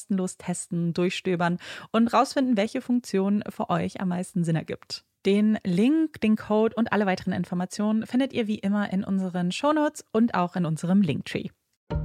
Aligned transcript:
kostenlos 0.00 0.36
testen, 0.36 0.94
durchstöbern 0.94 1.58
und 1.92 2.12
rausfinden, 2.12 2.56
welche 2.56 2.80
Funktion 2.80 3.42
für 3.48 3.68
euch 3.70 4.00
am 4.00 4.08
meisten 4.08 4.44
Sinn 4.44 4.56
ergibt. 4.56 5.04
Den 5.26 5.58
Link, 5.64 6.20
den 6.22 6.36
Code 6.36 6.74
und 6.76 6.92
alle 6.92 7.04
weiteren 7.04 7.34
Informationen 7.34 8.06
findet 8.06 8.32
ihr 8.32 8.46
wie 8.46 8.58
immer 8.58 8.90
in 8.90 9.04
unseren 9.04 9.52
Shownotes 9.52 10.02
und 10.12 10.34
auch 10.34 10.56
in 10.56 10.64
unserem 10.64 11.02
Linktree. 11.02 11.48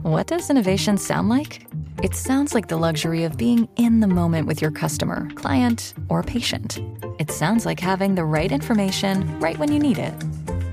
What 0.04 0.30
does 0.30 0.50
innovation 0.50 0.98
sound 0.98 1.30
like? 1.30 1.62
It 2.04 2.14
sounds 2.14 2.54
like 2.54 2.68
the 2.68 2.76
luxury 2.76 3.26
of 3.26 3.38
being 3.38 3.70
in 3.78 4.02
the 4.02 4.08
moment 4.08 4.48
with 4.48 4.62
your 4.62 4.72
customer, 4.72 5.30
client, 5.36 5.94
or 6.10 6.22
patient. 6.22 6.82
It 7.18 7.32
sounds 7.32 7.66
like 7.66 7.80
having 7.80 8.16
the 8.16 8.26
right 8.26 8.52
information 8.52 9.40
right 9.40 9.58
when 9.58 9.72
you 9.72 9.80
need 9.80 9.98
it. 9.98 10.14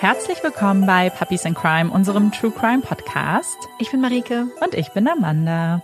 Herzlich 0.00 0.42
willkommen 0.42 0.86
bei 0.86 1.10
Puppies 1.10 1.44
in 1.44 1.52
Crime, 1.52 1.90
unserem 1.90 2.32
True 2.32 2.50
Crime 2.50 2.80
Podcast. 2.80 3.68
Ich 3.78 3.90
bin 3.90 4.00
Marike. 4.00 4.46
Und 4.64 4.72
ich 4.72 4.88
bin 4.92 5.06
Amanda. 5.06 5.82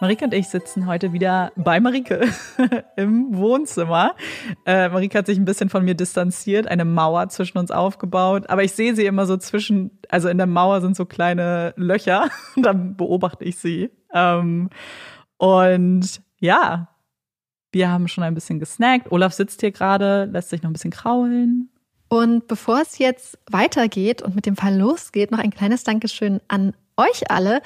Marike 0.00 0.26
und 0.26 0.34
ich 0.34 0.48
sitzen 0.48 0.86
heute 0.86 1.14
wieder 1.14 1.50
bei 1.56 1.80
Marike 1.80 2.28
im 2.96 3.34
Wohnzimmer. 3.34 4.14
Äh, 4.66 4.90
Marike 4.90 5.16
hat 5.16 5.24
sich 5.24 5.38
ein 5.38 5.46
bisschen 5.46 5.70
von 5.70 5.82
mir 5.82 5.94
distanziert, 5.94 6.66
eine 6.66 6.84
Mauer 6.84 7.30
zwischen 7.30 7.56
uns 7.56 7.70
aufgebaut. 7.70 8.50
Aber 8.50 8.64
ich 8.64 8.72
sehe 8.72 8.94
sie 8.94 9.06
immer 9.06 9.24
so 9.24 9.38
zwischen, 9.38 9.98
also 10.10 10.28
in 10.28 10.36
der 10.36 10.46
Mauer 10.46 10.82
sind 10.82 10.94
so 10.94 11.06
kleine 11.06 11.72
Löcher. 11.78 12.28
Und 12.54 12.62
dann 12.66 12.98
beobachte 12.98 13.46
ich 13.46 13.56
sie. 13.56 13.88
Ähm, 14.12 14.68
und 15.38 16.20
ja, 16.38 16.88
wir 17.72 17.90
haben 17.90 18.08
schon 18.08 18.24
ein 18.24 18.34
bisschen 18.34 18.58
gesnackt. 18.58 19.10
Olaf 19.10 19.32
sitzt 19.32 19.62
hier 19.62 19.72
gerade, 19.72 20.26
lässt 20.26 20.50
sich 20.50 20.60
noch 20.60 20.68
ein 20.68 20.74
bisschen 20.74 20.90
kraulen. 20.90 21.70
Und 22.08 22.48
bevor 22.48 22.80
es 22.80 22.98
jetzt 22.98 23.38
weitergeht 23.50 24.22
und 24.22 24.34
mit 24.34 24.46
dem 24.46 24.56
Fall 24.56 24.76
losgeht, 24.76 25.30
noch 25.30 25.38
ein 25.38 25.50
kleines 25.50 25.84
Dankeschön 25.84 26.40
an 26.48 26.74
euch 26.96 27.30
alle. 27.30 27.60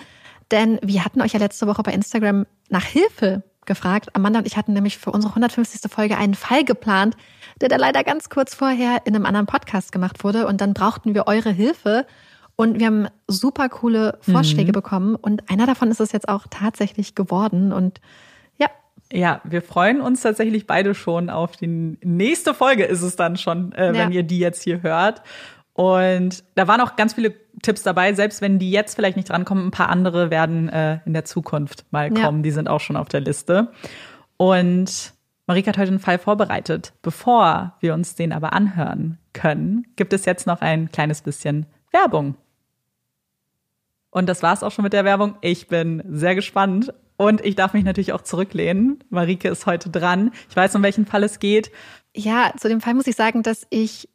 Denn 0.51 0.79
wir 0.83 1.05
hatten 1.05 1.23
euch 1.23 1.33
ja 1.33 1.39
letzte 1.39 1.67
Woche 1.67 1.83
bei 1.83 1.93
Instagram 1.93 2.47
nach 2.69 2.85
Hilfe 2.85 3.43
gefragt. 3.65 4.15
Amanda 4.15 4.41
und 4.41 4.47
ich 4.47 4.57
hatten 4.57 4.73
nämlich 4.73 4.99
für 4.99 5.11
unsere 5.11 5.31
150. 5.33 5.91
Folge 5.91 6.19
einen 6.19 6.35
Fall 6.35 6.65
geplant, 6.65 7.17
der 7.61 7.69
da 7.69 7.77
leider 7.77 8.03
ganz 8.03 8.29
kurz 8.29 8.55
vorher 8.55 9.03
in 9.05 9.15
einem 9.15 9.27
anderen 9.27 9.47
Podcast 9.47 9.93
gemacht 9.93 10.25
wurde. 10.25 10.47
Und 10.47 10.61
dann 10.61 10.75
brauchten 10.75 11.15
wir 11.15 11.27
eure 11.27 11.51
Hilfe. 11.51 12.07
Und 12.57 12.81
wir 12.81 12.87
haben 12.87 13.07
super 13.29 13.69
coole 13.69 14.19
Vorschläge 14.21 14.73
mhm. 14.73 14.75
bekommen. 14.75 15.15
Und 15.15 15.49
einer 15.51 15.67
davon 15.67 15.91
ist 15.91 16.01
es 16.01 16.13
jetzt 16.13 16.29
auch 16.29 16.47
tatsächlich 16.51 17.15
geworden. 17.15 17.73
Und 17.73 18.01
ja. 19.13 19.19
Ja, 19.19 19.41
wir 19.45 19.63
freuen 19.63 20.01
uns 20.01 20.23
tatsächlich 20.23 20.67
beide 20.67 20.95
schon 20.95 21.31
auf 21.31 21.57
die 21.57 21.67
nächste 21.67 22.55
Folge 22.55 22.85
ist 22.85 23.03
es 23.03 23.17
dann 23.17 23.37
schon, 23.37 23.73
äh, 23.73 23.93
wenn 23.93 24.13
ihr 24.13 24.23
die 24.23 24.39
jetzt 24.39 24.63
hier 24.63 24.83
hört. 24.83 25.23
Und 25.75 26.45
da 26.55 26.69
waren 26.69 26.81
auch 26.81 26.97
ganz 26.97 27.15
viele 27.15 27.35
Tipps 27.63 27.83
dabei, 27.83 28.13
selbst 28.15 28.41
wenn 28.41 28.59
die 28.59 28.71
jetzt 28.71 28.95
vielleicht 28.95 29.17
nicht 29.17 29.29
drankommen, 29.29 29.67
ein 29.67 29.71
paar 29.71 29.89
andere 29.89 30.31
werden 30.31 30.69
äh, 30.69 30.99
in 31.05 31.13
der 31.13 31.25
Zukunft 31.25 31.85
mal 31.91 32.11
kommen. 32.11 32.39
Ja. 32.39 32.43
Die 32.43 32.51
sind 32.51 32.69
auch 32.69 32.81
schon 32.81 32.97
auf 32.97 33.09
der 33.09 33.21
Liste. 33.21 33.69
Und 34.37 35.13
Marika 35.47 35.69
hat 35.69 35.79
heute 35.79 35.89
einen 35.89 35.99
Fall 35.99 36.19
vorbereitet. 36.19 36.93
Bevor 37.03 37.75
wir 37.81 37.95
uns 37.95 38.15
den 38.15 38.33
aber 38.33 38.53
anhören 38.53 39.19
können, 39.33 39.87
gibt 39.97 40.13
es 40.13 40.25
jetzt 40.25 40.47
noch 40.47 40.61
ein 40.61 40.91
kleines 40.91 41.23
bisschen 41.23 41.67
Werbung. 41.91 42.37
Und 44.11 44.29
das 44.29 44.43
war's 44.43 44.63
auch 44.63 44.73
schon 44.73 44.83
mit 44.83 44.93
der 44.93 45.05
Werbung. 45.05 45.37
Ich 45.41 45.69
bin 45.69 46.03
sehr 46.07 46.35
gespannt 46.35 46.93
und 47.23 47.45
ich 47.45 47.55
darf 47.55 47.73
mich 47.73 47.85
natürlich 47.85 48.13
auch 48.13 48.23
zurücklehnen. 48.23 48.99
Marike 49.09 49.49
ist 49.49 49.67
heute 49.67 49.91
dran. 49.91 50.33
Ich 50.51 50.57
weiß, 50.57 50.75
um 50.75 50.83
welchen 50.83 51.07
Fall 51.07 51.23
es 51.23 51.39
geht. 51.39 51.71
Ja, 52.17 52.53
zu 52.57 52.69
dem 52.69 52.81
Fall 52.81 52.95
muss 52.95 53.07
ich 53.07 53.15
sagen, 53.15 53.43
dass 53.43 53.67
ich 53.71 54.09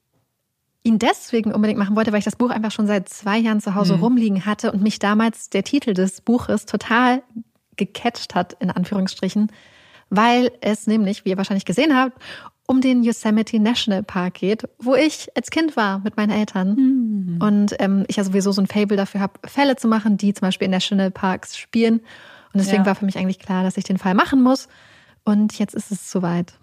ihn 0.83 0.99
deswegen 0.99 1.53
unbedingt 1.53 1.79
machen 1.79 1.95
wollte, 1.95 2.11
weil 2.11 2.19
ich 2.19 2.25
das 2.25 2.35
Buch 2.35 2.49
einfach 2.49 2.71
schon 2.71 2.85
seit 2.85 3.07
zwei 3.07 3.37
Jahren 3.37 3.61
zu 3.61 3.75
Hause 3.75 3.95
mhm. 3.97 4.03
rumliegen 4.03 4.45
hatte 4.45 4.71
und 4.71 4.81
mich 4.81 4.99
damals 4.99 5.49
der 5.49 5.63
Titel 5.63 5.93
des 5.93 6.21
Buches 6.21 6.65
total 6.65 7.23
gecatcht 7.77 8.35
hat, 8.35 8.57
in 8.59 8.71
Anführungsstrichen, 8.71 9.51
weil 10.09 10.51
es 10.61 10.85
nämlich, 10.87 11.23
wie 11.23 11.29
ihr 11.29 11.37
wahrscheinlich 11.37 11.65
gesehen 11.65 11.95
habt, 11.95 12.21
um 12.67 12.81
den 12.81 13.03
Yosemite 13.03 13.59
National 13.59 14.03
Park 14.03 14.35
geht, 14.35 14.67
wo 14.79 14.95
ich 14.95 15.29
als 15.35 15.49
Kind 15.49 15.77
war 15.77 15.99
mit 15.99 16.17
meinen 16.17 16.31
Eltern. 16.31 16.75
Mhm. 16.75 17.41
Und 17.41 17.75
ähm, 17.79 18.03
ich 18.07 18.17
ja 18.17 18.25
sowieso 18.25 18.51
so 18.51 18.61
ein 18.61 18.67
Fable 18.67 18.97
dafür 18.97 19.21
habe, 19.21 19.39
Fälle 19.45 19.77
zu 19.77 19.87
machen, 19.87 20.17
die 20.17 20.33
zum 20.33 20.47
Beispiel 20.47 20.65
in 20.65 20.71
National 20.71 21.09
Parks 21.09 21.57
spielen. 21.57 22.01
Und 22.57 22.65
deswegen 22.65 22.83
ja. 22.83 22.87
war 22.87 22.95
für 22.95 23.05
mich 23.05 23.17
eigentlich 23.17 23.37
klar, 23.37 23.63
dass 23.63 23.77
ich 23.77 23.83
den 23.83 23.99
Fall 23.99 24.15
machen 24.15 24.41
muss. 24.41 24.67
Und 25.23 25.59
jetzt 25.59 25.75
ist 25.75 25.91
es 25.91 26.09
soweit. 26.09 26.57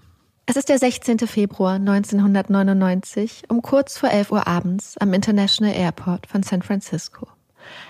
Es 0.46 0.56
ist 0.56 0.68
der 0.68 0.78
16. 0.78 1.20
Februar 1.20 1.74
1999 1.74 3.44
um 3.48 3.62
kurz 3.62 3.96
vor 3.96 4.10
11 4.10 4.32
Uhr 4.32 4.48
abends 4.48 4.98
am 4.98 5.12
International 5.12 5.72
Airport 5.72 6.26
von 6.26 6.42
San 6.42 6.62
Francisco. 6.62 7.28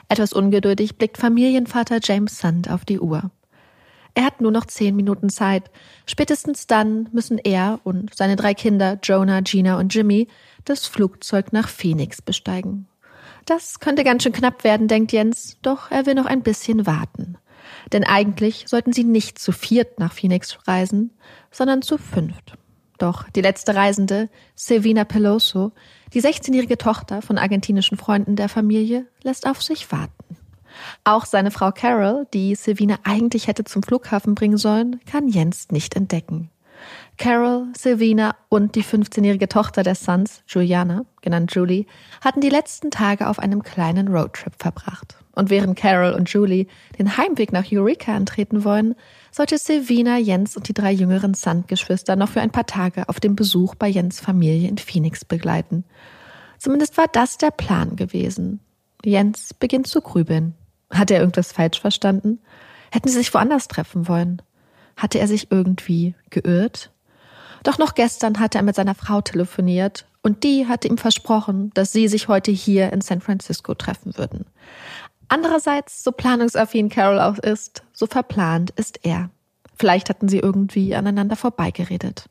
Etwas 0.09 0.35
ungeduldig 0.35 0.99
blickt 0.99 1.17
Familienvater 1.17 1.99
James 2.03 2.39
Sand 2.39 2.71
auf 2.71 2.85
die 2.85 3.01
Uhr. 3.01 3.31
Er 4.15 4.25
hat 4.25 4.43
nur 4.43 4.53
noch 4.53 4.67
zehn 4.67 4.95
Minuten 4.95 5.31
Zeit. 5.31 5.71
Spätestens 6.07 6.67
dann 6.67 7.09
müssen 7.13 7.39
er 7.39 7.81
und 7.83 8.15
seine 8.15 8.37
drei 8.37 8.53
Kinder, 8.53 8.99
Jonah, 9.03 9.41
Gina 9.41 9.79
und 9.79 9.93
Jimmy, 9.95 10.29
das 10.67 10.87
Flugzeug 10.87 11.53
nach 11.53 11.69
Phoenix 11.69 12.21
besteigen. 12.21 12.87
Das 13.47 13.81
könnte 13.81 14.05
ganz 14.05 14.23
schön 14.23 14.33
knapp 14.33 14.65
werden, 14.65 14.89
denkt 14.89 15.13
Jens, 15.13 15.57
doch 15.63 15.91
er 15.91 16.07
will 16.07 16.15
noch 16.15 16.27
ein 16.27 16.43
bisschen 16.43 16.87
warten. 16.87 17.37
Denn 17.93 18.05
eigentlich 18.05 18.65
sollten 18.67 18.93
sie 18.93 19.05
nicht 19.05 19.39
zu 19.39 19.53
viert 19.53 19.99
nach 19.99 20.13
Phoenix 20.13 20.59
reisen, 20.67 21.11
sondern 21.51 21.83
zu 21.83 21.99
fünft. 21.99 22.57
Doch 22.99 23.29
die 23.31 23.41
letzte 23.41 23.75
Reisende, 23.75 24.29
Silvina 24.55 25.05
Peloso, 25.05 25.73
die 26.13 26.23
16-jährige 26.23 26.79
Tochter 26.79 27.23
von 27.23 27.39
argentinischen 27.39 27.99
Freunden 27.99 28.37
der 28.37 28.49
Familie, 28.49 29.07
lässt 29.23 29.47
auf 29.47 29.63
sich 29.63 29.91
warten. 29.91 30.37
Auch 31.05 31.25
seine 31.25 31.51
Frau 31.51 31.71
Carol, 31.73 32.27
die 32.33 32.55
Silvina 32.55 32.99
eigentlich 33.05 33.47
hätte 33.47 33.65
zum 33.65 33.83
Flughafen 33.83 34.35
bringen 34.35 34.57
sollen, 34.57 35.01
kann 35.07 35.29
Jens 35.29 35.71
nicht 35.71 35.97
entdecken. 35.97 36.51
Carol, 37.17 37.69
Silvina 37.77 38.35
und 38.49 38.75
die 38.75 38.83
15-jährige 38.83 39.49
Tochter 39.49 39.83
des 39.83 40.05
Sons, 40.05 40.43
Juliana, 40.47 41.05
genannt 41.23 41.55
Julie, 41.55 41.87
hatten 42.21 42.41
die 42.41 42.49
letzten 42.49 42.91
Tage 42.91 43.29
auf 43.29 43.39
einem 43.39 43.63
kleinen 43.63 44.09
Roadtrip 44.09 44.55
verbracht. 44.59 45.17
Und 45.35 45.51
während 45.51 45.77
Carol 45.77 46.13
und 46.13 46.29
Julie 46.31 46.67
den 46.99 47.17
Heimweg 47.17 47.53
nach 47.53 47.65
Eureka 47.71 48.15
antreten 48.15 48.65
wollen, 48.65 48.95
sollte 49.33 49.59
Silvina, 49.59 50.17
Jens 50.17 50.57
und 50.57 50.69
die 50.69 50.75
drei 50.75 50.93
jüngeren 50.93 51.35
Sand-Geschwister 51.35 52.17
noch 52.17 52.29
für 52.29 52.41
ein 52.41 52.53
paar 52.53 52.67
Tage 52.67 53.09
auf 53.09 53.19
dem 53.19 53.35
Besuch 53.35 53.75
bei 53.75 53.89
Jens 53.89 54.21
Familie 54.21 54.69
in 54.69 54.79
Phoenix 54.79 55.25
begleiten. 55.25 55.85
Zumindest 56.59 56.97
war 56.97 57.09
das 57.11 57.37
der 57.37 57.51
Plan 57.51 57.97
gewesen. 57.97 58.61
Jens 59.05 59.53
beginnt 59.55 59.87
zu 59.87 60.01
grübeln. 60.01 60.55
Hat 60.91 61.11
er 61.11 61.21
irgendwas 61.21 61.53
falsch 61.53 61.81
verstanden? 61.81 62.39
Hätten 62.93 63.09
sie 63.09 63.19
sich 63.19 63.35
woanders 63.35 63.69
treffen 63.69 64.09
wollen? 64.09 64.41
Hatte 64.97 65.19
er 65.19 65.27
sich 65.27 65.51
irgendwie 65.51 66.15
geirrt? 66.31 66.93
Doch 67.65 67.79
noch 67.79 67.95
gestern 67.95 68.39
hatte 68.39 68.59
er 68.59 68.63
mit 68.63 68.77
seiner 68.77 68.95
Frau 68.95 69.21
telefoniert 69.21 70.07
und 70.23 70.45
die 70.45 70.67
hatte 70.69 70.89
ihm 70.89 70.99
versprochen, 70.99 71.71
dass 71.75 71.93
sie 71.93 72.09
sich 72.09 72.29
heute 72.29 72.51
hier 72.51 72.93
in 72.93 73.01
San 73.01 73.21
Francisco 73.21 73.75
treffen 73.75 74.17
würden. 74.17 74.47
Andererseits, 75.35 76.05
so 76.05 76.13
planungsaffin 76.13 76.89
Carol 76.89 77.19
auch 77.19 77.39
ist, 77.39 77.83
so 77.93 78.07
verplant 78.07 78.71
ist 78.77 79.01
er. 79.03 79.31
Vielleicht 79.75 80.09
hatten 80.09 80.29
sie 80.29 80.39
irgendwie 80.39 80.95
aneinander 80.95 81.35
vorbeigeredet. 81.35 82.27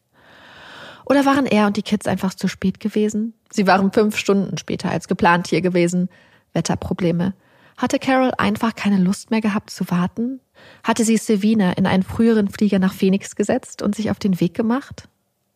Oder 1.06 1.26
waren 1.26 1.46
er 1.46 1.68
und 1.68 1.76
die 1.76 1.82
Kids 1.82 2.08
einfach 2.08 2.34
zu 2.34 2.48
spät 2.48 2.80
gewesen? 2.80 3.34
Sie 3.52 3.68
waren 3.68 3.92
fünf 3.92 4.16
Stunden 4.16 4.58
später 4.58 4.90
als 4.90 5.10
geplant 5.10 5.48
hier 5.48 5.60
gewesen. 5.60 6.08
Wetterprobleme. 6.54 7.34
Hatte 7.76 8.00
Carol 8.00 8.32
einfach 8.38 8.74
keine 8.74 9.00
Lust 9.00 9.32
mehr 9.32 9.42
gehabt 9.42 9.72
zu 9.72 9.92
warten? 9.92 10.40
Hatte 10.82 11.04
sie 11.04 11.18
Silvina 11.18 11.74
in 11.74 11.86
einen 11.86 12.04
früheren 12.04 12.48
Flieger 12.48 12.80
nach 12.80 12.94
Phoenix 12.94 13.36
gesetzt 13.36 13.82
und 13.82 13.96
sich 13.96 14.12
auf 14.12 14.20
den 14.20 14.40
Weg 14.40 14.54
gemacht? 14.54 15.10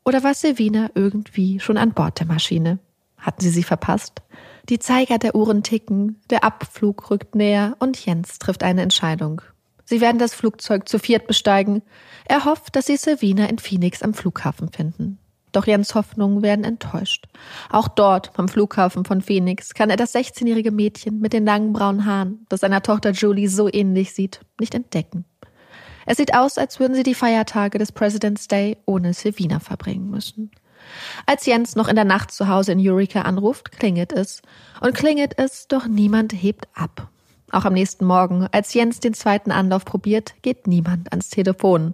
Oder 0.03 0.21
war 0.21 0.33
Silvina 0.33 0.89
irgendwie 0.95 1.61
schon 1.61 1.77
an 1.77 1.93
Bord 1.93 2.19
der 2.19 2.27
Maschine? 2.27 2.79
Hatten 3.17 3.39
sie 3.39 3.51
sie 3.51 3.63
verpasst? 3.63 4.21
Die 4.69 4.79
Zeiger 4.79 5.17
der 5.17 5.33
Uhren 5.33 5.63
ticken, 5.63 6.19
der 6.29 6.43
Abflug 6.43 7.09
rückt 7.09 7.35
näher 7.35 7.77
und 7.79 8.05
Jens 8.05 8.37
trifft 8.37 8.63
eine 8.63 8.81
Entscheidung. 8.81 9.41
Sie 9.85 10.01
werden 10.01 10.19
das 10.19 10.33
Flugzeug 10.33 10.89
zu 10.89 10.99
viert 10.99 11.25
besteigen. 11.27 11.81
Er 12.25 12.43
hofft, 12.43 12.75
dass 12.75 12.87
sie 12.87 12.97
Silvina 12.97 13.45
in 13.45 13.59
Phoenix 13.59 14.01
am 14.01 14.13
Flughafen 14.13 14.69
finden. 14.69 15.19
Doch 15.53 15.65
Jens 15.65 15.95
Hoffnungen 15.95 16.41
werden 16.41 16.65
enttäuscht. 16.65 17.27
Auch 17.71 17.87
dort, 17.87 18.37
am 18.37 18.49
Flughafen 18.49 19.05
von 19.05 19.21
Phoenix, 19.21 19.73
kann 19.73 19.89
er 19.89 19.95
das 19.95 20.13
16-jährige 20.13 20.71
Mädchen 20.71 21.19
mit 21.19 21.31
den 21.31 21.45
langen 21.45 21.71
braunen 21.71 22.05
Haaren, 22.05 22.45
das 22.49 22.59
seiner 22.59 22.83
Tochter 22.83 23.11
Julie 23.11 23.47
so 23.47 23.69
ähnlich 23.71 24.13
sieht, 24.13 24.41
nicht 24.59 24.75
entdecken. 24.75 25.23
Es 26.05 26.17
sieht 26.17 26.35
aus, 26.35 26.57
als 26.57 26.81
würden 26.81 26.93
sie 26.95 27.03
die 27.03 27.15
Feiertage 27.15 27.77
des 27.77 27.93
President's 27.93 28.49
Day 28.49 28.77
ohne 28.85 29.13
Silvina 29.13 29.61
verbringen 29.61 30.09
müssen. 30.09 30.51
Als 31.25 31.45
Jens 31.45 31.75
noch 31.75 31.87
in 31.87 31.95
der 31.95 32.05
Nacht 32.05 32.31
zu 32.31 32.47
Hause 32.47 32.71
in 32.71 32.79
Eureka 32.79 33.21
anruft, 33.21 33.71
klingelt 33.71 34.13
es. 34.13 34.41
Und 34.81 34.95
klingelt 34.95 35.37
es, 35.37 35.67
doch 35.67 35.87
niemand 35.87 36.33
hebt 36.33 36.67
ab. 36.73 37.09
Auch 37.51 37.65
am 37.65 37.73
nächsten 37.73 38.05
Morgen, 38.05 38.47
als 38.51 38.73
Jens 38.73 38.99
den 38.99 39.13
zweiten 39.13 39.51
Anlauf 39.51 39.85
probiert, 39.85 40.35
geht 40.41 40.67
niemand 40.67 41.11
ans 41.11 41.29
Telefon. 41.29 41.93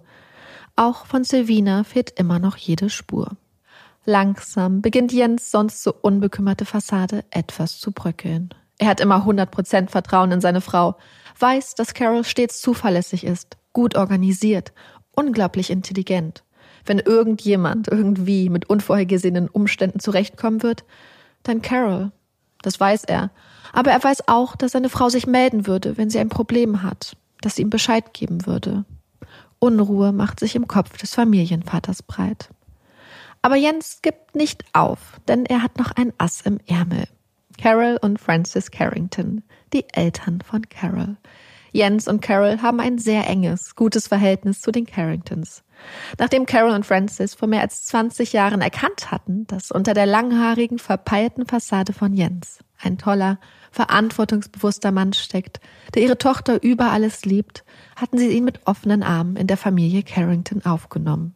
Auch 0.76 1.06
von 1.06 1.24
Silvina 1.24 1.84
fehlt 1.84 2.10
immer 2.18 2.38
noch 2.38 2.56
jede 2.56 2.90
Spur. 2.90 3.30
Langsam 4.04 4.82
beginnt 4.82 5.12
Jens 5.12 5.50
sonst 5.50 5.82
so 5.82 5.94
unbekümmerte 5.94 6.64
Fassade 6.64 7.24
etwas 7.30 7.78
zu 7.78 7.92
bröckeln. 7.92 8.50
Er 8.78 8.88
hat 8.88 9.00
immer 9.00 9.24
100% 9.24 9.88
Vertrauen 9.88 10.32
in 10.32 10.40
seine 10.40 10.60
Frau, 10.60 10.96
weiß, 11.38 11.74
dass 11.74 11.94
Carol 11.94 12.24
stets 12.24 12.60
zuverlässig 12.60 13.24
ist, 13.24 13.56
gut 13.72 13.96
organisiert, 13.96 14.72
unglaublich 15.12 15.70
intelligent. 15.70 16.43
Wenn 16.86 16.98
irgendjemand 16.98 17.88
irgendwie 17.88 18.50
mit 18.50 18.68
unvorhergesehenen 18.68 19.48
Umständen 19.48 20.00
zurechtkommen 20.00 20.62
wird, 20.62 20.84
dann 21.42 21.62
Carol. 21.62 22.12
Das 22.62 22.78
weiß 22.78 23.04
er. 23.04 23.30
Aber 23.72 23.90
er 23.90 24.02
weiß 24.02 24.28
auch, 24.28 24.56
dass 24.56 24.72
seine 24.72 24.88
Frau 24.88 25.08
sich 25.08 25.26
melden 25.26 25.66
würde, 25.66 25.96
wenn 25.96 26.10
sie 26.10 26.18
ein 26.18 26.28
Problem 26.28 26.82
hat, 26.82 27.16
dass 27.40 27.56
sie 27.56 27.62
ihm 27.62 27.70
Bescheid 27.70 28.14
geben 28.14 28.46
würde. 28.46 28.84
Unruhe 29.58 30.12
macht 30.12 30.40
sich 30.40 30.56
im 30.56 30.68
Kopf 30.68 30.96
des 30.98 31.14
Familienvaters 31.14 32.02
breit. 32.02 32.50
Aber 33.42 33.56
Jens 33.56 34.00
gibt 34.02 34.34
nicht 34.34 34.64
auf, 34.72 35.20
denn 35.28 35.44
er 35.44 35.62
hat 35.62 35.78
noch 35.78 35.90
ein 35.92 36.12
Ass 36.18 36.40
im 36.42 36.58
Ärmel. 36.66 37.04
Carol 37.58 37.98
und 38.00 38.20
Francis 38.20 38.70
Carrington, 38.70 39.42
die 39.72 39.84
Eltern 39.92 40.40
von 40.40 40.68
Carol. 40.68 41.16
Jens 41.72 42.08
und 42.08 42.22
Carol 42.22 42.62
haben 42.62 42.80
ein 42.80 42.98
sehr 42.98 43.28
enges, 43.28 43.74
gutes 43.74 44.08
Verhältnis 44.08 44.60
zu 44.60 44.70
den 44.70 44.86
Carringtons. 44.86 45.62
Nachdem 46.18 46.46
Carol 46.46 46.72
und 46.72 46.86
Francis 46.86 47.34
vor 47.34 47.48
mehr 47.48 47.60
als 47.60 47.84
20 47.86 48.32
Jahren 48.32 48.60
erkannt 48.60 49.10
hatten, 49.10 49.46
dass 49.46 49.70
unter 49.70 49.94
der 49.94 50.06
langhaarigen, 50.06 50.78
verpeilten 50.78 51.46
Fassade 51.46 51.92
von 51.92 52.12
Jens 52.14 52.60
ein 52.82 52.98
toller, 52.98 53.38
verantwortungsbewusster 53.70 54.92
Mann 54.92 55.12
steckt, 55.12 55.60
der 55.94 56.02
ihre 56.02 56.18
Tochter 56.18 56.62
über 56.62 56.90
alles 56.90 57.24
liebt, 57.24 57.64
hatten 57.96 58.18
sie 58.18 58.28
ihn 58.28 58.44
mit 58.44 58.66
offenen 58.66 59.02
Armen 59.02 59.36
in 59.36 59.46
der 59.46 59.56
Familie 59.56 60.02
Carrington 60.02 60.64
aufgenommen. 60.64 61.34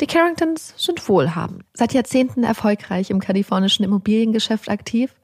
Die 0.00 0.06
Carringtons 0.06 0.74
sind 0.76 1.08
wohlhabend, 1.08 1.64
seit 1.72 1.94
Jahrzehnten 1.94 2.44
erfolgreich 2.44 3.10
im 3.10 3.20
kalifornischen 3.20 3.84
Immobiliengeschäft 3.84 4.68
aktiv 4.68 5.14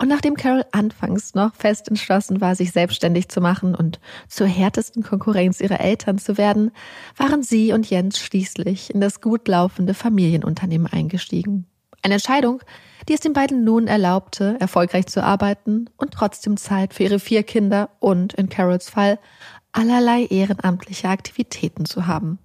Und 0.00 0.08
nachdem 0.08 0.36
Carol 0.36 0.64
anfangs 0.70 1.34
noch 1.34 1.54
fest 1.54 1.88
entschlossen 1.88 2.40
war, 2.40 2.54
sich 2.54 2.70
selbstständig 2.70 3.28
zu 3.28 3.40
machen 3.40 3.74
und 3.74 3.98
zur 4.28 4.46
härtesten 4.46 5.02
Konkurrenz 5.02 5.60
ihrer 5.60 5.80
Eltern 5.80 6.18
zu 6.18 6.38
werden, 6.38 6.70
waren 7.16 7.42
sie 7.42 7.72
und 7.72 7.90
Jens 7.90 8.18
schließlich 8.18 8.94
in 8.94 9.00
das 9.00 9.20
gut 9.20 9.48
laufende 9.48 9.94
Familienunternehmen 9.94 10.86
eingestiegen. 10.86 11.66
Eine 12.02 12.14
Entscheidung, 12.14 12.62
die 13.08 13.14
es 13.14 13.20
den 13.20 13.32
beiden 13.32 13.64
nun 13.64 13.88
erlaubte, 13.88 14.56
erfolgreich 14.60 15.06
zu 15.06 15.22
arbeiten 15.22 15.90
und 15.96 16.12
trotzdem 16.12 16.56
Zeit 16.56 16.94
für 16.94 17.02
ihre 17.02 17.18
vier 17.18 17.42
Kinder 17.42 17.90
und, 17.98 18.34
in 18.34 18.48
Carols 18.48 18.88
Fall, 18.88 19.18
allerlei 19.72 20.26
ehrenamtliche 20.26 21.08
Aktivitäten 21.08 21.86
zu 21.86 22.06
haben. 22.06 22.38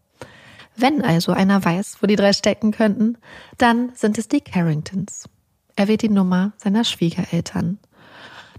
Wenn 0.76 1.04
also 1.04 1.34
einer 1.34 1.64
weiß, 1.64 1.98
wo 2.02 2.08
die 2.08 2.16
drei 2.16 2.34
stecken 2.34 2.72
könnten, 2.72 3.18
dann 3.60 3.92
sind 3.94 4.18
es 4.18 4.28
die 4.28 4.42
Carringtons. 4.42 5.30
Er 5.76 5.88
wählt 5.88 6.02
die 6.02 6.10
Nummer 6.10 6.54
seiner 6.58 6.84
Schwiegereltern. 6.84 7.80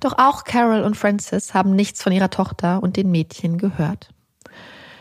Doch 0.00 0.18
auch 0.18 0.44
Carol 0.44 0.82
und 0.82 0.96
Francis 0.96 1.54
haben 1.54 1.74
nichts 1.74 2.02
von 2.02 2.12
ihrer 2.12 2.30
Tochter 2.30 2.82
und 2.82 2.96
den 2.96 3.10
Mädchen 3.10 3.58
gehört. 3.58 4.10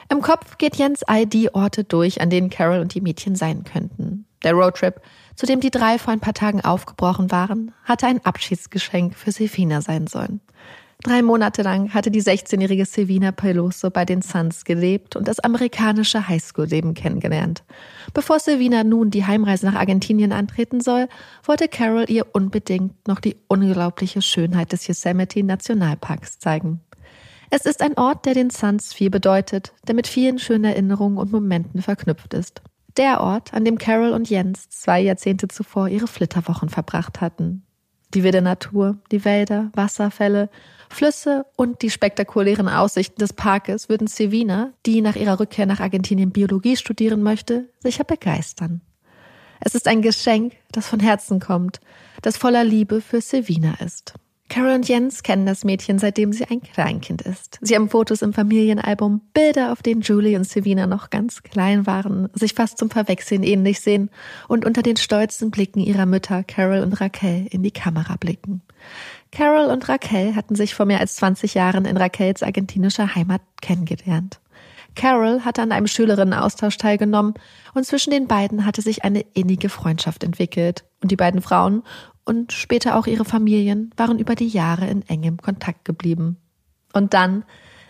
Im 0.10 0.22
Kopf 0.22 0.58
geht 0.58 0.76
Jens 0.76 1.04
all 1.04 1.26
die 1.26 1.54
Orte 1.54 1.84
durch, 1.84 2.22
an 2.22 2.30
denen 2.30 2.50
Carol 2.50 2.80
und 2.80 2.94
die 2.94 3.02
Mädchen 3.02 3.36
sein 3.36 3.64
könnten. 3.64 4.26
Der 4.44 4.54
Roadtrip, 4.54 5.02
zu 5.36 5.46
dem 5.46 5.60
die 5.60 5.72
drei 5.72 5.98
vor 5.98 6.14
ein 6.14 6.20
paar 6.20 6.34
Tagen 6.34 6.62
aufgebrochen 6.62 7.32
waren, 7.32 7.74
hatte 7.84 8.08
ein 8.08 8.24
Abschiedsgeschenk 8.24 9.16
für 9.16 9.32
Silvina 9.32 9.82
sein 9.82 10.08
sollen. 10.08 10.42
Drei 11.04 11.22
Monate 11.22 11.64
lang 11.64 11.94
hatte 11.94 12.12
die 12.12 12.22
16-jährige 12.22 12.86
Silvina 12.86 13.34
Peloso 13.34 13.90
bei 13.90 14.06
den 14.06 14.22
Suns 14.22 14.64
gelebt 14.64 15.18
und 15.18 15.28
das 15.28 15.42
amerikanische 15.42 16.30
Highschool-Leben 16.30 16.94
kennengelernt. 16.94 17.66
Bevor 18.14 18.40
Silvina 18.40 18.86
nun 18.86 19.12
die 19.12 19.26
Heimreise 19.26 19.66
nach 19.66 19.76
Argentinien 19.76 20.32
antreten 20.32 20.80
soll, 20.80 21.10
wollte 21.44 21.68
Carol 21.68 22.06
ihr 22.08 22.34
unbedingt 22.34 23.06
noch 23.06 23.20
die 23.20 23.36
unglaubliche 23.50 24.22
Schönheit 24.22 24.72
des 24.72 24.88
Yosemite 24.88 25.44
Nationalparks 25.44 26.40
zeigen. 26.40 26.80
Es 27.50 27.66
ist 27.66 27.82
ein 27.82 27.98
Ort, 27.98 28.26
der 28.26 28.34
den 28.34 28.50
Suns 28.50 28.94
viel 28.94 29.10
bedeutet, 29.10 29.74
der 29.86 29.96
mit 29.96 30.08
vielen 30.08 30.40
schönen 30.40 30.64
Erinnerungen 30.64 31.18
und 31.18 31.34
Momenten 31.34 31.82
verknüpft 31.82 32.34
ist. 32.34 32.62
Der 32.96 33.20
Ort, 33.20 33.54
an 33.54 33.66
dem 33.66 33.78
Carol 33.78 34.12
und 34.12 34.30
Jens 34.30 34.70
zwei 34.70 35.02
Jahrzehnte 35.02 35.50
zuvor 35.50 35.90
ihre 35.90 36.08
Flitterwochen 36.08 36.70
verbracht 36.70 37.20
hatten. 37.20 37.64
Die 38.14 38.24
wilde 38.24 38.42
Natur, 38.42 38.98
die 39.12 39.26
Wälder, 39.26 39.72
Wasserfälle 39.74 40.50
Flüsse 40.94 41.46
und 41.56 41.82
die 41.82 41.90
spektakulären 41.90 42.70
Aussichten 42.70 43.20
des 43.20 43.34
Parkes 43.34 43.90
würden 43.90 44.08
Sevina, 44.08 44.72
die 44.86 45.02
nach 45.02 45.16
ihrer 45.16 45.40
Rückkehr 45.40 45.66
nach 45.66 45.80
Argentinien 45.80 46.32
Biologie 46.32 46.78
studieren 46.78 47.24
möchte, 47.24 47.70
sicher 47.80 48.04
begeistern. 48.04 48.82
Es 49.60 49.76
ist 49.76 49.88
ein 49.88 50.02
Geschenk, 50.02 50.54
das 50.72 50.88
von 50.88 51.00
Herzen 51.00 51.40
kommt, 51.40 51.80
das 52.22 52.38
voller 52.38 52.64
Liebe 52.64 53.02
für 53.02 53.22
Sevina 53.22 53.76
ist. 53.80 54.14
Carol 54.50 54.76
und 54.76 54.88
Jens 54.88 55.24
kennen 55.24 55.48
das 55.48 55.64
Mädchen, 55.64 55.98
seitdem 55.98 56.32
sie 56.32 56.46
ein 56.46 56.62
Kleinkind 56.62 57.24
ist. 57.24 57.58
Sie 57.62 57.74
haben 57.76 57.90
Fotos 57.90 58.22
im 58.22 58.34
Familienalbum, 58.34 59.22
Bilder, 59.34 59.72
auf 59.72 59.82
denen 59.82 60.02
Julie 60.02 60.38
und 60.38 60.44
Sevina 60.44 60.86
noch 60.86 61.10
ganz 61.10 61.42
klein 61.42 61.88
waren, 61.88 62.30
sich 62.34 62.54
fast 62.54 62.78
zum 62.78 62.92
Verwechseln 62.92 63.42
ähnlich 63.42 63.80
sehen 63.80 64.12
und 64.48 64.64
unter 64.66 64.84
den 64.84 64.98
stolzen 64.98 65.50
Blicken 65.50 65.80
ihrer 65.80 66.06
Mütter 66.06 66.44
Carol 66.44 66.82
und 66.82 67.02
Raquel 67.02 67.48
in 67.50 67.64
die 67.64 67.72
Kamera 67.72 68.16
blicken. 68.18 68.62
Carol 69.34 69.72
und 69.72 69.90
Raquel 69.90 70.36
hatten 70.36 70.54
sich 70.54 70.76
vor 70.76 70.86
mehr 70.86 71.00
als 71.00 71.16
20 71.16 71.56
Jahren 71.56 71.86
in 71.86 71.98
Raquels 71.98 72.44
argentinischer 72.44 73.16
Heimat 73.16 73.42
kennengelernt. 73.64 74.40
Carol 74.96 75.44
hatte 75.44 75.64
an 75.64 75.72
einem 75.72 75.88
Schülerinnenaustausch 75.88 76.78
teilgenommen 76.78 77.34
und 77.74 77.84
zwischen 77.84 78.12
den 78.12 78.28
beiden 78.28 78.64
hatte 78.64 78.84
sich 78.84 79.04
eine 79.04 79.22
innige 79.34 79.70
Freundschaft 79.70 80.24
entwickelt 80.24 80.84
und 81.02 81.10
die 81.10 81.16
beiden 81.16 81.42
Frauen 81.42 81.82
und 82.26 82.54
später 82.54 82.96
auch 82.96 83.08
ihre 83.08 83.26
Familien 83.26 83.90
waren 83.98 84.20
über 84.20 84.36
die 84.36 84.48
Jahre 84.48 84.86
in 84.86 85.02
engem 85.10 85.38
Kontakt 85.38 85.84
geblieben. 85.84 86.38
Und 86.94 87.16
dann, 87.16 87.44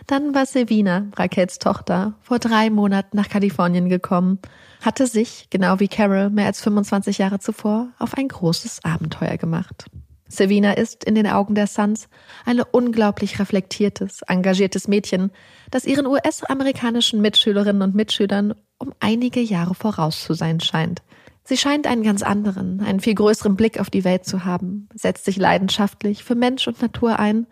dann 0.06 0.34
war 0.34 0.46
Silvina, 0.46 1.08
Raquels 1.14 1.58
Tochter, 1.58 2.14
vor 2.22 2.38
drei 2.38 2.70
Monaten 2.70 3.18
nach 3.18 3.28
Kalifornien 3.28 3.90
gekommen, 3.90 4.38
hatte 4.80 5.06
sich, 5.06 5.48
genau 5.50 5.78
wie 5.78 5.88
Carol 5.88 6.30
mehr 6.30 6.46
als 6.46 6.62
25 6.62 7.18
Jahre 7.18 7.38
zuvor, 7.38 7.88
auf 7.98 8.14
ein 8.14 8.28
großes 8.28 8.82
Abenteuer 8.82 9.36
gemacht. 9.36 9.90
Savina 10.28 10.72
ist 10.72 11.04
in 11.04 11.14
den 11.14 11.26
Augen 11.26 11.54
der 11.54 11.66
Suns 11.66 12.08
ein 12.44 12.60
unglaublich 12.60 13.38
reflektiertes, 13.38 14.22
engagiertes 14.22 14.88
Mädchen, 14.88 15.30
das 15.70 15.84
ihren 15.84 16.06
US-amerikanischen 16.06 17.20
Mitschülerinnen 17.20 17.82
und 17.82 17.94
Mitschülern 17.94 18.54
um 18.78 18.92
einige 19.00 19.40
Jahre 19.40 19.74
voraus 19.74 20.24
zu 20.24 20.34
sein 20.34 20.60
scheint. 20.60 21.02
Sie 21.44 21.58
scheint 21.58 21.86
einen 21.86 22.02
ganz 22.02 22.22
anderen, 22.22 22.80
einen 22.80 23.00
viel 23.00 23.14
größeren 23.14 23.54
Blick 23.54 23.78
auf 23.78 23.90
die 23.90 24.04
Welt 24.04 24.24
zu 24.24 24.44
haben, 24.44 24.88
setzt 24.94 25.26
sich 25.26 25.36
leidenschaftlich 25.36 26.24
für 26.24 26.34
Mensch 26.34 26.66
und 26.66 26.80
Natur 26.80 27.18
ein 27.18 27.46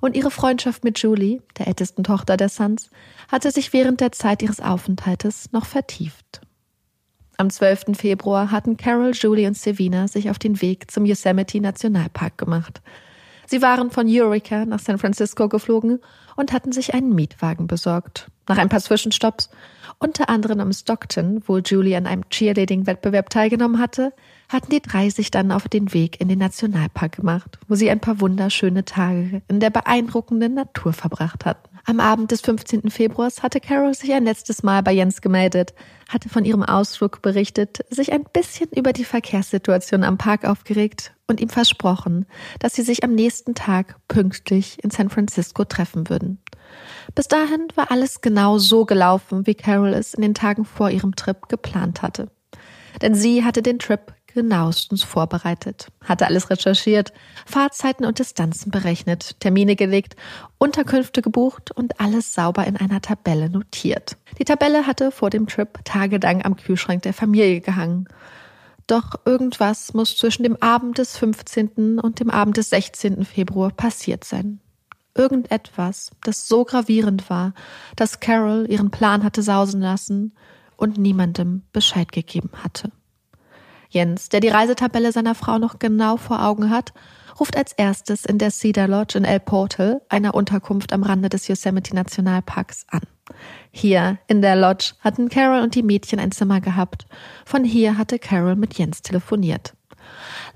und 0.00 0.16
ihre 0.16 0.30
Freundschaft 0.30 0.84
mit 0.84 0.98
Julie, 0.98 1.42
der 1.58 1.66
ältesten 1.66 2.04
Tochter 2.04 2.36
der 2.36 2.50
Suns, 2.50 2.90
hatte 3.28 3.50
sich 3.50 3.72
während 3.72 4.00
der 4.00 4.12
Zeit 4.12 4.42
ihres 4.42 4.60
Aufenthaltes 4.60 5.50
noch 5.52 5.64
vertieft. 5.64 6.42
Am 7.40 7.50
12. 7.50 7.96
Februar 7.96 8.50
hatten 8.50 8.76
Carol, 8.76 9.12
Julie 9.14 9.46
und 9.46 9.56
Savina 9.56 10.08
sich 10.08 10.28
auf 10.28 10.40
den 10.40 10.60
Weg 10.60 10.90
zum 10.90 11.06
Yosemite 11.06 11.60
Nationalpark 11.60 12.36
gemacht. 12.36 12.82
Sie 13.46 13.62
waren 13.62 13.92
von 13.92 14.08
Eureka 14.08 14.64
nach 14.64 14.80
San 14.80 14.98
Francisco 14.98 15.48
geflogen 15.48 16.00
und 16.34 16.52
hatten 16.52 16.72
sich 16.72 16.94
einen 16.94 17.14
Mietwagen 17.14 17.68
besorgt. 17.68 18.28
Nach 18.48 18.58
ein 18.58 18.68
paar 18.68 18.80
Zwischenstopps, 18.80 19.50
unter 19.98 20.28
anderem 20.28 20.60
im 20.60 20.72
Stockton, 20.72 21.42
wo 21.46 21.58
Julie 21.58 21.96
an 21.96 22.06
einem 22.06 22.28
Cheerleading-Wettbewerb 22.28 23.30
teilgenommen 23.30 23.80
hatte, 23.80 24.12
hatten 24.48 24.70
die 24.70 24.80
drei 24.80 25.10
sich 25.10 25.30
dann 25.30 25.52
auf 25.52 25.68
den 25.68 25.92
Weg 25.92 26.20
in 26.20 26.28
den 26.28 26.38
Nationalpark 26.38 27.16
gemacht, 27.16 27.58
wo 27.68 27.74
sie 27.74 27.90
ein 27.90 28.00
paar 28.00 28.20
wunderschöne 28.20 28.84
Tage 28.84 29.42
in 29.48 29.60
der 29.60 29.70
beeindruckenden 29.70 30.54
Natur 30.54 30.92
verbracht 30.92 31.44
hatten. 31.44 31.68
Am 31.84 32.00
Abend 32.00 32.30
des 32.30 32.40
15. 32.42 32.90
Februars 32.90 33.42
hatte 33.42 33.60
Carol 33.60 33.94
sich 33.94 34.12
ein 34.12 34.24
letztes 34.24 34.62
Mal 34.62 34.82
bei 34.82 34.92
Jens 34.92 35.20
gemeldet, 35.20 35.74
hatte 36.08 36.28
von 36.28 36.44
ihrem 36.44 36.62
Ausflug 36.62 37.22
berichtet, 37.22 37.84
sich 37.90 38.12
ein 38.12 38.24
bisschen 38.24 38.68
über 38.74 38.92
die 38.92 39.04
Verkehrssituation 39.04 40.04
am 40.04 40.18
Park 40.18 40.44
aufgeregt 40.44 41.12
und 41.26 41.40
ihm 41.40 41.48
versprochen, 41.48 42.26
dass 42.58 42.74
sie 42.74 42.82
sich 42.82 43.04
am 43.04 43.14
nächsten 43.14 43.54
Tag 43.54 43.96
pünktlich 44.08 44.82
in 44.82 44.90
San 44.90 45.10
Francisco 45.10 45.64
treffen 45.64 46.08
würden. 46.08 46.38
Bis 47.14 47.28
dahin 47.28 47.68
war 47.74 47.90
alles 47.90 48.20
genau 48.20 48.58
so 48.58 48.84
gelaufen, 48.84 49.46
wie 49.46 49.54
Carol 49.54 49.94
es 49.94 50.14
in 50.14 50.22
den 50.22 50.34
Tagen 50.34 50.64
vor 50.64 50.90
ihrem 50.90 51.16
Trip 51.16 51.48
geplant 51.48 52.02
hatte. 52.02 52.30
Denn 53.00 53.14
sie 53.14 53.44
hatte 53.44 53.62
den 53.62 53.78
Trip 53.78 54.12
genauestens 54.34 55.02
vorbereitet, 55.02 55.88
hatte 56.04 56.26
alles 56.26 56.50
recherchiert, 56.50 57.12
Fahrzeiten 57.46 58.04
und 58.04 58.18
Distanzen 58.18 58.70
berechnet, 58.70 59.40
Termine 59.40 59.74
gelegt, 59.74 60.16
Unterkünfte 60.58 61.22
gebucht 61.22 61.72
und 61.72 62.00
alles 62.00 62.34
sauber 62.34 62.66
in 62.66 62.76
einer 62.76 63.00
Tabelle 63.00 63.50
notiert. 63.50 64.16
Die 64.38 64.44
Tabelle 64.44 64.86
hatte 64.86 65.10
vor 65.10 65.30
dem 65.30 65.46
Trip 65.46 65.80
tagelang 65.84 66.44
am 66.44 66.56
Kühlschrank 66.56 67.02
der 67.02 67.14
Familie 67.14 67.60
gehangen. 67.60 68.08
Doch 68.86 69.14
irgendwas 69.24 69.92
muss 69.92 70.16
zwischen 70.16 70.44
dem 70.44 70.56
Abend 70.62 70.98
des 70.98 71.16
15. 71.16 71.98
und 71.98 72.20
dem 72.20 72.30
Abend 72.30 72.56
des 72.56 72.70
16. 72.70 73.24
Februar 73.24 73.70
passiert 73.70 74.24
sein. 74.24 74.60
Irgendetwas, 75.18 76.12
das 76.22 76.46
so 76.46 76.64
gravierend 76.64 77.28
war, 77.28 77.52
dass 77.96 78.20
Carol 78.20 78.66
ihren 78.70 78.90
Plan 78.90 79.24
hatte 79.24 79.42
sausen 79.42 79.80
lassen 79.80 80.32
und 80.76 80.96
niemandem 80.96 81.62
Bescheid 81.72 82.12
gegeben 82.12 82.50
hatte. 82.62 82.92
Jens, 83.90 84.28
der 84.28 84.40
die 84.40 84.48
Reisetabelle 84.48 85.12
seiner 85.12 85.34
Frau 85.34 85.58
noch 85.58 85.78
genau 85.78 86.18
vor 86.18 86.44
Augen 86.44 86.70
hat, 86.70 86.92
ruft 87.40 87.56
als 87.56 87.72
erstes 87.72 88.24
in 88.24 88.38
der 88.38 88.50
Cedar 88.50 88.88
Lodge 88.88 89.18
in 89.18 89.24
El 89.24 89.40
Portal, 89.40 90.02
einer 90.08 90.34
Unterkunft 90.34 90.92
am 90.92 91.02
Rande 91.02 91.28
des 91.28 91.48
Yosemite 91.48 91.94
Nationalparks, 91.94 92.86
an. 92.88 93.02
Hier 93.70 94.18
in 94.26 94.40
der 94.42 94.56
Lodge 94.56 94.92
hatten 95.00 95.28
Carol 95.28 95.62
und 95.62 95.74
die 95.74 95.82
Mädchen 95.82 96.18
ein 96.18 96.32
Zimmer 96.32 96.60
gehabt. 96.60 97.06
Von 97.44 97.64
hier 97.64 97.98
hatte 97.98 98.18
Carol 98.18 98.56
mit 98.56 98.78
Jens 98.78 99.02
telefoniert. 99.02 99.74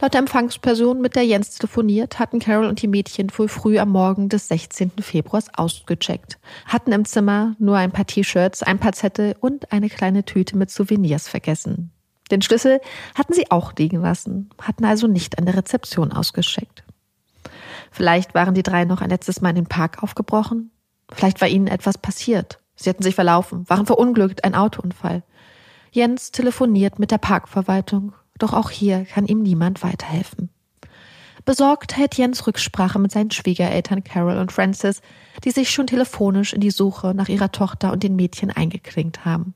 Laut 0.00 0.14
der 0.14 0.20
Empfangsperson, 0.20 1.00
mit 1.00 1.14
der 1.14 1.24
Jens 1.24 1.50
telefoniert, 1.56 2.18
hatten 2.18 2.40
Carol 2.40 2.66
und 2.66 2.82
die 2.82 2.88
Mädchen 2.88 3.30
wohl 3.36 3.48
früh 3.48 3.78
am 3.78 3.90
Morgen 3.90 4.28
des 4.28 4.48
16. 4.48 4.92
Februars 5.00 5.46
ausgecheckt, 5.54 6.38
hatten 6.66 6.92
im 6.92 7.04
Zimmer 7.04 7.54
nur 7.58 7.76
ein 7.76 7.92
paar 7.92 8.06
T-Shirts, 8.06 8.62
ein 8.62 8.78
paar 8.78 8.92
Zettel 8.92 9.36
und 9.40 9.72
eine 9.72 9.88
kleine 9.88 10.24
Tüte 10.24 10.56
mit 10.56 10.70
Souvenirs 10.70 11.28
vergessen. 11.28 11.92
Den 12.30 12.42
Schlüssel 12.42 12.80
hatten 13.14 13.34
sie 13.34 13.50
auch 13.50 13.74
liegen 13.76 14.00
lassen, 14.00 14.50
hatten 14.60 14.84
also 14.84 15.06
nicht 15.06 15.38
an 15.38 15.46
der 15.46 15.56
Rezeption 15.56 16.12
ausgeschickt. 16.12 16.82
Vielleicht 17.90 18.34
waren 18.34 18.54
die 18.54 18.62
drei 18.62 18.86
noch 18.86 19.02
ein 19.02 19.10
letztes 19.10 19.42
Mal 19.42 19.50
in 19.50 19.56
den 19.56 19.66
Park 19.66 20.02
aufgebrochen. 20.02 20.70
Vielleicht 21.12 21.40
war 21.42 21.48
ihnen 21.48 21.66
etwas 21.66 21.98
passiert. 21.98 22.58
Sie 22.74 22.88
hatten 22.88 23.02
sich 23.02 23.14
verlaufen, 23.14 23.68
waren 23.68 23.86
verunglückt, 23.86 24.44
ein 24.44 24.54
Autounfall. 24.54 25.22
Jens 25.90 26.32
telefoniert 26.32 26.98
mit 26.98 27.10
der 27.10 27.18
Parkverwaltung, 27.18 28.14
doch 28.42 28.52
auch 28.52 28.70
hier 28.70 29.04
kann 29.04 29.26
ihm 29.26 29.42
niemand 29.42 29.82
weiterhelfen. 29.82 30.50
Besorgt 31.44 31.96
hält 31.96 32.14
Jens 32.14 32.46
Rücksprache 32.46 32.98
mit 32.98 33.10
seinen 33.10 33.30
Schwiegereltern 33.30 34.04
Carol 34.04 34.38
und 34.38 34.52
Francis, 34.52 35.00
die 35.44 35.50
sich 35.50 35.70
schon 35.70 35.88
telefonisch 35.88 36.52
in 36.52 36.60
die 36.60 36.70
Suche 36.70 37.14
nach 37.14 37.28
ihrer 37.28 37.50
Tochter 37.50 37.92
und 37.92 38.02
den 38.02 38.14
Mädchen 38.14 38.50
eingeklinkt 38.50 39.24
haben. 39.24 39.54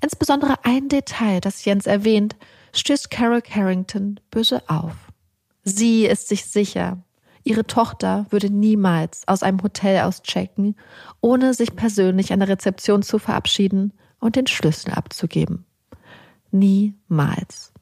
Insbesondere 0.00 0.64
ein 0.64 0.88
Detail, 0.88 1.40
das 1.40 1.64
Jens 1.64 1.86
erwähnt, 1.86 2.36
stößt 2.72 3.10
Carol 3.10 3.42
Carrington 3.42 4.18
böse 4.30 4.62
auf. 4.68 4.94
Sie 5.62 6.04
ist 6.04 6.28
sich 6.28 6.46
sicher, 6.46 6.98
ihre 7.44 7.66
Tochter 7.66 8.26
würde 8.30 8.50
niemals 8.50 9.26
aus 9.28 9.42
einem 9.42 9.62
Hotel 9.62 10.00
auschecken, 10.00 10.74
ohne 11.20 11.54
sich 11.54 11.76
persönlich 11.76 12.32
an 12.32 12.40
der 12.40 12.48
Rezeption 12.48 13.02
zu 13.02 13.18
verabschieden 13.18 13.92
und 14.18 14.36
den 14.36 14.46
Schlüssel 14.46 14.92
abzugeben. 14.92 15.64
Niemals. 16.50 17.73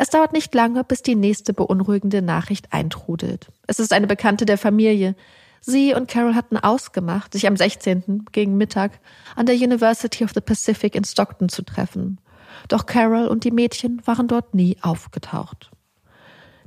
Es 0.00 0.10
dauert 0.10 0.32
nicht 0.32 0.54
lange, 0.54 0.84
bis 0.84 1.02
die 1.02 1.16
nächste 1.16 1.52
beunruhigende 1.52 2.22
Nachricht 2.22 2.72
eintrudelt. 2.72 3.48
Es 3.66 3.80
ist 3.80 3.92
eine 3.92 4.06
Bekannte 4.06 4.46
der 4.46 4.56
Familie. 4.56 5.16
Sie 5.60 5.92
und 5.92 6.06
Carol 6.06 6.36
hatten 6.36 6.56
ausgemacht, 6.56 7.32
sich 7.32 7.48
am 7.48 7.56
16. 7.56 8.26
gegen 8.30 8.56
Mittag 8.56 9.00
an 9.34 9.46
der 9.46 9.56
University 9.56 10.22
of 10.22 10.30
the 10.32 10.40
Pacific 10.40 10.94
in 10.94 11.02
Stockton 11.02 11.48
zu 11.48 11.62
treffen. 11.62 12.20
Doch 12.68 12.86
Carol 12.86 13.26
und 13.26 13.42
die 13.42 13.50
Mädchen 13.50 14.00
waren 14.04 14.28
dort 14.28 14.54
nie 14.54 14.76
aufgetaucht. 14.82 15.72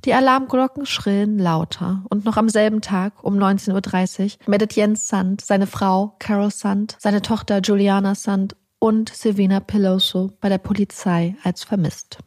Die 0.03 0.13
Alarmglocken 0.13 0.85
schrillen 0.85 1.39
lauter 1.39 2.03
und 2.09 2.25
noch 2.25 2.35
am 2.35 2.49
selben 2.49 2.81
Tag 2.81 3.23
um 3.23 3.37
19.30 3.37 4.23
Uhr 4.23 4.49
meldet 4.49 4.75
Jens 4.75 5.07
Sand 5.07 5.39
seine 5.39 5.67
Frau 5.67 6.17
Carol 6.19 6.51
Sand, 6.51 6.97
seine 6.99 7.21
Tochter 7.21 7.61
Juliana 7.61 8.13
Sand 8.13 8.57
und 8.77 9.07
Silvina 9.07 9.61
Peloso 9.61 10.33
bei 10.41 10.49
der 10.49 10.57
Polizei 10.57 11.37
als 11.43 11.63
vermisst. 11.63 12.17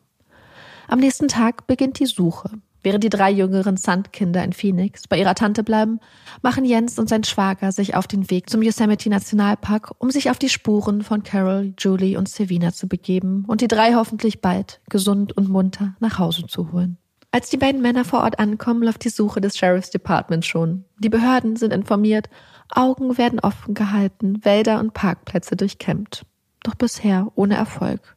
Am 0.88 0.98
nächsten 0.98 1.28
Tag 1.28 1.66
beginnt 1.66 1.98
die 1.98 2.06
Suche. 2.06 2.50
Während 2.82 3.02
die 3.02 3.08
drei 3.08 3.30
jüngeren 3.30 3.78
Sandkinder 3.78 4.44
in 4.44 4.52
Phoenix 4.52 5.08
bei 5.08 5.18
ihrer 5.18 5.34
Tante 5.34 5.64
bleiben, 5.64 6.00
machen 6.42 6.66
Jens 6.66 6.98
und 6.98 7.08
sein 7.08 7.24
Schwager 7.24 7.72
sich 7.72 7.94
auf 7.94 8.06
den 8.06 8.28
Weg 8.30 8.50
zum 8.50 8.60
Yosemite 8.60 9.08
Nationalpark, 9.08 9.92
um 9.98 10.10
sich 10.10 10.28
auf 10.28 10.38
die 10.38 10.50
Spuren 10.50 11.02
von 11.02 11.22
Carol, 11.22 11.72
Julie 11.78 12.18
und 12.18 12.28
Silvina 12.28 12.74
zu 12.74 12.86
begeben 12.86 13.46
und 13.48 13.62
die 13.62 13.68
drei 13.68 13.94
hoffentlich 13.94 14.42
bald 14.42 14.82
gesund 14.90 15.34
und 15.34 15.48
munter 15.48 15.96
nach 15.98 16.18
Hause 16.18 16.46
zu 16.46 16.72
holen. 16.72 16.98
Als 17.30 17.48
die 17.48 17.56
beiden 17.56 17.80
Männer 17.80 18.04
vor 18.04 18.20
Ort 18.20 18.38
ankommen, 18.38 18.82
läuft 18.82 19.04
die 19.04 19.08
Suche 19.08 19.40
des 19.40 19.56
Sheriff's 19.56 19.90
Department 19.90 20.44
schon. 20.44 20.84
Die 20.98 21.08
Behörden 21.08 21.56
sind 21.56 21.72
informiert, 21.72 22.28
Augen 22.68 23.16
werden 23.16 23.40
offen 23.40 23.72
gehalten, 23.72 24.44
Wälder 24.44 24.78
und 24.78 24.92
Parkplätze 24.92 25.56
durchkämmt. 25.56 26.26
Doch 26.62 26.74
bisher 26.74 27.32
ohne 27.34 27.56
Erfolg. 27.56 28.13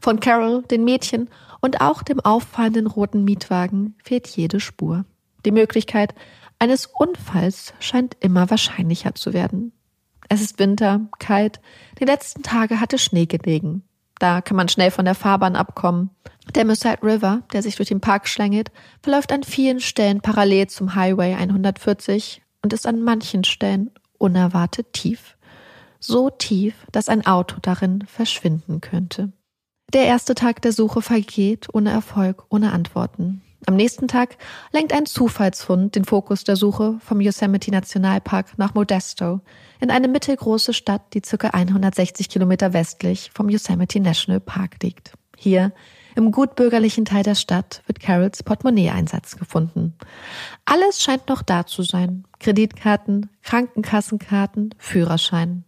Von 0.00 0.20
Carol, 0.20 0.62
den 0.62 0.84
Mädchen 0.84 1.28
und 1.60 1.80
auch 1.80 2.02
dem 2.02 2.20
auffallenden 2.20 2.86
roten 2.86 3.24
Mietwagen 3.24 3.96
fehlt 4.02 4.26
jede 4.28 4.60
Spur. 4.60 5.04
Die 5.44 5.52
Möglichkeit 5.52 6.14
eines 6.58 6.86
Unfalls 6.86 7.74
scheint 7.80 8.16
immer 8.20 8.50
wahrscheinlicher 8.50 9.14
zu 9.14 9.32
werden. 9.32 9.72
Es 10.28 10.40
ist 10.40 10.58
Winter, 10.58 11.08
kalt, 11.18 11.60
die 12.00 12.04
letzten 12.04 12.42
Tage 12.42 12.80
hatte 12.80 12.98
Schnee 12.98 13.26
gelegen. 13.26 13.82
Da 14.18 14.40
kann 14.40 14.56
man 14.56 14.68
schnell 14.68 14.90
von 14.90 15.04
der 15.04 15.14
Fahrbahn 15.14 15.56
abkommen. 15.56 16.10
Der 16.54 16.64
Musette 16.64 17.02
River, 17.02 17.42
der 17.52 17.62
sich 17.62 17.76
durch 17.76 17.88
den 17.88 18.00
Park 18.00 18.28
schlängelt, 18.28 18.70
verläuft 19.02 19.32
an 19.32 19.42
vielen 19.42 19.80
Stellen 19.80 20.20
parallel 20.20 20.68
zum 20.68 20.94
Highway 20.94 21.34
140 21.34 22.42
und 22.62 22.72
ist 22.72 22.86
an 22.86 23.02
manchen 23.02 23.44
Stellen 23.44 23.90
unerwartet 24.18 24.92
tief. 24.92 25.36
So 26.00 26.30
tief, 26.30 26.74
dass 26.92 27.08
ein 27.08 27.26
Auto 27.26 27.56
darin 27.60 28.04
verschwinden 28.06 28.80
könnte. 28.80 29.32
Der 29.92 30.04
erste 30.06 30.34
Tag 30.34 30.62
der 30.62 30.72
Suche 30.72 31.00
vergeht 31.00 31.68
ohne 31.72 31.90
Erfolg, 31.90 32.44
ohne 32.48 32.72
Antworten. 32.72 33.42
Am 33.66 33.76
nächsten 33.76 34.08
Tag 34.08 34.36
lenkt 34.72 34.92
ein 34.92 35.06
Zufallsfund 35.06 35.94
den 35.94 36.04
Fokus 36.04 36.44
der 36.44 36.56
Suche 36.56 36.98
vom 37.00 37.20
Yosemite 37.20 37.70
Nationalpark 37.70 38.58
nach 38.58 38.74
Modesto, 38.74 39.40
in 39.80 39.90
eine 39.90 40.08
mittelgroße 40.08 40.72
Stadt, 40.72 41.14
die 41.14 41.20
ca. 41.20 41.48
160 41.48 42.28
Kilometer 42.28 42.72
westlich 42.72 43.30
vom 43.32 43.48
Yosemite 43.48 44.00
National 44.00 44.40
Park 44.40 44.82
liegt. 44.82 45.12
Hier, 45.36 45.72
im 46.16 46.32
gutbürgerlichen 46.32 47.04
Teil 47.04 47.22
der 47.22 47.34
Stadt, 47.34 47.82
wird 47.86 48.00
Carols 48.00 48.42
Portemonnaie-Einsatz 48.42 49.36
gefunden. 49.36 49.94
Alles 50.64 51.02
scheint 51.02 51.28
noch 51.28 51.42
da 51.42 51.66
zu 51.66 51.82
sein. 51.82 52.24
Kreditkarten, 52.40 53.30
Krankenkassenkarten, 53.42 54.74
Führerschein. 54.78 55.64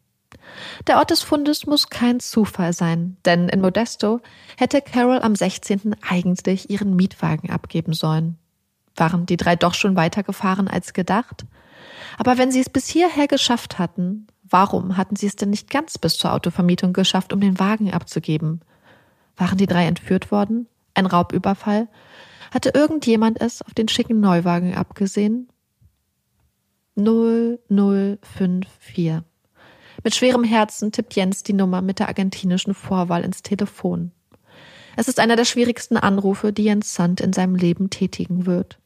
Der 0.86 0.98
Ort 0.98 1.10
des 1.10 1.22
Fundes 1.22 1.66
muss 1.66 1.90
kein 1.90 2.20
Zufall 2.20 2.72
sein, 2.72 3.16
denn 3.24 3.48
in 3.48 3.60
Modesto 3.60 4.20
hätte 4.56 4.80
Carol 4.80 5.20
am 5.20 5.34
16. 5.34 5.96
eigentlich 6.06 6.70
ihren 6.70 6.96
Mietwagen 6.96 7.50
abgeben 7.50 7.92
sollen. 7.92 8.38
Waren 8.96 9.26
die 9.26 9.36
drei 9.36 9.56
doch 9.56 9.74
schon 9.74 9.96
weitergefahren 9.96 10.68
als 10.68 10.92
gedacht? 10.92 11.44
Aber 12.18 12.38
wenn 12.38 12.50
sie 12.50 12.60
es 12.60 12.68
bis 12.68 12.88
hierher 12.88 13.28
geschafft 13.28 13.78
hatten, 13.78 14.26
warum 14.42 14.96
hatten 14.96 15.16
sie 15.16 15.26
es 15.26 15.36
denn 15.36 15.50
nicht 15.50 15.70
ganz 15.70 15.98
bis 15.98 16.18
zur 16.18 16.32
Autovermietung 16.32 16.92
geschafft, 16.92 17.32
um 17.32 17.40
den 17.40 17.58
Wagen 17.58 17.92
abzugeben? 17.92 18.60
Waren 19.36 19.58
die 19.58 19.66
drei 19.66 19.86
entführt 19.86 20.32
worden? 20.32 20.66
Ein 20.94 21.06
Raubüberfall? 21.06 21.88
Hatte 22.52 22.72
irgendjemand 22.74 23.40
es 23.40 23.62
auf 23.62 23.74
den 23.74 23.88
schicken 23.88 24.20
Neuwagen 24.20 24.74
abgesehen? 24.74 25.48
0054 26.96 29.22
mit 30.02 30.14
schwerem 30.14 30.44
Herzen 30.44 30.92
tippt 30.92 31.14
Jens 31.14 31.42
die 31.42 31.52
Nummer 31.52 31.82
mit 31.82 31.98
der 31.98 32.08
argentinischen 32.08 32.74
Vorwahl 32.74 33.24
ins 33.24 33.42
Telefon. 33.42 34.12
Es 34.96 35.08
ist 35.08 35.20
einer 35.20 35.36
der 35.36 35.44
schwierigsten 35.44 35.96
Anrufe, 35.96 36.52
die 36.52 36.64
Jens 36.64 36.94
Sand 36.94 37.20
in 37.20 37.32
seinem 37.32 37.54
Leben 37.54 37.90
tätigen 37.90 38.46
wird. 38.46 38.78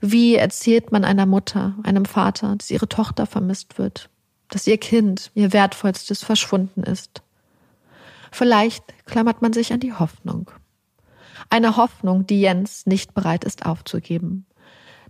Wie 0.00 0.36
erzählt 0.36 0.92
man 0.92 1.04
einer 1.04 1.26
Mutter, 1.26 1.74
einem 1.82 2.04
Vater, 2.04 2.56
dass 2.56 2.70
ihre 2.70 2.88
Tochter 2.88 3.26
vermisst 3.26 3.78
wird, 3.78 4.10
dass 4.48 4.66
ihr 4.66 4.78
Kind, 4.78 5.30
ihr 5.34 5.52
wertvollstes, 5.52 6.22
verschwunden 6.22 6.82
ist? 6.82 7.22
Vielleicht 8.30 8.82
klammert 9.06 9.42
man 9.42 9.52
sich 9.52 9.72
an 9.72 9.80
die 9.80 9.92
Hoffnung. 9.92 10.50
Eine 11.50 11.76
Hoffnung, 11.76 12.26
die 12.26 12.40
Jens 12.40 12.86
nicht 12.86 13.14
bereit 13.14 13.44
ist 13.44 13.66
aufzugeben. 13.66 14.46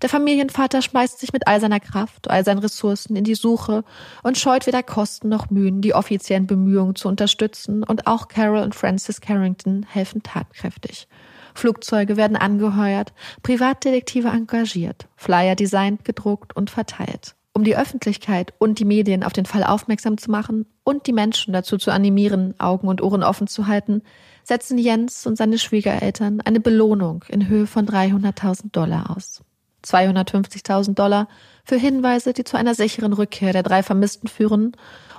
Der 0.05 0.11
Familienvater 0.11 0.83
schmeißt 0.83 1.19
sich 1.19 1.33
mit 1.33 1.47
all 1.47 1.63
seiner 1.63 1.81
Kraft, 1.81 2.29
all 2.29 2.45
seinen 2.45 2.59
Ressourcen 2.59 3.17
in 3.17 3.25
die 3.25 3.35
Suche 3.35 3.85
und 4.23 4.37
scheut 4.37 4.67
weder 4.67 4.83
Kosten 4.83 5.31
noch 5.31 5.49
Mühen, 5.49 5.81
die 5.81 5.95
offiziellen 5.95 6.47
Bemühungen 6.47 6.95
zu 6.95 7.09
unterstützen, 7.09 7.83
und 7.83 8.07
auch 8.07 8.29
Carol 8.29 8.59
und 8.59 8.75
Francis 8.75 9.23
Carrington 9.23 9.87
helfen 9.89 10.23
tatkräftig. 10.23 11.09
Flugzeuge 11.55 12.19
werden 12.19 12.37
angeheuert, 12.37 13.15
Privatdetektive 13.43 14.29
engagiert, 14.29 15.09
Flyer 15.17 15.55
designt, 15.55 16.05
gedruckt 16.05 16.55
und 16.55 16.69
verteilt. 16.69 17.35
Um 17.55 17.65
die 17.65 17.79
Öffentlichkeit 17.79 18.53
und 18.59 18.81
die 18.81 18.85
Medien 18.85 19.25
auf 19.25 19.33
den 19.33 19.47
Fall 19.47 19.65
aufmerksam 19.65 20.19
zu 20.19 20.31
machen 20.31 20.67
und 20.85 21.07
die 21.07 21.15
Menschen 21.15 21.55
dazu 21.55 21.79
zu 21.79 21.91
animieren, 21.91 22.55
Augen 22.61 22.89
und 22.89 23.01
Ohren 23.01 23.23
offen 23.23 23.47
zu 23.47 23.69
halten, 23.69 24.03
setzen 24.43 24.77
Jens 24.77 25.27
und 25.27 25.39
seine 25.39 25.57
Schwiegereltern 25.57 26.43
eine 26.43 26.61
Belohnung 26.61 27.25
in 27.29 27.49
Höhe 27.49 27.67
von 27.67 27.87
300.000 27.87 28.71
Dollar 28.71 29.17
aus. 29.17 29.43
250.000 29.85 30.95
Dollar 30.95 31.29
für 31.65 31.77
Hinweise, 31.77 32.33
die 32.33 32.45
zu 32.45 32.57
einer 32.57 32.75
sicheren 32.75 33.13
Rückkehr 33.13 33.53
der 33.53 33.63
drei 33.63 33.83
Vermissten 33.83 34.29
führen 34.29 34.73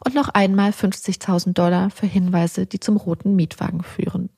und 0.06 0.15
noch 0.15 0.30
einmal 0.30 0.71
50.000 0.71 1.54
Dollar 1.54 1.89
für 1.89 2.08
Hinweise, 2.08 2.65
die 2.65 2.80
zum 2.80 2.97
roten 2.97 3.36
Mietwagen 3.36 3.84
führen. 3.84 4.30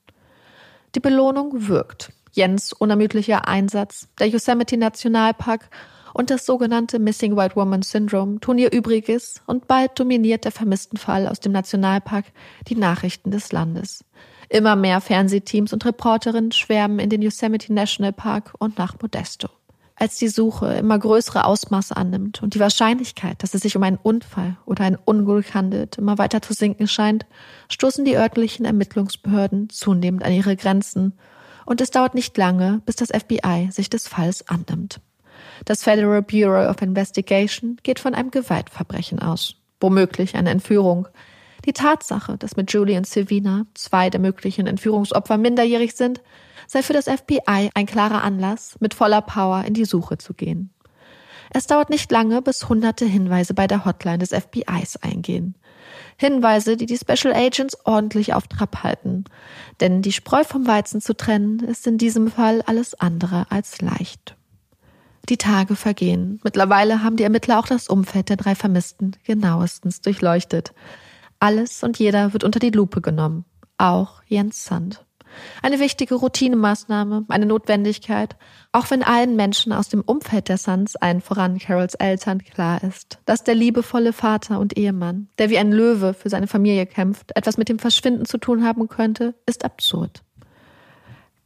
Die 0.95 0.99
Belohnung 0.99 1.67
wirkt. 1.67 2.11
Jens 2.31 2.71
unermüdlicher 2.71 3.47
Einsatz, 3.47 4.09
der 4.19 4.27
Yosemite 4.27 4.77
Nationalpark 4.77 5.69
und 6.13 6.29
das 6.29 6.45
sogenannte 6.45 6.99
Missing 6.99 7.35
White 7.35 7.55
Woman 7.55 7.81
Syndrome 7.81 8.39
tun 8.39 8.57
ihr 8.57 8.71
Übriges 8.71 9.41
und 9.45 9.67
bald 9.67 9.99
dominiert 9.99 10.45
der 10.45 10.51
vermissten 10.51 10.97
Fall 10.97 11.27
aus 11.27 11.39
dem 11.39 11.51
Nationalpark 11.51 12.25
die 12.67 12.75
Nachrichten 12.75 13.31
des 13.31 13.51
Landes. 13.51 14.03
Immer 14.49 14.75
mehr 14.75 15.01
Fernsehteams 15.01 15.73
und 15.73 15.85
Reporterinnen 15.85 16.51
schwärmen 16.51 16.99
in 16.99 17.09
den 17.09 17.21
Yosemite 17.21 17.73
National 17.73 18.13
Park 18.13 18.53
und 18.59 18.77
nach 18.77 18.95
Modesto. 19.01 19.49
Als 19.99 20.17
die 20.17 20.27
Suche 20.27 20.73
immer 20.73 20.99
größere 20.99 21.45
Ausmaße 21.45 21.97
annimmt 21.97 22.43
und 22.43 22.53
die 22.53 22.59
Wahrscheinlichkeit, 22.59 23.41
dass 23.41 23.55
es 23.55 23.61
sich 23.61 23.75
um 23.75 23.81
einen 23.81 23.97
Unfall 23.97 24.55
oder 24.65 24.83
ein 24.83 24.95
Unglück 24.95 25.55
handelt, 25.55 25.97
immer 25.97 26.19
weiter 26.19 26.39
zu 26.39 26.53
sinken 26.53 26.87
scheint, 26.87 27.25
stoßen 27.69 28.05
die 28.05 28.15
örtlichen 28.15 28.63
Ermittlungsbehörden 28.63 29.69
zunehmend 29.69 30.23
an 30.23 30.33
ihre 30.33 30.55
Grenzen 30.55 31.13
und 31.65 31.81
es 31.81 31.89
dauert 31.89 32.13
nicht 32.13 32.37
lange, 32.37 32.79
bis 32.85 32.95
das 32.95 33.09
FBI 33.09 33.69
sich 33.71 33.89
des 33.89 34.07
Falls 34.07 34.47
annimmt. 34.47 35.01
Das 35.65 35.83
Federal 35.83 36.21
Bureau 36.21 36.69
of 36.69 36.81
Investigation 36.83 37.77
geht 37.81 37.99
von 37.99 38.13
einem 38.13 38.29
Gewaltverbrechen 38.29 39.19
aus, 39.19 39.55
womöglich 39.79 40.35
eine 40.35 40.51
Entführung. 40.51 41.07
Die 41.65 41.73
Tatsache, 41.73 42.37
dass 42.37 42.55
mit 42.55 42.71
Julie 42.71 42.97
und 42.97 43.07
Silvina 43.07 43.65
zwei 43.73 44.11
der 44.11 44.19
möglichen 44.19 44.67
Entführungsopfer 44.67 45.37
minderjährig 45.37 45.95
sind, 45.95 46.21
sei 46.67 46.83
für 46.83 46.93
das 46.93 47.05
FBI 47.05 47.71
ein 47.73 47.85
klarer 47.85 48.23
Anlass, 48.23 48.75
mit 48.79 48.93
voller 48.93 49.21
Power 49.21 49.63
in 49.65 49.73
die 49.73 49.85
Suche 49.85 50.17
zu 50.17 50.33
gehen. 50.33 50.71
Es 51.49 51.65
dauert 51.65 51.89
nicht 51.89 52.11
lange, 52.11 52.41
bis 52.41 52.67
hunderte 52.67 53.05
Hinweise 53.05 53.53
bei 53.53 53.67
der 53.67 53.85
Hotline 53.85 54.19
des 54.19 54.31
FBIs 54.31 54.97
eingehen. 54.97 55.55
Hinweise, 56.17 56.77
die 56.77 56.85
die 56.85 56.97
Special 56.97 57.33
Agents 57.33 57.77
ordentlich 57.85 58.33
auf 58.33 58.47
Trab 58.47 58.83
halten. 58.83 59.25
Denn 59.79 60.01
die 60.01 60.11
Spreu 60.11 60.43
vom 60.43 60.67
Weizen 60.67 60.99
zu 60.99 61.15
trennen, 61.15 61.59
ist 61.59 61.87
in 61.87 61.97
diesem 61.97 62.29
Fall 62.29 62.61
alles 62.63 62.95
andere 62.95 63.45
als 63.49 63.81
leicht. 63.81 64.35
Die 65.29 65.37
Tage 65.37 65.75
vergehen. 65.75 66.39
Mittlerweile 66.43 67.03
haben 67.03 67.17
die 67.17 67.23
Ermittler 67.23 67.59
auch 67.59 67.67
das 67.67 67.87
Umfeld 67.87 68.29
der 68.29 68.37
drei 68.37 68.55
Vermissten 68.55 69.15
genauestens 69.23 70.01
durchleuchtet. 70.01 70.73
Alles 71.39 71.83
und 71.83 71.99
jeder 71.99 72.33
wird 72.33 72.43
unter 72.43 72.59
die 72.59 72.71
Lupe 72.71 73.01
genommen. 73.01 73.45
Auch 73.77 74.21
Jens 74.25 74.63
Sand. 74.65 75.05
Eine 75.61 75.79
wichtige 75.79 76.15
Routinemaßnahme, 76.15 77.25
eine 77.27 77.45
Notwendigkeit, 77.45 78.35
auch 78.71 78.89
wenn 78.89 79.03
allen 79.03 79.35
Menschen 79.35 79.73
aus 79.73 79.89
dem 79.89 80.01
Umfeld 80.01 80.49
der 80.49 80.57
Suns, 80.57 80.95
allen 80.95 81.21
voran 81.21 81.57
Carols 81.59 81.95
Eltern, 81.95 82.43
klar 82.43 82.83
ist, 82.83 83.19
dass 83.25 83.43
der 83.43 83.55
liebevolle 83.55 84.13
Vater 84.13 84.59
und 84.59 84.77
Ehemann, 84.77 85.29
der 85.37 85.49
wie 85.49 85.57
ein 85.57 85.71
Löwe 85.71 86.13
für 86.13 86.29
seine 86.29 86.47
Familie 86.47 86.85
kämpft, 86.85 87.35
etwas 87.35 87.57
mit 87.57 87.69
dem 87.69 87.79
Verschwinden 87.79 88.25
zu 88.25 88.37
tun 88.37 88.63
haben 88.63 88.87
könnte, 88.87 89.35
ist 89.45 89.65
absurd. 89.65 90.23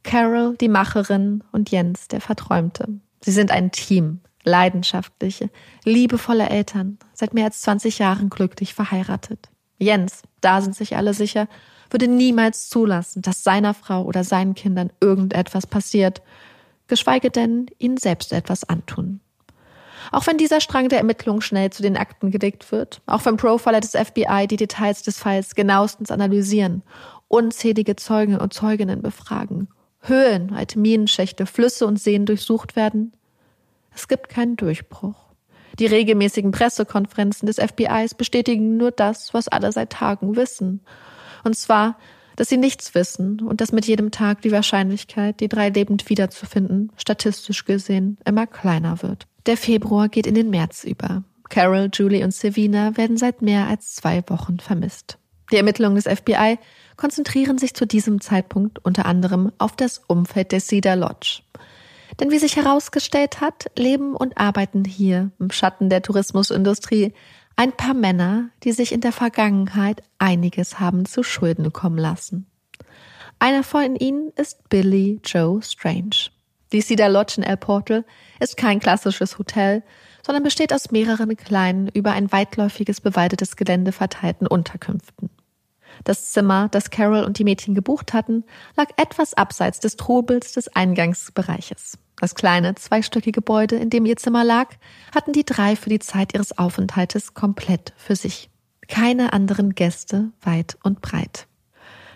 Carol, 0.02 0.56
die 0.60 0.68
Macherin, 0.68 1.44
und 1.52 1.70
Jens, 1.70 2.08
der 2.08 2.20
Verträumte. 2.20 2.88
Sie 3.20 3.30
sind 3.30 3.52
ein 3.52 3.70
Team, 3.70 4.20
leidenschaftliche, 4.44 5.50
liebevolle 5.84 6.48
Eltern, 6.48 6.98
seit 7.14 7.34
mehr 7.34 7.44
als 7.46 7.62
20 7.62 7.98
Jahren 7.98 8.30
glücklich 8.30 8.74
verheiratet. 8.74 9.48
Jens, 9.78 10.22
da 10.40 10.60
sind 10.60 10.76
sich 10.76 10.96
alle 10.96 11.14
sicher, 11.14 11.48
würde 11.92 12.08
niemals 12.08 12.68
zulassen, 12.68 13.22
dass 13.22 13.42
seiner 13.42 13.74
Frau 13.74 14.02
oder 14.02 14.24
seinen 14.24 14.54
Kindern 14.54 14.90
irgendetwas 15.00 15.66
passiert, 15.66 16.22
geschweige 16.88 17.30
denn 17.30 17.66
ihnen 17.78 17.96
selbst 17.96 18.32
etwas 18.32 18.64
antun. 18.68 19.20
Auch 20.10 20.26
wenn 20.26 20.36
dieser 20.36 20.60
Strang 20.60 20.88
der 20.88 20.98
Ermittlungen 20.98 21.42
schnell 21.42 21.70
zu 21.70 21.82
den 21.82 21.96
Akten 21.96 22.30
gelegt 22.30 22.72
wird, 22.72 23.00
auch 23.06 23.24
wenn 23.24 23.36
Profiler 23.36 23.80
des 23.80 23.92
FBI 23.92 24.46
die 24.48 24.56
Details 24.56 25.02
des 25.02 25.18
Falls 25.18 25.54
genauestens 25.54 26.10
analysieren, 26.10 26.82
unzählige 27.28 27.96
Zeugen 27.96 28.36
und 28.36 28.52
Zeuginnen 28.52 29.00
befragen, 29.00 29.68
Höhlen, 30.00 30.52
alte 30.52 30.78
Minenschächte, 30.78 31.46
Flüsse 31.46 31.86
und 31.86 32.00
Seen 32.00 32.26
durchsucht 32.26 32.74
werden, 32.74 33.12
es 33.94 34.08
gibt 34.08 34.28
keinen 34.28 34.56
Durchbruch. 34.56 35.14
Die 35.78 35.86
regelmäßigen 35.86 36.50
Pressekonferenzen 36.50 37.46
des 37.46 37.56
FBIs 37.56 38.14
bestätigen 38.14 38.76
nur 38.76 38.90
das, 38.90 39.32
was 39.32 39.48
alle 39.48 39.72
seit 39.72 39.90
Tagen 39.90 40.36
wissen. 40.36 40.80
Und 41.44 41.56
zwar, 41.56 41.98
dass 42.36 42.48
sie 42.48 42.56
nichts 42.56 42.94
wissen 42.94 43.40
und 43.40 43.60
dass 43.60 43.72
mit 43.72 43.86
jedem 43.86 44.10
Tag 44.10 44.42
die 44.42 44.52
Wahrscheinlichkeit, 44.52 45.40
die 45.40 45.48
drei 45.48 45.68
lebend 45.68 46.08
wiederzufinden, 46.08 46.92
statistisch 46.96 47.64
gesehen 47.64 48.18
immer 48.24 48.46
kleiner 48.46 49.02
wird. 49.02 49.26
Der 49.46 49.56
Februar 49.56 50.08
geht 50.08 50.26
in 50.26 50.34
den 50.34 50.50
März 50.50 50.84
über. 50.84 51.24
Carol, 51.48 51.90
Julie 51.92 52.24
und 52.24 52.32
Savina 52.32 52.96
werden 52.96 53.16
seit 53.16 53.42
mehr 53.42 53.66
als 53.66 53.94
zwei 53.94 54.22
Wochen 54.28 54.58
vermisst. 54.58 55.18
Die 55.50 55.56
Ermittlungen 55.56 55.96
des 55.96 56.06
FBI 56.06 56.58
konzentrieren 56.96 57.58
sich 57.58 57.74
zu 57.74 57.86
diesem 57.86 58.20
Zeitpunkt 58.20 58.82
unter 58.84 59.04
anderem 59.04 59.52
auf 59.58 59.76
das 59.76 59.98
Umfeld 60.06 60.52
der 60.52 60.60
Cedar 60.60 60.96
Lodge. 60.96 61.42
Denn 62.20 62.30
wie 62.30 62.38
sich 62.38 62.56
herausgestellt 62.56 63.40
hat, 63.40 63.66
leben 63.76 64.14
und 64.14 64.38
arbeiten 64.38 64.84
hier 64.84 65.30
im 65.38 65.50
Schatten 65.50 65.90
der 65.90 66.02
Tourismusindustrie 66.02 67.12
ein 67.56 67.72
paar 67.72 67.94
Männer, 67.94 68.50
die 68.64 68.72
sich 68.72 68.92
in 68.92 69.00
der 69.00 69.12
Vergangenheit 69.12 70.02
einiges 70.18 70.80
haben 70.80 71.04
zu 71.04 71.22
Schulden 71.22 71.72
kommen 71.72 71.98
lassen. 71.98 72.46
Einer 73.38 73.62
von 73.62 73.96
ihnen 73.96 74.30
ist 74.36 74.68
Billy 74.68 75.20
Joe 75.24 75.60
Strange. 75.62 76.30
Die 76.72 76.80
Cedar 76.80 77.08
Lodge 77.08 77.34
in 77.38 77.42
El 77.42 77.56
Portal 77.56 78.04
ist 78.40 78.56
kein 78.56 78.80
klassisches 78.80 79.38
Hotel, 79.38 79.82
sondern 80.24 80.44
besteht 80.44 80.72
aus 80.72 80.90
mehreren 80.90 81.36
kleinen, 81.36 81.88
über 81.88 82.12
ein 82.12 82.30
weitläufiges 82.32 83.00
bewaldetes 83.00 83.56
Gelände 83.56 83.92
verteilten 83.92 84.46
Unterkünften. 84.46 85.30
Das 86.04 86.32
Zimmer, 86.32 86.68
das 86.70 86.90
Carol 86.90 87.24
und 87.24 87.38
die 87.38 87.44
Mädchen 87.44 87.74
gebucht 87.74 88.12
hatten, 88.12 88.44
lag 88.76 88.88
etwas 88.96 89.34
abseits 89.34 89.80
des 89.80 89.96
Trubels 89.96 90.52
des 90.52 90.68
Eingangsbereiches. 90.68 91.98
Das 92.16 92.34
kleine, 92.34 92.74
zweistöckige 92.74 93.32
Gebäude, 93.32 93.76
in 93.76 93.90
dem 93.90 94.06
ihr 94.06 94.16
Zimmer 94.16 94.44
lag, 94.44 94.68
hatten 95.14 95.32
die 95.32 95.44
drei 95.44 95.76
für 95.76 95.90
die 95.90 95.98
Zeit 95.98 96.34
ihres 96.34 96.56
Aufenthaltes 96.56 97.34
komplett 97.34 97.92
für 97.96 98.16
sich. 98.16 98.48
Keine 98.88 99.32
anderen 99.32 99.74
Gäste, 99.74 100.30
weit 100.40 100.76
und 100.82 101.00
breit. 101.00 101.46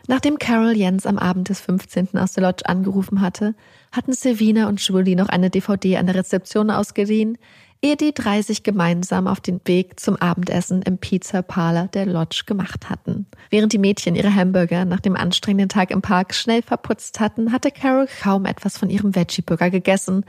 Nachdem 0.09 0.39
Carol 0.39 0.77
Jens 0.77 1.07
am 1.07 1.19
Abend 1.19 1.49
des 1.49 1.61
15. 1.61 2.17
aus 2.17 2.33
der 2.33 2.45
Lodge 2.45 2.65
angerufen 2.67 3.21
hatte, 3.21 3.57
hatten 3.91 4.13
Silvina 4.13 4.69
und 4.69 4.81
Julie 4.81 5.17
noch 5.17 5.29
eine 5.29 5.51
DVD 5.51 5.97
an 5.97 6.07
der 6.07 6.15
Rezeption 6.15 6.71
ausgeliehen, 6.71 7.39
ehe 7.87 7.97
die 7.97 8.13
drei 8.13 8.43
sich 8.43 8.65
gemeinsam 8.65 9.29
auf 9.29 9.41
den 9.41 9.61
Weg 9.65 10.01
zum 10.01 10.17
Abendessen 10.17 10.83
im 10.83 10.99
Pizza 10.99 11.43
Parlor 11.43 11.87
der 11.87 12.05
Lodge 12.05 12.43
gemacht 12.45 12.91
hatten. 12.91 13.27
Während 13.49 13.73
die 13.73 13.79
Mädchen 13.79 14.17
ihre 14.17 14.35
Hamburger 14.35 14.85
nach 14.85 14.99
dem 14.99 15.15
anstrengenden 15.15 15.69
Tag 15.69 15.93
im 15.93 16.03
Park 16.03 16.35
schnell 16.35 16.63
verputzt 16.63 17.21
hatten, 17.21 17.53
hatte 17.53 17.71
Carol 17.71 18.09
kaum 18.23 18.45
etwas 18.45 18.77
von 18.77 18.91
ihrem 18.91 19.15
Veggie-Burger 19.15 19.71
gegessen 19.71 20.25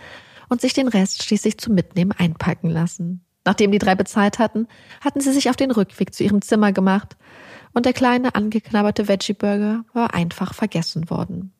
und 0.50 0.62
sich 0.62 0.74
den 0.74 0.88
Rest 0.88 1.24
schließlich 1.24 1.58
zum 1.58 1.74
Mitnehmen 1.74 2.12
einpacken 2.12 2.70
lassen. 2.70 3.22
Nachdem 3.44 3.72
die 3.72 3.80
drei 3.80 3.96
bezahlt 3.96 4.38
hatten, 4.38 4.68
hatten 5.02 5.22
sie 5.22 5.32
sich 5.32 5.50
auf 5.50 5.56
den 5.56 5.72
Rückweg 5.72 6.14
zu 6.14 6.24
ihrem 6.24 6.44
Zimmer 6.44 6.74
gemacht 6.74 7.18
und 7.74 7.88
der 7.88 7.94
kleine 7.94 8.36
angeknabberte 8.36 9.08
Veggie-Burger 9.08 9.84
war 9.94 10.14
einfach 10.14 10.54
vergessen 10.54 11.10
worden. 11.10 11.54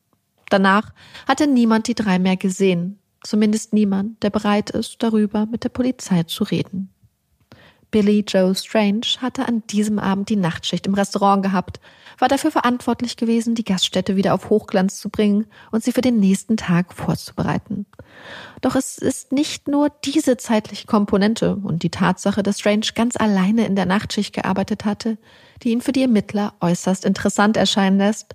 Danach 0.48 0.92
hatte 1.26 1.48
niemand 1.48 1.88
die 1.88 1.94
drei 1.94 2.18
mehr 2.20 2.36
gesehen, 2.36 3.00
Zumindest 3.28 3.74
niemand, 3.74 4.22
der 4.22 4.30
bereit 4.30 4.70
ist, 4.70 5.02
darüber 5.02 5.44
mit 5.44 5.62
der 5.62 5.68
Polizei 5.68 6.22
zu 6.22 6.44
reden. 6.44 6.88
Billy 7.90 8.24
Joe 8.26 8.54
Strange 8.54 9.02
hatte 9.20 9.46
an 9.46 9.62
diesem 9.66 9.98
Abend 9.98 10.30
die 10.30 10.36
Nachtschicht 10.36 10.86
im 10.86 10.94
Restaurant 10.94 11.42
gehabt, 11.42 11.78
war 12.18 12.28
dafür 12.28 12.50
verantwortlich 12.50 13.18
gewesen, 13.18 13.54
die 13.54 13.64
Gaststätte 13.64 14.16
wieder 14.16 14.32
auf 14.32 14.48
Hochglanz 14.48 14.98
zu 14.98 15.10
bringen 15.10 15.44
und 15.70 15.84
sie 15.84 15.92
für 15.92 16.00
den 16.00 16.18
nächsten 16.18 16.56
Tag 16.56 16.94
vorzubereiten. 16.94 17.84
Doch 18.62 18.74
es 18.74 18.96
ist 18.96 19.30
nicht 19.30 19.68
nur 19.68 19.90
diese 20.06 20.38
zeitliche 20.38 20.86
Komponente 20.86 21.54
und 21.56 21.82
die 21.82 21.90
Tatsache, 21.90 22.42
dass 22.42 22.60
Strange 22.60 22.86
ganz 22.94 23.14
alleine 23.14 23.66
in 23.66 23.76
der 23.76 23.84
Nachtschicht 23.84 24.34
gearbeitet 24.34 24.86
hatte, 24.86 25.18
die 25.62 25.72
ihn 25.72 25.82
für 25.82 25.92
die 25.92 26.00
Ermittler 26.00 26.54
äußerst 26.62 27.04
interessant 27.04 27.58
erscheinen 27.58 27.98
lässt, 27.98 28.34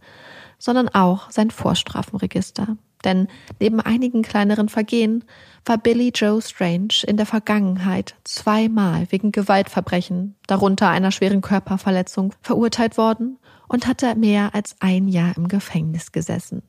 sondern 0.60 0.88
auch 0.90 1.32
sein 1.32 1.50
Vorstrafenregister. 1.50 2.78
Denn 3.04 3.28
neben 3.60 3.80
einigen 3.80 4.22
kleineren 4.22 4.70
Vergehen 4.70 5.24
war 5.66 5.78
Billy 5.78 6.12
Joe 6.14 6.42
Strange 6.42 7.04
in 7.06 7.18
der 7.18 7.26
Vergangenheit 7.26 8.16
zweimal 8.24 9.08
wegen 9.10 9.32
Gewaltverbrechen, 9.32 10.36
darunter 10.48 10.90
einer 10.90 11.12
schweren 11.12 11.42
Körperverletzung, 11.42 12.34
verurteilt 12.42 12.98
worden 12.98 13.38
und 13.68 13.88
hatte 13.88 14.16
mehr 14.16 14.54
als 14.54 14.76
ein 14.80 15.08
Jahr 15.08 15.36
im 15.38 15.48
Gefängnis 15.48 16.12
gesessen. 16.12 16.64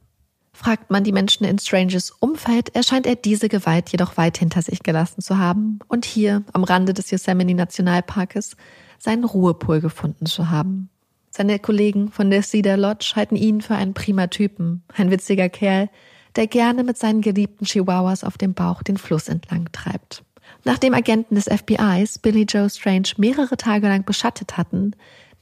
Fragt 0.56 0.88
man 0.88 1.02
die 1.02 1.12
Menschen 1.12 1.44
in 1.44 1.58
Stranges 1.58 2.12
Umfeld, 2.12 2.74
erscheint 2.76 3.06
er 3.06 3.16
diese 3.16 3.48
Gewalt 3.48 3.90
jedoch 3.90 4.16
weit 4.16 4.38
hinter 4.38 4.62
sich 4.62 4.84
gelassen 4.84 5.20
zu 5.20 5.36
haben 5.36 5.80
und 5.88 6.04
hier 6.04 6.44
am 6.52 6.62
Rande 6.62 6.94
des 6.94 7.10
Yosemite 7.10 7.54
Nationalparkes 7.54 8.56
seinen 9.00 9.24
Ruhepol 9.24 9.80
gefunden 9.80 10.26
zu 10.26 10.50
haben. 10.50 10.90
Seine 11.30 11.58
Kollegen 11.58 12.12
von 12.12 12.30
der 12.30 12.44
Cedar 12.44 12.76
Lodge 12.76 13.14
halten 13.16 13.34
ihn 13.34 13.60
für 13.60 13.74
einen 13.74 13.94
prima 13.94 14.28
Typen, 14.28 14.84
ein 14.94 15.10
witziger 15.10 15.48
Kerl, 15.48 15.90
der 16.36 16.46
gerne 16.46 16.84
mit 16.84 16.98
seinen 16.98 17.20
geliebten 17.20 17.64
Chihuahuas 17.64 18.24
auf 18.24 18.38
dem 18.38 18.54
Bauch 18.54 18.82
den 18.82 18.96
Fluss 18.96 19.28
entlang 19.28 19.70
treibt. 19.72 20.24
Nachdem 20.64 20.94
Agenten 20.94 21.34
des 21.34 21.44
FBIs 21.44 22.18
Billy 22.18 22.42
Joe 22.42 22.68
Strange 22.70 23.10
mehrere 23.16 23.56
Tage 23.56 23.88
lang 23.88 24.04
beschattet 24.04 24.56
hatten, 24.56 24.92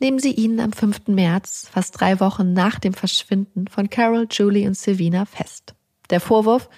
nehmen 0.00 0.18
sie 0.18 0.33
ihn 0.33 0.61
am 0.61 0.72
5. 0.72 1.09
März, 1.09 1.68
fast 1.72 2.00
drei 2.00 2.18
Wochen 2.20 2.52
nach 2.52 2.78
dem 2.78 2.92
Verschwinden 2.92 3.68
von 3.68 3.88
Carol, 3.88 4.26
Julie 4.31 4.66
und 4.66 4.76
Silvina, 4.76 5.24
fest. 5.24 5.74
Der 6.11 6.20
Vorwurf, 6.20 6.68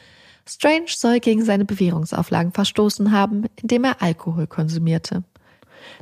Strange 0.46 0.88
soll 0.88 1.20
gegen 1.20 1.42
seine 1.42 1.64
Bewährungsauflagen 1.64 2.52
verstoßen 2.52 3.12
haben, 3.12 3.46
indem 3.62 3.84
er 3.84 4.02
Alkohol 4.02 4.46
konsumierte. 4.46 5.24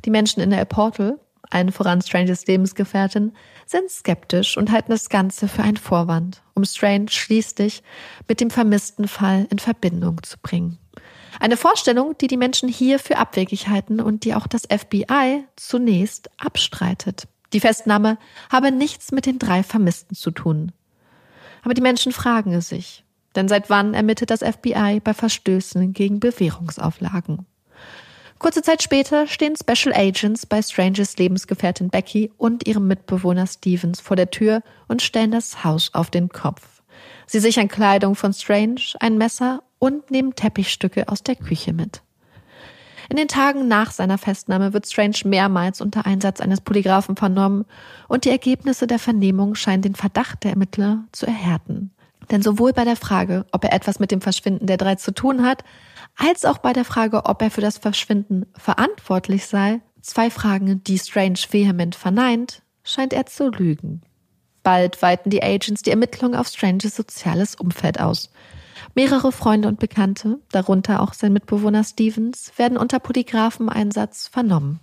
Die 0.05 0.11
Menschen 0.11 0.41
in 0.41 0.51
der 0.51 0.65
Portal, 0.65 1.19
allen 1.53 1.73
voran 1.73 2.03
Stranges 2.03 2.47
Lebensgefährtin, 2.47 3.33
sind 3.67 3.91
skeptisch 3.91 4.57
und 4.57 4.71
halten 4.71 4.93
das 4.93 5.09
Ganze 5.09 5.49
für 5.49 5.63
einen 5.63 5.77
Vorwand, 5.77 6.43
um 6.55 6.65
Strange 6.65 7.09
schließlich 7.09 7.83
mit 8.29 8.41
dem 8.41 8.51
vermissten 8.51 9.09
Fall 9.09 9.47
in 9.51 9.59
Verbindung 9.59 10.23
zu 10.23 10.39
bringen. 10.39 10.79
Eine 11.41 11.57
Vorstellung, 11.57 12.17
die 12.19 12.27
die 12.27 12.37
Menschen 12.37 12.69
hier 12.69 12.99
für 12.99 13.19
abwegig 13.19 13.69
halten 13.69 14.01
und 14.01 14.25
die 14.25 14.35
auch 14.35 14.47
das 14.47 14.63
FBI 14.63 15.45
zunächst 15.57 16.31
abstreitet. 16.39 17.27
Die 17.53 17.61
Festnahme 17.61 18.19
habe 18.51 18.73
nichts 18.73 19.13
mit 19.13 19.27
den 19.27 19.39
drei 19.39 19.63
Vermissten 19.63 20.15
zu 20.15 20.31
tun. 20.31 20.73
Aber 21.63 21.75
die 21.75 21.83
Menschen 21.83 22.13
fragen 22.13 22.53
es 22.53 22.69
sich. 22.69 23.05
Denn 23.35 23.49
seit 23.49 23.71
wann 23.71 23.95
ermittelt 23.95 24.31
das 24.31 24.41
FBI 24.41 25.01
bei 25.03 25.15
Verstößen 25.15 25.93
gegen 25.93 26.21
Bewährungsauflagen? 26.21 27.47
Kurze 28.43 28.61
Zeit 28.61 28.83
später 28.83 29.29
stehen 29.29 29.55
Special 29.55 29.95
Agents 29.95 30.47
bei 30.47 30.61
Strangers 30.61 31.17
Lebensgefährtin 31.17 31.91
Becky 31.91 32.33
und 32.39 32.67
ihrem 32.67 32.89
Mitbewohner 32.89 33.47
Stevens 33.47 34.01
vor 34.01 34.17
der 34.17 34.33
Tür 34.33 34.63
und 34.89 35.01
stellen 35.01 35.31
das 35.31 35.63
Haus 35.63 35.91
auf 35.95 36.11
den 36.11 36.29
Kopf. 36.29 36.83
Sie 37.29 37.39
sichern 37.39 37.69
Kleidung 37.69 38.17
von 38.17 38.33
Strange, 38.33 38.81
ein 38.99 39.17
Messer 39.17 39.63
und 39.79 40.11
nehmen 40.11 40.35
Teppichstücke 40.35 41.09
aus 41.09 41.23
der 41.23 41.37
Küche 41.37 41.73
mit. 41.73 42.03
In 43.09 43.17
den 43.17 43.29
Tagen 43.29 43.69
nach 43.69 43.93
seiner 43.93 44.19
Festnahme 44.19 44.73
wird 44.73 44.89
Strange 44.89 45.19
mehrmals 45.25 45.81
unter 45.81 46.05
Einsatz 46.05 46.41
eines 46.41 46.63
Polygraphen 46.63 47.15
vernommen 47.15 47.65
und 48.09 48.25
die 48.25 48.31
Ergebnisse 48.31 48.89
der 48.89 48.99
Vernehmung 48.99 49.55
scheinen 49.55 49.83
den 49.83 49.95
Verdacht 49.95 50.43
der 50.43 50.51
Ermittler 50.51 51.05
zu 51.13 51.27
erhärten. 51.27 51.93
Denn 52.33 52.43
sowohl 52.43 52.73
bei 52.73 52.85
der 52.85 52.97
Frage, 52.97 53.47
ob 53.53 53.63
er 53.63 53.73
etwas 53.73 54.01
mit 54.01 54.11
dem 54.11 54.21
Verschwinden 54.21 54.67
der 54.67 54.79
drei 54.79 54.97
zu 54.97 55.15
tun 55.15 55.45
hat, 55.45 55.63
als 56.17 56.45
auch 56.45 56.59
bei 56.59 56.73
der 56.73 56.85
Frage, 56.85 57.25
ob 57.27 57.43
er 57.43 57.51
für 57.51 57.61
das 57.61 57.79
Verschwinden 57.79 58.47
verantwortlich 58.57 59.47
sei, 59.47 59.81
zwei 60.01 60.31
Fragen, 60.31 60.83
die 60.85 60.99
Strange 60.99 61.39
vehement 61.51 61.95
verneint, 61.95 62.63
scheint 62.85 63.13
er 63.13 63.27
zu 63.27 63.49
lügen. 63.49 64.03
Bald 64.63 65.03
weiten 65.03 65.31
die 65.31 65.43
Agents 65.43 65.83
die 65.83 65.91
Ermittlungen 65.91 66.37
auf 66.37 66.49
Stranges 66.49 66.95
soziales 66.95 67.55
Umfeld 67.55 68.01
aus. 68.01 68.31
Mehrere 68.95 69.33
Freunde 69.33 69.69
und 69.69 69.81
Bekannte, 69.81 70.39
darunter 70.51 71.01
auch 71.01 71.15
sein 71.15 71.33
Mitbewohner 71.33 71.85
Stevens, 71.85 72.53
werden 72.57 72.77
unter 72.77 73.01
Polygrapheneinsatz 73.01 74.29
vernommen. 74.29 74.81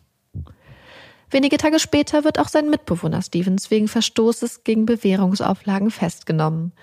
Wenige 1.29 1.57
Tage 1.57 1.79
später 1.79 2.23
wird 2.23 2.39
auch 2.39 2.47
sein 2.47 2.69
Mitbewohner 2.69 3.21
Stevens 3.21 3.69
wegen 3.69 3.87
Verstoßes 3.87 4.63
gegen 4.63 4.85
Bewährungsauflagen 4.85 5.91
festgenommen. 5.91 6.73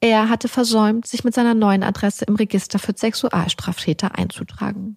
Er 0.00 0.30
hatte 0.30 0.48
versäumt, 0.48 1.06
sich 1.06 1.24
mit 1.24 1.34
seiner 1.34 1.54
neuen 1.54 1.82
Adresse 1.82 2.24
im 2.24 2.36
Register 2.36 2.78
für 2.78 2.94
Sexualstraftäter 2.96 4.16
einzutragen. 4.16 4.96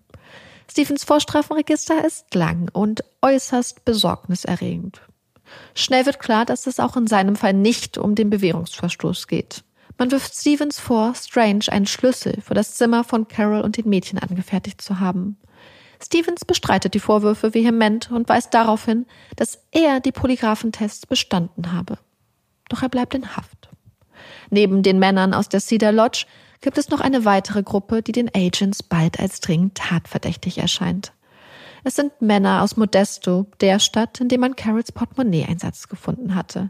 Stevens 0.71 1.03
Vorstrafenregister 1.03 2.05
ist 2.05 2.33
lang 2.33 2.69
und 2.71 3.03
äußerst 3.21 3.83
besorgniserregend. 3.83 5.01
Schnell 5.75 6.05
wird 6.05 6.19
klar, 6.19 6.45
dass 6.45 6.67
es 6.67 6.79
auch 6.79 6.95
in 6.95 7.07
seinem 7.07 7.35
Fall 7.35 7.53
nicht 7.53 7.97
um 7.97 8.15
den 8.15 8.29
Bewährungsverstoß 8.29 9.27
geht. 9.27 9.63
Man 9.97 10.09
wirft 10.09 10.33
Stevens 10.33 10.79
vor, 10.79 11.13
Strange 11.15 11.65
einen 11.69 11.85
Schlüssel 11.85 12.41
für 12.41 12.53
das 12.53 12.75
Zimmer 12.75 13.03
von 13.03 13.27
Carol 13.27 13.61
und 13.61 13.77
den 13.77 13.89
Mädchen 13.89 14.19
angefertigt 14.19 14.81
zu 14.81 14.99
haben. 14.99 15.37
Stevens 16.01 16.45
bestreitet 16.45 16.93
die 16.93 16.99
Vorwürfe 16.99 17.53
vehement 17.53 18.09
und 18.09 18.27
weist 18.27 18.53
darauf 18.53 18.85
hin, 18.85 19.05
dass 19.35 19.59
er 19.71 19.99
die 19.99 20.11
Polygraphentests 20.11 21.05
bestanden 21.05 21.71
habe. 21.71 21.99
Doch 22.69 22.81
er 22.81 22.89
bleibt 22.89 23.13
in 23.13 23.35
Haft. 23.35 23.62
Neben 24.49 24.83
den 24.83 24.99
Männern 24.99 25.33
aus 25.33 25.49
der 25.49 25.59
Cedar 25.59 25.91
Lodge 25.91 26.25
gibt 26.61 26.77
es 26.77 26.89
noch 26.89 27.01
eine 27.01 27.25
weitere 27.25 27.63
Gruppe, 27.63 28.01
die 28.01 28.11
den 28.11 28.29
Agents 28.33 28.83
bald 28.83 29.19
als 29.19 29.39
dringend 29.39 29.75
tatverdächtig 29.75 30.57
erscheint. 30.57 31.13
Es 31.83 31.95
sind 31.95 32.21
Männer 32.21 32.61
aus 32.61 32.77
Modesto, 32.77 33.47
der 33.59 33.79
Stadt, 33.79 34.21
in 34.21 34.29
dem 34.29 34.39
man 34.39 34.55
Carols 34.55 34.91
Portemonnaie-Einsatz 34.91 35.89
gefunden 35.89 36.35
hatte. 36.35 36.69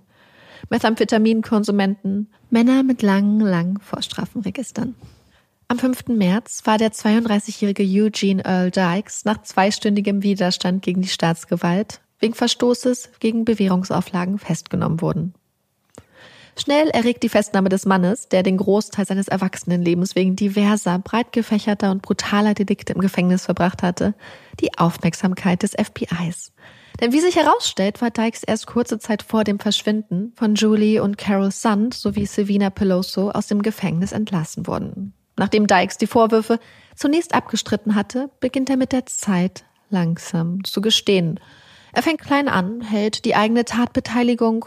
Methamphitaminkonsumenten, 0.69 2.31
Männer 2.49 2.83
mit 2.83 3.01
langen, 3.01 3.39
langen 3.39 3.79
Vorstrafenregistern. 3.79 4.95
Am 5.67 5.77
5. 5.77 6.07
März 6.07 6.61
war 6.65 6.77
der 6.77 6.91
32-jährige 6.91 7.83
Eugene 7.83 8.43
Earl 8.43 8.71
Dykes 8.71 9.25
nach 9.25 9.41
zweistündigem 9.43 10.23
Widerstand 10.23 10.81
gegen 10.81 11.01
die 11.01 11.07
Staatsgewalt 11.09 12.01
wegen 12.19 12.33
Verstoßes 12.33 13.09
gegen 13.19 13.43
Bewährungsauflagen 13.43 14.39
festgenommen 14.39 15.01
worden. 15.01 15.33
Schnell 16.55 16.89
erregt 16.89 17.23
die 17.23 17.29
Festnahme 17.29 17.69
des 17.69 17.85
Mannes, 17.85 18.29
der 18.29 18.43
den 18.43 18.57
Großteil 18.57 19.05
seines 19.05 19.27
Erwachsenenlebens 19.27 20.15
wegen 20.15 20.35
diverser, 20.35 20.99
breit 20.99 21.31
gefächerter 21.31 21.89
und 21.91 22.03
brutaler 22.03 22.53
Delikte 22.53 22.93
im 22.93 23.01
Gefängnis 23.01 23.45
verbracht 23.45 23.81
hatte, 23.81 24.13
die 24.59 24.77
Aufmerksamkeit 24.77 25.63
des 25.63 25.71
FBIs. 25.71 26.53
Denn 27.01 27.11
wie 27.11 27.19
sich 27.19 27.35
herausstellt, 27.35 28.01
war 28.01 28.11
Dykes 28.11 28.43
erst 28.43 28.67
kurze 28.67 28.99
Zeit 28.99 29.23
vor 29.23 29.43
dem 29.43 29.59
Verschwinden 29.59 30.31
von 30.35 30.53
Julie 30.53 31.01
und 31.01 31.17
Carol 31.17 31.51
Sand 31.51 31.95
sowie 31.95 32.27
Savina 32.27 32.69
Peloso 32.69 33.31
aus 33.31 33.47
dem 33.47 33.63
Gefängnis 33.63 34.11
entlassen 34.11 34.67
worden. 34.67 35.13
Nachdem 35.35 35.65
Dykes 35.65 35.97
die 35.97 36.07
Vorwürfe 36.07 36.59
zunächst 36.95 37.33
abgestritten 37.33 37.95
hatte, 37.95 38.29
beginnt 38.39 38.69
er 38.69 38.77
mit 38.77 38.91
der 38.91 39.07
Zeit 39.07 39.65
langsam 39.89 40.63
zu 40.63 40.81
gestehen. 40.81 41.39
Er 41.93 42.03
fängt 42.03 42.21
klein 42.21 42.47
an, 42.47 42.81
hält 42.81 43.25
die 43.25 43.35
eigene 43.35 43.65
Tatbeteiligung 43.65 44.65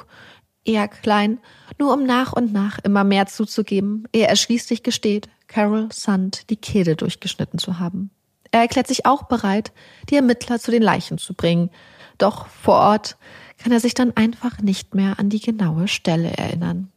eher 0.65 0.89
klein, 0.89 1.39
nur 1.79 1.93
um 1.93 2.05
nach 2.05 2.33
und 2.33 2.53
nach 2.53 2.79
immer 2.81 3.05
mehr 3.05 3.27
zuzugeben, 3.27 4.09
ehe 4.13 4.27
er 4.27 4.37
schließlich 4.37 4.83
gesteht, 4.83 5.29
Carol 5.47 5.89
Sand 5.93 6.51
die 6.51 6.57
Kehle 6.57 6.97
durchgeschnitten 6.97 7.59
zu 7.59 7.79
haben. 7.79 8.11
Er 8.51 8.61
erklärt 8.61 8.87
sich 8.87 9.07
auch 9.07 9.25
bereit, 9.25 9.73
die 10.09 10.17
Ermittler 10.17 10.59
zu 10.59 10.71
den 10.71 10.83
Leichen 10.83 11.19
zu 11.19 11.35
bringen, 11.35 11.71
doch 12.19 12.47
vor 12.47 12.77
Ort 12.77 13.17
kann 13.59 13.73
er 13.73 13.81
sich 13.81 13.95
dann 13.95 14.17
einfach 14.17 14.61
nicht 14.61 14.95
mehr 14.95 15.19
an 15.19 15.29
die 15.29 15.41
genaue 15.41 15.89
Stelle 15.89 16.31
erinnern. 16.37 16.91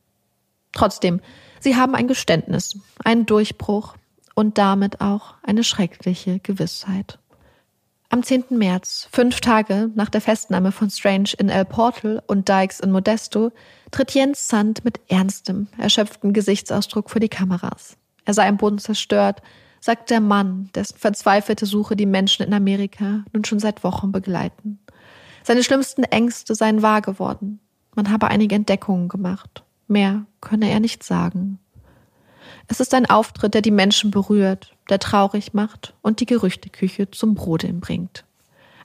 Trotzdem, 0.72 1.22
sie 1.60 1.76
haben 1.76 1.96
ein 1.96 2.08
Geständnis, 2.08 2.78
einen 3.04 3.26
Durchbruch 3.26 3.96
und 4.36 4.58
damit 4.58 5.02
auch 5.02 5.36
eine 5.44 5.63
schreckliche 5.63 6.39
Gewissheit. 6.39 7.20
Am 8.12 8.24
10. 8.24 8.46
März, 8.50 9.08
fünf 9.12 9.39
Tage 9.39 9.92
nach 9.94 10.10
der 10.10 10.22
Festnahme 10.22 10.72
von 10.72 10.89
Strange 10.89 11.30
in 11.38 11.50
El 11.50 11.65
Portal 11.65 12.24
und 12.26 12.50
Dykes 12.50 12.80
in 12.80 12.92
Modesto, 12.92 13.52
tritt 13.91 14.12
Jens 14.12 14.47
Sand 14.47 14.84
mit 14.86 14.99
ernstem, 15.08 15.67
erschöpftem 15.78 16.34
Gesichtsausdruck 16.34 17.10
vor 17.10 17.19
die 17.19 17.30
Kameras. 17.30 17.97
Er 18.25 18.34
sei 18.34 18.47
am 18.47 18.58
Boden 18.58 18.78
zerstört, 18.78 19.41
sagt 19.80 20.10
der 20.10 20.19
Mann, 20.19 20.69
dessen 20.75 20.97
verzweifelte 20.97 21.65
Suche 21.65 21.95
die 21.95 22.06
Menschen 22.06 22.45
in 22.45 22.54
Amerika 22.54 23.23
nun 23.34 23.45
schon 23.45 23.60
seit 23.60 23.84
Wochen 23.84 24.12
begleiten. 24.12 24.80
Seine 25.43 25.63
schlimmsten 25.63 26.04
Ängste 26.04 26.54
seien 26.56 26.82
wahr 26.82 27.02
geworden. 27.02 27.60
Man 27.95 28.12
habe 28.12 28.28
einige 28.28 28.56
Entdeckungen 28.56 29.08
gemacht. 29.08 29.63
Mehr 29.88 30.25
könne 30.41 30.69
er 30.69 30.80
nicht 30.80 31.04
sagen. 31.04 31.60
Es 32.67 32.80
ist 32.80 32.93
ein 32.93 33.10
Auftritt, 33.10 33.56
der 33.56 33.62
die 33.62 33.71
Menschen 33.71 34.12
berührt, 34.12 34.75
der 34.89 34.99
traurig 34.99 35.54
macht 35.54 35.95
und 36.02 36.19
die 36.19 36.25
Gerüchteküche 36.25 37.10
zum 37.10 37.34
Brodeln 37.34 37.80
bringt. 37.80 38.25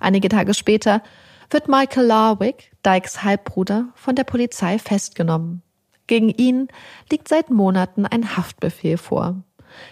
Einige 0.01 0.29
Tage 0.29 0.55
später 0.55 1.03
wird 1.51 1.69
Michael 1.69 2.07
Larwick, 2.07 2.73
Dykes 2.85 3.23
Halbbruder, 3.23 3.89
von 3.95 4.15
der 4.15 4.25
Polizei 4.25 4.79
festgenommen. 4.79 5.63
Gegen 6.07 6.29
ihn 6.29 6.69
liegt 7.11 7.29
seit 7.29 7.51
Monaten 7.51 8.07
ein 8.07 8.37
Haftbefehl 8.37 8.99
vor. 8.99 9.43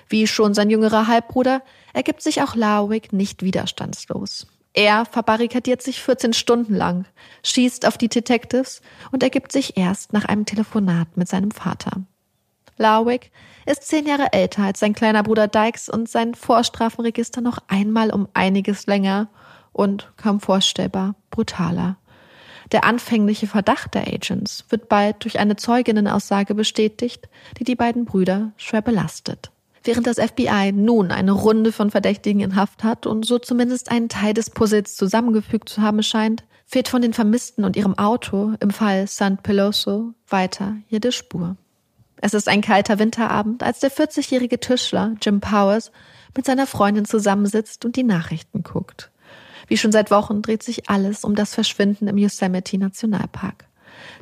Wie 0.08 0.26
schon 0.26 0.54
sein 0.54 0.70
jüngerer 0.70 1.06
Halbbruder 1.06 1.62
ergibt 1.92 2.22
sich 2.22 2.42
auch 2.42 2.54
Larwick 2.54 3.12
nicht 3.12 3.42
widerstandslos. 3.42 4.46
Er 4.74 5.04
verbarrikadiert 5.04 5.82
sich 5.82 6.00
14 6.00 6.32
Stunden 6.32 6.74
lang, 6.74 7.04
schießt 7.42 7.86
auf 7.86 7.98
die 7.98 8.08
Detectives 8.08 8.80
und 9.10 9.22
ergibt 9.22 9.52
sich 9.52 9.76
erst 9.76 10.12
nach 10.12 10.24
einem 10.24 10.46
Telefonat 10.46 11.16
mit 11.16 11.28
seinem 11.28 11.50
Vater. 11.50 12.02
Larwick 12.78 13.30
ist 13.66 13.86
zehn 13.86 14.06
Jahre 14.06 14.32
älter 14.32 14.62
als 14.62 14.80
sein 14.80 14.94
kleiner 14.94 15.22
Bruder 15.22 15.46
Dykes 15.46 15.88
und 15.88 16.08
sein 16.08 16.34
Vorstrafenregister 16.34 17.42
noch 17.42 17.58
einmal 17.68 18.10
um 18.10 18.28
einiges 18.32 18.86
länger 18.86 19.28
und 19.72 20.12
kaum 20.16 20.40
vorstellbar 20.40 21.14
brutaler. 21.30 21.96
Der 22.72 22.84
anfängliche 22.84 23.46
Verdacht 23.46 23.94
der 23.94 24.06
Agents 24.08 24.64
wird 24.70 24.88
bald 24.88 25.24
durch 25.24 25.38
eine 25.38 25.56
Zeuginnenaussage 25.56 26.54
bestätigt, 26.54 27.28
die 27.58 27.64
die 27.64 27.76
beiden 27.76 28.06
Brüder 28.06 28.52
schwer 28.56 28.82
belastet. 28.82 29.50
Während 29.84 30.06
das 30.06 30.18
FBI 30.18 30.72
nun 30.72 31.10
eine 31.10 31.32
Runde 31.32 31.72
von 31.72 31.90
Verdächtigen 31.90 32.40
in 32.40 32.56
Haft 32.56 32.84
hat 32.84 33.06
und 33.06 33.26
so 33.26 33.38
zumindest 33.38 33.90
einen 33.90 34.08
Teil 34.08 34.32
des 34.32 34.50
Puzzles 34.50 34.96
zusammengefügt 34.96 35.68
zu 35.68 35.82
haben 35.82 36.02
scheint, 36.02 36.44
fehlt 36.64 36.88
von 36.88 37.02
den 37.02 37.12
Vermissten 37.12 37.64
und 37.64 37.76
ihrem 37.76 37.98
Auto 37.98 38.54
im 38.60 38.70
Fall 38.70 39.06
San 39.06 39.38
Peloso 39.38 40.14
weiter 40.28 40.76
jede 40.88 41.12
Spur. 41.12 41.56
Es 42.16 42.32
ist 42.32 42.48
ein 42.48 42.62
kalter 42.62 42.98
Winterabend, 42.98 43.62
als 43.64 43.80
der 43.80 43.90
40-jährige 43.90 44.60
Tischler 44.60 45.16
Jim 45.20 45.40
Powers 45.40 45.90
mit 46.36 46.46
seiner 46.46 46.66
Freundin 46.66 47.04
zusammensitzt 47.04 47.84
und 47.84 47.96
die 47.96 48.04
Nachrichten 48.04 48.62
guckt. 48.62 49.11
Wie 49.72 49.78
schon 49.78 49.90
seit 49.90 50.10
Wochen 50.10 50.42
dreht 50.42 50.62
sich 50.62 50.90
alles 50.90 51.24
um 51.24 51.34
das 51.34 51.54
Verschwinden 51.54 52.06
im 52.06 52.18
Yosemite 52.18 52.76
Nationalpark. 52.76 53.64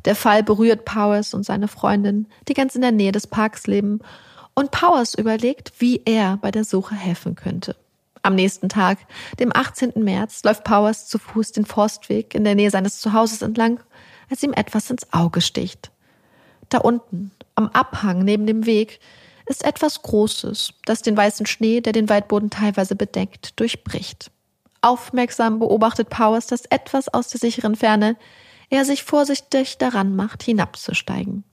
Der 0.04 0.14
Fall 0.14 0.44
berührt 0.44 0.84
Powers 0.84 1.34
und 1.34 1.44
seine 1.44 1.66
Freundin, 1.66 2.28
die 2.46 2.54
ganz 2.54 2.76
in 2.76 2.82
der 2.82 2.92
Nähe 2.92 3.10
des 3.10 3.26
Parks 3.26 3.66
leben, 3.66 3.98
und 4.54 4.70
Powers 4.70 5.14
überlegt, 5.14 5.72
wie 5.80 6.02
er 6.04 6.36
bei 6.36 6.52
der 6.52 6.62
Suche 6.62 6.94
helfen 6.94 7.34
könnte. 7.34 7.74
Am 8.22 8.36
nächsten 8.36 8.68
Tag, 8.68 8.98
dem 9.40 9.50
18. 9.52 9.94
März, 9.96 10.44
läuft 10.44 10.62
Powers 10.62 11.08
zu 11.08 11.18
Fuß 11.18 11.50
den 11.50 11.66
Forstweg 11.66 12.36
in 12.36 12.44
der 12.44 12.54
Nähe 12.54 12.70
seines 12.70 13.00
Zuhauses 13.00 13.42
entlang, 13.42 13.80
als 14.30 14.44
ihm 14.44 14.52
etwas 14.52 14.88
ins 14.88 15.12
Auge 15.12 15.40
sticht. 15.40 15.90
Da 16.68 16.78
unten, 16.78 17.32
am 17.56 17.66
Abhang 17.70 18.22
neben 18.22 18.46
dem 18.46 18.66
Weg 18.66 19.00
ist 19.46 19.64
etwas 19.64 20.00
Großes, 20.02 20.74
das 20.84 21.02
den 21.02 21.16
weißen 21.16 21.46
Schnee, 21.46 21.80
der 21.80 21.92
den 21.92 22.08
Waldboden 22.08 22.50
teilweise 22.50 22.94
bedeckt, 22.94 23.58
durchbricht. 23.58 24.30
Aufmerksam 24.82 25.58
beobachtet 25.58 26.08
Powers 26.10 26.46
das 26.46 26.64
etwas 26.66 27.08
aus 27.08 27.28
der 27.28 27.40
sicheren 27.40 27.76
Ferne, 27.76 28.16
er 28.70 28.84
sich 28.84 29.02
vorsichtig 29.02 29.78
daran 29.78 30.14
macht, 30.16 30.42
hinabzusteigen. 30.42 31.44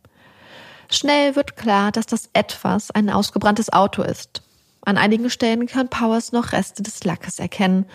Schnell 0.90 1.36
wird 1.36 1.58
klar, 1.58 1.92
dass 1.92 2.06
das 2.06 2.30
etwas 2.34 2.92
ein 2.92 3.10
ausgebranntes 3.10 3.74
Auto 3.74 4.04
ist. 4.04 4.42
An 4.82 4.98
einigen 4.98 5.30
Stellen 5.30 5.68
kann 5.68 5.90
Powers 5.90 6.32
noch 6.32 6.54
Reste 6.54 6.82
des 6.84 7.04
Lackes 7.04 7.40
erkennen 7.40 7.86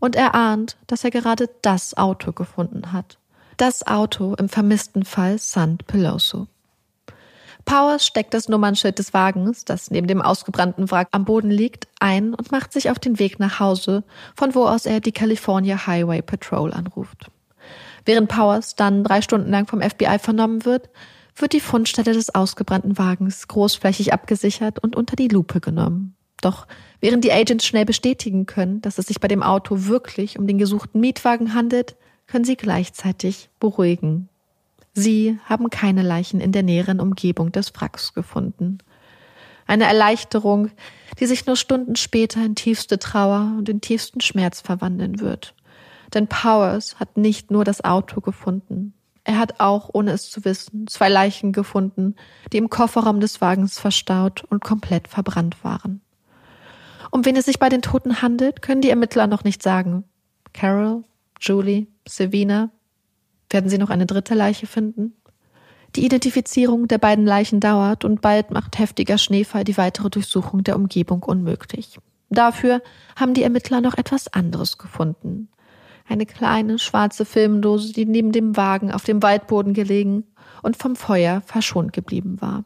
und 0.00 0.16
er 0.16 0.34
ahnt, 0.34 0.76
dass 0.88 1.04
er 1.04 1.10
gerade 1.10 1.48
das 1.62 1.96
Auto 1.96 2.32
gefunden 2.32 2.92
hat. 2.92 3.18
Das 3.56 3.86
Auto 3.86 4.34
im 4.34 4.48
vermissten 4.48 5.04
Fall 5.04 5.38
San 5.38 5.78
Peloso. 5.78 6.48
Powers 7.70 8.04
steckt 8.04 8.34
das 8.34 8.48
Nummernschild 8.48 8.98
des 8.98 9.14
Wagens, 9.14 9.64
das 9.64 9.92
neben 9.92 10.08
dem 10.08 10.20
ausgebrannten 10.20 10.90
Wrack 10.90 11.06
am 11.12 11.24
Boden 11.24 11.52
liegt, 11.52 11.86
ein 12.00 12.34
und 12.34 12.50
macht 12.50 12.72
sich 12.72 12.90
auf 12.90 12.98
den 12.98 13.20
Weg 13.20 13.38
nach 13.38 13.60
Hause, 13.60 14.02
von 14.34 14.56
wo 14.56 14.64
aus 14.64 14.86
er 14.86 14.98
die 14.98 15.12
California 15.12 15.86
Highway 15.86 16.20
Patrol 16.20 16.72
anruft. 16.72 17.30
Während 18.04 18.28
Powers 18.28 18.74
dann 18.74 19.04
drei 19.04 19.22
Stunden 19.22 19.52
lang 19.52 19.68
vom 19.68 19.82
FBI 19.82 20.18
vernommen 20.18 20.64
wird, 20.64 20.90
wird 21.36 21.52
die 21.52 21.60
Fundstelle 21.60 22.12
des 22.12 22.34
ausgebrannten 22.34 22.98
Wagens 22.98 23.46
großflächig 23.46 24.12
abgesichert 24.12 24.80
und 24.80 24.96
unter 24.96 25.14
die 25.14 25.28
Lupe 25.28 25.60
genommen. 25.60 26.16
Doch 26.42 26.66
während 27.00 27.22
die 27.22 27.32
Agents 27.32 27.64
schnell 27.64 27.84
bestätigen 27.84 28.46
können, 28.46 28.80
dass 28.82 28.98
es 28.98 29.06
sich 29.06 29.20
bei 29.20 29.28
dem 29.28 29.44
Auto 29.44 29.84
wirklich 29.84 30.40
um 30.40 30.48
den 30.48 30.58
gesuchten 30.58 31.00
Mietwagen 31.00 31.54
handelt, 31.54 31.94
können 32.26 32.44
sie 32.44 32.56
gleichzeitig 32.56 33.48
beruhigen. 33.60 34.28
Sie 34.92 35.38
haben 35.44 35.70
keine 35.70 36.02
Leichen 36.02 36.40
in 36.40 36.52
der 36.52 36.62
näheren 36.62 37.00
Umgebung 37.00 37.52
des 37.52 37.72
Wracks 37.74 38.12
gefunden. 38.12 38.78
Eine 39.66 39.84
Erleichterung, 39.84 40.70
die 41.20 41.26
sich 41.26 41.46
nur 41.46 41.56
Stunden 41.56 41.94
später 41.94 42.44
in 42.44 42.56
tiefste 42.56 42.98
Trauer 42.98 43.54
und 43.56 43.68
in 43.68 43.80
tiefsten 43.80 44.20
Schmerz 44.20 44.60
verwandeln 44.60 45.20
wird. 45.20 45.54
Denn 46.12 46.26
Powers 46.26 46.98
hat 46.98 47.16
nicht 47.16 47.50
nur 47.50 47.64
das 47.64 47.84
Auto 47.84 48.20
gefunden. 48.20 48.94
Er 49.22 49.38
hat 49.38 49.60
auch, 49.60 49.90
ohne 49.92 50.12
es 50.12 50.30
zu 50.30 50.44
wissen, 50.44 50.86
zwei 50.88 51.08
Leichen 51.08 51.52
gefunden, 51.52 52.16
die 52.52 52.56
im 52.56 52.68
Kofferraum 52.68 53.20
des 53.20 53.40
Wagens 53.40 53.78
verstaut 53.78 54.42
und 54.42 54.64
komplett 54.64 55.06
verbrannt 55.06 55.62
waren. 55.62 56.00
Um 57.10 57.24
wen 57.24 57.36
es 57.36 57.44
sich 57.44 57.58
bei 57.58 57.68
den 57.68 57.82
Toten 57.82 58.22
handelt, 58.22 58.62
können 58.62 58.80
die 58.80 58.90
Ermittler 58.90 59.26
noch 59.26 59.44
nicht 59.44 59.62
sagen. 59.62 60.04
Carol, 60.52 61.04
Julie, 61.40 61.86
Savina. 62.08 62.70
Werden 63.50 63.68
sie 63.68 63.78
noch 63.78 63.90
eine 63.90 64.06
dritte 64.06 64.34
Leiche 64.34 64.66
finden? 64.66 65.14
Die 65.96 66.04
Identifizierung 66.04 66.86
der 66.86 66.98
beiden 66.98 67.26
Leichen 67.26 67.58
dauert 67.58 68.04
und 68.04 68.20
bald 68.20 68.52
macht 68.52 68.78
heftiger 68.78 69.18
Schneefall 69.18 69.64
die 69.64 69.76
weitere 69.76 70.08
Durchsuchung 70.08 70.62
der 70.62 70.76
Umgebung 70.76 71.24
unmöglich. 71.24 71.98
Dafür 72.28 72.80
haben 73.16 73.34
die 73.34 73.42
Ermittler 73.42 73.80
noch 73.80 73.98
etwas 73.98 74.32
anderes 74.32 74.78
gefunden. 74.78 75.48
Eine 76.08 76.26
kleine 76.26 76.78
schwarze 76.78 77.24
Filmdose, 77.24 77.92
die 77.92 78.06
neben 78.06 78.30
dem 78.30 78.56
Wagen 78.56 78.92
auf 78.92 79.02
dem 79.02 79.22
Waldboden 79.22 79.74
gelegen 79.74 80.24
und 80.62 80.76
vom 80.76 80.94
Feuer 80.94 81.42
verschont 81.44 81.92
geblieben 81.92 82.40
war. 82.40 82.64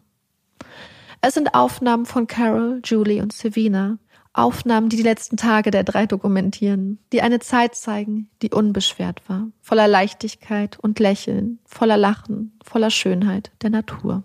Es 1.23 1.33
sind 1.33 1.55
Aufnahmen 1.55 2.05
von 2.05 2.27
Carol, 2.27 2.83
Julie 2.85 3.23
und 3.23 3.33
Savina, 3.33 3.97
Aufnahmen, 4.35 4.89
die 4.89 4.97
die 4.97 5.05
letzten 5.05 5.37
Tage 5.37 5.71
der 5.71 5.85
drei 5.85 6.07
dokumentieren, 6.07 6.99
die 7.13 7.23
eine 7.23 7.39
Zeit 7.39 7.77
zeigen, 7.77 8.29
die 8.43 8.51
unbeschwert 8.51 9.23
war, 9.29 9.47
voller 9.63 9.87
Leichtigkeit 9.87 10.77
und 10.81 10.99
Lächeln, 10.99 11.61
voller 11.65 11.97
Lachen, 11.97 12.59
voller 12.63 12.91
Schönheit 12.91 13.53
der 13.63 13.71
Natur. 13.71 14.25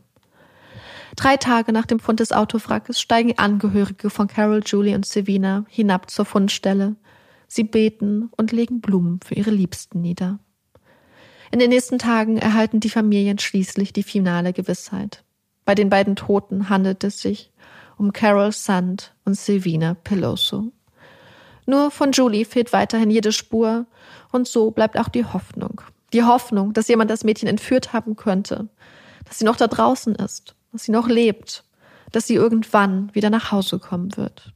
Drei 1.15 1.37
Tage 1.37 1.71
nach 1.73 1.85
dem 1.85 1.99
Fund 1.99 2.19
des 2.19 2.31
Autowrackes 2.31 2.99
steigen 2.99 3.37
Angehörige 3.37 4.09
von 4.09 4.27
Carol, 4.27 4.61
Julie 4.65 4.95
und 4.95 5.05
Savina 5.05 5.65
hinab 5.69 6.09
zur 6.09 6.25
Fundstelle. 6.25 6.95
Sie 7.47 7.63
beten 7.63 8.29
und 8.35 8.51
legen 8.51 8.81
Blumen 8.81 9.19
für 9.23 9.35
ihre 9.35 9.51
Liebsten 9.51 10.01
nieder. 10.01 10.39
In 11.51 11.59
den 11.59 11.69
nächsten 11.69 11.99
Tagen 11.99 12.37
erhalten 12.37 12.79
die 12.79 12.89
Familien 12.89 13.37
schließlich 13.37 13.93
die 13.93 14.03
finale 14.03 14.53
Gewissheit. 14.53 15.23
Bei 15.65 15.75
den 15.75 15.89
beiden 15.89 16.15
Toten 16.15 16.69
handelt 16.69 17.03
es 17.03 17.21
sich 17.21 17.51
um 17.99 18.13
Carol 18.13 18.51
Sand 18.51 19.13
und 19.25 19.35
Silvina 19.35 19.93
Peloso. 19.93 20.71
Nur 21.65 21.91
von 21.91 22.13
Julie 22.13 22.45
fehlt 22.45 22.73
weiterhin 22.73 23.11
jede 23.11 23.31
Spur 23.31 23.85
und 24.31 24.47
so 24.47 24.71
bleibt 24.71 24.97
auch 24.97 25.09
die 25.09 25.25
Hoffnung. 25.25 25.81
Die 26.13 26.23
Hoffnung, 26.23 26.73
dass 26.73 26.87
jemand 26.87 27.11
das 27.11 27.23
Mädchen 27.23 27.47
entführt 27.47 27.93
haben 27.93 28.15
könnte, 28.15 28.69
dass 29.25 29.37
sie 29.37 29.45
noch 29.45 29.57
da 29.57 29.67
draußen 29.67 30.15
ist, 30.15 30.55
dass 30.71 30.83
sie 30.83 30.91
noch 30.91 31.07
lebt, 31.07 31.63
dass 32.11 32.25
sie 32.25 32.35
irgendwann 32.35 33.13
wieder 33.13 33.29
nach 33.29 33.51
Hause 33.51 33.77
kommen 33.77 34.15
wird. 34.17 34.53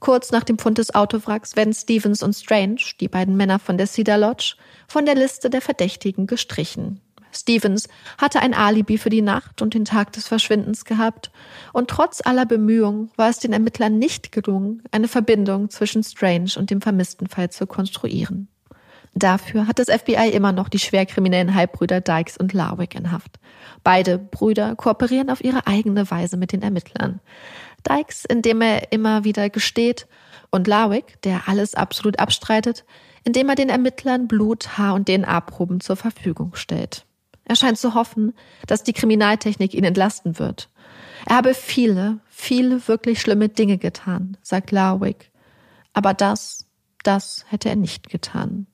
Kurz 0.00 0.32
nach 0.32 0.44
dem 0.44 0.58
Fund 0.58 0.78
des 0.78 0.94
Autowracks 0.94 1.56
werden 1.56 1.74
Stevens 1.74 2.22
und 2.22 2.32
Strange, 2.32 2.80
die 3.00 3.08
beiden 3.08 3.36
Männer 3.36 3.58
von 3.58 3.76
der 3.76 3.86
Cedar 3.86 4.18
Lodge, 4.18 4.54
von 4.86 5.04
der 5.04 5.14
Liste 5.14 5.50
der 5.50 5.60
Verdächtigen 5.60 6.26
gestrichen. 6.26 7.00
Stevens 7.32 7.88
hatte 8.16 8.40
ein 8.40 8.54
Alibi 8.54 8.98
für 8.98 9.10
die 9.10 9.22
Nacht 9.22 9.62
und 9.62 9.74
den 9.74 9.84
Tag 9.84 10.12
des 10.12 10.26
Verschwindens 10.26 10.84
gehabt, 10.84 11.30
und 11.72 11.88
trotz 11.88 12.20
aller 12.24 12.46
Bemühungen 12.46 13.10
war 13.16 13.28
es 13.28 13.38
den 13.38 13.52
Ermittlern 13.52 13.98
nicht 13.98 14.32
gelungen, 14.32 14.82
eine 14.90 15.08
Verbindung 15.08 15.70
zwischen 15.70 16.02
Strange 16.02 16.52
und 16.56 16.70
dem 16.70 16.80
vermissten 16.80 17.28
Fall 17.28 17.50
zu 17.50 17.66
konstruieren. 17.66 18.48
Dafür 19.14 19.66
hat 19.66 19.78
das 19.78 19.88
FBI 19.88 20.30
immer 20.30 20.52
noch 20.52 20.68
die 20.68 20.78
schwerkriminellen 20.78 21.54
Halbbrüder 21.54 22.00
Dykes 22.00 22.36
und 22.36 22.52
Larwick 22.52 22.94
in 22.94 23.10
Haft. 23.10 23.40
Beide 23.82 24.18
Brüder 24.18 24.76
kooperieren 24.76 25.30
auf 25.30 25.42
ihre 25.42 25.66
eigene 25.66 26.08
Weise 26.10 26.36
mit 26.36 26.52
den 26.52 26.62
Ermittlern. 26.62 27.20
Dykes, 27.88 28.24
indem 28.24 28.60
er 28.60 28.92
immer 28.92 29.24
wieder 29.24 29.50
gesteht, 29.50 30.06
und 30.50 30.66
Larwick, 30.66 31.20
der 31.22 31.48
alles 31.48 31.74
absolut 31.74 32.18
abstreitet, 32.18 32.84
indem 33.24 33.48
er 33.48 33.54
den 33.54 33.68
Ermittlern 33.68 34.28
Blut, 34.28 34.78
Haar 34.78 34.94
und 34.94 35.08
DNA-Proben 35.08 35.80
zur 35.80 35.96
Verfügung 35.96 36.54
stellt. 36.54 37.04
Er 37.48 37.56
scheint 37.56 37.78
zu 37.78 37.94
hoffen, 37.94 38.34
dass 38.66 38.84
die 38.84 38.92
Kriminaltechnik 38.92 39.74
ihn 39.74 39.84
entlasten 39.84 40.38
wird. 40.38 40.68
Er 41.26 41.36
habe 41.36 41.54
viele, 41.54 42.20
viele 42.28 42.86
wirklich 42.86 43.20
schlimme 43.20 43.48
Dinge 43.48 43.78
getan, 43.78 44.36
sagt 44.42 44.70
Larwick. 44.70 45.32
Aber 45.92 46.14
das, 46.14 46.66
das 47.02 47.44
hätte 47.48 47.68
er 47.68 47.76
nicht 47.76 48.08
getan. 48.08 48.66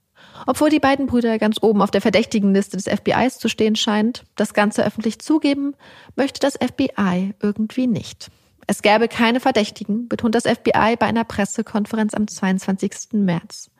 Obwohl 0.46 0.68
die 0.68 0.80
beiden 0.80 1.06
Brüder 1.06 1.38
ganz 1.38 1.58
oben 1.62 1.80
auf 1.80 1.90
der 1.90 2.00
verdächtigen 2.00 2.52
Liste 2.52 2.76
des 2.76 2.88
FBIs 2.88 3.38
zu 3.38 3.48
stehen 3.48 3.76
scheint, 3.76 4.24
das 4.36 4.52
Ganze 4.52 4.84
öffentlich 4.84 5.20
zugeben, 5.20 5.74
möchte 6.16 6.40
das 6.40 6.54
FBI 6.54 7.34
irgendwie 7.40 7.86
nicht. 7.86 8.30
Es 8.66 8.82
gäbe 8.82 9.08
keine 9.08 9.40
Verdächtigen, 9.40 10.08
betont 10.08 10.34
das 10.34 10.44
FBI 10.44 10.96
bei 10.98 11.06
einer 11.06 11.24
Pressekonferenz 11.24 12.14
am 12.14 12.26
22. 12.26 13.12
März. 13.12 13.70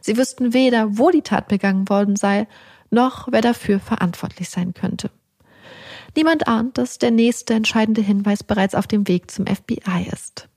Sie 0.00 0.16
wüssten 0.16 0.54
weder, 0.54 0.98
wo 0.98 1.10
die 1.10 1.22
Tat 1.22 1.48
begangen 1.48 1.88
worden 1.88 2.16
sei, 2.16 2.48
noch 2.90 3.28
wer 3.30 3.40
dafür 3.40 3.80
verantwortlich 3.80 4.50
sein 4.50 4.74
könnte. 4.74 5.10
Niemand 6.16 6.48
ahnt, 6.48 6.78
dass 6.78 6.98
der 6.98 7.10
nächste 7.10 7.54
entscheidende 7.54 8.00
Hinweis 8.00 8.42
bereits 8.42 8.74
auf 8.74 8.86
dem 8.86 9.06
Weg 9.06 9.30
zum 9.30 9.46
FBI 9.46 10.08
ist. 10.12 10.48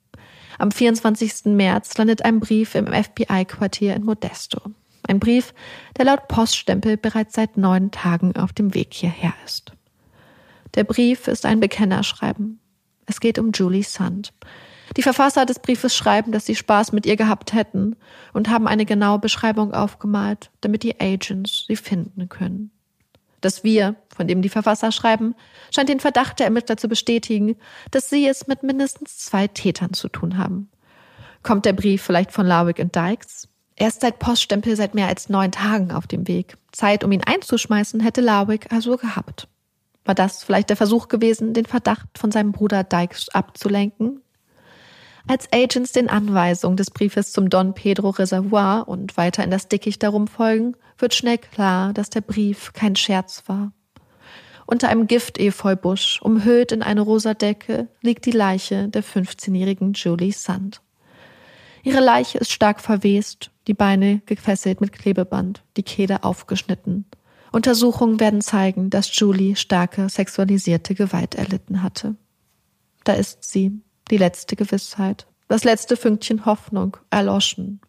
Am 0.57 0.71
24. 0.71 1.45
März 1.45 1.97
landet 1.97 2.25
ein 2.25 2.39
Brief 2.39 2.75
im 2.75 2.87
FBI-Quartier 2.87 3.95
in 3.95 4.03
Modesto. 4.03 4.61
Ein 5.07 5.19
Brief, 5.19 5.53
der 5.97 6.05
laut 6.05 6.27
Poststempel 6.27 6.97
bereits 6.97 7.35
seit 7.35 7.57
neun 7.57 7.91
Tagen 7.91 8.35
auf 8.35 8.53
dem 8.53 8.73
Weg 8.73 8.93
hierher 8.93 9.33
ist. 9.45 9.73
Der 10.75 10.85
Brief 10.85 11.27
ist 11.27 11.45
ein 11.45 11.59
Bekennerschreiben. 11.59 12.59
Es 13.05 13.19
geht 13.19 13.37
um 13.37 13.51
Julie 13.51 13.83
Sand, 13.83 14.33
die 14.95 15.01
Verfasser 15.01 15.45
des 15.45 15.59
Briefes 15.59 15.95
schreiben, 15.95 16.31
dass 16.31 16.45
sie 16.45 16.55
Spaß 16.55 16.91
mit 16.91 17.05
ihr 17.05 17.15
gehabt 17.15 17.53
hätten 17.53 17.95
und 18.33 18.49
haben 18.49 18.67
eine 18.67 18.85
genaue 18.85 19.19
Beschreibung 19.19 19.73
aufgemalt, 19.73 20.51
damit 20.61 20.83
die 20.83 20.99
Agents 20.99 21.65
sie 21.67 21.75
finden 21.75 22.29
können. 22.29 22.71
Das 23.41 23.63
Wir, 23.63 23.95
von 24.15 24.27
dem 24.27 24.41
die 24.41 24.49
Verfasser 24.49 24.91
schreiben, 24.91 25.35
scheint 25.73 25.89
den 25.89 25.99
Verdacht 25.99 26.39
der 26.39 26.45
Ermittler 26.45 26.77
zu 26.77 26.87
bestätigen, 26.87 27.57
dass 27.91 28.09
sie 28.09 28.25
es 28.25 28.47
mit 28.47 28.63
mindestens 28.63 29.17
zwei 29.17 29.47
Tätern 29.47 29.93
zu 29.93 30.07
tun 30.07 30.37
haben. 30.37 30.69
Kommt 31.41 31.65
der 31.65 31.73
Brief 31.73 32.01
vielleicht 32.01 32.31
von 32.31 32.47
Larwick 32.47 32.79
und 32.79 32.95
Dykes? 32.95 33.49
Er 33.75 33.89
ist 33.89 34.01
seit 34.01 34.19
Poststempel 34.19 34.75
seit 34.77 34.95
mehr 34.95 35.07
als 35.07 35.27
neun 35.27 35.51
Tagen 35.51 35.91
auf 35.91 36.07
dem 36.07 36.27
Weg. 36.27 36.57
Zeit, 36.71 37.03
um 37.03 37.11
ihn 37.11 37.23
einzuschmeißen, 37.23 37.99
hätte 37.99 38.21
Larwick 38.21 38.71
also 38.71 38.95
gehabt. 38.95 39.49
War 40.05 40.15
das 40.15 40.43
vielleicht 40.43 40.69
der 40.69 40.77
Versuch 40.77 41.07
gewesen, 41.09 41.53
den 41.53 41.65
Verdacht 41.65 42.17
von 42.17 42.31
seinem 42.31 42.51
Bruder 42.53 42.83
Dykes 42.83 43.29
abzulenken? 43.29 44.21
Als 45.25 45.47
Agents 45.53 45.93
den 45.93 46.09
Anweisungen 46.09 46.75
des 46.75 46.91
Briefes 46.91 47.31
zum 47.31 47.49
Don 47.49 47.73
Pedro 47.73 48.09
Reservoir 48.09 48.87
und 48.87 49.15
weiter 49.15 49.43
in 49.43 49.51
das 49.51 49.69
Dickicht 49.69 50.03
darum 50.03 50.27
folgen, 50.27 50.75
wird 50.97 51.13
schnell 51.13 51.37
klar, 51.37 51.93
dass 51.93 52.09
der 52.09 52.21
Brief 52.21 52.73
kein 52.73 52.95
Scherz 52.97 53.43
war. 53.47 53.71
Unter 54.65 54.89
einem 54.89 55.07
Giftefeubusch, 55.07 56.21
umhüllt 56.21 56.71
in 56.71 56.83
eine 56.83 57.01
rosa 57.01 57.33
Decke, 57.33 57.87
liegt 58.01 58.25
die 58.25 58.31
Leiche 58.31 58.89
der 58.89 59.03
15-jährigen 59.03 59.93
Julie 59.93 60.31
Sand. 60.33 60.81
Ihre 61.83 61.99
Leiche 61.99 62.37
ist 62.37 62.51
stark 62.51 62.79
verwest, 62.79 63.51
die 63.67 63.73
Beine 63.73 64.21
gefesselt 64.25 64.81
mit 64.81 64.93
Klebeband, 64.93 65.63
die 65.77 65.83
Kehle 65.83 66.23
aufgeschnitten. 66.23 67.05
Untersuchungen 67.51 68.19
werden 68.19 68.41
zeigen, 68.41 68.89
dass 68.89 69.17
Julie 69.17 69.55
starke 69.55 70.09
sexualisierte 70.09 70.95
Gewalt 70.95 71.35
erlitten 71.35 71.83
hatte. 71.83 72.15
Da 73.03 73.13
ist 73.13 73.43
sie, 73.43 73.81
die 74.11 74.17
letzte 74.17 74.55
Gewissheit, 74.55 75.27
das 75.47 75.63
letzte 75.63 75.97
Fünkchen 75.97 76.45
Hoffnung, 76.45 76.97
erloschen. 77.09 77.81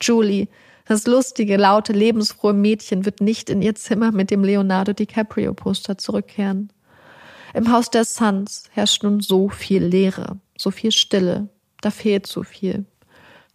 Julie, 0.00 0.48
das 0.86 1.06
lustige, 1.06 1.56
laute, 1.56 1.92
lebensfrohe 1.92 2.52
Mädchen 2.52 3.04
wird 3.04 3.20
nicht 3.20 3.48
in 3.48 3.62
ihr 3.62 3.74
Zimmer 3.74 4.12
mit 4.12 4.30
dem 4.30 4.44
Leonardo 4.44 4.92
DiCaprio-Poster 4.92 5.96
zurückkehren. 5.96 6.70
Im 7.54 7.70
Haus 7.72 7.90
der 7.90 8.04
Suns 8.04 8.64
herrscht 8.72 9.02
nun 9.02 9.20
so 9.20 9.48
viel 9.48 9.84
Leere, 9.84 10.38
so 10.58 10.70
viel 10.70 10.92
Stille, 10.92 11.48
da 11.80 11.90
fehlt 11.90 12.26
so 12.26 12.42
viel. 12.42 12.84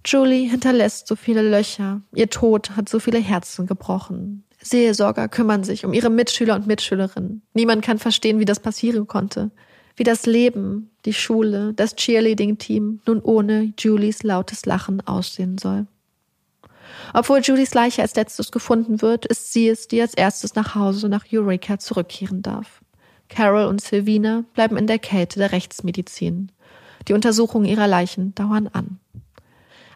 Julie 0.05 0.49
hinterlässt 0.49 1.07
so 1.07 1.15
viele 1.15 1.41
Löcher, 1.41 2.01
ihr 2.15 2.29
Tod 2.29 2.71
hat 2.71 2.87
so 2.87 2.99
viele 2.99 3.19
Herzen 3.19 3.67
gebrochen. 3.67 4.45
Seelsorger 4.61 5.27
kümmern 5.27 5.63
sich 5.63 5.85
um 5.85 5.93
ihre 5.93 6.09
Mitschüler 6.09 6.55
und 6.55 6.67
Mitschülerinnen. 6.67 7.41
Niemand 7.53 7.83
kann 7.83 7.99
verstehen, 7.99 8.39
wie 8.39 8.45
das 8.45 8.59
passieren 8.59 9.07
konnte 9.07 9.51
wie 9.99 10.03
das 10.03 10.25
Leben, 10.25 10.88
die 11.05 11.13
Schule, 11.13 11.73
das 11.73 11.95
Cheerleading-Team 11.95 13.01
nun 13.05 13.21
ohne 13.21 13.73
Julies 13.77 14.23
lautes 14.23 14.65
Lachen 14.65 15.05
aussehen 15.07 15.57
soll. 15.57 15.87
Obwohl 17.13 17.39
Julies 17.39 17.73
Leiche 17.73 18.01
als 18.01 18.15
letztes 18.15 18.51
gefunden 18.51 19.01
wird, 19.01 19.25
ist 19.25 19.53
sie 19.53 19.69
es, 19.69 19.87
die 19.87 20.01
als 20.01 20.13
erstes 20.13 20.55
nach 20.55 20.75
Hause 20.75 21.09
nach 21.09 21.25
Eureka 21.31 21.79
zurückkehren 21.79 22.41
darf. 22.41 22.81
Carol 23.29 23.65
und 23.65 23.81
Sylvina 23.81 24.43
bleiben 24.53 24.77
in 24.77 24.87
der 24.87 24.99
Kälte 24.99 25.39
der 25.39 25.51
Rechtsmedizin. 25.51 26.51
Die 27.07 27.13
Untersuchungen 27.13 27.65
ihrer 27.65 27.87
Leichen 27.87 28.33
dauern 28.35 28.67
an. 28.67 28.99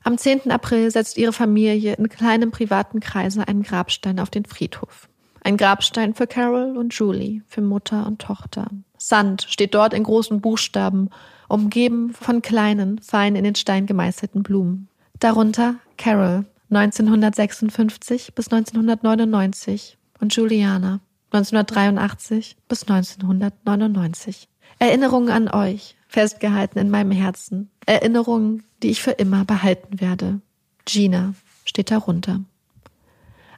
Am 0.04 0.18
10. 0.18 0.52
April 0.52 0.92
setzt 0.92 1.18
ihre 1.18 1.34
Familie 1.34 1.94
in 1.94 2.10
kleinem 2.10 2.52
privaten 2.52 3.00
Kreise 3.00 3.48
einen 3.48 3.64
Grabstein 3.64 4.20
auf 4.20 4.30
den 4.30 4.46
Friedhof. 4.46 5.10
Ein 5.44 5.58
Grabstein 5.58 6.14
für 6.14 6.26
Carol 6.26 6.78
und 6.78 6.94
Julie, 6.94 7.42
für 7.48 7.62
Mutter 7.62 8.08
und 8.08 8.22
Tochter. 8.22 8.68
Sand 8.98 9.46
steht 9.50 9.76
dort 9.76 9.94
in 9.94 10.04
großen 10.04 10.40
Buchstaben, 10.40 11.10
umgeben 11.50 12.14
von 12.14 12.42
kleinen, 12.42 13.00
fein 13.00 13.36
in 13.36 13.44
den 13.44 13.56
Stein 13.56 13.86
gemeißelten 13.86 14.42
Blumen. 14.42 14.88
Darunter 15.20 15.76
Carol, 15.98 16.46
1956 16.70 18.34
bis 18.34 18.48
1999 18.48 19.98
und 20.22 20.34
Juliana, 20.34 21.02
1983 21.32 22.56
bis 22.70 22.84
1999. 22.84 24.48
Erinnerungen 24.80 25.30
an 25.30 25.50
euch, 25.50 25.96
festgehalten 26.08 26.80
in 26.80 26.90
meinem 26.90 27.12
Herzen. 27.12 27.70
Erinnerungen, 27.86 28.64
die 28.82 28.92
ich 28.92 29.02
für 29.02 29.12
immer 29.12 29.44
behalten 29.44 30.00
werde. 30.00 30.40
Gina 30.86 31.34
steht 31.66 31.92
darunter. 31.92 32.40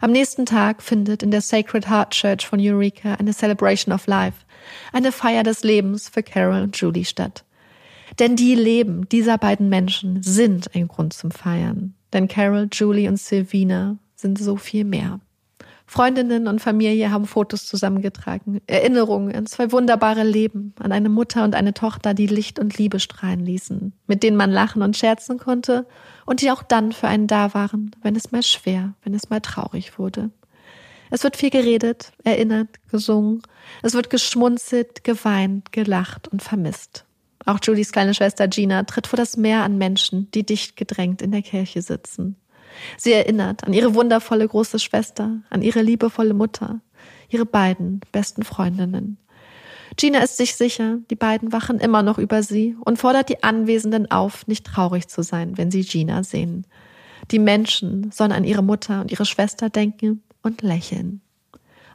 Am 0.06 0.12
nächsten 0.12 0.46
Tag 0.46 0.84
findet 0.84 1.24
in 1.24 1.32
der 1.32 1.42
Sacred 1.42 1.90
Heart 1.90 2.12
Church 2.12 2.46
von 2.46 2.60
Eureka 2.62 3.16
eine 3.16 3.34
Celebration 3.34 3.92
of 3.92 4.06
Life, 4.06 4.46
eine 4.94 5.12
Feier 5.12 5.42
des 5.42 5.64
Lebens 5.64 6.10
für 6.10 6.22
Carol 6.22 6.62
und 6.62 6.78
Julie 6.78 7.06
statt. 7.06 7.44
Denn 8.20 8.36
die 8.36 8.54
Leben 8.54 9.10
dieser 9.10 9.40
beiden 9.40 9.68
Menschen 9.68 10.22
sind 10.22 10.76
ein 10.76 10.88
Grund 10.88 11.14
zum 11.14 11.32
Feiern. 11.32 11.96
Denn 12.14 12.28
Carol, 12.28 12.70
Julie 12.72 13.10
und 13.10 13.20
Sylvina 13.20 13.98
sind 14.14 14.38
so 14.38 14.58
viel 14.58 14.86
mehr. 14.86 15.22
Freundinnen 15.88 16.48
und 16.48 16.62
Familie 16.62 17.12
haben 17.12 17.26
Fotos 17.26 17.66
zusammengetragen, 17.66 18.60
Erinnerungen 18.66 19.36
an 19.36 19.46
zwei 19.46 19.72
wunderbare 19.72 20.24
Leben, 20.24 20.74
an 20.80 20.92
eine 20.92 21.10
Mutter 21.10 21.44
und 21.44 21.54
eine 21.56 21.74
Tochter, 21.74 22.14
die 22.14 22.28
Licht 22.28 22.58
und 22.58 22.78
Liebe 22.78 23.00
strahlen 23.00 23.46
ließen, 23.46 23.94
mit 24.08 24.24
denen 24.24 24.36
man 24.36 24.52
lachen 24.52 24.82
und 24.82 24.98
scherzen 24.98 25.38
konnte 25.38 25.86
und 26.26 26.42
die 26.42 26.52
auch 26.52 26.64
dann 26.64 26.92
für 26.92 27.08
einen 27.08 27.28
da 27.28 27.54
waren, 27.54 27.92
wenn 28.02 28.16
es 28.16 28.32
mal 28.32 28.44
schwer, 28.44 28.96
wenn 29.04 29.14
es 29.14 29.30
mal 29.30 29.42
traurig 29.42 30.00
wurde. 30.00 30.32
Es 31.12 31.24
wird 31.24 31.38
viel 31.38 31.52
geredet, 31.52 32.12
erinnert, 32.24 32.70
gesungen, 32.90 33.44
es 33.84 33.94
wird 33.94 34.10
geschmunzelt, 34.10 35.04
geweint, 35.04 35.72
gelacht 35.72 36.28
und 36.28 36.42
vermisst. 36.42 37.06
Auch 37.46 37.60
Julies 37.62 37.92
kleine 37.92 38.16
Schwester 38.16 38.48
Gina 38.48 38.84
tritt 38.84 39.06
vor 39.06 39.18
das 39.18 39.38
Meer 39.38 39.64
an 39.64 39.78
Menschen, 39.78 40.32
die 40.32 40.44
dicht 40.44 40.78
gedrängt 40.78 41.22
in 41.22 41.32
der 41.32 41.44
Kirche 41.44 41.84
sitzen. 41.84 42.38
Sie 42.98 43.14
erinnert 43.14 43.64
an 43.66 43.74
ihre 43.74 43.96
wundervolle 43.96 44.48
große 44.48 44.80
Schwester, 44.80 45.38
an 45.50 45.62
ihre 45.62 45.82
liebevolle 45.82 46.34
Mutter, 46.34 46.80
ihre 47.30 47.46
beiden 47.46 48.02
besten 48.12 48.44
Freundinnen. 48.44 49.18
Gina 49.98 50.20
ist 50.20 50.38
sich 50.38 50.56
sicher, 50.56 50.98
die 51.10 51.16
beiden 51.16 51.54
wachen 51.54 51.80
immer 51.80 52.04
noch 52.04 52.18
über 52.18 52.44
sie 52.44 52.76
und 52.84 53.00
fordert 53.00 53.30
die 53.30 53.44
Anwesenden 53.44 54.12
auf, 54.12 54.46
nicht 54.48 54.66
traurig 54.66 55.08
zu 55.08 55.24
sein, 55.24 55.58
wenn 55.58 55.72
sie 55.72 55.84
Gina 55.84 56.24
sehen. 56.24 56.66
Die 57.32 57.40
Menschen 57.40 58.12
sollen 58.12 58.34
an 58.34 58.44
ihre 58.44 58.64
Mutter 58.64 59.02
und 59.02 59.12
ihre 59.12 59.26
Schwester 59.26 59.70
denken 59.70 60.22
und 60.42 60.62
lächeln. 60.62 61.22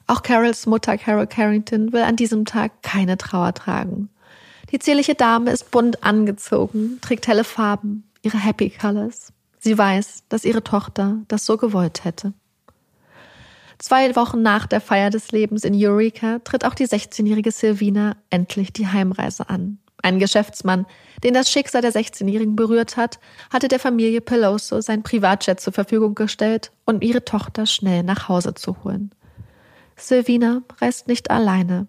Auch 0.07 0.23
Carols 0.23 0.67
Mutter 0.67 0.99
Carol 0.99 1.27
Carrington 1.27 1.93
will 1.93 2.03
an 2.03 2.17
diesem 2.17 2.45
Tag 2.45 2.83
keine 2.83 3.17
Trauer 3.17 3.55
tragen. 3.55 4.09
Die 4.73 4.79
zierliche 4.79 5.15
Dame 5.15 5.51
ist 5.51 5.71
bunt 5.71 6.03
angezogen, 6.03 6.99
trägt 7.01 7.29
helle 7.29 7.45
Farben, 7.45 8.05
ihre 8.23 8.39
Happy 8.39 8.71
Colors. 8.71 9.33
Sie 9.61 9.77
weiß, 9.77 10.25
dass 10.29 10.45
ihre 10.45 10.65
Tochter 10.65 11.19
das 11.29 11.47
so 11.47 11.57
gewollt 11.59 12.05
hätte. 12.05 12.33
Zwei 13.79 14.15
Wochen 14.17 14.43
nach 14.43 14.67
der 14.67 14.81
Feier 14.81 15.11
des 15.11 15.33
Lebens 15.33 15.65
in 15.65 15.75
Eureka 15.75 16.39
tritt 16.41 16.65
auch 16.65 16.75
die 16.75 16.87
16-jährige 16.87 17.53
Silvina 17.53 18.17
endlich 18.31 18.73
die 18.73 18.89
Heimreise 18.89 19.49
an. 19.49 19.79
Ein 20.03 20.19
Geschäftsmann, 20.19 20.87
den 21.23 21.35
das 21.35 21.51
Schicksal 21.51 21.83
der 21.83 21.93
16-Jährigen 21.93 22.57
berührt 22.57 22.97
hat, 22.97 23.21
hatte 23.51 23.69
der 23.69 23.79
Familie 23.79 24.23
Peloso 24.23 24.81
sein 24.81 25.03
Privatjet 25.03 25.61
zur 25.61 25.75
Verfügung 25.75 26.15
gestellt, 26.15 26.73
um 26.87 27.03
ihre 27.03 27.25
Tochter 27.25 27.67
schnell 27.67 28.03
nach 28.03 28.29
Hause 28.29 28.55
zu 28.55 28.83
holen. 28.83 29.11
Silvina 29.97 30.63
reist 30.81 31.07
nicht 31.07 31.31
alleine. 31.31 31.87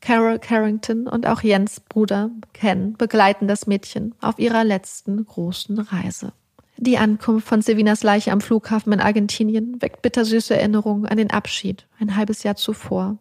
Carol 0.00 0.38
Carrington 0.38 1.08
und 1.08 1.26
auch 1.26 1.42
Jens 1.42 1.80
Bruder 1.80 2.30
Ken 2.52 2.94
begleiten 2.94 3.48
das 3.48 3.66
Mädchen 3.66 4.14
auf 4.20 4.38
ihrer 4.38 4.64
letzten 4.64 5.24
großen 5.24 5.78
Reise. 5.78 6.32
Die 6.78 6.98
Ankunft 6.98 7.46
von 7.46 7.62
Silvinas 7.62 8.02
Leiche 8.02 8.32
am 8.32 8.40
Flughafen 8.40 8.92
in 8.92 9.00
Argentinien 9.00 9.80
weckt 9.80 10.02
bittersüße 10.02 10.56
Erinnerungen 10.56 11.06
an 11.06 11.18
den 11.18 11.30
Abschied 11.30 11.86
ein 12.00 12.16
halbes 12.16 12.42
Jahr 12.42 12.56
zuvor. 12.56 13.18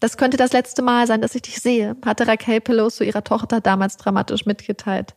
Das 0.00 0.16
könnte 0.16 0.36
das 0.36 0.52
letzte 0.52 0.82
Mal 0.82 1.06
sein, 1.06 1.20
dass 1.20 1.34
ich 1.34 1.42
dich 1.42 1.60
sehe, 1.60 1.96
hatte 2.04 2.26
Raquel 2.26 2.60
Peloso 2.60 3.04
ihrer 3.04 3.24
Tochter 3.24 3.60
damals 3.60 3.96
dramatisch 3.96 4.46
mitgeteilt. 4.46 5.14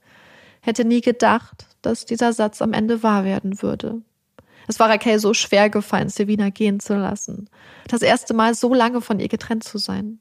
Hätte 0.59 0.85
nie 0.85 1.01
gedacht, 1.01 1.67
dass 1.81 2.05
dieser 2.05 2.33
Satz 2.33 2.61
am 2.61 2.73
Ende 2.73 3.03
wahr 3.03 3.23
werden 3.23 3.61
würde. 3.61 4.01
Es 4.67 4.79
war 4.79 4.89
Raquel 4.89 5.19
so 5.19 5.33
schwer 5.33 5.69
gefallen, 5.69 6.09
Silvina 6.09 6.49
gehen 6.49 6.79
zu 6.79 6.95
lassen. 6.95 7.49
Das 7.87 8.01
erste 8.01 8.33
Mal 8.33 8.53
so 8.53 8.73
lange 8.73 9.01
von 9.01 9.19
ihr 9.19 9.27
getrennt 9.27 9.63
zu 9.63 9.77
sein. 9.77 10.19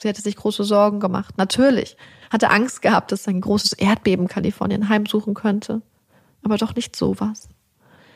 Sie 0.00 0.08
hatte 0.08 0.22
sich 0.22 0.36
große 0.36 0.64
Sorgen 0.64 1.00
gemacht. 1.00 1.38
Natürlich. 1.38 1.96
Hatte 2.30 2.50
Angst 2.50 2.82
gehabt, 2.82 3.12
dass 3.12 3.26
ein 3.28 3.40
großes 3.40 3.72
Erdbeben 3.72 4.28
Kalifornien 4.28 4.88
heimsuchen 4.88 5.34
könnte 5.34 5.82
aber 6.42 6.56
doch 6.56 6.74
nicht 6.74 6.96
sowas. 6.96 7.48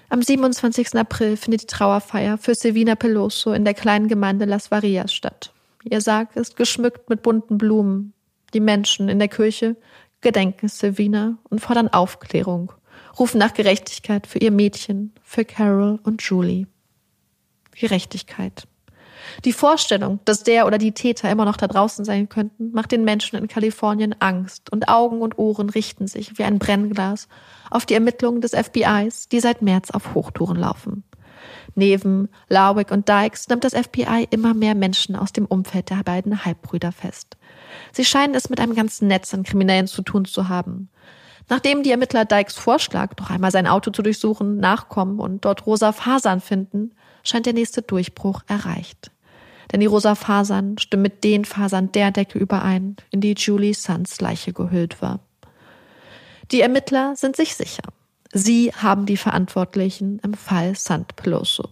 Am 0.09 0.23
27. 0.23 0.95
April 0.95 1.37
findet 1.37 1.63
die 1.63 1.67
Trauerfeier 1.67 2.37
für 2.37 2.55
Silvina 2.55 2.97
Peloso 2.97 3.53
in 3.53 3.65
der 3.65 3.75
kleinen 3.75 4.09
Gemeinde 4.09 4.45
Las 4.45 4.71
Varias 4.71 5.15
statt. 5.15 5.53
Ihr 5.85 6.01
Sarg 6.01 6.37
ist 6.37 6.57
geschmückt 6.57 7.09
mit 7.09 7.23
bunten 7.23 7.59
Blumen. 7.59 8.13
Die 8.55 8.61
Menschen 8.61 9.09
in 9.09 9.19
der 9.19 9.29
Kirche 9.29 9.77
gedenken 10.21 10.69
Silvina 10.69 11.39
und 11.51 11.61
fordern 11.61 11.89
Aufklärung, 11.89 12.73
rufen 13.19 13.39
nach 13.39 13.55
Gerechtigkeit 13.55 14.27
für 14.27 14.39
ihr 14.39 14.51
Mädchen, 14.51 15.13
für 15.23 15.45
Carol 15.45 15.99
und 16.03 16.23
Julie. 16.23 16.67
Gerechtigkeit. 17.73 18.69
Die 19.45 19.53
Vorstellung, 19.53 20.21
dass 20.25 20.43
der 20.43 20.67
oder 20.67 20.79
die 20.79 20.93
Täter 20.93 21.31
immer 21.31 21.45
noch 21.45 21.57
da 21.57 21.67
draußen 21.67 22.05
sein 22.05 22.29
könnten, 22.29 22.73
macht 22.73 22.93
den 22.93 23.05
Menschen 23.05 23.37
in 23.37 23.49
Kalifornien 23.49 24.15
Angst 24.21 24.71
und 24.71 24.89
Augen 24.89 25.21
und 25.21 25.39
Ohren 25.39 25.71
richten 25.71 26.07
sich 26.07 26.39
wie 26.39 26.45
ein 26.45 26.59
Brennglas 26.59 27.29
auf 27.71 27.87
die 27.87 27.95
Ermittlungen 27.95 28.41
des 28.41 28.53
FBIs, 28.53 29.29
die 29.29 29.41
seit 29.41 29.63
März 29.63 29.91
auf 29.91 30.15
Hochtouren 30.15 30.57
laufen. 30.57 31.05
Neben 31.75 32.29
Larwick 32.49 32.91
und 32.91 33.09
Dykes 33.09 33.49
nimmt 33.49 33.65
das 33.65 33.75
FBI 33.75 34.29
immer 34.31 34.55
mehr 34.55 34.75
Menschen 34.75 35.17
aus 35.17 35.33
dem 35.33 35.47
Umfeld 35.47 35.91
der 35.91 36.03
beiden 36.05 36.45
Halbbrüder 36.45 36.93
fest. 36.93 37.37
Sie 37.93 38.05
scheinen 38.05 38.35
es 38.35 38.51
mit 38.51 38.61
einem 38.61 38.75
ganzen 38.75 39.09
Netz 39.09 39.33
an 39.33 39.43
Kriminellen 39.43 39.87
zu 39.87 40.03
tun 40.03 40.25
zu 40.25 40.49
haben. 40.49 40.91
Nachdem 41.49 41.83
die 41.83 41.91
Ermittler 41.91 42.25
Dykes 42.25 42.57
Vorschlag, 42.57 43.15
doch 43.15 43.31
einmal 43.31 43.51
sein 43.51 43.67
Auto 43.67 43.91
zu 43.91 44.03
durchsuchen, 44.03 44.59
nachkommen 44.59 45.19
und 45.19 45.45
dort 45.45 45.67
rosa 45.67 45.93
Fasern 45.93 46.41
finden, 46.41 46.95
scheint 47.25 47.47
der 47.47 47.53
nächste 47.53 47.83
Durchbruch 47.83 48.43
erreicht. 48.47 49.11
Denn 49.73 49.81
die 49.81 49.87
rosa 49.87 50.15
Fasern 50.15 50.77
stimmen 50.79 51.03
mit 51.03 51.25
den 51.25 51.45
Fasern 51.45 51.91
der 51.93 52.11
Decke 52.11 52.39
überein, 52.39 52.97
in 53.11 53.21
die 53.21 53.35
Julie 53.35 53.75
Suns 53.75 54.21
Leiche 54.21 54.53
gehüllt 54.53 55.01
war. 55.01 55.21
Die 56.51 56.61
Ermittler 56.61 57.17
sind 57.17 57.37
sich 57.37 57.55
sicher. 57.55 57.83
Sie 58.33 58.73
haben 58.75 59.07
die 59.07 59.17
Verantwortlichen 59.17 60.19
im 60.23 60.35
Fall 60.35 60.75
Sant 60.75 61.17
Peloso. 61.17 61.71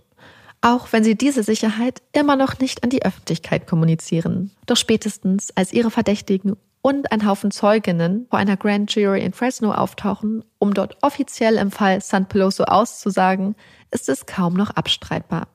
Auch 0.63 0.93
wenn 0.93 1.05
sie 1.05 1.15
diese 1.15 1.43
Sicherheit 1.43 2.03
immer 2.13 2.37
noch 2.37 2.59
nicht 2.59 2.85
an 2.85 2.91
die 2.91 3.05
Öffentlichkeit 3.05 3.67
kommunizieren. 3.67 4.51
Doch 4.67 4.77
spätestens, 4.77 5.51
als 5.57 5.73
ihre 5.73 5.91
Verdächtigen 5.91 6.57
und 6.83 7.13
ein 7.13 7.27
Haufen 7.27 7.51
Zeuginnen 7.51 8.27
vor 8.29 8.39
einer 8.39 8.57
Grand 8.57 8.95
Jury 8.95 9.23
in 9.23 9.33
Fresno 9.33 9.73
auftauchen, 9.73 10.45
um 10.59 10.75
dort 10.75 10.99
offiziell 11.03 11.57
im 11.57 11.71
Fall 11.71 12.01
Sant 12.03 12.29
Peloso 12.29 12.65
auszusagen, 12.65 13.55
ist 13.91 14.09
es 14.09 14.27
kaum 14.27 14.55
noch 14.55 14.71
abstreitbar. 14.71 15.49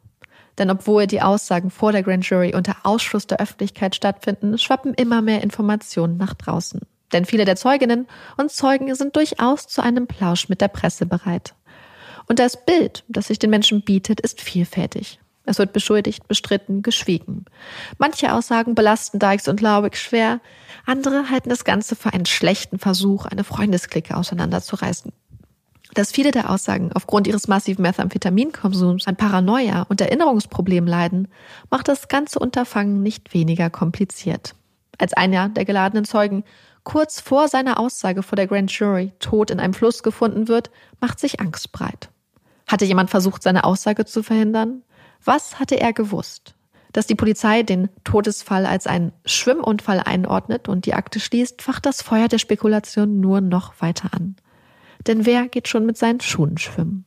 Denn 0.58 0.70
obwohl 0.70 1.08
die 1.08 1.22
Aussagen 1.22 1.70
vor 1.70 1.92
der 1.92 2.04
Grand 2.04 2.28
Jury 2.30 2.56
unter 2.56 2.78
Ausschluss 2.84 3.28
der 3.28 3.40
Öffentlichkeit 3.40 3.96
stattfinden, 3.96 4.58
schwappen 4.58 4.94
immer 4.94 5.22
mehr 5.22 5.42
Informationen 5.42 6.18
nach 6.18 6.34
draußen. 6.34 6.82
Denn 7.12 7.26
viele 7.26 7.46
der 7.46 7.56
Zeuginnen 7.56 8.08
und 8.38 8.52
Zeugen 8.52 8.94
sind 8.96 9.16
durchaus 9.16 9.68
zu 9.68 9.82
einem 9.82 10.08
Plausch 10.08 10.50
mit 10.50 10.62
der 10.62 10.68
Presse 10.70 11.06
bereit. 11.06 11.54
Und 12.28 12.40
das 12.40 12.66
Bild, 12.66 13.04
das 13.08 13.28
sich 13.28 13.40
den 13.40 13.50
Menschen 13.50 13.84
bietet, 13.84 14.20
ist 14.20 14.42
vielfältig. 14.42 15.20
Es 15.46 15.60
wird 15.60 15.74
beschuldigt, 15.74 16.28
bestritten, 16.28 16.82
geschwiegen. 16.82 17.46
Manche 18.00 18.34
Aussagen 18.34 18.74
belasten 18.74 19.20
Dykes 19.20 19.48
und 19.48 19.62
Lauwick 19.62 19.96
schwer, 19.96 20.42
andere 20.86 21.30
halten 21.30 21.50
das 21.50 21.64
Ganze 21.64 21.96
für 21.96 22.14
einen 22.14 22.26
schlechten 22.26 22.80
Versuch, 22.80 23.26
eine 23.26 23.44
Freundesklicke 23.44 24.18
auseinanderzureißen. 24.18 25.12
Dass 25.96 26.12
viele 26.12 26.32
der 26.32 26.50
Aussagen 26.50 26.92
aufgrund 26.94 27.26
ihres 27.26 27.48
massiven 27.48 27.82
Methamphitaminkonsums 27.82 29.08
an 29.08 29.16
Paranoia 29.16 29.84
und 29.84 30.02
Erinnerungsproblemen 30.02 30.90
leiden, 30.90 31.30
macht 31.70 31.88
das 31.88 32.10
ganze 32.10 32.38
Unterfangen 32.38 33.02
nicht 33.02 33.34
weniger 33.34 33.70
kompliziert. 33.70 34.56
Als 34.98 35.14
einer 35.14 35.48
der 35.48 35.64
geladenen 35.64 36.04
Zeugen 36.04 36.44
kurz 36.84 37.22
vor 37.22 37.48
seiner 37.48 37.80
Aussage 37.80 38.24
vor 38.24 38.36
der 38.36 38.48
Grand 38.48 38.72
Jury 38.74 39.14
tot 39.20 39.50
in 39.50 39.62
einem 39.62 39.74
Fluss 39.74 40.04
gefunden 40.04 40.50
wird, 40.50 40.70
macht 41.00 41.18
sich 41.18 41.40
Angst 41.40 41.72
breit. 41.72 42.10
Hatte 42.68 42.84
jemand 42.84 43.10
versucht, 43.10 43.42
seine 43.42 43.64
Aussage 43.64 44.04
zu 44.04 44.22
verhindern? 44.22 44.84
Was 45.24 45.60
hatte 45.60 45.80
er 45.80 45.94
gewusst? 45.94 46.56
Dass 46.92 47.08
die 47.08 47.16
Polizei 47.16 47.64
den 47.64 47.88
Todesfall 48.04 48.66
als 48.66 48.86
einen 48.86 49.14
Schwimmunfall 49.24 50.02
einordnet 50.02 50.68
und 50.68 50.86
die 50.86 50.94
Akte 50.94 51.22
schließt, 51.22 51.62
facht 51.62 51.86
das 51.86 52.02
Feuer 52.02 52.28
der 52.28 52.38
Spekulation 52.38 53.22
nur 53.22 53.40
noch 53.40 53.80
weiter 53.80 54.10
an. 54.14 54.36
Denn 55.08 55.26
wer 55.26 55.48
geht 55.48 55.68
schon 55.68 55.86
mit 55.86 55.98
seinen 55.98 56.22
Schuhen 56.22 56.58
schwimmen? 56.58 57.06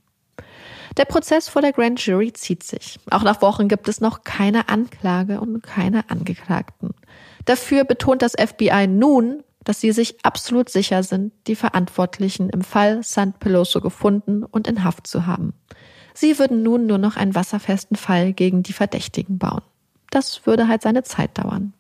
Der 0.97 1.05
Prozess 1.05 1.49
vor 1.49 1.63
der 1.63 1.73
Grand 1.73 2.05
Jury 2.05 2.33
zieht 2.33 2.63
sich. 2.63 2.99
Auch 3.11 3.23
nach 3.23 3.41
Wochen 3.41 3.69
gibt 3.69 3.89
es 3.89 4.01
noch 4.01 4.25
keine 4.25 4.69
Anklage 4.69 5.41
und 5.41 5.63
keine 5.63 6.11
Angeklagten. 6.11 6.91
Dafür 7.45 7.85
betont 7.85 8.23
das 8.23 8.33
FBI 8.33 8.87
nun, 8.89 9.45
dass 9.65 9.81
sie 9.81 9.93
sich 9.93 10.25
absolut 10.25 10.71
sicher 10.71 11.03
sind, 11.03 11.33
die 11.47 11.55
Verantwortlichen 11.55 12.51
im 12.51 12.63
Fall 12.63 13.03
St. 13.03 13.39
Peloso 13.39 13.81
gefunden 13.81 14.43
und 14.43 14.67
in 14.67 14.83
Haft 14.83 15.07
zu 15.07 15.27
haben. 15.27 15.53
Sie 16.15 16.39
würden 16.39 16.63
nun 16.63 16.87
nur 16.87 16.99
noch 16.99 17.17
einen 17.17 17.35
wasserfesten 17.35 17.97
Fall 17.97 18.33
gegen 18.33 18.63
die 18.63 18.73
Verdächtigen 18.73 19.39
bauen. 19.39 19.63
Das 20.11 20.47
würde 20.47 20.69
halt 20.69 20.83
seine 20.83 21.05
Zeit 21.05 21.39
dauern. 21.39 21.75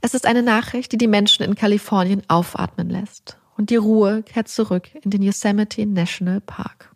Es 0.00 0.14
ist 0.14 0.26
eine 0.26 0.42
Nachricht, 0.42 0.92
die 0.92 0.98
die 0.98 1.06
Menschen 1.06 1.44
in 1.44 1.54
Kalifornien 1.54 2.22
aufatmen 2.28 2.88
lässt. 2.88 3.36
Und 3.60 3.68
die 3.68 3.76
Ruhe 3.76 4.22
kehrt 4.22 4.48
zurück 4.48 4.88
in 5.02 5.10
den 5.10 5.20
Yosemite 5.20 5.84
National 5.84 6.40
Park. 6.40 6.90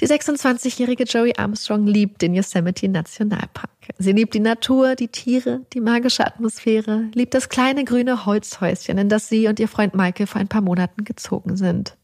Die 0.00 0.06
26-jährige 0.06 1.04
Joey 1.04 1.32
Armstrong 1.38 1.86
liebt 1.86 2.20
den 2.20 2.34
Yosemite 2.34 2.90
Nationalpark. 2.90 3.70
Sie 3.96 4.12
liebt 4.12 4.34
die 4.34 4.40
Natur, 4.40 4.96
die 4.96 5.08
Tiere, 5.08 5.62
die 5.72 5.80
magische 5.80 6.26
Atmosphäre, 6.26 7.08
liebt 7.14 7.32
das 7.32 7.48
kleine 7.48 7.84
grüne 7.84 8.26
Holzhäuschen, 8.26 8.98
in 8.98 9.08
das 9.08 9.30
sie 9.30 9.48
und 9.48 9.58
ihr 9.60 9.66
Freund 9.66 9.94
Michael 9.94 10.26
vor 10.26 10.42
ein 10.42 10.48
paar 10.48 10.60
Monaten 10.60 11.04
gezogen 11.04 11.56
sind. 11.56 11.96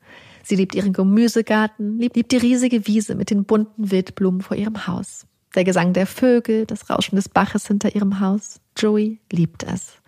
Sie 0.43 0.57
liebt 0.57 0.75
ihren 0.75 0.95
Gemüsegarten, 0.95 1.99
liebt, 1.99 2.17
liebt 2.17 2.33
die 2.33 2.39
riesige 2.39 2.87
Wiese 2.87 3.15
mit 3.15 3.29
den 3.29 3.45
bunten 3.45 3.91
Wildblumen 3.91 4.41
vor 4.41 4.57
ihrem 4.57 4.87
Haus. 4.87 5.27
Der 5.55 5.65
Gesang 5.65 5.93
der 5.93 6.07
Vögel, 6.07 6.65
das 6.65 6.89
Rauschen 6.89 7.17
des 7.17 7.29
Baches 7.29 7.67
hinter 7.67 7.95
ihrem 7.95 8.19
Haus. 8.19 8.61
Joey 8.79 9.21
liebt 9.31 9.63
es. 9.63 9.99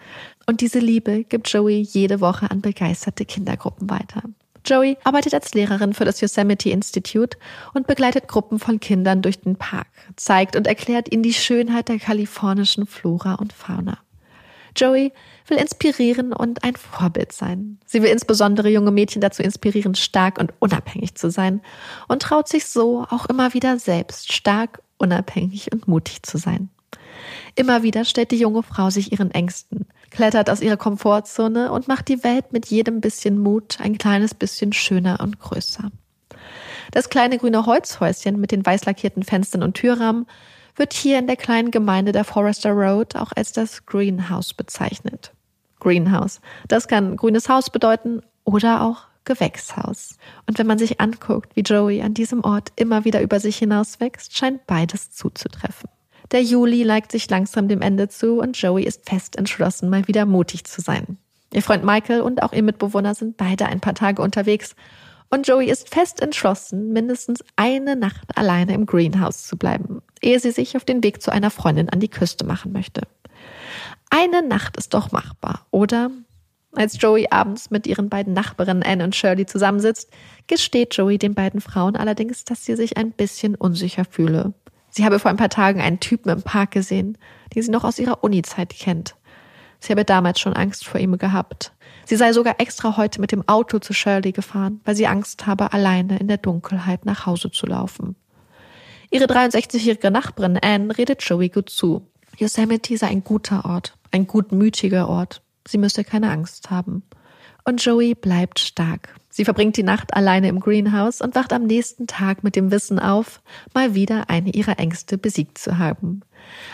Und 0.46 0.60
diese 0.60 0.78
Liebe 0.78 1.24
gibt 1.24 1.48
Joey 1.48 1.80
jede 1.80 2.20
Woche 2.20 2.50
an 2.50 2.60
begeisterte 2.60 3.24
Kindergruppen 3.24 3.90
weiter. 3.90 4.22
Joey 4.64 4.96
arbeitet 5.04 5.34
als 5.34 5.54
Lehrerin 5.54 5.92
für 5.92 6.04
das 6.04 6.20
Yosemite 6.20 6.70
Institute 6.70 7.38
und 7.74 7.86
begleitet 7.86 8.26
Gruppen 8.28 8.58
von 8.58 8.80
Kindern 8.80 9.22
durch 9.22 9.40
den 9.40 9.56
Park, 9.56 9.86
zeigt 10.16 10.56
und 10.56 10.66
erklärt 10.66 11.12
ihnen 11.12 11.22
die 11.22 11.34
Schönheit 11.34 11.88
der 11.88 11.98
kalifornischen 11.98 12.86
Flora 12.86 13.34
und 13.34 13.52
Fauna. 13.52 13.98
Joey 14.76 15.12
will 15.46 15.56
inspirieren 15.56 16.32
und 16.32 16.62
ein 16.64 16.76
Vorbild 16.76 17.32
sein. 17.32 17.78
Sie 17.86 18.02
will 18.02 18.10
insbesondere 18.10 18.68
junge 18.68 18.90
Mädchen 18.90 19.22
dazu 19.22 19.42
inspirieren, 19.42 19.94
stark 19.94 20.38
und 20.38 20.52
unabhängig 20.58 21.14
zu 21.14 21.30
sein 21.30 21.62
und 22.08 22.22
traut 22.22 22.48
sich 22.48 22.66
so 22.66 23.06
auch 23.08 23.26
immer 23.26 23.54
wieder 23.54 23.78
selbst 23.78 24.32
stark, 24.32 24.82
unabhängig 24.98 25.72
und 25.72 25.88
mutig 25.88 26.22
zu 26.22 26.38
sein. 26.38 26.68
Immer 27.54 27.82
wieder 27.82 28.04
stellt 28.04 28.30
die 28.30 28.38
junge 28.38 28.62
Frau 28.62 28.90
sich 28.90 29.12
ihren 29.12 29.30
Ängsten, 29.30 29.86
klettert 30.10 30.50
aus 30.50 30.60
ihrer 30.60 30.76
Komfortzone 30.76 31.72
und 31.72 31.88
macht 31.88 32.08
die 32.08 32.22
Welt 32.24 32.52
mit 32.52 32.66
jedem 32.66 33.00
bisschen 33.00 33.38
Mut 33.38 33.78
ein 33.80 33.98
kleines 33.98 34.34
bisschen 34.34 34.72
schöner 34.72 35.20
und 35.20 35.38
größer. 35.38 35.90
Das 36.90 37.10
kleine 37.10 37.38
grüne 37.38 37.66
Holzhäuschen 37.66 38.40
mit 38.40 38.52
den 38.52 38.64
weiß 38.64 38.84
lackierten 38.84 39.22
Fenstern 39.22 39.62
und 39.62 39.74
Türrahmen 39.74 40.26
wird 40.76 40.92
hier 40.92 41.18
in 41.18 41.26
der 41.26 41.36
kleinen 41.36 41.70
Gemeinde 41.70 42.12
der 42.12 42.24
Forester 42.24 42.70
Road 42.70 43.16
auch 43.16 43.32
als 43.34 43.52
das 43.52 43.86
Greenhouse 43.86 44.54
bezeichnet. 44.54 45.32
Greenhouse. 45.80 46.40
Das 46.68 46.88
kann 46.88 47.16
grünes 47.16 47.48
Haus 47.48 47.70
bedeuten 47.70 48.22
oder 48.44 48.82
auch 48.82 49.04
Gewächshaus. 49.24 50.16
Und 50.46 50.58
wenn 50.58 50.66
man 50.66 50.78
sich 50.78 51.00
anguckt, 51.00 51.56
wie 51.56 51.60
Joey 51.62 52.02
an 52.02 52.14
diesem 52.14 52.44
Ort 52.44 52.72
immer 52.76 53.04
wieder 53.04 53.20
über 53.20 53.40
sich 53.40 53.56
hinaus 53.56 54.00
wächst, 54.00 54.36
scheint 54.36 54.66
beides 54.66 55.10
zuzutreffen. 55.10 55.90
Der 56.32 56.42
Juli 56.42 56.84
neigt 56.84 57.12
sich 57.12 57.30
langsam 57.30 57.68
dem 57.68 57.82
Ende 57.82 58.08
zu 58.08 58.40
und 58.40 58.60
Joey 58.60 58.84
ist 58.84 59.08
fest 59.08 59.36
entschlossen, 59.36 59.90
mal 59.90 60.08
wieder 60.08 60.26
mutig 60.26 60.64
zu 60.64 60.80
sein. 60.80 61.18
Ihr 61.52 61.62
Freund 61.62 61.84
Michael 61.84 62.20
und 62.20 62.42
auch 62.42 62.52
ihr 62.52 62.62
Mitbewohner 62.62 63.14
sind 63.14 63.36
beide 63.36 63.66
ein 63.66 63.80
paar 63.80 63.94
Tage 63.94 64.20
unterwegs 64.20 64.74
und 65.30 65.46
Joey 65.46 65.70
ist 65.70 65.88
fest 65.88 66.20
entschlossen, 66.20 66.92
mindestens 66.92 67.44
eine 67.56 67.96
Nacht 67.96 68.36
alleine 68.36 68.74
im 68.74 68.86
Greenhouse 68.86 69.46
zu 69.46 69.56
bleiben, 69.56 70.02
ehe 70.20 70.40
sie 70.40 70.50
sich 70.50 70.76
auf 70.76 70.84
den 70.84 71.02
Weg 71.02 71.22
zu 71.22 71.30
einer 71.30 71.50
Freundin 71.50 71.88
an 71.88 72.00
die 72.00 72.08
Küste 72.08 72.44
machen 72.44 72.72
möchte. 72.72 73.02
Eine 74.10 74.46
Nacht 74.46 74.76
ist 74.76 74.94
doch 74.94 75.12
machbar, 75.12 75.66
oder? 75.70 76.10
Als 76.72 77.00
Joey 77.00 77.28
abends 77.30 77.70
mit 77.70 77.86
ihren 77.86 78.08
beiden 78.08 78.34
Nachbarinnen 78.34 78.82
Anne 78.82 79.04
und 79.04 79.16
Shirley 79.16 79.46
zusammensitzt, 79.46 80.10
gesteht 80.46 80.94
Joey 80.94 81.18
den 81.18 81.34
beiden 81.34 81.60
Frauen 81.60 81.96
allerdings, 81.96 82.44
dass 82.44 82.64
sie 82.64 82.76
sich 82.76 82.98
ein 82.98 83.12
bisschen 83.12 83.54
unsicher 83.54 84.04
fühle. 84.04 84.52
Sie 84.96 85.04
habe 85.04 85.18
vor 85.18 85.30
ein 85.30 85.36
paar 85.36 85.50
Tagen 85.50 85.82
einen 85.82 86.00
Typen 86.00 86.30
im 86.30 86.40
Park 86.40 86.70
gesehen, 86.70 87.18
den 87.54 87.62
sie 87.62 87.70
noch 87.70 87.84
aus 87.84 87.98
ihrer 87.98 88.24
Uni-Zeit 88.24 88.70
kennt. 88.70 89.14
Sie 89.78 89.92
habe 89.92 90.06
damals 90.06 90.40
schon 90.40 90.54
Angst 90.54 90.86
vor 90.86 90.98
ihm 90.98 91.18
gehabt. 91.18 91.74
Sie 92.06 92.16
sei 92.16 92.32
sogar 92.32 92.58
extra 92.60 92.96
heute 92.96 93.20
mit 93.20 93.30
dem 93.30 93.46
Auto 93.46 93.78
zu 93.78 93.92
Shirley 93.92 94.32
gefahren, 94.32 94.80
weil 94.86 94.96
sie 94.96 95.06
Angst 95.06 95.46
habe, 95.46 95.74
alleine 95.74 96.18
in 96.18 96.28
der 96.28 96.38
Dunkelheit 96.38 97.04
nach 97.04 97.26
Hause 97.26 97.50
zu 97.50 97.66
laufen. 97.66 98.16
Ihre 99.10 99.26
63-jährige 99.26 100.10
Nachbarin 100.10 100.56
Anne 100.56 100.96
redet 100.96 101.22
Joey 101.22 101.50
gut 101.50 101.68
zu. 101.68 102.08
Yosemite 102.38 102.96
sei 102.96 103.08
ein 103.08 103.22
guter 103.22 103.66
Ort, 103.66 103.98
ein 104.12 104.26
gutmütiger 104.26 105.10
Ort. 105.10 105.42
Sie 105.68 105.76
müsse 105.76 106.04
keine 106.04 106.30
Angst 106.30 106.70
haben. 106.70 107.02
Und 107.66 107.84
Joey 107.84 108.14
bleibt 108.14 108.60
stark. 108.60 109.14
Sie 109.36 109.44
verbringt 109.44 109.76
die 109.76 109.82
Nacht 109.82 110.14
alleine 110.14 110.48
im 110.48 110.60
Greenhouse 110.60 111.20
und 111.20 111.34
wacht 111.34 111.52
am 111.52 111.64
nächsten 111.64 112.06
Tag 112.06 112.42
mit 112.42 112.56
dem 112.56 112.70
Wissen 112.70 112.98
auf, 112.98 113.42
mal 113.74 113.94
wieder 113.94 114.30
eine 114.30 114.48
ihrer 114.48 114.78
Ängste 114.78 115.18
besiegt 115.18 115.58
zu 115.58 115.76
haben. 115.76 116.22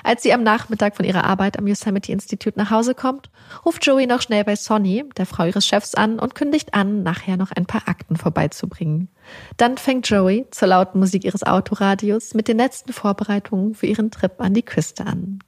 Als 0.05 0.23
sie 0.23 0.33
am 0.33 0.45
Nachmittag 0.45 0.95
von 0.95 1.05
ihrer 1.05 1.25
Arbeit 1.25 1.59
am 1.59 1.67
Yosemite 1.67 2.13
Institute 2.13 2.57
nach 2.57 2.71
Hause 2.71 2.95
kommt, 2.95 3.33
ruft 3.67 3.85
Joey 3.85 4.07
noch 4.07 4.23
schnell 4.23 4.45
bei 4.45 4.55
Sonny, 4.55 5.03
der 5.17 5.27
Frau 5.27 5.45
ihres 5.45 5.67
Chefs, 5.67 5.97
an 5.97 6.21
und 6.21 6.37
kündigt 6.37 6.73
an, 6.73 7.03
nachher 7.03 7.37
noch 7.37 7.51
ein 7.51 7.67
paar 7.67 7.89
Akten 7.89 8.15
vorbeizubringen. 8.15 9.09
Dann 9.57 9.77
fängt 9.77 10.09
Joey 10.09 10.47
zur 10.53 10.69
lauten 10.69 11.01
Musik 11.01 11.25
ihres 11.25 11.43
Autoradios 11.43 12.33
mit 12.33 12.47
den 12.47 12.59
letzten 12.59 12.93
Vorbereitungen 12.93 13.75
für 13.75 13.87
ihren 13.87 14.13
Trip 14.13 14.41
an 14.41 14.55
die 14.55 14.63
Küste 14.63 15.05
an. 15.05 15.41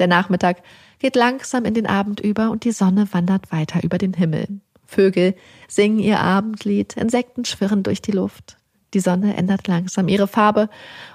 Der 0.00 0.08
Nachmittag 0.08 0.64
geht 0.98 1.14
langsam 1.14 1.64
in 1.64 1.74
den 1.74 1.86
Abend 1.86 2.18
über 2.18 2.50
und 2.50 2.64
die 2.64 2.72
Sonne 2.72 3.06
wandert 3.12 3.52
weiter 3.52 3.84
über 3.84 3.98
den 3.98 4.14
Himmel. 4.14 4.60
Vögel 4.90 5.34
singen 5.68 6.00
ihr 6.00 6.20
Abendlied, 6.20 6.96
Insekten 6.96 7.44
schwirren 7.44 7.82
durch 7.82 8.02
die 8.02 8.12
Luft. 8.12 8.56
Die 8.92 9.00
Sonne 9.00 9.36
ändert 9.36 9.68
langsam 9.68 10.08
ihre 10.08 10.26
Farbe 10.26 10.68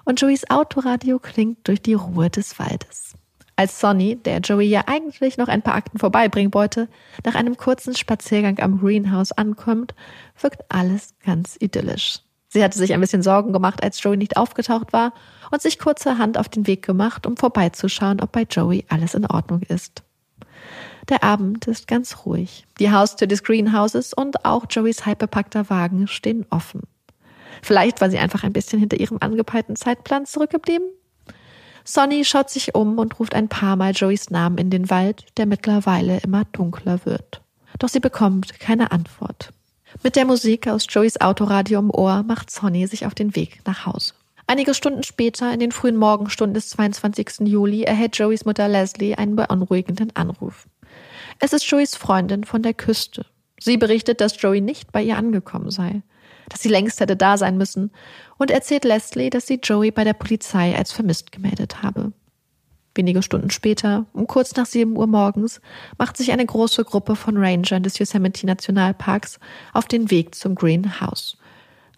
und 0.05 0.21
Joeys 0.21 0.49
Autoradio 0.49 1.19
klingt 1.19 1.67
durch 1.67 1.81
die 1.81 1.93
Ruhe 1.93 2.29
des 2.29 2.57
Waldes. 2.57 3.13
Als 3.57 3.79
Sonny, 3.79 4.17
der 4.17 4.39
Joey 4.39 4.67
ja 4.67 4.83
eigentlich 4.87 5.37
noch 5.37 5.47
ein 5.47 5.61
paar 5.61 5.75
Akten 5.75 5.97
vorbeibringen 5.97 6.53
wollte, 6.53 6.89
nach 7.25 7.35
einem 7.35 7.55
kurzen 7.57 7.95
Spaziergang 7.95 8.59
am 8.59 8.79
Greenhouse 8.79 9.31
ankommt, 9.31 9.93
wirkt 10.39 10.63
alles 10.69 11.13
ganz 11.25 11.55
idyllisch. 11.59 12.19
Sie 12.49 12.63
hatte 12.63 12.77
sich 12.77 12.93
ein 12.93 13.01
bisschen 13.01 13.23
Sorgen 13.23 13.53
gemacht, 13.53 13.83
als 13.83 14.01
Joey 14.01 14.17
nicht 14.17 14.37
aufgetaucht 14.37 14.93
war 14.93 15.13
und 15.51 15.61
sich 15.61 15.79
kurzerhand 15.79 16.37
auf 16.37 16.47
den 16.47 16.67
Weg 16.67 16.85
gemacht, 16.85 17.25
um 17.25 17.35
vorbeizuschauen, 17.35 18.21
ob 18.21 18.31
bei 18.31 18.43
Joey 18.43 18.85
alles 18.89 19.13
in 19.13 19.25
Ordnung 19.25 19.61
ist. 19.61 20.03
Der 21.09 21.23
Abend 21.23 21.67
ist 21.67 21.87
ganz 21.87 22.25
ruhig. 22.25 22.65
Die 22.79 22.91
Haustür 22.91 23.27
des 23.27 23.43
Greenhouses 23.43 24.13
und 24.13 24.43
auch 24.43 24.65
Joeys 24.69 25.05
halbbepackter 25.05 25.69
Wagen 25.69 26.07
stehen 26.07 26.45
offen. 26.49 26.81
Vielleicht 27.61 28.01
war 28.01 28.09
sie 28.09 28.17
einfach 28.17 28.43
ein 28.43 28.53
bisschen 28.53 28.79
hinter 28.79 28.99
ihrem 28.99 29.17
angepeilten 29.21 29.75
Zeitplan 29.75 30.25
zurückgeblieben? 30.25 30.87
Sonny 31.83 32.25
schaut 32.25 32.49
sich 32.49 32.73
um 32.73 32.97
und 32.97 33.19
ruft 33.19 33.35
ein 33.35 33.47
paar 33.47 33.75
Mal 33.75 33.91
Joeys 33.91 34.31
Namen 34.31 34.57
in 34.57 34.71
den 34.71 34.89
Wald, 34.89 35.25
der 35.37 35.45
mittlerweile 35.45 36.17
immer 36.19 36.43
dunkler 36.45 37.05
wird. 37.05 37.41
Doch 37.77 37.89
sie 37.89 37.99
bekommt 37.99 38.59
keine 38.59 38.91
Antwort. 38.91 39.51
Mit 40.01 40.15
der 40.15 40.25
Musik 40.25 40.67
aus 40.67 40.87
Joeys 40.89 41.21
Autoradio 41.21 41.79
im 41.79 41.91
Ohr 41.91 42.23
macht 42.23 42.49
Sonny 42.49 42.87
sich 42.87 43.05
auf 43.05 43.13
den 43.13 43.35
Weg 43.35 43.61
nach 43.65 43.85
Hause. 43.85 44.13
Einige 44.47 44.73
Stunden 44.73 45.03
später, 45.03 45.51
in 45.53 45.59
den 45.59 45.71
frühen 45.71 45.95
Morgenstunden 45.95 46.53
des 46.53 46.69
22. 46.69 47.47
Juli, 47.47 47.83
erhält 47.83 48.17
Joeys 48.17 48.45
Mutter 48.45 48.67
Leslie 48.67 49.15
einen 49.15 49.35
beunruhigenden 49.35 50.15
Anruf. 50.15 50.67
Es 51.39 51.53
ist 51.53 51.69
Joeys 51.69 51.95
Freundin 51.95 52.43
von 52.43 52.61
der 52.63 52.73
Küste. 52.73 53.25
Sie 53.59 53.77
berichtet, 53.77 54.21
dass 54.21 54.41
Joey 54.41 54.61
nicht 54.61 54.91
bei 54.91 55.03
ihr 55.03 55.17
angekommen 55.17 55.69
sei, 55.69 56.01
dass 56.49 56.61
sie 56.61 56.69
längst 56.69 56.99
hätte 56.99 57.15
da 57.15 57.37
sein 57.37 57.57
müssen 57.57 57.91
und 58.37 58.51
erzählt 58.51 58.85
Leslie, 58.85 59.29
dass 59.29 59.47
sie 59.47 59.59
Joey 59.61 59.91
bei 59.91 60.03
der 60.03 60.13
Polizei 60.13 60.75
als 60.75 60.91
vermisst 60.91 61.31
gemeldet 61.31 61.81
habe. 61.81 62.13
Wenige 62.93 63.21
Stunden 63.21 63.49
später, 63.49 64.05
um 64.13 64.25
kurz 64.25 64.55
nach 64.55 64.65
sieben 64.65 64.95
Uhr 64.95 65.07
morgens, 65.07 65.59
macht 65.97 66.15
sich 66.15 66.31
eine 66.31 66.45
große 66.45 66.85
Gruppe 66.85 67.17
von 67.17 67.35
Rangern 67.35 67.83
des 67.83 67.97
Yosemite 67.97 68.45
Nationalparks 68.45 69.39
auf 69.73 69.85
den 69.85 70.09
Weg 70.11 70.33
zum 70.35 70.55
Green 70.55 71.01
House. 71.01 71.37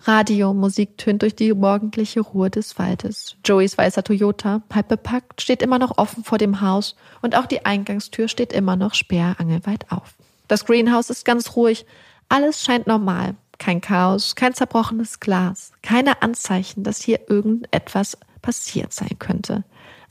Radiomusik 0.03 0.97
tönt 0.97 1.21
durch 1.21 1.35
die 1.35 1.53
morgendliche 1.53 2.21
Ruhe 2.21 2.49
des 2.49 2.77
Waldes. 2.77 3.35
Joeys 3.43 3.77
weißer 3.77 4.03
Toyota, 4.03 4.61
halb 4.73 4.87
bepackt, 4.87 5.41
steht 5.41 5.61
immer 5.61 5.79
noch 5.79 5.97
offen 5.97 6.23
vor 6.23 6.37
dem 6.37 6.61
Haus 6.61 6.95
und 7.21 7.35
auch 7.35 7.45
die 7.45 7.65
Eingangstür 7.65 8.27
steht 8.27 8.53
immer 8.53 8.75
noch 8.75 8.93
sperrangelweit 8.93 9.91
auf. 9.91 10.15
Das 10.47 10.65
Greenhouse 10.65 11.09
ist 11.09 11.25
ganz 11.25 11.55
ruhig. 11.55 11.85
Alles 12.29 12.63
scheint 12.63 12.87
normal. 12.87 13.35
Kein 13.57 13.81
Chaos, 13.81 14.35
kein 14.35 14.53
zerbrochenes 14.53 15.19
Glas, 15.19 15.71
keine 15.81 16.21
Anzeichen, 16.21 16.83
dass 16.83 17.01
hier 17.01 17.21
irgendetwas 17.27 18.17
passiert 18.41 18.93
sein 18.93 19.17
könnte. 19.17 19.63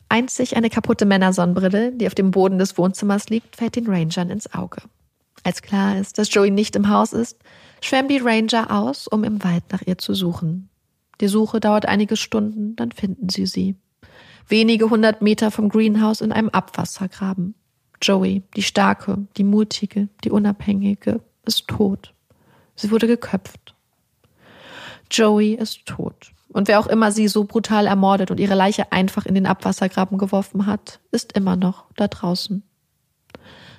Einzig 0.08 0.56
eine 0.56 0.68
kaputte 0.68 1.04
Männersonnenbrille, 1.04 1.92
die 1.92 2.06
auf 2.06 2.14
dem 2.14 2.32
Boden 2.32 2.58
des 2.58 2.76
Wohnzimmers 2.76 3.28
liegt, 3.28 3.56
fällt 3.56 3.76
den 3.76 3.86
Rangern 3.86 4.30
ins 4.30 4.52
Auge. 4.52 4.82
Als 5.42 5.62
klar 5.62 5.96
ist, 5.96 6.18
dass 6.18 6.32
Joey 6.32 6.50
nicht 6.50 6.74
im 6.74 6.88
Haus 6.88 7.12
ist, 7.12 7.38
schwärmen 7.80 8.08
die 8.08 8.18
Ranger 8.18 8.70
aus, 8.70 9.06
um 9.06 9.24
im 9.24 9.42
Wald 9.44 9.64
nach 9.72 9.82
ihr 9.84 9.98
zu 9.98 10.14
suchen. 10.14 10.68
Die 11.20 11.28
Suche 11.28 11.60
dauert 11.60 11.86
einige 11.86 12.16
Stunden, 12.16 12.76
dann 12.76 12.92
finden 12.92 13.28
sie 13.28 13.46
sie. 13.46 13.76
Wenige 14.48 14.90
hundert 14.90 15.22
Meter 15.22 15.50
vom 15.50 15.68
Greenhouse 15.68 16.20
in 16.20 16.32
einem 16.32 16.50
Abwassergraben. 16.50 17.54
Joey, 18.02 18.42
die 18.54 18.62
starke, 18.62 19.26
die 19.36 19.44
mutige, 19.44 20.08
die 20.22 20.30
unabhängige, 20.30 21.20
ist 21.44 21.66
tot. 21.68 22.12
Sie 22.74 22.90
wurde 22.90 23.06
geköpft. 23.06 23.74
Joey 25.10 25.54
ist 25.54 25.86
tot. 25.86 26.32
Und 26.48 26.68
wer 26.68 26.78
auch 26.78 26.86
immer 26.86 27.12
sie 27.12 27.28
so 27.28 27.44
brutal 27.44 27.86
ermordet 27.86 28.30
und 28.30 28.38
ihre 28.38 28.54
Leiche 28.54 28.92
einfach 28.92 29.26
in 29.26 29.34
den 29.34 29.46
Abwassergraben 29.46 30.18
geworfen 30.18 30.66
hat, 30.66 31.00
ist 31.10 31.32
immer 31.32 31.56
noch 31.56 31.86
da 31.96 32.08
draußen. 32.08 32.62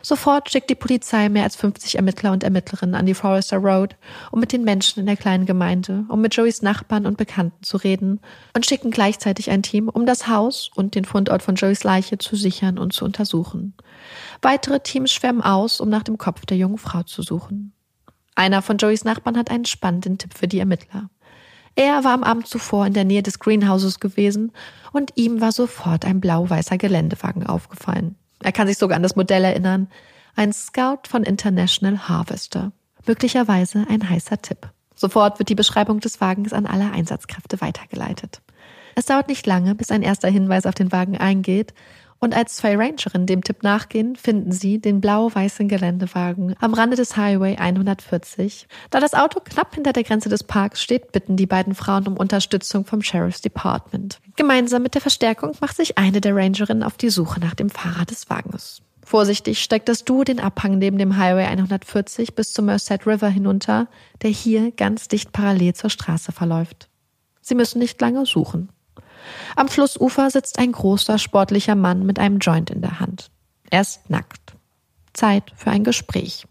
Sofort 0.07 0.49
schickt 0.49 0.69
die 0.69 0.75
Polizei 0.75 1.27
mehr 1.27 1.43
als 1.43 1.57
50 1.57 1.95
Ermittler 1.95 2.31
und 2.31 2.41
Ermittlerinnen 2.41 2.95
an 2.95 3.05
die 3.05 3.13
Forester 3.13 3.57
Road, 3.57 3.97
um 4.31 4.39
mit 4.39 4.53
den 4.53 4.63
Menschen 4.63 5.01
in 5.01 5.05
der 5.05 5.17
kleinen 5.17 5.45
Gemeinde, 5.45 6.05
um 6.07 6.21
mit 6.21 6.33
Joeys 6.33 6.61
Nachbarn 6.61 7.05
und 7.05 7.17
Bekannten 7.17 7.61
zu 7.61 7.75
reden 7.75 8.21
und 8.55 8.65
schicken 8.65 8.89
gleichzeitig 8.89 9.49
ein 9.49 9.63
Team, 9.63 9.89
um 9.89 10.05
das 10.05 10.29
Haus 10.29 10.71
und 10.73 10.95
den 10.95 11.03
Fundort 11.03 11.43
von 11.43 11.55
Joeys 11.55 11.83
Leiche 11.83 12.17
zu 12.19 12.37
sichern 12.37 12.79
und 12.79 12.93
zu 12.93 13.03
untersuchen. 13.03 13.73
Weitere 14.41 14.79
Teams 14.79 15.11
schwärmen 15.11 15.41
aus, 15.41 15.81
um 15.81 15.89
nach 15.89 16.03
dem 16.03 16.17
Kopf 16.17 16.45
der 16.45 16.55
jungen 16.55 16.77
Frau 16.77 17.03
zu 17.03 17.21
suchen. 17.21 17.73
Einer 18.33 18.61
von 18.61 18.77
Joeys 18.77 19.03
Nachbarn 19.03 19.35
hat 19.35 19.51
einen 19.51 19.65
spannenden 19.65 20.17
Tipp 20.17 20.35
für 20.37 20.47
die 20.47 20.59
Ermittler. 20.59 21.09
Er 21.75 22.05
war 22.05 22.13
am 22.13 22.23
Abend 22.23 22.47
zuvor 22.47 22.87
in 22.87 22.93
der 22.93 23.03
Nähe 23.03 23.23
des 23.23 23.39
Greenhouses 23.39 23.99
gewesen 23.99 24.53
und 24.93 25.11
ihm 25.15 25.41
war 25.41 25.51
sofort 25.51 26.05
ein 26.05 26.21
blau-weißer 26.21 26.77
Geländewagen 26.77 27.45
aufgefallen. 27.45 28.15
Er 28.43 28.51
kann 28.51 28.67
sich 28.67 28.77
sogar 28.77 28.95
an 28.95 29.03
das 29.03 29.15
Modell 29.15 29.43
erinnern. 29.43 29.89
Ein 30.35 30.53
Scout 30.53 31.07
von 31.07 31.23
International 31.23 32.07
Harvester. 32.07 32.71
Möglicherweise 33.05 33.85
ein 33.89 34.09
heißer 34.09 34.41
Tipp. 34.41 34.69
Sofort 34.95 35.39
wird 35.39 35.49
die 35.49 35.55
Beschreibung 35.55 35.99
des 35.99 36.21
Wagens 36.21 36.53
an 36.53 36.65
alle 36.65 36.91
Einsatzkräfte 36.91 37.61
weitergeleitet. 37.61 38.41
Es 38.95 39.05
dauert 39.05 39.27
nicht 39.27 39.45
lange, 39.45 39.75
bis 39.75 39.91
ein 39.91 40.01
erster 40.01 40.27
Hinweis 40.27 40.65
auf 40.65 40.73
den 40.73 40.91
Wagen 40.91 41.17
eingeht 41.17 41.73
und 42.20 42.36
als 42.36 42.55
zwei 42.55 42.76
Rangerinnen 42.76 43.28
dem 43.28 43.43
Tipp 43.43 43.63
nachgehen, 43.63 44.15
finden 44.15 44.51
sie 44.51 44.80
den 44.80 45.01
blau-weißen 45.01 45.68
Geländewagen 45.68 46.55
am 46.59 46.74
Rande 46.74 46.95
des 46.95 47.15
Highway 47.15 47.55
140. 47.57 48.68
Da 48.89 48.99
das 48.99 49.13
Auto 49.13 49.39
knapp 49.39 49.76
hinter 49.76 49.93
der 49.93 50.03
Grenze 50.03 50.30
des 50.30 50.43
Parks 50.43 50.82
steht, 50.82 51.11
bitten 51.11 51.36
die 51.36 51.45
beiden 51.45 51.76
Frauen 51.76 52.07
um 52.07 52.18
Unterstützung 52.18 52.86
vom 52.86 53.01
Sheriff's 53.01 53.41
Department. 53.41 54.20
Gemeinsam 54.36 54.84
mit 54.84 54.95
der 54.95 55.01
Verstärkung 55.01 55.53
macht 55.61 55.78
sich 55.78 55.97
eine 55.97 56.22
der 56.22 56.36
Rangerinnen 56.36 56.84
auf 56.84 56.97
die 56.97 57.09
Suche 57.09 57.39
nach 57.39 57.53
dem 57.53 57.70
Fahrer 57.70 58.05
des 58.05 58.30
Wagens. 58.30 58.82
Vorsichtig 59.07 59.63
steigt 59.63 59.88
das 59.88 60.03
Duo 60.03 60.26
den 60.26 60.41
Abhang 60.41 60.80
neben 60.80 60.97
dem 60.97 61.15
Highway 61.15 61.45
140 61.45 62.36
bis 62.36 62.51
zum 62.51 62.65
Merced 62.65 63.07
River 63.07 63.30
hinunter, 63.30 63.88
der 64.22 64.32
hier 64.32 64.72
ganz 64.72 65.07
dicht 65.07 65.32
parallel 65.32 65.74
zur 65.76 65.89
Straße 65.89 66.34
verläuft. 66.34 66.89
Sie 67.41 67.55
müssen 67.55 67.80
nicht 67.80 68.01
lange 68.01 68.26
suchen. 68.26 68.68
Am 69.55 69.67
Flussufer 69.67 70.30
sitzt 70.30 70.59
ein 70.59 70.71
großer, 70.71 71.17
sportlicher 71.17 71.75
Mann 71.75 72.05
mit 72.05 72.19
einem 72.19 72.39
Joint 72.39 72.69
in 72.69 72.82
der 72.82 72.99
Hand. 72.99 73.30
Er 73.69 73.82
ist 73.82 74.09
nackt. 74.09 74.55
Zeit 75.13 75.51
für 75.55 75.71
ein 75.71 75.84
Gespräch. 75.84 76.45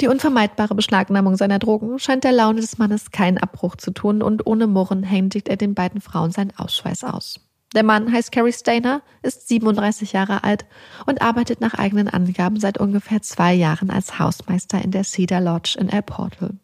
Die 0.00 0.08
unvermeidbare 0.08 0.74
Beschlagnahmung 0.74 1.36
seiner 1.36 1.58
Drogen 1.58 1.98
scheint 1.98 2.24
der 2.24 2.32
Laune 2.32 2.60
des 2.60 2.78
Mannes 2.78 3.10
keinen 3.10 3.38
Abbruch 3.38 3.76
zu 3.76 3.92
tun 3.92 4.22
und 4.22 4.46
ohne 4.46 4.66
Murren 4.66 5.02
händigt 5.02 5.48
er 5.48 5.56
den 5.56 5.74
beiden 5.74 6.00
Frauen 6.00 6.32
seinen 6.32 6.56
Ausweis 6.56 7.04
aus. 7.04 7.40
Der 7.74 7.84
Mann 7.84 8.12
heißt 8.12 8.32
Carrie 8.32 8.52
Stainer, 8.52 9.02
ist 9.22 9.48
37 9.48 10.12
Jahre 10.12 10.44
alt 10.44 10.66
und 11.06 11.22
arbeitet 11.22 11.60
nach 11.60 11.74
eigenen 11.74 12.08
Angaben 12.08 12.60
seit 12.60 12.78
ungefähr 12.78 13.22
zwei 13.22 13.54
Jahren 13.54 13.90
als 13.90 14.18
Hausmeister 14.18 14.82
in 14.82 14.90
der 14.90 15.04
Cedar 15.04 15.40
Lodge 15.40 15.76
in 15.78 15.88
El 15.88 16.02
Portal. 16.02 16.58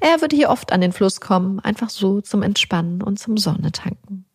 Er 0.00 0.20
würde 0.20 0.36
hier 0.36 0.50
oft 0.50 0.72
an 0.72 0.80
den 0.80 0.92
Fluss 0.92 1.20
kommen, 1.20 1.60
einfach 1.60 1.88
so 1.88 2.20
zum 2.20 2.42
Entspannen 2.42 3.02
und 3.02 3.18
zum 3.18 3.36
Sonne 3.36 3.72
tanken. 3.72 4.26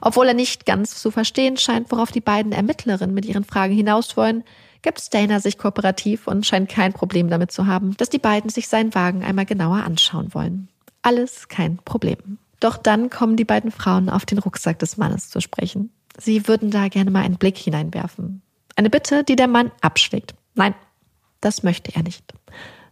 Obwohl 0.00 0.28
er 0.28 0.34
nicht 0.34 0.66
ganz 0.66 1.00
zu 1.00 1.10
verstehen 1.10 1.56
scheint, 1.56 1.90
worauf 1.90 2.12
die 2.12 2.20
beiden 2.20 2.52
Ermittlerinnen 2.52 3.14
mit 3.14 3.24
ihren 3.24 3.44
Fragen 3.44 3.74
hinaus 3.74 4.16
wollen, 4.16 4.44
gibt 4.82 5.00
Stainer 5.00 5.40
sich 5.40 5.58
kooperativ 5.58 6.26
und 6.26 6.46
scheint 6.46 6.68
kein 6.68 6.92
Problem 6.92 7.28
damit 7.28 7.52
zu 7.52 7.66
haben, 7.66 7.96
dass 7.96 8.10
die 8.10 8.18
beiden 8.18 8.50
sich 8.50 8.68
seinen 8.68 8.94
Wagen 8.94 9.24
einmal 9.24 9.46
genauer 9.46 9.82
anschauen 9.84 10.32
wollen. 10.34 10.68
Alles 11.02 11.48
kein 11.48 11.78
Problem. 11.78 12.38
Doch 12.60 12.76
dann 12.76 13.10
kommen 13.10 13.36
die 13.36 13.44
beiden 13.44 13.70
Frauen 13.70 14.08
auf 14.08 14.26
den 14.26 14.38
Rucksack 14.38 14.78
des 14.78 14.96
Mannes 14.96 15.30
zu 15.30 15.40
sprechen. 15.40 15.90
Sie 16.16 16.48
würden 16.48 16.70
da 16.70 16.88
gerne 16.88 17.10
mal 17.10 17.22
einen 17.22 17.38
Blick 17.38 17.56
hineinwerfen. 17.56 18.42
Eine 18.76 18.90
Bitte, 18.90 19.24
die 19.24 19.36
der 19.36 19.48
Mann 19.48 19.70
abschlägt. 19.80 20.34
Nein, 20.54 20.74
das 21.40 21.62
möchte 21.62 21.94
er 21.94 22.02
nicht. 22.02 22.32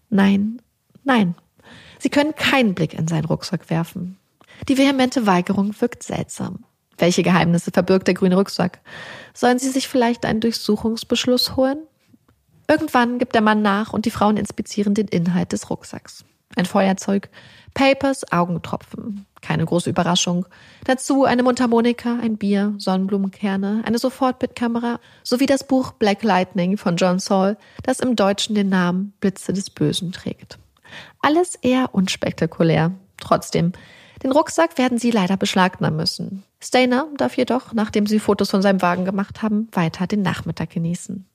Nein, 0.08 0.62
nein. 1.04 1.34
Sie 1.98 2.10
können 2.10 2.34
keinen 2.34 2.74
Blick 2.74 2.94
in 2.94 3.08
seinen 3.08 3.24
Rucksack 3.24 3.70
werfen. 3.70 4.18
Die 4.68 4.78
vehemente 4.78 5.26
Weigerung 5.26 5.74
wirkt 5.80 6.02
seltsam. 6.02 6.64
Welche 6.98 7.22
Geheimnisse 7.22 7.70
verbirgt 7.70 8.06
der 8.06 8.14
grüne 8.14 8.36
Rucksack? 8.36 8.80
Sollen 9.34 9.58
sie 9.58 9.70
sich 9.70 9.88
vielleicht 9.88 10.24
einen 10.24 10.40
Durchsuchungsbeschluss 10.40 11.56
holen? 11.56 11.78
Irgendwann 12.68 13.18
gibt 13.18 13.34
der 13.34 13.42
Mann 13.42 13.62
nach 13.62 13.92
und 13.92 14.06
die 14.06 14.10
Frauen 14.10 14.36
inspizieren 14.36 14.94
den 14.94 15.08
Inhalt 15.08 15.52
des 15.52 15.70
Rucksacks. 15.70 16.24
Ein 16.56 16.66
Feuerzeug, 16.66 17.28
Papers, 17.74 18.32
Augentropfen. 18.32 19.26
Keine 19.42 19.66
große 19.66 19.90
Überraschung. 19.90 20.46
Dazu 20.84 21.24
eine 21.24 21.42
Mundharmonika, 21.42 22.18
ein 22.20 22.38
Bier, 22.38 22.74
Sonnenblumenkerne, 22.78 23.82
eine 23.84 23.98
Sofortbildkamera 23.98 24.98
sowie 25.22 25.46
das 25.46 25.66
Buch 25.66 25.92
Black 25.92 26.22
Lightning 26.22 26.78
von 26.78 26.96
John 26.96 27.18
Saul, 27.18 27.56
das 27.82 28.00
im 28.00 28.16
Deutschen 28.16 28.54
den 28.54 28.70
Namen 28.70 29.12
Blitze 29.20 29.52
des 29.52 29.70
Bösen 29.70 30.10
trägt. 30.12 30.58
Alles 31.20 31.56
eher 31.56 31.94
unspektakulär. 31.94 32.92
Trotzdem, 33.18 33.72
den 34.22 34.32
Rucksack 34.32 34.78
werden 34.78 34.98
sie 34.98 35.10
leider 35.10 35.36
beschlagnahmen 35.36 35.96
müssen. 35.96 36.42
Stainer 36.60 37.08
darf 37.16 37.36
jedoch, 37.36 37.72
nachdem 37.72 38.06
sie 38.06 38.18
Fotos 38.18 38.50
von 38.50 38.62
seinem 38.62 38.82
Wagen 38.82 39.04
gemacht 39.04 39.42
haben, 39.42 39.68
weiter 39.72 40.06
den 40.06 40.22
Nachmittag 40.22 40.70
genießen. 40.70 41.26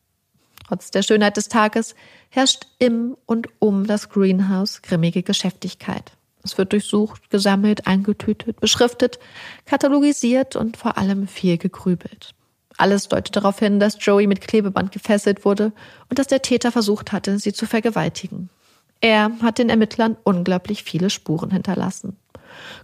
Trotz 0.68 0.92
der 0.92 1.04
Schönheit 1.04 1.38
des 1.38 1.50
Tages 1.50 1.96
herrscht 2.30 2.66
im 2.80 3.18
und 3.26 3.50
um 3.60 3.86
das 3.86 4.10
Greenhouse 4.10 4.82
grimmige 4.82 5.22
Geschäftigkeit. 5.22 6.14
Es 6.44 6.58
wird 6.58 6.74
durchsucht, 6.74 7.30
gesammelt, 7.30 7.88
eingetütet, 7.88 8.60
beschriftet, 8.60 9.20
katalogisiert 9.66 10.56
und 10.56 10.78
vor 10.78 10.98
allem 10.98 11.28
viel 11.28 11.58
gegrübelt. 11.58 12.34
Alles 12.78 13.10
deutet 13.10 13.36
darauf 13.36 13.60
hin, 13.60 13.80
dass 13.80 13.98
Joey 14.00 14.28
mit 14.28 14.42
Klebeband 14.42 14.92
gefesselt 14.92 15.46
wurde 15.46 15.72
und 16.10 16.18
dass 16.18 16.28
der 16.28 16.42
Täter 16.42 16.72
versucht 16.72 17.12
hatte, 17.12 17.38
sie 17.38 17.54
zu 17.54 17.68
vergewaltigen. 17.68 18.50
Er 19.02 19.32
hat 19.42 19.58
den 19.58 19.70
Ermittlern 19.70 20.18
unglaublich 20.24 20.84
viele 20.84 21.10
Spuren 21.10 21.52
hinterlassen. 21.52 22.18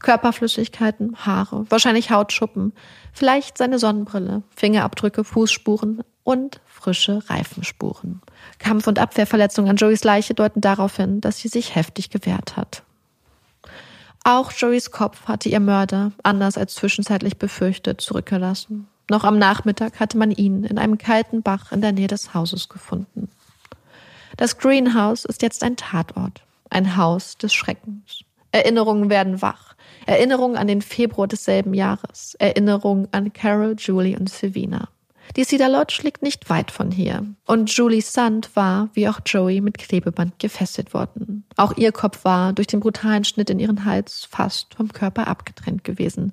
Körperflüssigkeiten, 0.01 1.15
Haare, 1.25 1.65
wahrscheinlich 1.69 2.11
Hautschuppen, 2.11 2.73
vielleicht 3.13 3.57
seine 3.57 3.79
Sonnenbrille, 3.79 4.43
Fingerabdrücke, 4.55 5.23
Fußspuren 5.23 6.03
und 6.23 6.59
frische 6.65 7.21
Reifenspuren. 7.29 8.21
Kampf- 8.59 8.87
und 8.87 8.99
Abwehrverletzungen 8.99 9.69
an 9.69 9.77
Joeys 9.77 10.03
Leiche 10.03 10.33
deuten 10.33 10.61
darauf 10.61 10.97
hin, 10.97 11.21
dass 11.21 11.39
sie 11.39 11.47
sich 11.47 11.75
heftig 11.75 12.09
gewehrt 12.09 12.57
hat. 12.57 12.83
Auch 14.23 14.51
Joeys 14.51 14.91
Kopf 14.91 15.27
hatte 15.27 15.47
ihr 15.47 15.61
Mörder, 15.61 16.11
anders 16.21 16.57
als 16.57 16.75
zwischenzeitlich 16.75 17.37
befürchtet, 17.37 18.01
zurückgelassen. 18.01 18.87
Noch 19.09 19.23
am 19.23 19.39
Nachmittag 19.39 20.01
hatte 20.01 20.17
man 20.17 20.31
ihn 20.31 20.65
in 20.65 20.77
einem 20.77 20.97
kalten 20.97 21.41
Bach 21.41 21.71
in 21.71 21.79
der 21.79 21.93
Nähe 21.93 22.07
des 22.07 22.33
Hauses 22.33 22.67
gefunden. 22.67 23.29
Das 24.35 24.57
Greenhouse 24.57 25.23
ist 25.23 25.41
jetzt 25.41 25.63
ein 25.63 25.77
Tatort, 25.77 26.43
ein 26.69 26.97
Haus 26.97 27.37
des 27.37 27.53
Schreckens. 27.53 28.25
Erinnerungen 28.57 29.09
werden 29.09 29.41
wach. 29.41 29.75
Erinnerungen 30.05 30.57
an 30.57 30.67
den 30.67 30.81
Februar 30.81 31.27
desselben 31.27 31.73
Jahres. 31.73 32.35
Erinnerungen 32.39 33.07
an 33.11 33.33
Carol, 33.33 33.75
Julie 33.77 34.17
und 34.17 34.29
Savina. 34.29 34.89
Die 35.35 35.43
Cedar 35.43 35.69
Lodge 35.69 35.99
liegt 36.03 36.23
nicht 36.23 36.49
weit 36.49 36.71
von 36.71 36.89
hier. 36.89 37.25
Und 37.45 37.69
Julie 37.71 38.01
Sand 38.01 38.55
war, 38.55 38.89
wie 38.93 39.09
auch 39.09 39.19
Joey, 39.25 39.61
mit 39.61 39.77
Klebeband 39.77 40.39
gefesselt 40.39 40.93
worden. 40.93 41.43
Auch 41.57 41.75
ihr 41.75 41.91
Kopf 41.91 42.23
war 42.23 42.53
durch 42.53 42.67
den 42.67 42.79
brutalen 42.79 43.25
Schnitt 43.25 43.49
in 43.49 43.59
ihren 43.59 43.83
Hals 43.85 44.25
fast 44.29 44.73
vom 44.75 44.93
Körper 44.93 45.27
abgetrennt 45.27 45.83
gewesen. 45.83 46.31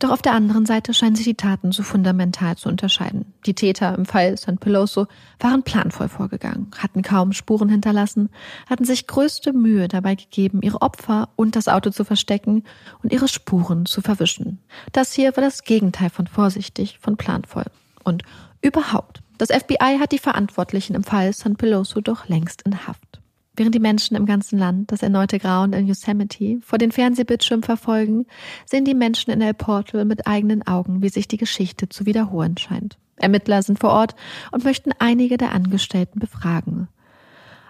Doch 0.00 0.10
auf 0.10 0.22
der 0.22 0.32
anderen 0.32 0.66
Seite 0.66 0.92
scheinen 0.92 1.14
sich 1.14 1.24
die 1.24 1.36
Taten 1.36 1.70
so 1.70 1.82
fundamental 1.82 2.56
zu 2.56 2.68
unterscheiden. 2.68 3.32
Die 3.46 3.54
Täter 3.54 3.94
im 3.96 4.06
Fall 4.06 4.36
San 4.36 4.58
Peloso 4.58 5.06
waren 5.38 5.62
planvoll 5.62 6.08
vorgegangen, 6.08 6.70
hatten 6.76 7.02
kaum 7.02 7.32
Spuren 7.32 7.68
hinterlassen, 7.68 8.28
hatten 8.68 8.84
sich 8.84 9.06
größte 9.06 9.52
Mühe 9.52 9.86
dabei 9.86 10.16
gegeben, 10.16 10.62
ihre 10.62 10.82
Opfer 10.82 11.28
und 11.36 11.54
das 11.54 11.68
Auto 11.68 11.90
zu 11.90 12.04
verstecken 12.04 12.64
und 13.02 13.12
ihre 13.12 13.28
Spuren 13.28 13.86
zu 13.86 14.00
verwischen. 14.00 14.58
Das 14.92 15.12
hier 15.12 15.36
war 15.36 15.44
das 15.44 15.62
Gegenteil 15.62 16.10
von 16.10 16.26
vorsichtig, 16.26 16.98
von 17.00 17.16
planvoll. 17.16 17.66
Und 18.02 18.24
überhaupt, 18.62 19.22
das 19.38 19.50
FBI 19.50 19.98
hat 20.00 20.12
die 20.12 20.18
Verantwortlichen 20.18 20.94
im 20.94 21.04
Fall 21.04 21.32
San 21.32 21.56
Peloso 21.56 22.00
doch 22.00 22.28
längst 22.28 22.62
in 22.62 22.86
Haft. 22.86 23.20
Während 23.56 23.74
die 23.74 23.80
Menschen 23.80 24.16
im 24.16 24.26
ganzen 24.26 24.58
Land 24.58 24.90
das 24.90 25.02
erneute 25.02 25.38
Grauen 25.38 25.72
in 25.72 25.86
Yosemite 25.86 26.58
vor 26.60 26.78
den 26.78 26.90
Fernsehbildschirmen 26.90 27.62
verfolgen, 27.62 28.26
sehen 28.66 28.84
die 28.84 28.94
Menschen 28.94 29.30
in 29.30 29.40
El 29.40 29.54
Portal 29.54 30.04
mit 30.04 30.26
eigenen 30.26 30.66
Augen, 30.66 31.02
wie 31.02 31.08
sich 31.08 31.28
die 31.28 31.36
Geschichte 31.36 31.88
zu 31.88 32.04
wiederholen 32.04 32.56
scheint. 32.56 32.98
Ermittler 33.16 33.62
sind 33.62 33.78
vor 33.78 33.90
Ort 33.90 34.16
und 34.50 34.64
möchten 34.64 34.90
einige 34.98 35.36
der 35.36 35.52
Angestellten 35.52 36.18
befragen. 36.18 36.88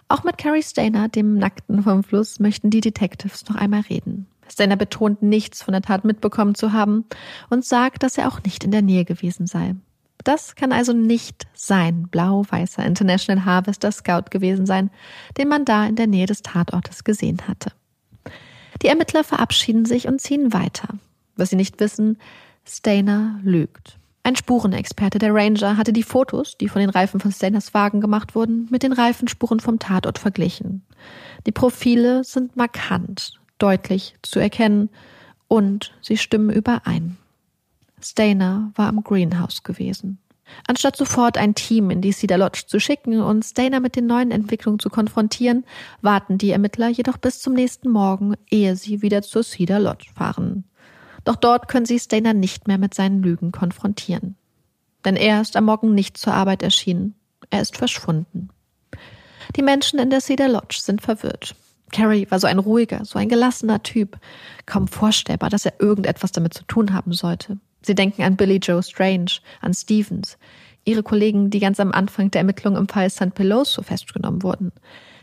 Auch 0.09 0.25
mit 0.25 0.39
Carrie 0.39 0.63
Stainer, 0.63 1.09
dem 1.09 1.37
Nackten 1.39 1.83
vom 1.83 2.03
Fluss, 2.03 2.41
möchten 2.41 2.71
die 2.71 2.81
Detectives 2.81 3.47
noch 3.49 3.57
einmal 3.57 3.81
reden. 3.81 4.27
Stainer 4.49 4.77
betont, 4.77 5.23
nichts 5.23 5.63
von 5.63 5.73
der 5.73 5.83
Tat 5.83 6.05
mitbekommen 6.05 6.55
zu 6.55 6.73
haben 6.73 7.05
und 7.51 7.65
sagt, 7.65 8.03
dass 8.03 8.19
er 8.19 8.29
auch 8.29 8.43
nicht 8.43 8.65
in 8.65 8.71
der 8.71 8.83
Nähe 8.83 9.05
gewesen 9.05 9.47
sei. 9.47 9.75
Das 10.25 10.57
kann 10.57 10.73
also 10.73 10.93
nicht 10.93 11.47
sein 11.53 12.09
blau-weißer 12.09 12.85
International 12.85 13.45
Harvester 13.45 13.93
Scout 13.93 14.31
gewesen 14.31 14.67
sein, 14.67 14.91
den 15.37 15.49
man 15.49 15.65
da 15.65 15.87
in 15.87 15.97
der 15.97 16.07
Nähe 16.07 16.27
des 16.27 16.43
Tatortes 16.43 17.05
gesehen 17.05 17.43
hatte. 17.47 17.73
Die 18.83 18.89
Ermittler 18.89 19.23
verabschieden 19.23 19.85
sich 19.85 20.09
und 20.09 20.21
ziehen 20.21 20.53
weiter. 20.53 20.89
Was 21.37 21.51
sie 21.51 21.57
nicht 21.57 21.79
wissen, 21.79 22.19
Stainer 22.65 23.39
lügt. 23.43 23.99
Ein 24.23 24.37
Spurenexperte 24.37 25.19
der 25.19 25.35
Ranger 25.35 25.77
hatte 25.77 25.93
die 25.93 26.03
Fotos, 26.03 26.57
die 26.57 26.69
von 26.69 26.81
den 26.81 26.89
Reifen 26.89 27.21
von 27.21 27.31
Stainers 27.31 27.75
Wagen 27.75 28.01
gemacht 28.01 28.35
wurden, 28.35 28.67
mit 28.71 28.83
den 28.83 28.95
Reifenspuren 28.95 29.61
vom 29.61 29.79
Tatort 29.79 30.19
verglichen. 30.19 30.83
Die 31.47 31.53
Profile 31.53 32.25
sind 32.25 32.57
markant, 32.57 33.39
deutlich 33.59 34.17
zu 34.23 34.39
erkennen 34.39 34.89
und 35.47 35.93
sie 36.01 36.17
stimmen 36.17 36.49
überein. 36.49 37.19
Stainer 38.05 38.71
war 38.75 38.89
am 38.89 39.03
Greenhouse 39.03 39.63
gewesen. 39.63 40.19
Anstatt 40.67 40.97
sofort 40.97 41.39
ein 41.39 41.55
Team 41.55 41.91
in 41.91 42.03
die 42.03 42.13
Cedar 42.13 42.39
Lodge 42.39 42.65
zu 42.67 42.79
schicken 42.79 43.21
und 43.21 43.45
Stainer 43.45 43.81
mit 43.81 43.97
den 43.97 44.07
neuen 44.07 44.31
Entwicklungen 44.31 44.79
zu 44.79 44.91
konfrontieren, 44.91 45.65
warten 46.03 46.37
die 46.37 46.51
Ermittler 46.51 46.89
jedoch 46.89 47.17
bis 47.17 47.41
zum 47.41 47.55
nächsten 47.55 47.91
Morgen, 47.91 48.35
ehe 48.51 48.77
sie 48.77 49.01
wieder 49.01 49.23
zur 49.23 49.43
Cedar 49.43 49.81
Lodge 49.81 50.11
fahren. 50.15 50.65
Doch 51.25 51.37
dort 51.37 51.69
können 51.69 51.87
sie 51.87 51.99
Stainer 51.99 52.35
nicht 52.35 52.69
mehr 52.69 52.77
mit 52.77 52.93
seinen 52.93 53.23
Lügen 53.23 53.53
konfrontieren. 53.53 54.37
Denn 55.05 55.17
er 55.17 55.41
ist 55.41 55.57
am 55.57 55.65
Morgen 55.65 55.95
nicht 55.95 56.19
zur 56.19 56.35
Arbeit 56.35 56.63
erschienen. 56.63 57.15
Er 57.49 57.63
ist 57.63 57.77
verschwunden. 57.77 58.51
Die 59.57 59.63
Menschen 59.63 59.99
in 59.99 60.11
der 60.11 60.21
Cedar 60.21 60.49
Lodge 60.49 60.79
sind 60.81 61.01
verwirrt. 61.01 61.55
Carrie 61.93 62.27
war 62.31 62.41
so 62.41 62.47
ein 62.47 62.59
ruhiger, 62.59 63.05
so 63.05 63.19
ein 63.19 63.29
gelassener 63.29 63.83
Typ. 63.83 64.19
Kaum 64.67 64.89
vorstellbar, 64.89 65.49
dass 65.49 65.65
er 65.65 65.81
irgendetwas 65.81 66.33
damit 66.33 66.53
zu 66.53 66.65
tun 66.65 66.93
haben 66.93 67.13
sollte. 67.13 67.59
Sie 67.85 67.95
denken 67.95 68.23
an 68.23 68.37
Billy 68.37 68.57
Joe 68.57 68.83
Strange, 68.83 69.39
an 69.61 69.75
Stevens, 69.75 70.39
ihre 70.85 71.03
Kollegen, 71.03 71.51
die 71.51 71.61
ganz 71.61 71.81
am 71.81 71.93
Anfang 71.93 72.31
der 72.31 72.41
Ermittlungen 72.41 72.79
im 72.79 72.89
Fall 72.89 73.11
St. 73.11 73.35
Peloso 73.35 73.83
festgenommen 73.83 74.43
wurden, 74.43 74.73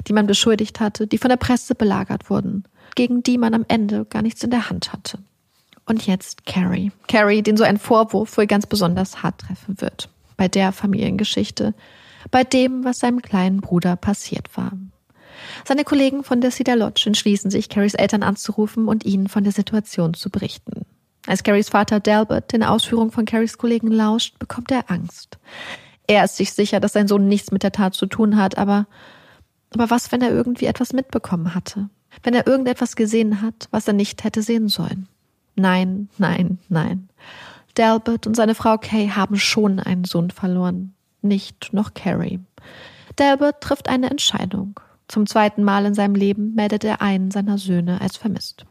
die 0.07 0.13
man 0.13 0.27
beschuldigt 0.27 0.79
hatte, 0.79 1.07
die 1.07 1.17
von 1.17 1.29
der 1.29 1.37
Presse 1.37 1.75
belagert 1.75 2.29
wurden, 2.29 2.63
gegen 2.95 3.23
die 3.23 3.37
man 3.37 3.53
am 3.53 3.65
Ende 3.67 4.05
gar 4.05 4.21
nichts 4.21 4.43
in 4.43 4.51
der 4.51 4.69
Hand 4.69 4.93
hatte. 4.93 5.19
Und 5.85 6.05
jetzt 6.05 6.45
Carrie. 6.45 6.91
Carrie, 7.07 7.41
den 7.41 7.57
so 7.57 7.63
ein 7.63 7.77
Vorwurf 7.77 8.37
wohl 8.37 8.47
ganz 8.47 8.65
besonders 8.65 9.23
hart 9.23 9.39
treffen 9.41 9.81
wird. 9.81 10.09
Bei 10.37 10.47
der 10.47 10.71
Familiengeschichte, 10.71 11.73
bei 12.29 12.43
dem, 12.43 12.83
was 12.83 12.99
seinem 12.99 13.21
kleinen 13.21 13.61
Bruder 13.61 13.95
passiert 13.95 14.55
war. 14.55 14.71
Seine 15.65 15.83
Kollegen 15.83 16.23
von 16.23 16.39
der 16.41 16.51
Cedar 16.51 16.75
Lodge 16.75 17.03
entschließen 17.07 17.49
sich, 17.49 17.69
Carries 17.69 17.95
Eltern 17.95 18.23
anzurufen 18.23 18.87
und 18.87 19.05
ihnen 19.05 19.27
von 19.27 19.43
der 19.43 19.53
Situation 19.53 20.13
zu 20.13 20.29
berichten. 20.29 20.85
Als 21.27 21.43
Carries 21.43 21.69
Vater 21.69 21.99
Delbert 21.99 22.51
den 22.51 22.63
Ausführungen 22.63 23.11
von 23.11 23.25
Carries 23.25 23.57
Kollegen 23.57 23.91
lauscht, 23.91 24.39
bekommt 24.39 24.71
er 24.71 24.89
Angst. 24.89 25.37
Er 26.07 26.23
ist 26.23 26.37
sich 26.37 26.53
sicher, 26.53 26.79
dass 26.79 26.93
sein 26.93 27.07
Sohn 27.07 27.27
nichts 27.27 27.51
mit 27.51 27.63
der 27.63 27.71
Tat 27.71 27.93
zu 27.93 28.07
tun 28.07 28.37
hat, 28.37 28.57
aber, 28.57 28.87
aber 29.73 29.89
was, 29.89 30.11
wenn 30.11 30.21
er 30.21 30.31
irgendwie 30.31 30.65
etwas 30.65 30.93
mitbekommen 30.93 31.53
hatte? 31.53 31.89
Wenn 32.23 32.33
er 32.33 32.47
irgendetwas 32.47 32.95
gesehen 32.95 33.41
hat, 33.41 33.69
was 33.71 33.87
er 33.87 33.93
nicht 33.93 34.23
hätte 34.23 34.41
sehen 34.41 34.67
sollen? 34.67 35.07
Nein, 35.55 36.09
nein, 36.17 36.59
nein. 36.69 37.09
Delbert 37.77 38.27
und 38.27 38.35
seine 38.35 38.55
Frau 38.55 38.77
Kay 38.77 39.09
haben 39.09 39.37
schon 39.37 39.79
einen 39.79 40.03
Sohn 40.03 40.31
verloren. 40.31 40.93
Nicht 41.21 41.71
noch 41.71 41.93
Carrie. 41.93 42.39
Delbert 43.17 43.61
trifft 43.61 43.87
eine 43.87 44.09
Entscheidung. 44.09 44.79
Zum 45.07 45.27
zweiten 45.27 45.63
Mal 45.63 45.85
in 45.85 45.93
seinem 45.93 46.15
Leben 46.15 46.55
meldet 46.55 46.83
er 46.83 47.01
einen 47.01 47.31
seiner 47.31 47.57
Söhne 47.57 48.01
als 48.01 48.17
vermisst. 48.17 48.65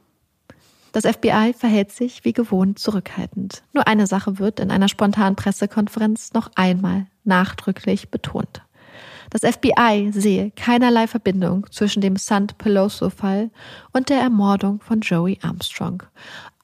Das 0.93 1.05
FBI 1.05 1.55
verhält 1.57 1.93
sich 1.93 2.25
wie 2.25 2.33
gewohnt 2.33 2.79
zurückhaltend. 2.79 3.63
Nur 3.73 3.87
eine 3.87 4.07
Sache 4.07 4.39
wird 4.39 4.59
in 4.59 4.71
einer 4.71 4.89
spontanen 4.89 5.37
Pressekonferenz 5.37 6.33
noch 6.33 6.51
einmal 6.57 7.07
nachdrücklich 7.25 8.11
betont. 8.11 8.63
Das 9.31 9.43
FBI 9.43 10.11
sehe 10.13 10.51
keinerlei 10.57 11.07
Verbindung 11.07 11.67
zwischen 11.71 12.01
dem 12.01 12.17
St. 12.17 12.59
Peloso-Fall 12.59 13.51
und 13.93 14.09
der 14.09 14.21
Ermordung 14.21 14.81
von 14.81 15.01
Joey 15.01 15.39
Armstrong. 15.43 16.03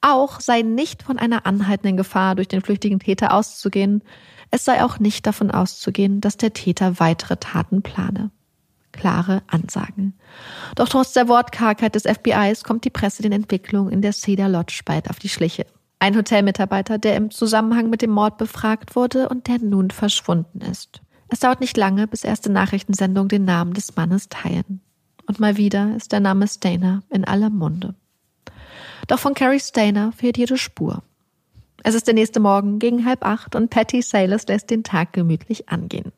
Auch 0.01 0.41
sei 0.41 0.61
nicht 0.63 1.01
von 1.01 1.17
einer 1.17 1.45
anhaltenden 1.45 1.95
Gefahr 1.95 2.35
durch 2.35 2.49
den 2.49 2.61
flüchtigen 2.61 2.99
Täter 2.99 3.33
auszugehen. 3.33 4.03
Es 4.51 4.65
sei 4.65 4.83
auch 4.83 4.99
nicht 4.99 5.25
davon 5.25 5.49
auszugehen, 5.49 6.19
dass 6.19 6.35
der 6.35 6.51
Täter 6.51 6.99
weitere 6.99 7.37
Taten 7.37 7.81
plane 7.81 8.31
klare 8.97 9.41
Ansagen. 9.47 10.13
Doch 10.75 10.89
trotz 10.89 11.13
der 11.13 11.29
Wortkargheit 11.29 11.95
des 11.95 12.03
FBIs 12.03 12.65
kommt 12.65 12.83
die 12.83 12.89
Presse 12.89 13.21
den 13.21 13.31
Entwicklungen 13.31 13.93
in 13.93 14.01
der 14.01 14.11
Cedar 14.11 14.49
Lodge 14.49 14.81
bald 14.83 15.09
auf 15.09 15.19
die 15.19 15.29
Schliche. 15.29 15.65
Ein 15.99 16.17
Hotelmitarbeiter, 16.17 16.97
der 16.97 17.15
im 17.15 17.31
Zusammenhang 17.31 17.89
mit 17.89 18.01
dem 18.01 18.11
Mord 18.11 18.37
befragt 18.37 18.95
wurde 18.95 19.29
und 19.29 19.47
der 19.47 19.59
nun 19.59 19.89
verschwunden 19.89 20.61
ist. 20.61 21.01
Es 21.29 21.39
dauert 21.39 21.61
nicht 21.61 21.77
lange, 21.77 22.07
bis 22.07 22.23
erste 22.23 22.51
Nachrichtensendungen 22.51 23.29
den 23.29 23.45
Namen 23.45 23.73
des 23.73 23.95
Mannes 23.95 24.29
teilen. 24.29 24.81
Und 25.25 25.39
mal 25.39 25.57
wieder 25.57 25.95
ist 25.95 26.11
der 26.11 26.19
Name 26.19 26.47
Stainer 26.47 27.03
in 27.09 27.25
aller 27.25 27.49
Munde. 27.49 27.95
Doch 29.07 29.19
von 29.19 29.33
Carrie 29.33 29.59
Stainer 29.59 30.11
fehlt 30.11 30.37
jede 30.37 30.57
Spur. 30.57 31.03
Es 31.83 31.95
ist 31.95 32.07
der 32.07 32.13
nächste 32.13 32.39
Morgen 32.39 32.79
gegen 32.79 33.05
halb 33.05 33.25
acht 33.25 33.55
und 33.55 33.69
Patty 33.69 34.01
Sailors 34.01 34.47
lässt 34.47 34.69
den 34.69 34.83
Tag 34.83 35.13
gemütlich 35.13 35.69
angehen. 35.69 36.11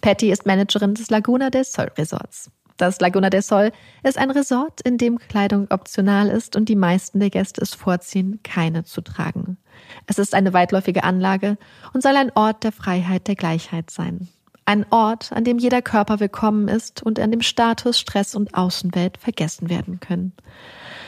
Patty 0.00 0.30
ist 0.30 0.46
Managerin 0.46 0.94
des 0.94 1.10
Laguna 1.10 1.50
del 1.50 1.64
Sol 1.64 1.90
Resorts. 1.96 2.50
Das 2.76 3.00
Laguna 3.00 3.30
del 3.30 3.42
Sol 3.42 3.70
ist 4.02 4.18
ein 4.18 4.30
Resort, 4.30 4.80
in 4.80 4.98
dem 4.98 5.18
Kleidung 5.18 5.68
optional 5.70 6.28
ist 6.28 6.56
und 6.56 6.68
die 6.68 6.76
meisten 6.76 7.20
der 7.20 7.30
Gäste 7.30 7.60
es 7.60 7.74
vorziehen, 7.74 8.40
keine 8.42 8.84
zu 8.84 9.00
tragen. 9.00 9.58
Es 10.06 10.18
ist 10.18 10.34
eine 10.34 10.52
weitläufige 10.52 11.04
Anlage 11.04 11.56
und 11.92 12.02
soll 12.02 12.16
ein 12.16 12.32
Ort 12.34 12.64
der 12.64 12.72
Freiheit, 12.72 13.28
der 13.28 13.36
Gleichheit 13.36 13.90
sein. 13.90 14.28
Ein 14.66 14.86
Ort, 14.90 15.30
an 15.32 15.44
dem 15.44 15.58
jeder 15.58 15.82
Körper 15.82 16.20
willkommen 16.20 16.68
ist 16.68 17.02
und 17.02 17.20
an 17.20 17.30
dem 17.30 17.42
Status, 17.42 17.98
Stress 18.00 18.34
und 18.34 18.54
Außenwelt 18.54 19.18
vergessen 19.18 19.68
werden 19.68 20.00
können. 20.00 20.32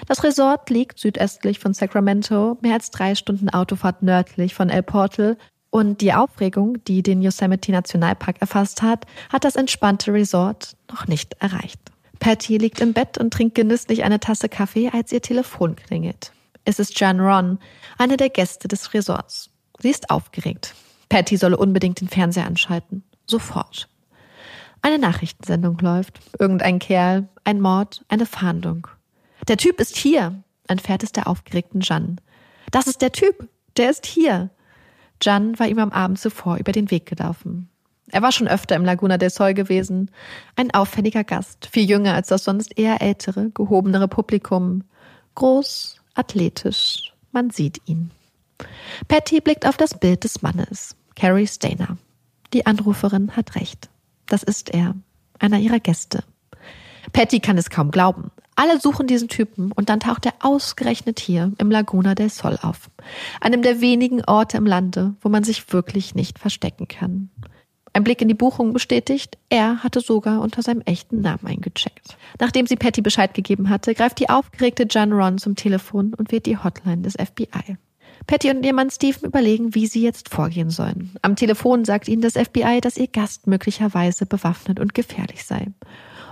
Das 0.06 0.22
Resort 0.22 0.68
liegt 0.68 1.00
südöstlich 1.00 1.58
von 1.58 1.72
Sacramento, 1.72 2.58
mehr 2.60 2.74
als 2.74 2.90
drei 2.90 3.14
Stunden 3.14 3.48
Autofahrt 3.48 4.02
nördlich 4.02 4.54
von 4.54 4.68
El 4.68 4.82
Portal 4.82 5.38
und 5.76 6.00
die 6.00 6.14
Aufregung, 6.14 6.82
die 6.86 7.02
den 7.02 7.20
Yosemite 7.20 7.70
Nationalpark 7.70 8.40
erfasst 8.40 8.80
hat, 8.80 9.04
hat 9.28 9.44
das 9.44 9.56
entspannte 9.56 10.10
Resort 10.10 10.74
noch 10.90 11.06
nicht 11.06 11.34
erreicht. 11.38 11.78
Patty 12.18 12.56
liegt 12.56 12.80
im 12.80 12.94
Bett 12.94 13.18
und 13.18 13.30
trinkt 13.30 13.56
genüsslich 13.56 14.02
eine 14.02 14.18
Tasse 14.18 14.48
Kaffee, 14.48 14.88
als 14.90 15.12
ihr 15.12 15.20
Telefon 15.20 15.76
klingelt. 15.76 16.32
Es 16.64 16.78
ist 16.78 16.98
Jan 16.98 17.20
Ron, 17.20 17.58
eine 17.98 18.16
der 18.16 18.30
Gäste 18.30 18.68
des 18.68 18.94
Resorts. 18.94 19.50
Sie 19.78 19.90
ist 19.90 20.08
aufgeregt. 20.08 20.74
Patty 21.10 21.36
solle 21.36 21.58
unbedingt 21.58 22.00
den 22.00 22.08
Fernseher 22.08 22.46
anschalten. 22.46 23.04
Sofort. 23.26 23.86
Eine 24.80 24.98
Nachrichtensendung 24.98 25.76
läuft. 25.80 26.20
Irgendein 26.38 26.78
Kerl, 26.78 27.28
ein 27.44 27.60
Mord, 27.60 28.02
eine 28.08 28.24
Fahndung. 28.24 28.86
Der 29.46 29.58
Typ 29.58 29.78
ist 29.78 29.98
hier, 29.98 30.42
entfährt 30.68 31.02
es 31.02 31.12
der 31.12 31.26
aufgeregten 31.26 31.82
Jan. 31.82 32.18
Das 32.70 32.86
ist 32.86 33.02
der 33.02 33.12
Typ. 33.12 33.46
Der 33.76 33.90
ist 33.90 34.06
hier. 34.06 34.48
Jan 35.22 35.58
war 35.58 35.68
ihm 35.68 35.78
am 35.78 35.92
Abend 35.92 36.18
zuvor 36.18 36.56
über 36.58 36.72
den 36.72 36.90
Weg 36.90 37.06
gelaufen. 37.06 37.68
Er 38.10 38.22
war 38.22 38.32
schon 38.32 38.48
öfter 38.48 38.76
im 38.76 38.84
Laguna 38.84 39.18
del 39.18 39.30
Sol 39.30 39.54
gewesen. 39.54 40.10
Ein 40.54 40.72
auffälliger 40.72 41.24
Gast, 41.24 41.68
viel 41.70 41.88
jünger 41.88 42.14
als 42.14 42.28
das 42.28 42.44
sonst 42.44 42.78
eher 42.78 43.02
ältere, 43.02 43.50
gehobenere 43.50 44.08
Publikum. 44.08 44.84
Groß, 45.34 46.00
athletisch, 46.14 47.12
man 47.32 47.50
sieht 47.50 47.80
ihn. 47.86 48.10
Patty 49.08 49.40
blickt 49.40 49.66
auf 49.66 49.76
das 49.76 49.98
Bild 49.98 50.24
des 50.24 50.42
Mannes, 50.42 50.96
Carrie 51.14 51.46
Stainer. 51.46 51.98
Die 52.52 52.64
Anruferin 52.64 53.36
hat 53.36 53.56
recht. 53.56 53.90
Das 54.26 54.42
ist 54.42 54.70
er, 54.70 54.94
einer 55.38 55.58
ihrer 55.58 55.80
Gäste. 55.80 56.22
Patty 57.12 57.40
kann 57.40 57.58
es 57.58 57.70
kaum 57.70 57.90
glauben. 57.90 58.30
Alle 58.56 58.80
suchen 58.80 59.06
diesen 59.06 59.28
Typen 59.28 59.70
und 59.72 59.90
dann 59.90 60.00
taucht 60.00 60.24
er 60.24 60.32
ausgerechnet 60.40 61.20
hier 61.20 61.52
im 61.58 61.70
Laguna 61.70 62.14
del 62.14 62.30
Sol 62.30 62.58
auf. 62.62 62.90
Einem 63.40 63.62
der 63.62 63.82
wenigen 63.82 64.24
Orte 64.24 64.56
im 64.56 64.66
Lande, 64.66 65.14
wo 65.20 65.28
man 65.28 65.44
sich 65.44 65.72
wirklich 65.72 66.14
nicht 66.14 66.38
verstecken 66.38 66.88
kann. 66.88 67.30
Ein 67.92 68.04
Blick 68.04 68.20
in 68.20 68.28
die 68.28 68.34
Buchung 68.34 68.72
bestätigt, 68.72 69.38
er 69.48 69.82
hatte 69.82 70.00
sogar 70.00 70.40
unter 70.40 70.62
seinem 70.62 70.82
echten 70.82 71.20
Namen 71.20 71.46
eingecheckt. 71.46 72.16
Nachdem 72.40 72.66
sie 72.66 72.76
Patty 72.76 73.02
Bescheid 73.02 73.32
gegeben 73.32 73.70
hatte, 73.70 73.94
greift 73.94 74.20
die 74.20 74.28
aufgeregte 74.28 74.86
Jan 74.88 75.12
Ron 75.12 75.38
zum 75.38 75.54
Telefon 75.54 76.12
und 76.14 76.32
wählt 76.32 76.46
die 76.46 76.58
Hotline 76.58 77.02
des 77.02 77.14
FBI. 77.14 77.76
Patty 78.26 78.50
und 78.50 78.64
ihr 78.64 78.74
Mann 78.74 78.90
Stephen 78.90 79.26
überlegen, 79.26 79.74
wie 79.74 79.86
sie 79.86 80.02
jetzt 80.02 80.28
vorgehen 80.28 80.70
sollen. 80.70 81.12
Am 81.22 81.36
Telefon 81.36 81.84
sagt 81.84 82.08
ihnen 82.08 82.22
das 82.22 82.34
FBI, 82.34 82.80
dass 82.82 82.96
ihr 82.96 83.06
Gast 83.06 83.46
möglicherweise 83.46 84.26
bewaffnet 84.26 84.80
und 84.80 84.94
gefährlich 84.94 85.44
sei. 85.44 85.68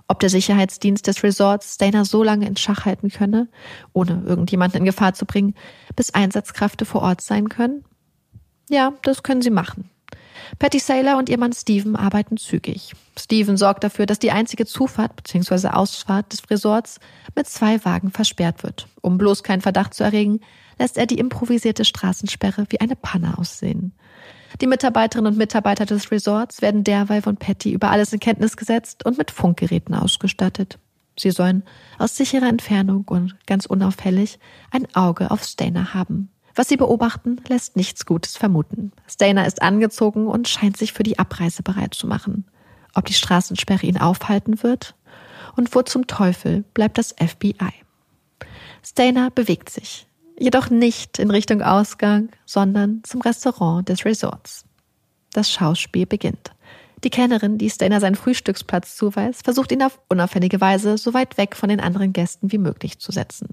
Ob 0.07 0.21
der 0.21 0.29
Sicherheitsdienst 0.29 1.07
des 1.07 1.23
Resorts 1.23 1.75
Stainer 1.75 2.05
so 2.05 2.23
lange 2.23 2.47
in 2.47 2.57
Schach 2.57 2.85
halten 2.85 3.09
könne, 3.09 3.49
ohne 3.93 4.23
irgendjemanden 4.27 4.81
in 4.81 4.85
Gefahr 4.85 5.15
zu 5.15 5.25
bringen, 5.25 5.55
bis 5.97 6.13
Einsatzkräfte 6.13 6.85
vor 6.85 7.03
Ort 7.03 7.23
sein 7.23 7.49
können? 7.49 7.85
Ja, 8.69 8.93
das 9.03 9.23
können 9.23 9.43
sie 9.43 9.51
machen. 9.51 9.91
Patty 10.59 10.79
Saylor 10.79 11.17
und 11.17 11.29
ihr 11.29 11.39
Mann 11.39 11.53
Steven 11.53 11.97
arbeiten 11.97 12.37
zügig. 12.37 12.93
Steven 13.19 13.57
sorgt 13.57 13.85
dafür, 13.85 14.07
dass 14.07 14.19
die 14.19 14.31
einzige 14.31 14.67
Zufahrt 14.67 15.17
bzw. 15.17 15.69
Ausfahrt 15.69 16.33
des 16.33 16.51
Resorts 16.51 17.01
mit 17.35 17.47
zwei 17.47 17.85
Wagen 17.85 18.11
versperrt 18.11 18.63
wird. 18.63 18.89
Um 19.01 19.19
bloß 19.19 19.43
keinen 19.43 19.63
Verdacht 19.63 19.95
zu 19.95 20.05
erregen, 20.05 20.41
lässt 20.79 20.99
er 20.99 21.07
die 21.07 21.19
improvisierte 21.19 21.85
Straßensperre 21.85 22.67
wie 22.69 22.81
eine 22.81 22.97
Panne 22.97 23.39
aussehen. 23.39 23.93
Die 24.61 24.67
Mitarbeiterinnen 24.67 25.33
und 25.33 25.39
Mitarbeiter 25.39 25.85
des 25.85 26.11
Resorts 26.11 26.63
werden 26.63 26.85
derweil 26.85 27.23
von 27.23 27.37
Patty 27.37 27.73
über 27.73 27.91
alles 27.91 28.13
in 28.13 28.21
Kenntnis 28.21 28.57
gesetzt 28.57 29.05
und 29.05 29.19
mit 29.19 29.31
Funkgeräten 29.31 29.95
ausgestattet. 29.95 30.79
Sie 31.19 31.31
sollen 31.31 31.63
aus 31.99 32.17
sicherer 32.17 32.49
Entfernung 32.49 33.05
und 33.09 33.37
ganz 33.47 33.67
unauffällig 33.67 34.39
ein 34.71 34.87
Auge 34.95 35.31
auf 35.31 35.45
Stainer 35.45 35.95
haben. 35.95 36.31
Was 36.55 36.69
sie 36.69 36.77
beobachten, 36.77 37.41
lässt 37.49 37.77
nichts 37.77 38.07
Gutes 38.07 38.37
vermuten. 38.37 38.93
Stainer 39.09 39.47
ist 39.47 39.61
angezogen 39.61 40.29
und 40.29 40.49
scheint 40.49 40.77
sich 40.77 40.93
für 40.93 41.03
die 41.03 41.19
Abreise 41.19 41.63
bereit 41.63 41.95
zu 41.95 42.07
machen. 42.07 42.45
Ob 42.95 43.07
die 43.07 43.15
Straßensperre 43.15 43.87
ihn 43.87 43.99
aufhalten 43.99 44.63
wird? 44.63 44.95
Und 45.57 45.75
wo 45.75 45.83
zum 45.83 46.07
Teufel 46.07 46.65
bleibt 46.75 46.99
das 46.99 47.15
FBI? 47.19 47.73
Stainer 48.85 49.31
bewegt 49.31 49.71
sich, 49.71 50.07
jedoch 50.39 50.71
nicht 50.71 51.19
in 51.19 51.31
Richtung 51.31 51.63
Ausgang, 51.63 52.29
sondern 52.47 53.03
zum 53.05 53.21
Restaurant 53.21 53.89
des 53.89 54.05
Resorts. 54.05 54.65
Das 55.33 55.51
Schauspiel 55.51 56.07
beginnt. 56.07 56.53
Die 57.03 57.11
Kennerin, 57.11 57.59
die 57.59 57.69
Stainer 57.69 58.01
seinen 58.01 58.15
Frühstücksplatz 58.15 58.97
zuweist, 58.97 59.45
versucht 59.45 59.73
ihn 59.73 59.83
auf 59.83 60.01
unauffällige 60.09 60.61
Weise 60.61 60.97
so 60.97 61.13
weit 61.13 61.37
weg 61.37 61.55
von 61.55 61.69
den 61.69 61.81
anderen 61.81 62.13
Gästen 62.13 62.51
wie 62.51 62.59
möglich 62.59 62.99
zu 62.99 63.13
setzen. 63.13 63.49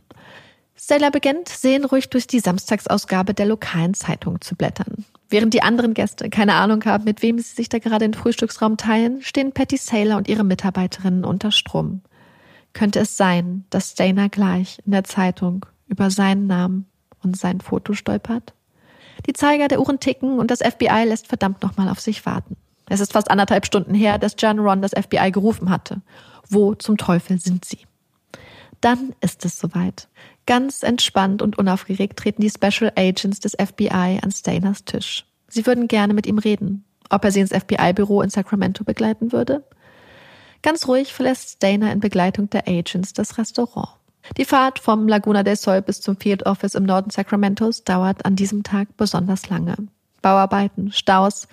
Stella 0.76 1.10
beginnt, 1.10 1.50
seelenruhig 1.50 2.10
durch 2.10 2.28
die 2.28 2.40
Samstagsausgabe 2.40 3.34
der 3.34 3.46
lokalen 3.46 3.94
Zeitung 3.94 4.42
zu 4.42 4.56
blättern. 4.56 5.06
Während 5.30 5.54
die 5.54 5.62
anderen 5.62 5.94
Gäste 5.94 6.30
keine 6.30 6.56
Ahnung 6.56 6.84
haben, 6.86 7.04
mit 7.04 7.22
wem 7.22 7.38
sie 7.38 7.54
sich 7.54 7.70
da 7.70 7.80
gerade 7.80 8.08
den 8.08 8.14
Frühstücksraum 8.14 8.78
teilen, 8.78 9.22
stehen 9.22 9.52
Patty 9.52 9.78
Saylor 9.78 10.18
und 10.18 10.28
ihre 10.28 10.44
Mitarbeiterinnen 10.44 11.24
unter 11.24 11.52
Strom. 11.52 12.02
Könnte 12.74 13.02
es 13.02 13.18
sein, 13.18 13.66
dass 13.70 13.96
Dana 13.96 14.28
gleich 14.28 14.80
in 14.86 14.94
der 14.94 15.04
Zeitung 15.04 15.66
über 15.92 16.10
seinen 16.10 16.48
Namen 16.48 16.88
und 17.22 17.38
sein 17.38 17.62
Foto 17.62 17.94
stolpert? 17.94 18.54
Die 19.28 19.34
Zeiger 19.34 19.68
der 19.68 19.80
Uhren 19.80 20.00
ticken 20.00 20.40
und 20.40 20.50
das 20.50 20.60
FBI 20.60 21.04
lässt 21.06 21.28
verdammt 21.28 21.62
nochmal 21.62 21.90
auf 21.90 22.00
sich 22.00 22.26
warten. 22.26 22.56
Es 22.90 23.00
ist 23.00 23.14
fast 23.14 23.30
anderthalb 23.30 23.66
Stunden 23.66 23.94
her, 23.94 24.18
dass 24.18 24.36
John 24.38 24.60
Ron 24.60 24.82
das 24.82 24.92
FBI 24.92 25.32
gerufen 25.32 25.70
hatte. 25.70 26.02
Wo 26.50 26.74
zum 26.74 26.98
Teufel 26.98 27.40
sind 27.40 27.66
sie? 27.66 27.80
Dann 28.82 29.14
ist 29.22 29.46
es 29.46 29.60
soweit. 29.60 30.08
Ganz 30.48 30.82
entspannt 30.82 31.42
und 31.42 31.58
unaufgeregt 31.58 32.18
treten 32.18 32.42
die 32.42 32.50
Special 32.50 32.92
Agents 32.98 33.40
des 33.40 33.54
FBI 33.54 34.20
an 34.22 34.32
Stainers 34.32 34.84
Tisch. 34.86 35.26
Sie 35.48 35.66
würden 35.66 35.88
gerne 35.88 36.14
mit 36.14 36.26
ihm 36.26 36.40
reden, 36.40 36.84
ob 37.10 37.24
er 37.24 37.32
sie 37.32 37.42
ins 37.42 37.54
FBI-Büro 37.54 38.22
in 38.22 38.30
Sacramento 38.30 38.84
begleiten 38.84 39.32
würde. 39.32 39.64
Ganz 40.64 40.88
ruhig 40.88 41.14
verlässt 41.14 41.58
Stainer 41.58 41.92
in 41.92 42.00
Begleitung 42.00 42.50
der 42.50 42.68
Agents 42.68 43.14
das 43.14 43.38
Restaurant. 43.38 44.01
Die 44.38 44.46
Fahrt 44.46 44.80
vom 44.80 45.08
Laguna 45.08 45.44
del 45.44 45.56
Sol 45.56 45.82
bis 45.82 46.02
zum 46.02 46.18
Field 46.18 46.46
Office 46.46 46.76
im 46.76 46.84
Norden 46.84 47.10
Sacramentos 47.10 47.84
dauert 47.84 48.26
an 48.26 48.36
diesem 48.36 48.64
Tag 48.64 48.96
besonders 48.98 49.50
lange. 49.50 49.76
Bauarbeiten, 50.22 50.92
Staus. 50.92 51.48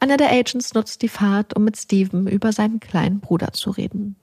Einer 0.00 0.16
der 0.16 0.30
Agents 0.30 0.74
nutzt 0.74 1.02
die 1.02 1.08
Fahrt, 1.08 1.54
um 1.56 1.64
mit 1.64 1.76
Steven 1.76 2.26
über 2.26 2.52
seinen 2.52 2.80
kleinen 2.80 3.20
Bruder 3.20 3.52
zu 3.52 3.70
reden. 3.70 4.16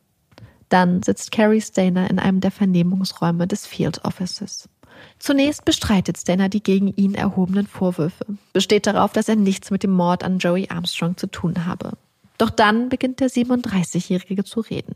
Dann 0.70 1.04
sitzt 1.04 1.32
Carrie 1.32 1.62
Stainer 1.62 2.10
in 2.10 2.20
einem 2.20 2.41
der 2.41 2.52
Vernehmungsräume 2.52 3.47
des 3.47 3.66
Field 3.66 4.04
Offices. 4.06 4.70
Zunächst 5.18 5.66
bestreitet 5.66 6.18
Stainer 6.18 6.50
die 6.50 6.62
gegen 6.62 6.89
ihn 6.95 7.16
erhobenen 7.16 7.68
Vorwürfe, 7.68 8.26
besteht 8.54 8.86
darauf, 8.86 9.14
dass 9.14 9.30
er 9.30 9.36
nichts 9.36 9.72
mit 9.72 9.84
dem 9.84 9.91
Mord 9.91 10.24
an 10.24 10.39
Joey 10.39 10.68
Armstrong 10.70 11.18
zu 11.18 11.28
tun 11.28 11.66
habe. 11.66 11.93
Doch 12.38 12.50
dann 12.50 12.89
beginnt 12.89 13.20
der 13.20 13.30
37-Jährige 13.30 14.43
zu 14.43 14.62
reden, 14.62 14.95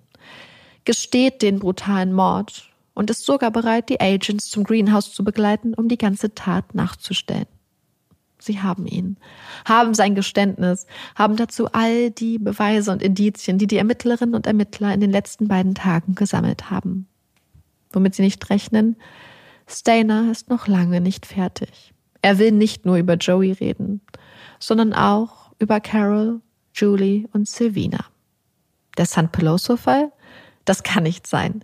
gesteht 0.85 1.41
den 1.41 1.59
brutalen 1.59 2.13
Mord 2.13 2.69
und 2.93 3.09
ist 3.09 3.25
sogar 3.25 3.51
bereit, 3.51 3.89
die 3.89 3.99
Agents 3.99 4.49
zum 4.49 4.63
Greenhouse 4.63 5.13
zu 5.13 5.23
begleiten, 5.23 5.73
um 5.73 5.87
die 5.87 5.97
ganze 5.97 6.33
Tat 6.33 6.75
nachzustellen. 6.75 7.47
Sie 8.43 8.59
haben 8.59 8.85
ihn, 8.85 9.17
haben 9.65 9.93
sein 9.93 10.15
Geständnis, 10.15 10.85
haben 11.15 11.37
dazu 11.37 11.71
all 11.71 12.11
die 12.11 12.37
Beweise 12.37 12.91
und 12.91 13.01
Indizien, 13.01 13.57
die 13.57 13.67
die 13.67 13.77
Ermittlerinnen 13.77 14.35
und 14.35 14.47
Ermittler 14.47 14.93
in 14.93 14.99
den 14.99 15.11
letzten 15.11 15.47
beiden 15.47 15.75
Tagen 15.75 16.15
gesammelt 16.15 16.69
haben. 16.69 17.07
Womit 17.93 18.15
sie 18.15 18.23
nicht 18.23 18.49
rechnen, 18.49 18.97
Stainer 19.65 20.29
ist 20.29 20.49
noch 20.49 20.67
lange 20.67 20.99
nicht 20.99 21.25
fertig. 21.25 21.93
Er 22.21 22.37
will 22.37 22.51
nicht 22.51 22.85
nur 22.85 22.97
über 22.97 23.15
Joey 23.15 23.53
reden, 23.53 24.01
sondern 24.59 24.93
auch 24.93 25.51
über 25.59 25.79
Carol, 25.79 26.41
Julie 26.73 27.27
und 27.31 27.47
Silvina. 27.47 28.05
Der 28.97 29.05
San 29.05 29.31
Peloso-Fall? 29.31 30.11
Das 30.65 30.83
kann 30.83 31.03
nicht 31.03 31.27
sein. 31.27 31.63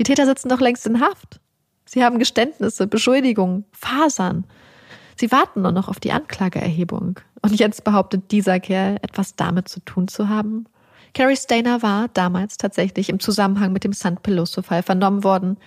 Die 0.00 0.04
Täter 0.04 0.24
sitzen 0.24 0.48
doch 0.48 0.60
längst 0.60 0.86
in 0.86 1.02
Haft. 1.02 1.40
Sie 1.84 2.02
haben 2.02 2.18
Geständnisse, 2.18 2.86
Beschuldigungen, 2.86 3.66
Fasern. 3.70 4.46
Sie 5.14 5.30
warten 5.30 5.60
nur 5.60 5.72
noch 5.72 5.88
auf 5.88 6.00
die 6.00 6.10
Anklageerhebung. 6.10 7.20
Und 7.42 7.60
jetzt 7.60 7.84
behauptet 7.84 8.30
dieser 8.30 8.60
Kerl, 8.60 8.96
etwas 9.02 9.36
damit 9.36 9.68
zu 9.68 9.80
tun 9.80 10.08
zu 10.08 10.30
haben. 10.30 10.64
Carrie 11.12 11.36
Stainer 11.36 11.82
war 11.82 12.08
damals 12.14 12.56
tatsächlich 12.56 13.10
im 13.10 13.20
Zusammenhang 13.20 13.74
mit 13.74 13.84
dem 13.84 13.92
San 13.92 14.16
Peloso-Fall 14.16 14.82
vernommen 14.82 15.22
worden. 15.22 15.58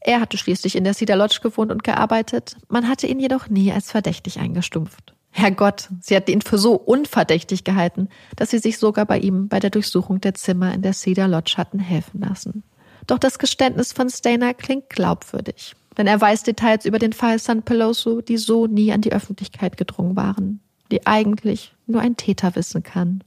Er 0.00 0.18
hatte 0.22 0.38
schließlich 0.38 0.76
in 0.76 0.84
der 0.84 0.94
Cedar 0.94 1.18
Lodge 1.18 1.40
gewohnt 1.42 1.70
und 1.70 1.84
gearbeitet. 1.84 2.56
Man 2.68 2.88
hatte 2.88 3.06
ihn 3.06 3.20
jedoch 3.20 3.50
nie 3.50 3.70
als 3.70 3.90
verdächtig 3.90 4.40
eingestumpft. 4.40 5.14
Herrgott, 5.30 5.90
sie 6.00 6.16
hatte 6.16 6.32
ihn 6.32 6.40
für 6.40 6.56
so 6.56 6.72
unverdächtig 6.72 7.64
gehalten, 7.64 8.08
dass 8.36 8.48
sie 8.48 8.60
sich 8.60 8.78
sogar 8.78 9.04
bei 9.04 9.18
ihm 9.18 9.48
bei 9.48 9.60
der 9.60 9.68
Durchsuchung 9.68 10.22
der 10.22 10.32
Zimmer 10.32 10.72
in 10.72 10.80
der 10.80 10.94
Cedar 10.94 11.28
Lodge 11.28 11.56
hatten 11.58 11.80
helfen 11.80 12.22
lassen. 12.22 12.62
Doch 13.06 13.18
das 13.18 13.38
Geständnis 13.38 13.92
von 13.92 14.08
Stainer 14.10 14.54
klingt 14.54 14.88
glaubwürdig 14.90 15.74
denn 15.96 16.06
er 16.06 16.20
weiß 16.20 16.42
Details 16.42 16.84
über 16.84 16.98
den 16.98 17.12
Fall 17.12 17.38
San 17.38 17.62
Peloso, 17.62 18.20
die 18.20 18.36
so 18.36 18.66
nie 18.66 18.92
an 18.92 19.00
die 19.00 19.12
Öffentlichkeit 19.12 19.76
gedrungen 19.76 20.16
waren, 20.16 20.60
die 20.90 21.06
eigentlich 21.06 21.74
nur 21.86 22.00
ein 22.00 22.16
Täter 22.16 22.54
wissen 22.56 22.82
kann. 22.82 23.22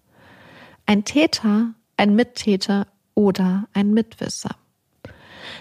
Ein 0.86 1.06
Täter, 1.06 1.74
ein 1.98 2.16
Mittäter 2.16 2.88
oder 3.16 3.68
ein 3.74 3.94
Mitwisser. 3.94 4.52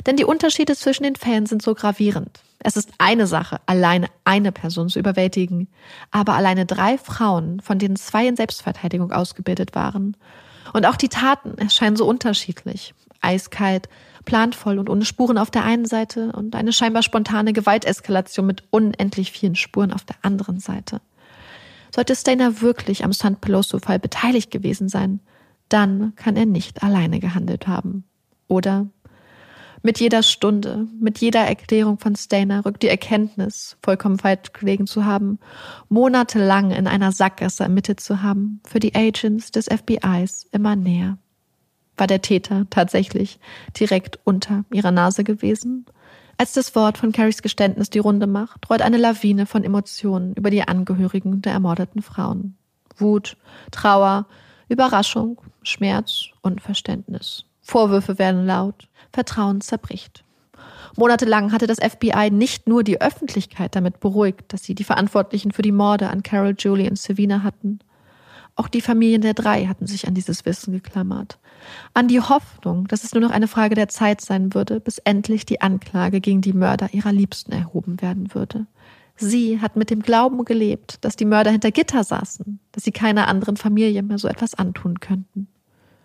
Denn 0.04 0.16
die 0.16 0.24
Unterschiede 0.24 0.74
zwischen 0.74 1.04
den 1.04 1.16
Fällen 1.16 1.46
sind 1.46 1.62
so 1.62 1.74
gravierend. 1.74 2.40
Es 2.58 2.76
ist 2.76 2.90
eine 2.98 3.26
Sache, 3.26 3.60
alleine 3.66 4.08
eine 4.24 4.50
Person 4.50 4.88
zu 4.88 4.98
überwältigen, 4.98 5.68
aber 6.10 6.34
alleine 6.34 6.66
drei 6.66 6.98
Frauen, 6.98 7.60
von 7.60 7.78
denen 7.78 7.96
zwei 7.96 8.26
in 8.26 8.36
Selbstverteidigung 8.36 9.12
ausgebildet 9.12 9.74
waren. 9.74 10.16
Und 10.72 10.86
auch 10.86 10.96
die 10.96 11.08
Taten 11.08 11.56
erscheinen 11.58 11.96
so 11.96 12.06
unterschiedlich. 12.06 12.94
Eiskalt, 13.20 13.88
planvoll 14.26 14.78
und 14.78 14.90
ohne 14.90 15.06
Spuren 15.06 15.38
auf 15.38 15.50
der 15.50 15.64
einen 15.64 15.86
Seite 15.86 16.32
und 16.32 16.54
eine 16.54 16.74
scheinbar 16.74 17.02
spontane 17.02 17.54
Gewalteskalation 17.54 18.44
mit 18.44 18.64
unendlich 18.70 19.32
vielen 19.32 19.54
Spuren 19.54 19.92
auf 19.92 20.04
der 20.04 20.16
anderen 20.20 20.60
Seite. 20.60 21.00
Sollte 21.94 22.14
Stainer 22.14 22.60
wirklich 22.60 23.04
am 23.04 23.14
San 23.14 23.36
Peloso-Fall 23.36 23.98
beteiligt 23.98 24.50
gewesen 24.50 24.90
sein, 24.90 25.20
dann 25.70 26.14
kann 26.16 26.36
er 26.36 26.44
nicht 26.44 26.82
alleine 26.82 27.20
gehandelt 27.20 27.66
haben. 27.66 28.04
Oder 28.48 28.86
mit 29.82 30.00
jeder 30.00 30.22
Stunde, 30.22 30.88
mit 31.00 31.18
jeder 31.18 31.40
Erklärung 31.40 31.98
von 31.98 32.16
Stainer 32.16 32.64
rückt 32.64 32.82
die 32.82 32.88
Erkenntnis, 32.88 33.76
vollkommen 33.82 34.18
falsch 34.18 34.52
gelegen 34.52 34.86
zu 34.86 35.04
haben, 35.04 35.38
monatelang 35.88 36.72
in 36.72 36.86
einer 36.86 37.12
Sackgasse 37.12 37.62
ermittelt 37.62 38.00
zu 38.00 38.22
haben, 38.22 38.60
für 38.66 38.80
die 38.80 38.94
Agents 38.94 39.52
des 39.52 39.66
FBIs 39.66 40.48
immer 40.50 40.76
näher. 40.76 41.18
War 41.96 42.06
der 42.06 42.22
Täter 42.22 42.66
tatsächlich 42.70 43.38
direkt 43.78 44.18
unter 44.24 44.64
ihrer 44.72 44.90
Nase 44.90 45.24
gewesen? 45.24 45.86
Als 46.38 46.52
das 46.52 46.74
Wort 46.74 46.98
von 46.98 47.12
Carries 47.12 47.40
Geständnis 47.40 47.88
die 47.88 47.98
Runde 47.98 48.26
macht, 48.26 48.68
rollt 48.68 48.82
eine 48.82 48.98
Lawine 48.98 49.46
von 49.46 49.64
Emotionen 49.64 50.34
über 50.34 50.50
die 50.50 50.62
Angehörigen 50.62 51.40
der 51.40 51.52
ermordeten 51.52 52.02
Frauen. 52.02 52.56
Wut, 52.98 53.36
Trauer, 53.70 54.26
Überraschung, 54.68 55.40
Schmerz, 55.62 56.26
Unverständnis. 56.42 57.44
Vorwürfe 57.62 58.18
werden 58.18 58.46
laut, 58.46 58.88
Vertrauen 59.12 59.60
zerbricht. 59.60 60.24
Monatelang 60.96 61.52
hatte 61.52 61.66
das 61.66 61.78
FBI 61.78 62.30
nicht 62.30 62.66
nur 62.68 62.82
die 62.82 63.00
Öffentlichkeit 63.00 63.74
damit 63.74 64.00
beruhigt, 64.00 64.52
dass 64.52 64.62
sie 64.62 64.74
die 64.74 64.84
Verantwortlichen 64.84 65.52
für 65.52 65.62
die 65.62 65.72
Morde 65.72 66.08
an 66.08 66.22
Carol, 66.22 66.54
Julie 66.58 66.88
und 66.88 66.98
Savina 66.98 67.42
hatten. 67.42 67.80
Auch 68.56 68.68
die 68.68 68.80
Familien 68.80 69.20
der 69.20 69.34
drei 69.34 69.66
hatten 69.66 69.86
sich 69.86 70.08
an 70.08 70.14
dieses 70.14 70.46
Wissen 70.46 70.72
geklammert. 70.72 71.38
An 71.92 72.08
die 72.08 72.20
Hoffnung, 72.20 72.88
dass 72.88 73.04
es 73.04 73.12
nur 73.12 73.20
noch 73.20 73.30
eine 73.30 73.48
Frage 73.48 73.74
der 73.74 73.88
Zeit 73.88 74.22
sein 74.22 74.54
würde, 74.54 74.80
bis 74.80 74.98
endlich 74.98 75.44
die 75.44 75.60
Anklage 75.60 76.22
gegen 76.22 76.40
die 76.40 76.54
Mörder 76.54 76.88
ihrer 76.92 77.12
Liebsten 77.12 77.52
erhoben 77.52 78.00
werden 78.00 78.34
würde. 78.34 78.66
Sie 79.16 79.60
hat 79.60 79.76
mit 79.76 79.90
dem 79.90 80.00
Glauben 80.00 80.44
gelebt, 80.44 80.98
dass 81.04 81.16
die 81.16 81.24
Mörder 81.24 81.50
hinter 81.50 81.70
Gitter 81.70 82.02
saßen, 82.02 82.58
dass 82.72 82.84
sie 82.84 82.92
keiner 82.92 83.28
anderen 83.28 83.56
Familie 83.56 84.02
mehr 84.02 84.18
so 84.18 84.28
etwas 84.28 84.54
antun 84.54 85.00
könnten. 85.00 85.48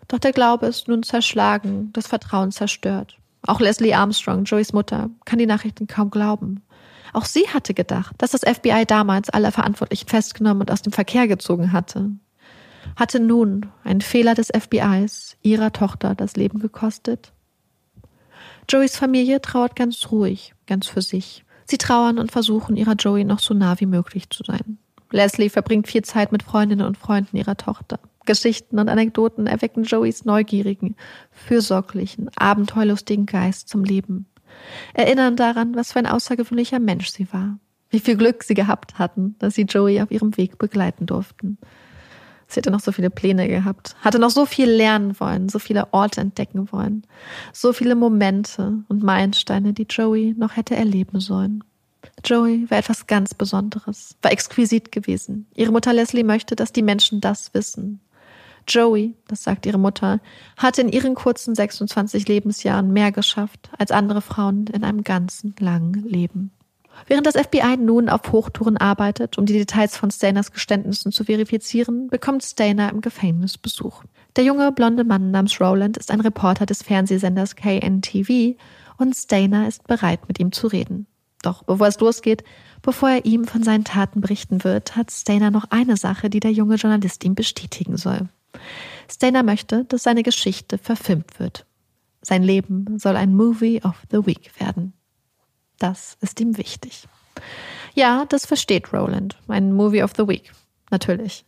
Doch 0.08 0.20
der 0.20 0.34
Glaube 0.34 0.66
ist 0.66 0.90
nun 0.90 1.04
zerschlagen, 1.04 1.92
das 1.94 2.08
Vertrauen 2.08 2.52
zerstört. 2.52 3.18
Auch 3.44 3.60
Leslie 3.60 3.94
Armstrong, 3.94 4.44
Joeys 4.44 4.74
Mutter, 4.74 5.10
kann 5.26 5.40
die 5.40 5.46
Nachrichten 5.46 5.88
kaum 5.88 6.12
glauben. 6.12 6.62
Auch 7.14 7.26
sie 7.26 7.48
hatte 7.48 7.74
gedacht, 7.74 8.16
dass 8.18 8.32
das 8.32 8.42
FBI 8.42 8.86
damals 8.86 9.30
alle 9.30 9.52
Verantwortlichen 9.52 10.08
festgenommen 10.08 10.62
und 10.62 10.72
aus 10.72 10.82
dem 10.82 10.94
Verkehr 10.94 11.28
gezogen 11.28 11.72
hatte. 11.72 12.12
Hatte 12.96 13.20
nun 13.20 13.68
ein 13.84 14.02
Fehler 14.02 14.36
des 14.36 14.48
FBIs 14.48 15.38
ihrer 15.42 15.72
Tochter 15.72 16.16
das 16.16 16.36
Leben 16.36 16.60
gekostet? 16.60 17.34
Joeys 18.70 18.96
Familie 18.96 19.42
trauert 19.42 19.76
ganz 19.76 20.12
ruhig, 20.12 20.54
ganz 20.68 20.88
für 20.88 21.02
sich. 21.02 21.44
Sie 21.66 21.78
trauern 21.78 22.20
und 22.20 22.32
versuchen, 22.32 22.76
ihrer 22.76 22.96
Joey 22.96 23.24
noch 23.24 23.40
so 23.40 23.54
nah 23.54 23.80
wie 23.80 23.86
möglich 23.86 24.30
zu 24.30 24.44
sein. 24.44 24.78
Leslie 25.12 25.50
verbringt 25.50 25.88
viel 25.88 26.04
Zeit 26.04 26.32
mit 26.32 26.44
Freundinnen 26.44 26.86
und 26.86 26.98
Freunden 26.98 27.38
ihrer 27.38 27.58
Tochter. 27.58 28.00
Geschichten 28.26 28.80
und 28.80 28.88
Anekdoten 28.88 29.48
erwecken 29.48 29.84
Joeys 29.84 30.26
neugierigen, 30.26 30.96
fürsorglichen, 31.32 32.30
abenteuerlustigen 32.36 33.26
Geist 33.26 33.68
zum 33.68 33.84
Leben. 33.84 34.28
Erinnern 34.94 35.36
daran, 35.36 35.76
was 35.76 35.92
für 35.92 36.00
ein 36.00 36.08
außergewöhnlicher 36.08 36.80
Mensch 36.80 37.10
sie 37.10 37.32
war. 37.34 37.58
Wie 37.90 38.00
viel 38.00 38.16
Glück 38.16 38.44
sie 38.44 38.54
gehabt 38.54 39.00
hatten, 39.00 39.36
dass 39.40 39.56
sie 39.56 39.64
Joey 39.64 40.02
auf 40.02 40.12
ihrem 40.12 40.38
Weg 40.38 40.58
begleiten 40.58 41.06
durften. 41.06 41.58
Sie 42.52 42.60
hatte 42.60 42.72
noch 42.72 42.82
so 42.82 42.92
viele 42.92 43.10
Pläne 43.10 43.48
gehabt, 43.48 43.96
hatte 44.02 44.20
noch 44.20 44.30
so 44.30 44.46
viel 44.46 44.70
lernen 44.70 45.18
wollen, 45.20 45.48
so 45.48 45.58
viele 45.58 45.94
Orte 45.94 46.20
entdecken 46.20 46.72
wollen, 46.72 47.08
so 47.54 47.72
viele 47.72 47.96
Momente 47.96 48.74
und 48.90 49.04
Meilensteine, 49.04 49.72
die 49.72 49.88
Joey 49.90 50.36
noch 50.38 50.58
hätte 50.58 50.76
erleben 50.76 51.22
sollen. 51.22 51.64
Joey 52.26 52.70
war 52.70 52.78
etwas 52.78 53.08
ganz 53.08 53.34
Besonderes, 53.34 54.18
war 54.22 54.32
exquisit 54.32 54.92
gewesen. 54.92 55.48
Ihre 55.56 55.72
Mutter 55.72 55.94
Leslie 55.94 56.24
möchte, 56.24 56.56
dass 56.56 56.74
die 56.74 56.82
Menschen 56.82 57.22
das 57.22 57.54
wissen. 57.54 58.02
Joey, 58.68 59.16
das 59.28 59.44
sagt 59.44 59.66
ihre 59.66 59.80
Mutter, 59.80 60.20
hatte 60.58 60.82
in 60.82 60.90
ihren 60.90 61.16
kurzen 61.16 61.56
26 61.56 62.28
Lebensjahren 62.28 62.92
mehr 62.92 63.12
geschafft 63.12 63.70
als 63.78 63.92
andere 63.92 64.22
Frauen 64.22 64.68
in 64.68 64.84
einem 64.84 65.04
ganzen 65.04 65.56
langen 65.60 65.94
Leben. 66.04 66.52
Während 67.08 67.26
das 67.26 67.36
FBI 67.36 67.78
nun 67.78 68.10
auf 68.10 68.32
Hochtouren 68.32 68.78
arbeitet, 68.78 69.38
um 69.38 69.46
die 69.46 69.54
Details 69.54 69.98
von 69.98 70.12
Stainers 70.12 70.52
Geständnissen 70.52 71.12
zu 71.12 71.24
verifizieren, 71.24 72.08
bekommt 72.08 72.44
Stainer 72.44 72.90
im 72.90 73.02
Gefängnis 73.02 73.58
Besuch. 73.58 74.04
Der 74.36 74.44
junge 74.44 74.72
blonde 74.72 75.04
Mann 75.04 75.32
namens 75.32 75.60
Roland 75.60 75.98
ist 75.98 76.12
ein 76.12 76.22
Reporter 76.22 76.66
des 76.66 76.84
Fernsehsenders 76.84 77.56
KNTV 77.56 78.56
und 78.98 79.16
Stainer 79.16 79.68
ist 79.68 79.88
bereit, 79.88 80.28
mit 80.28 80.40
ihm 80.40 80.52
zu 80.52 80.68
reden. 80.68 81.08
Doch 81.42 81.64
bevor 81.64 81.88
es 81.88 82.00
losgeht, 82.00 82.44
bevor 82.82 83.10
er 83.10 83.26
ihm 83.26 83.46
von 83.46 83.64
seinen 83.64 83.84
Taten 83.84 84.22
berichten 84.22 84.64
wird, 84.64 84.96
hat 84.96 85.12
Stainer 85.12 85.52
noch 85.52 85.66
eine 85.72 85.98
Sache, 85.98 86.30
die 86.30 86.40
der 86.40 86.52
junge 86.52 86.76
Journalist 86.76 87.24
ihm 87.24 87.36
bestätigen 87.36 87.98
soll. 87.98 88.30
Stainer 89.10 89.44
möchte, 89.44 89.86
dass 89.86 90.04
seine 90.04 90.24
Geschichte 90.24 90.78
verfilmt 90.78 91.40
wird. 91.40 91.66
Sein 92.22 92.44
Leben 92.44 93.00
soll 93.00 93.16
ein 93.16 93.34
Movie 93.34 93.82
of 93.84 94.04
the 94.12 94.26
Week 94.26 94.52
werden. 94.60 94.94
Das 95.82 96.16
ist 96.22 96.40
ihm 96.40 96.60
wichtig. 96.60 97.08
Ja, 97.96 98.26
das 98.30 98.46
versteht 98.46 98.94
Roland. 98.94 99.36
Ein 99.48 99.74
Movie 99.74 100.04
of 100.04 100.14
the 100.16 100.28
Week. 100.28 100.52
Natürlich. 100.92 101.44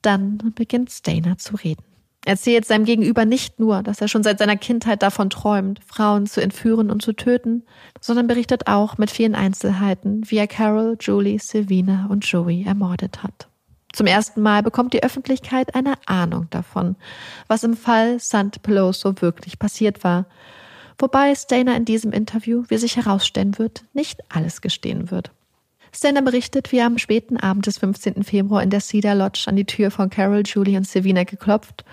Dann 0.00 0.54
beginnt 0.54 0.90
Stainer 0.90 1.36
zu 1.36 1.56
reden. 1.56 1.84
Er 2.24 2.32
erzählt 2.32 2.64
seinem 2.64 2.86
Gegenüber 2.86 3.26
nicht 3.26 3.60
nur, 3.60 3.82
dass 3.82 4.00
er 4.00 4.08
schon 4.08 4.22
seit 4.22 4.38
seiner 4.38 4.56
Kindheit 4.56 5.02
davon 5.02 5.28
träumt, 5.28 5.80
Frauen 5.84 6.26
zu 6.26 6.40
entführen 6.40 6.90
und 6.90 7.02
zu 7.02 7.12
töten, 7.12 7.64
sondern 8.00 8.26
berichtet 8.26 8.66
auch 8.66 8.96
mit 8.96 9.10
vielen 9.10 9.34
Einzelheiten, 9.34 10.22
wie 10.30 10.38
er 10.38 10.48
Carol, 10.48 10.96
Julie, 10.98 11.38
Silvina 11.38 12.06
und 12.08 12.24
Joey 12.24 12.64
ermordet 12.64 13.22
hat. 13.22 13.46
Zum 13.92 14.06
ersten 14.06 14.40
Mal 14.40 14.62
bekommt 14.62 14.94
die 14.94 15.02
Öffentlichkeit 15.02 15.74
eine 15.74 15.94
Ahnung 16.06 16.48
davon, 16.48 16.96
was 17.46 17.62
im 17.62 17.76
Fall 17.76 18.20
St. 18.20 18.62
Peloso 18.62 19.20
wirklich 19.20 19.58
passiert 19.58 20.02
war. 20.02 20.24
Wobei 20.98 21.34
Stainer 21.34 21.76
in 21.76 21.84
diesem 21.84 22.12
Interview, 22.12 22.64
wie 22.68 22.78
sich 22.78 22.96
herausstellen 22.96 23.58
wird, 23.58 23.84
nicht 23.92 24.20
alles 24.28 24.60
gestehen 24.60 25.10
wird. 25.10 25.30
Stainer 25.92 26.22
berichtet, 26.22 26.72
wie 26.72 26.78
er 26.78 26.86
am 26.86 26.98
späten 26.98 27.36
Abend 27.36 27.66
des 27.66 27.78
15. 27.78 28.22
Februar 28.22 28.62
in 28.62 28.70
der 28.70 28.80
Cedar 28.80 29.14
Lodge 29.14 29.44
an 29.46 29.56
die 29.56 29.64
Tür 29.64 29.90
von 29.90 30.10
Carol, 30.10 30.42
Julie 30.44 30.76
und 30.76 30.86
Savina 30.86 31.24
geklopft 31.24 31.84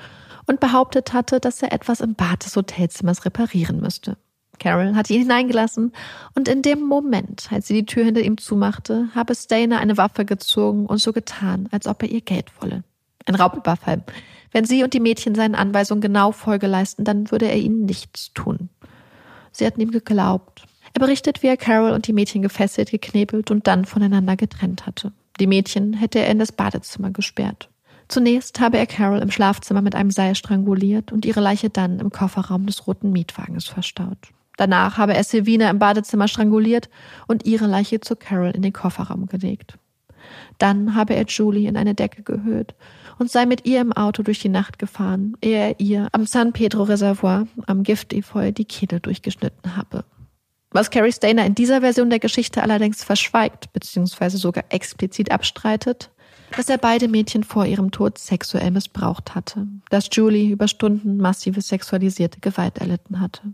und 0.46 0.60
behauptet 0.60 1.14
hatte, 1.14 1.40
dass 1.40 1.62
er 1.62 1.72
etwas 1.72 2.02
im 2.02 2.16
Bad 2.16 2.46
des 2.46 2.56
Hotelzimmers 2.56 3.26
reparieren 3.26 3.80
müsste. 3.80 4.18
Carol 4.60 4.96
hatte 4.96 5.14
ihn 5.14 5.22
hineingelassen 5.22 5.94
und 6.36 6.48
in 6.48 6.62
dem 6.62 6.82
Moment, 6.82 7.48
als 7.52 7.68
sie 7.68 7.74
die 7.74 7.86
Tür 7.86 8.06
hinter 8.06 8.22
ihm 8.22 8.38
zumachte, 8.38 9.10
habe 9.16 9.36
Stainer 9.36 9.80
eine 9.80 9.98
Waffe 9.98 10.26
gezogen 10.26 10.86
und 10.86 11.00
so 11.00 11.12
getan, 11.12 11.68
als 11.72 11.88
ob 11.88 12.04
er 12.04 12.10
ihr 12.10 12.22
Geld 12.22 12.46
wolle. 12.62 12.84
Ein 13.26 13.36
Raubüberfall. 13.36 14.04
Wenn 14.52 14.66
sie 14.66 14.84
und 14.84 14.94
die 14.94 15.00
Mädchen 15.00 15.34
seinen 15.34 15.56
Anweisungen 15.56 16.02
genau 16.02 16.32
Folge 16.32 16.68
leisten, 16.68 17.04
dann 17.04 17.32
würde 17.32 17.48
er 17.48 17.58
ihnen 17.58 17.86
nichts 17.86 18.34
tun. 18.34 18.70
Sie 19.54 19.66
hatten 19.66 19.80
ihm 19.80 19.92
geglaubt. 19.92 20.66
Er 20.94 21.00
berichtet, 21.00 21.42
wie 21.42 21.48
er 21.48 21.58
Carol 21.58 21.92
und 21.92 22.08
die 22.08 22.14
Mädchen 22.14 22.42
gefesselt, 22.42 22.92
geknebelt 22.92 23.50
und 23.50 23.68
dann 23.68 23.86
voneinander 23.86 24.36
getrennt 24.36 24.86
hatte. 24.86 25.14
Die 25.40 25.48
Mädchen 25.48 25.94
hätte 25.94 26.20
er 26.20 26.30
in 26.30 26.40
das 26.40 26.52
Badezimmer 26.52 27.12
gesperrt. 27.12 27.70
Zunächst 28.08 28.60
habe 28.60 28.78
er 28.78 28.86
Carol 28.86 29.20
im 29.20 29.32
Schlafzimmer 29.32 29.82
mit 29.82 29.96
einem 29.96 30.12
Seil 30.12 30.36
stranguliert 30.36 31.12
und 31.12 31.26
ihre 31.26 31.40
Leiche 31.40 31.70
dann 31.70 32.00
im 32.00 32.12
Kofferraum 32.12 32.66
des 32.66 32.86
roten 32.86 33.12
Mietwagens 33.12 33.66
verstaut. 33.66 34.18
Danach 34.58 34.98
habe 34.98 35.16
er 35.16 35.24
Silvina 35.24 35.70
im 35.70 35.80
Badezimmer 35.80 36.28
stranguliert 36.28 36.90
und 37.28 37.46
ihre 37.46 37.66
Leiche 37.66 38.02
zu 38.02 38.16
Carol 38.16 38.52
in 38.52 38.62
den 38.62 38.74
Kofferraum 38.74 39.26
gelegt. 39.26 39.80
Dann 40.60 40.96
habe 40.96 41.16
er 41.16 41.26
Julie 41.26 41.68
in 41.68 41.78
eine 41.78 41.96
Decke 41.96 42.22
gehüllt 42.22 42.76
und 43.20 43.32
sei 43.32 43.46
mit 43.46 43.66
ihr 43.66 43.82
im 43.82 43.94
Auto 43.94 44.24
durch 44.24 44.40
die 44.40 44.50
Nacht 44.50 44.80
gefahren, 44.80 45.36
ehe 45.42 45.58
er 45.58 45.80
ihr 45.80 46.08
am 46.12 46.26
San 46.26 46.54
Pedro 46.54 46.84
Reservoir 46.84 47.48
am 47.68 47.84
Giftefeu 47.84 48.52
die 48.52 48.66
Kehle 48.66 49.00
durchgeschnitten 49.00 49.76
habe. 49.78 50.06
Was 50.72 50.90
Carrie 50.90 51.12
Stainer 51.12 51.46
in 51.46 51.54
dieser 51.54 51.82
Version 51.82 52.10
der 52.10 52.20
Geschichte 52.20 52.64
allerdings 52.64 53.04
verschweigt 53.04 53.72
bzw. 53.74 54.30
sogar 54.30 54.66
explizit 54.70 55.32
abstreitet, 55.32 56.10
dass 56.56 56.70
er 56.70 56.78
beide 56.78 57.08
Mädchen 57.08 57.44
vor 57.44 57.66
ihrem 57.66 57.92
Tod 57.92 58.18
sexuell 58.18 58.72
missbraucht 58.72 59.36
hatte, 59.36 59.68
dass 59.90 60.10
Julie 60.12 60.52
über 60.52 60.68
Stunden 60.68 61.18
massive 61.18 61.62
sexualisierte 61.62 62.40
Gewalt 62.40 62.80
erlitten 62.80 63.20
hatte. 63.20 63.54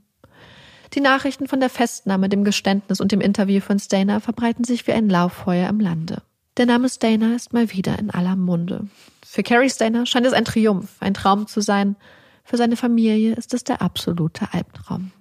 Die 0.93 1.01
Nachrichten 1.01 1.47
von 1.47 1.59
der 1.59 1.69
Festnahme, 1.69 2.29
dem 2.29 2.43
Geständnis 2.43 2.99
und 2.99 3.11
dem 3.11 3.21
Interview 3.21 3.59
von 3.59 3.79
Stainer 3.79 4.21
verbreiten 4.21 4.63
sich 4.63 4.87
wie 4.87 4.93
ein 4.93 5.09
Lauffeuer 5.09 5.69
im 5.69 5.79
Lande. 5.79 6.23
Der 6.57 6.65
Name 6.65 6.89
Stainer 6.89 7.35
ist 7.35 7.53
mal 7.53 7.71
wieder 7.71 7.97
in 7.99 8.09
aller 8.09 8.35
Munde. 8.35 8.87
Für 9.25 9.43
Carrie 9.43 9.69
Stainer 9.69 10.05
scheint 10.05 10.25
es 10.25 10.33
ein 10.33 10.45
Triumph, 10.45 10.97
ein 10.99 11.13
Traum 11.13 11.47
zu 11.47 11.61
sein. 11.61 11.95
Für 12.43 12.57
seine 12.57 12.75
Familie 12.75 13.35
ist 13.35 13.53
es 13.53 13.63
der 13.63 13.81
absolute 13.81 14.47
Albtraum. 14.51 15.11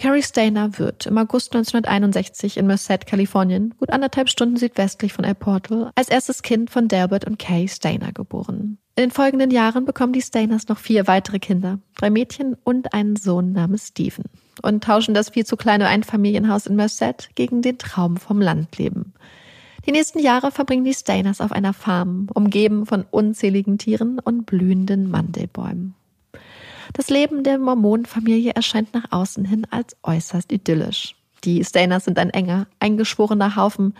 Carrie 0.00 0.22
Stainer 0.22 0.78
wird 0.78 1.04
im 1.04 1.18
August 1.18 1.54
1961 1.54 2.56
in 2.56 2.66
Merced, 2.66 3.06
Kalifornien, 3.06 3.74
gut 3.78 3.90
anderthalb 3.90 4.30
Stunden 4.30 4.56
südwestlich 4.56 5.12
von 5.12 5.26
El 5.26 5.34
Portal, 5.34 5.90
als 5.94 6.08
erstes 6.08 6.40
Kind 6.40 6.70
von 6.70 6.88
Delbert 6.88 7.26
und 7.26 7.38
Kay 7.38 7.68
Stainer 7.68 8.10
geboren. 8.10 8.78
In 8.96 9.04
den 9.04 9.10
folgenden 9.10 9.50
Jahren 9.50 9.84
bekommen 9.84 10.14
die 10.14 10.22
Stainers 10.22 10.68
noch 10.68 10.78
vier 10.78 11.06
weitere 11.06 11.38
Kinder, 11.38 11.80
drei 11.98 12.08
Mädchen 12.08 12.56
und 12.64 12.94
einen 12.94 13.16
Sohn 13.16 13.52
namens 13.52 13.88
Stephen 13.88 14.24
und 14.62 14.84
tauschen 14.84 15.12
das 15.12 15.28
viel 15.28 15.44
zu 15.44 15.58
kleine 15.58 15.86
Einfamilienhaus 15.86 16.66
in 16.66 16.76
Merced 16.76 17.28
gegen 17.34 17.60
den 17.60 17.76
Traum 17.76 18.16
vom 18.16 18.40
Landleben. 18.40 19.12
Die 19.86 19.92
nächsten 19.92 20.18
Jahre 20.18 20.50
verbringen 20.50 20.84
die 20.84 20.94
Stainers 20.94 21.40
auf 21.40 21.52
einer 21.52 21.72
Farm, 21.72 22.28
umgeben 22.34 22.86
von 22.86 23.04
unzähligen 23.10 23.78
Tieren 23.78 24.18
und 24.18 24.44
blühenden 24.44 25.10
Mandelbäumen. 25.10 25.94
Das 26.92 27.08
Leben 27.08 27.44
der 27.44 27.58
Mormonenfamilie 27.58 28.52
erscheint 28.52 28.92
nach 28.94 29.06
außen 29.10 29.44
hin 29.44 29.66
als 29.70 29.96
äußerst 30.02 30.50
idyllisch. 30.52 31.14
Die 31.44 31.64
Stainers 31.64 32.04
sind 32.04 32.18
ein 32.18 32.30
enger, 32.30 32.66
eingeschworener 32.80 33.56
Haufen, 33.56 33.94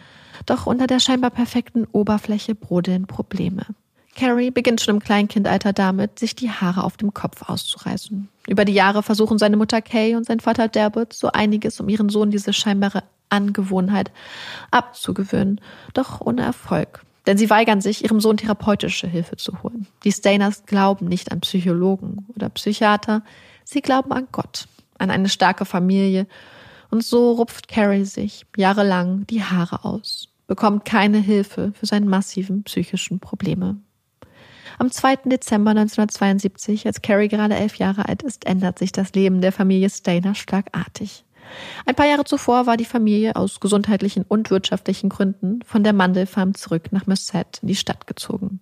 doch 0.45 0.67
unter 0.67 0.87
der 0.87 1.01
scheinbar 1.01 1.31
perfekten 1.31 1.87
Oberfläche 1.93 2.55
brodeln 2.55 3.07
Probleme. 3.07 3.65
Carrie 4.17 4.51
beginnt 4.51 4.81
schon 4.81 4.97
im 4.97 5.01
Kleinkindalter 5.01 5.73
damit, 5.73 6.19
sich 6.19 6.35
die 6.35 6.51
Haare 6.51 6.85
auf 6.85 6.97
dem 6.97 7.15
Kopf 7.15 7.49
auszureißen. 7.49 8.29
Über 8.49 8.65
die 8.65 8.73
Jahre 8.73 9.03
versuchen 9.03 9.39
seine 9.39 9.57
Mutter 9.57 9.81
Kay 9.81 10.17
und 10.17 10.27
sein 10.27 10.41
Vater 10.41 10.69
Delbert 10.69 11.13
so 11.13 11.31
einiges, 11.33 11.81
um 11.81 11.89
ihren 11.89 12.09
Sohn 12.09 12.31
diese 12.31 12.53
scheinbare 12.53 13.03
Angewohnheit 13.29 14.11
abzugewöhnen, 14.71 15.61
doch 15.95 16.21
ohne 16.21 16.43
Erfolg. 16.43 17.05
Denn 17.27 17.39
sie 17.39 17.51
weigern 17.51 17.81
sich, 17.81 18.03
ihrem 18.03 18.21
Sohn 18.21 18.39
therapeutische 18.39 19.07
Hilfe 19.07 19.37
zu 19.37 19.63
holen. 19.63 19.87
Die 20.05 20.13
Stainers 20.13 20.65
glauben 20.65 21.07
nicht 21.07 21.31
an 21.31 21.41
Psychologen 21.41 22.27
oder 22.35 22.49
Psychiater, 22.49 23.23
sie 23.65 23.83
glauben 23.83 24.13
an 24.13 24.27
Gott, 24.33 24.67
an 24.99 25.11
eine 25.11 25.29
starke 25.29 25.65
Familie. 25.65 26.27
Und 26.91 27.05
so 27.05 27.33
rupft 27.33 27.69
Carrie 27.69 28.05
sich 28.05 28.47
jahrelang 28.57 29.27
die 29.29 29.45
Haare 29.45 29.85
aus, 29.85 30.29
bekommt 30.49 30.85
keine 30.85 31.19
Hilfe 31.19 31.73
für 31.79 31.87
seine 31.87 32.07
massiven 32.07 32.65
psychischen 32.65 33.21
Probleme. 33.21 33.77
Am 34.81 34.91
2. 34.91 35.17
Dezember 35.27 35.73
1972, 35.73 36.87
als 36.87 37.03
Carrie 37.03 37.29
gerade 37.29 37.55
elf 37.55 37.75
Jahre 37.75 38.09
alt 38.09 38.23
ist, 38.23 38.47
ändert 38.47 38.79
sich 38.79 38.93
das 38.93 39.13
Leben 39.13 39.43
der 39.43 39.53
Familie 39.53 39.91
Stainer 39.91 40.35
schlagartig. 40.35 41.27
Ein 41.85 41.95
paar 41.95 42.07
Jahre 42.07 42.25
zuvor 42.25 42.65
war 42.65 42.79
die 42.79 42.87
Familie 42.87 43.37
aus 43.37 43.61
gesundheitlichen 43.61 44.25
und 44.27 44.51
wirtschaftlichen 44.51 45.11
Gründen 45.11 45.61
von 45.67 45.85
der 45.85 45.93
Mandelfarm 45.93 46.55
zurück 46.55 46.93
nach 46.93 47.07
Merced 47.07 47.59
in 47.61 47.69
die 47.69 47.77
Stadt 47.77 48.07
gezogen. 48.07 48.61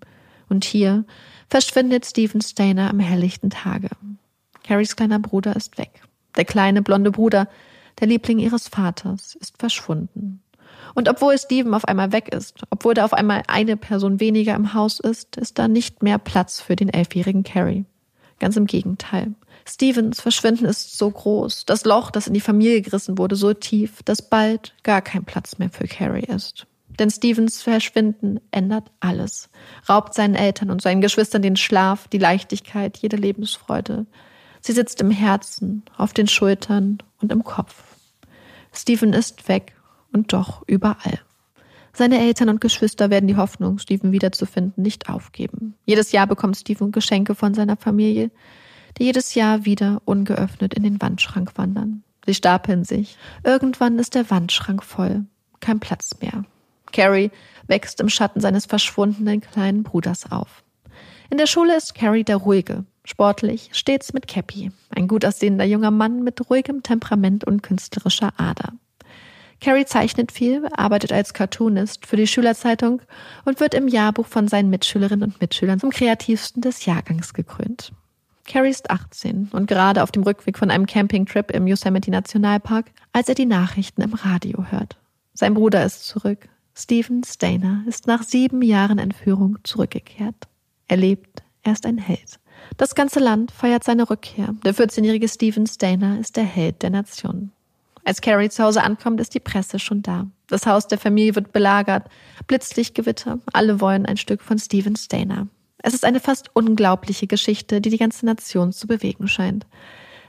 Und 0.48 0.64
hier 0.64 1.04
verschwindet 1.48 2.04
Stephen 2.04 2.40
Stainer 2.40 2.90
am 2.90 2.98
helllichten 2.98 3.50
Tage. 3.50 3.90
Carries 4.64 4.96
kleiner 4.96 5.20
Bruder 5.20 5.54
ist 5.54 5.78
weg. 5.78 6.02
Der 6.36 6.44
kleine 6.44 6.82
blonde 6.82 7.12
Bruder, 7.12 7.46
der 8.00 8.08
Liebling 8.08 8.40
ihres 8.40 8.66
Vaters, 8.66 9.36
ist 9.36 9.56
verschwunden. 9.56 10.42
Und 10.94 11.08
obwohl 11.08 11.38
Steven 11.38 11.74
auf 11.74 11.84
einmal 11.86 12.12
weg 12.12 12.28
ist, 12.28 12.62
obwohl 12.70 12.94
da 12.94 13.04
auf 13.04 13.12
einmal 13.12 13.42
eine 13.46 13.76
Person 13.76 14.20
weniger 14.20 14.54
im 14.54 14.74
Haus 14.74 15.00
ist, 15.00 15.36
ist 15.36 15.58
da 15.58 15.68
nicht 15.68 16.02
mehr 16.02 16.18
Platz 16.18 16.60
für 16.60 16.76
den 16.76 16.88
elfjährigen 16.88 17.42
Carrie. 17.42 17.84
Ganz 18.38 18.56
im 18.56 18.66
Gegenteil. 18.66 19.34
Stevens 19.66 20.20
Verschwinden 20.20 20.64
ist 20.64 20.96
so 20.96 21.10
groß, 21.10 21.66
das 21.66 21.84
Loch, 21.84 22.10
das 22.10 22.26
in 22.26 22.34
die 22.34 22.40
Familie 22.40 22.80
gerissen 22.80 23.18
wurde, 23.18 23.36
so 23.36 23.52
tief, 23.52 24.02
dass 24.04 24.22
bald 24.22 24.74
gar 24.82 25.02
kein 25.02 25.24
Platz 25.24 25.58
mehr 25.58 25.70
für 25.70 25.86
Carrie 25.86 26.24
ist. 26.24 26.66
Denn 26.98 27.10
Stevens 27.10 27.62
Verschwinden 27.62 28.40
ändert 28.50 28.90
alles, 29.00 29.50
raubt 29.88 30.14
seinen 30.14 30.34
Eltern 30.34 30.70
und 30.70 30.80
seinen 30.80 31.00
Geschwistern 31.00 31.42
den 31.42 31.56
Schlaf, 31.56 32.08
die 32.08 32.18
Leichtigkeit, 32.18 32.96
jede 32.96 33.16
Lebensfreude. 33.16 34.06
Sie 34.60 34.72
sitzt 34.72 35.00
im 35.00 35.10
Herzen, 35.10 35.84
auf 35.96 36.12
den 36.12 36.26
Schultern 36.26 36.98
und 37.20 37.30
im 37.30 37.44
Kopf. 37.44 37.82
Steven 38.72 39.12
ist 39.12 39.48
weg 39.48 39.74
und 40.12 40.32
doch 40.32 40.62
überall. 40.66 41.20
Seine 41.92 42.20
Eltern 42.20 42.48
und 42.48 42.60
Geschwister 42.60 43.10
werden 43.10 43.26
die 43.26 43.36
Hoffnung, 43.36 43.78
Steven 43.78 44.12
wiederzufinden, 44.12 44.82
nicht 44.82 45.08
aufgeben. 45.08 45.74
Jedes 45.84 46.12
Jahr 46.12 46.26
bekommt 46.26 46.56
Steven 46.56 46.92
Geschenke 46.92 47.34
von 47.34 47.54
seiner 47.54 47.76
Familie, 47.76 48.30
die 48.98 49.04
jedes 49.04 49.34
Jahr 49.34 49.64
wieder 49.64 50.00
ungeöffnet 50.04 50.74
in 50.74 50.82
den 50.82 51.00
Wandschrank 51.00 51.52
wandern. 51.56 52.02
Sie 52.24 52.34
stapeln 52.34 52.84
sich. 52.84 53.16
Irgendwann 53.42 53.98
ist 53.98 54.14
der 54.14 54.30
Wandschrank 54.30 54.84
voll. 54.84 55.24
Kein 55.60 55.80
Platz 55.80 56.10
mehr. 56.20 56.44
Carrie 56.92 57.30
wächst 57.66 58.00
im 58.00 58.08
Schatten 58.08 58.40
seines 58.40 58.66
verschwundenen 58.66 59.40
kleinen 59.40 59.82
Bruders 59.82 60.30
auf. 60.30 60.62
In 61.30 61.38
der 61.38 61.46
Schule 61.46 61.76
ist 61.76 61.94
Carrie 61.94 62.24
der 62.24 62.36
Ruhige, 62.36 62.84
sportlich, 63.04 63.70
stets 63.72 64.12
mit 64.12 64.28
Cappy, 64.28 64.70
ein 64.90 65.08
gut 65.08 65.24
aussehender 65.24 65.64
junger 65.64 65.90
Mann 65.90 66.22
mit 66.22 66.48
ruhigem 66.48 66.82
Temperament 66.82 67.44
und 67.44 67.62
künstlerischer 67.62 68.32
Ader. 68.36 68.72
Carrie 69.60 69.84
zeichnet 69.84 70.30
viel, 70.30 70.68
arbeitet 70.76 71.12
als 71.12 71.34
Cartoonist 71.34 72.06
für 72.06 72.16
die 72.16 72.26
Schülerzeitung 72.26 73.02
und 73.44 73.60
wird 73.60 73.74
im 73.74 73.88
Jahrbuch 73.88 74.26
von 74.26 74.46
seinen 74.46 74.70
Mitschülerinnen 74.70 75.30
und 75.30 75.40
Mitschülern 75.40 75.80
zum 75.80 75.90
kreativsten 75.90 76.62
des 76.62 76.84
Jahrgangs 76.84 77.34
gekrönt. 77.34 77.92
Carrie 78.44 78.70
ist 78.70 78.90
18 78.90 79.50
und 79.52 79.66
gerade 79.66 80.02
auf 80.02 80.10
dem 80.10 80.22
Rückweg 80.22 80.56
von 80.56 80.70
einem 80.70 80.86
Campingtrip 80.86 81.50
im 81.50 81.66
Yosemite 81.66 82.10
Nationalpark, 82.10 82.86
als 83.12 83.28
er 83.28 83.34
die 83.34 83.46
Nachrichten 83.46 84.00
im 84.00 84.14
Radio 84.14 84.64
hört. 84.70 84.96
Sein 85.34 85.54
Bruder 85.54 85.84
ist 85.84 86.06
zurück. 86.06 86.48
Stephen 86.74 87.24
Stainer 87.24 87.82
ist 87.86 88.06
nach 88.06 88.22
sieben 88.22 88.62
Jahren 88.62 88.98
Entführung 88.98 89.58
zurückgekehrt. 89.64 90.48
Er 90.86 90.96
lebt, 90.96 91.42
er 91.62 91.72
ist 91.72 91.84
ein 91.84 91.98
Held. 91.98 92.38
Das 92.76 92.94
ganze 92.94 93.20
Land 93.20 93.50
feiert 93.50 93.84
seine 93.84 94.08
Rückkehr. 94.08 94.54
Der 94.64 94.74
14-jährige 94.74 95.28
Stephen 95.28 95.66
Stainer 95.66 96.18
ist 96.18 96.36
der 96.36 96.44
Held 96.44 96.82
der 96.82 96.90
Nation. 96.90 97.52
Als 98.04 98.20
Carrie 98.20 98.48
zu 98.48 98.62
Hause 98.64 98.82
ankommt, 98.82 99.20
ist 99.20 99.34
die 99.34 99.40
Presse 99.40 99.78
schon 99.78 100.02
da. 100.02 100.26
Das 100.48 100.66
Haus 100.66 100.88
der 100.88 100.98
Familie 100.98 101.34
wird 101.34 101.52
belagert. 101.52 102.08
Blitzlichtgewitter. 102.46 103.38
Alle 103.52 103.80
wollen 103.80 104.06
ein 104.06 104.16
Stück 104.16 104.42
von 104.42 104.58
Stephen 104.58 104.96
Stainer. 104.96 105.48
Es 105.78 105.94
ist 105.94 106.04
eine 106.04 106.20
fast 106.20 106.50
unglaubliche 106.54 107.26
Geschichte, 107.26 107.80
die 107.80 107.90
die 107.90 107.98
ganze 107.98 108.26
Nation 108.26 108.72
zu 108.72 108.86
bewegen 108.86 109.28
scheint. 109.28 109.66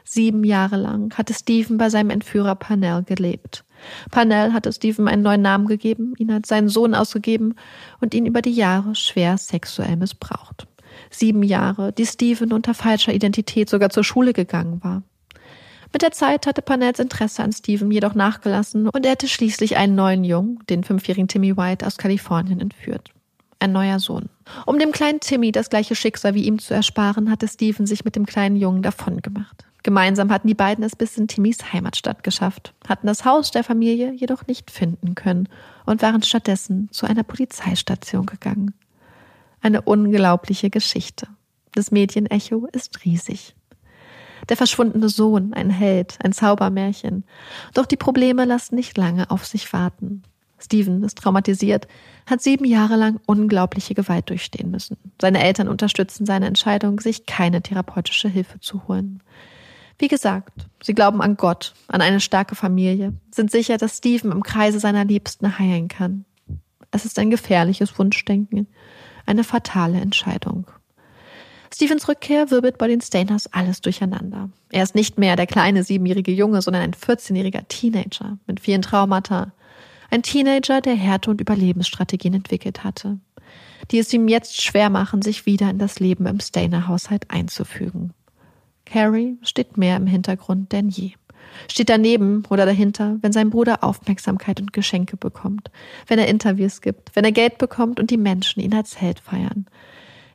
Sieben 0.04 0.44
Jahre 0.44 0.78
lang 0.78 1.16
hatte 1.18 1.34
Stephen 1.34 1.78
bei 1.78 1.90
seinem 1.90 2.10
Entführer 2.10 2.56
Parnell 2.56 3.04
gelebt. 3.04 3.64
Parnell 4.12 4.54
hatte 4.54 4.74
Stephen 4.74 5.08
einen 5.08 5.22
neuen 5.22 5.42
Namen 5.42 5.68
gegeben, 5.68 6.14
ihn 6.18 6.32
als 6.32 6.48
seinen 6.48 6.70
Sohn 6.70 6.96
ausgegeben 6.96 7.56
und 8.02 8.14
ihn 8.14 8.26
über 8.26 8.42
die 8.42 8.52
Jahre 8.52 8.96
schwer 8.96 9.38
sexuell 9.38 9.96
missbraucht. 9.98 10.68
Sieben 11.12 11.44
Jahre, 11.44 11.94
die 11.94 12.06
Stephen 12.06 12.52
unter 12.54 12.74
falscher 12.74 13.14
Identität 13.14 13.70
sogar 13.70 13.90
zur 13.90 14.04
Schule 14.04 14.34
gegangen 14.34 14.84
war. 14.84 15.04
Mit 15.92 16.02
der 16.02 16.12
Zeit 16.12 16.46
hatte 16.46 16.62
Parnells 16.62 17.00
Interesse 17.00 17.44
an 17.44 17.52
Stephen 17.52 17.92
jedoch 17.92 18.14
nachgelassen 18.14 18.90
und 18.90 19.06
er 19.06 19.14
hatte 19.14 19.28
schließlich 19.28 19.78
einen 19.78 19.96
neuen 19.96 20.24
Jungen, 20.24 20.60
den 20.70 20.84
fünfjährigen 20.84 21.28
Timmy 21.28 21.58
White 21.58 21.86
aus 21.86 21.98
Kalifornien, 21.98 22.60
entführt 22.60 23.12
ein 23.60 23.72
neuer 23.72 24.00
Sohn. 24.00 24.30
Um 24.66 24.80
dem 24.80 24.92
kleinen 24.92 25.20
Timmy 25.20 25.52
das 25.52 25.70
gleiche 25.70 25.96
Schicksal 25.96 26.34
wie 26.34 26.44
ihm 26.44 26.60
zu 26.60 26.74
ersparen, 26.74 27.30
hatte 27.30 27.48
Stephen 27.48 27.86
sich 27.86 28.06
mit 28.06 28.16
dem 28.16 28.26
kleinen 28.26 28.56
Jungen 28.56 28.82
davongemacht. 28.82 29.66
Gemeinsam 29.84 30.32
hatten 30.32 30.48
die 30.48 30.56
beiden 30.56 30.84
es 30.84 30.96
bis 30.96 31.18
in 31.18 31.28
Timmys 31.28 31.72
Heimatstadt 31.72 32.24
geschafft, 32.24 32.74
hatten 32.88 33.08
das 33.08 33.24
Haus 33.24 33.52
der 33.52 33.64
Familie 33.64 34.12
jedoch 34.14 34.46
nicht 34.48 34.72
finden 34.72 35.16
können 35.16 35.48
und 35.86 36.02
waren 36.02 36.22
stattdessen 36.22 36.90
zu 36.92 37.06
einer 37.06 37.24
Polizeistation 37.24 38.26
gegangen. 38.26 38.74
Eine 39.62 39.82
unglaubliche 39.82 40.70
Geschichte. 40.70 41.28
Das 41.74 41.92
Medienecho 41.92 42.68
ist 42.72 43.06
riesig. 43.06 43.56
Der 44.48 44.58
verschwundene 44.58 45.10
Sohn, 45.10 45.54
ein 45.54 45.70
Held, 45.70 46.18
ein 46.24 46.32
Zaubermärchen. 46.32 47.24
Doch 47.74 47.86
die 47.86 47.98
Probleme 47.98 48.46
lassen 48.46 48.76
nicht 48.76 48.98
lange 48.98 49.30
auf 49.30 49.46
sich 49.46 49.72
warten. 49.74 50.24
Steven 50.60 51.04
ist 51.04 51.18
traumatisiert, 51.18 51.88
hat 52.26 52.42
sieben 52.42 52.66
Jahre 52.66 52.96
lang 52.96 53.20
unglaubliche 53.26 53.94
Gewalt 53.94 54.30
durchstehen 54.30 54.72
müssen. 54.72 54.98
Seine 55.20 55.42
Eltern 55.44 55.68
unterstützen 55.68 56.26
seine 56.26 56.48
Entscheidung, 56.48 57.00
sich 57.00 57.26
keine 57.26 57.62
therapeutische 57.62 58.28
Hilfe 58.28 58.60
zu 58.60 58.88
holen. 58.88 59.22
Wie 59.98 60.08
gesagt, 60.08 60.66
sie 60.82 60.94
glauben 60.94 61.22
an 61.22 61.36
Gott, 61.36 61.74
an 61.88 62.02
eine 62.02 62.22
starke 62.22 62.56
Familie, 62.56 63.14
sind 63.32 63.52
sicher, 63.52 63.78
dass 63.78 63.98
Steven 63.98 64.32
im 64.32 64.44
Kreise 64.44 64.80
seiner 64.80 65.06
Liebsten 65.06 65.60
heilen 65.60 65.88
kann. 65.90 66.26
Es 66.92 67.06
ist 67.06 67.20
ein 67.20 67.30
gefährliches 67.30 68.00
Wunschdenken, 68.00 68.68
eine 69.26 69.44
fatale 69.44 70.00
Entscheidung. 70.00 70.68
Stevens 71.74 72.08
Rückkehr 72.08 72.52
wirbelt 72.52 72.78
bei 72.78 72.88
den 72.88 73.02
Stainers 73.02 73.48
alles 73.54 73.82
durcheinander. 73.82 74.50
Er 74.72 74.84
ist 74.84 74.96
nicht 74.96 75.18
mehr 75.18 75.36
der 75.36 75.48
kleine 75.48 75.84
siebenjährige 75.84 76.32
Junge, 76.32 76.62
sondern 76.62 76.84
ein 76.84 76.94
14-jähriger 76.94 77.68
Teenager 77.68 78.38
mit 78.48 78.60
vielen 78.60 78.82
Traumata, 78.82 79.52
ein 80.12 80.24
Teenager, 80.24 80.82
der 80.82 80.96
Härte- 80.96 81.30
und 81.30 81.42
Überlebensstrategien 81.42 82.34
entwickelt 82.34 82.84
hatte, 82.84 83.20
die 83.92 84.00
es 84.00 84.12
ihm 84.12 84.28
jetzt 84.28 84.62
schwer 84.62 84.90
machen, 84.90 85.22
sich 85.22 85.46
wieder 85.46 85.70
in 85.70 85.78
das 85.78 86.00
Leben 86.00 86.26
im 86.26 86.40
Stainer-Haushalt 86.40 87.30
einzufügen. 87.30 88.14
Carrie 88.86 89.38
steht 89.44 89.78
mehr 89.78 89.96
im 89.98 90.08
Hintergrund 90.08 90.72
denn 90.72 90.90
je. 90.90 91.12
Steht 91.68 91.90
daneben 91.90 92.44
oder 92.50 92.66
dahinter, 92.66 93.18
wenn 93.22 93.32
sein 93.32 93.50
Bruder 93.50 93.84
Aufmerksamkeit 93.84 94.60
und 94.60 94.74
Geschenke 94.74 95.18
bekommt, 95.18 95.72
wenn 96.08 96.20
er 96.20 96.28
Interviews 96.28 96.82
gibt, 96.82 97.16
wenn 97.16 97.26
er 97.26 97.32
Geld 97.32 97.58
bekommt 97.58 98.00
und 98.00 98.12
die 98.12 98.18
Menschen 98.18 98.62
ihn 98.62 98.74
als 98.74 99.00
Held 99.00 99.20
feiern. 99.20 99.66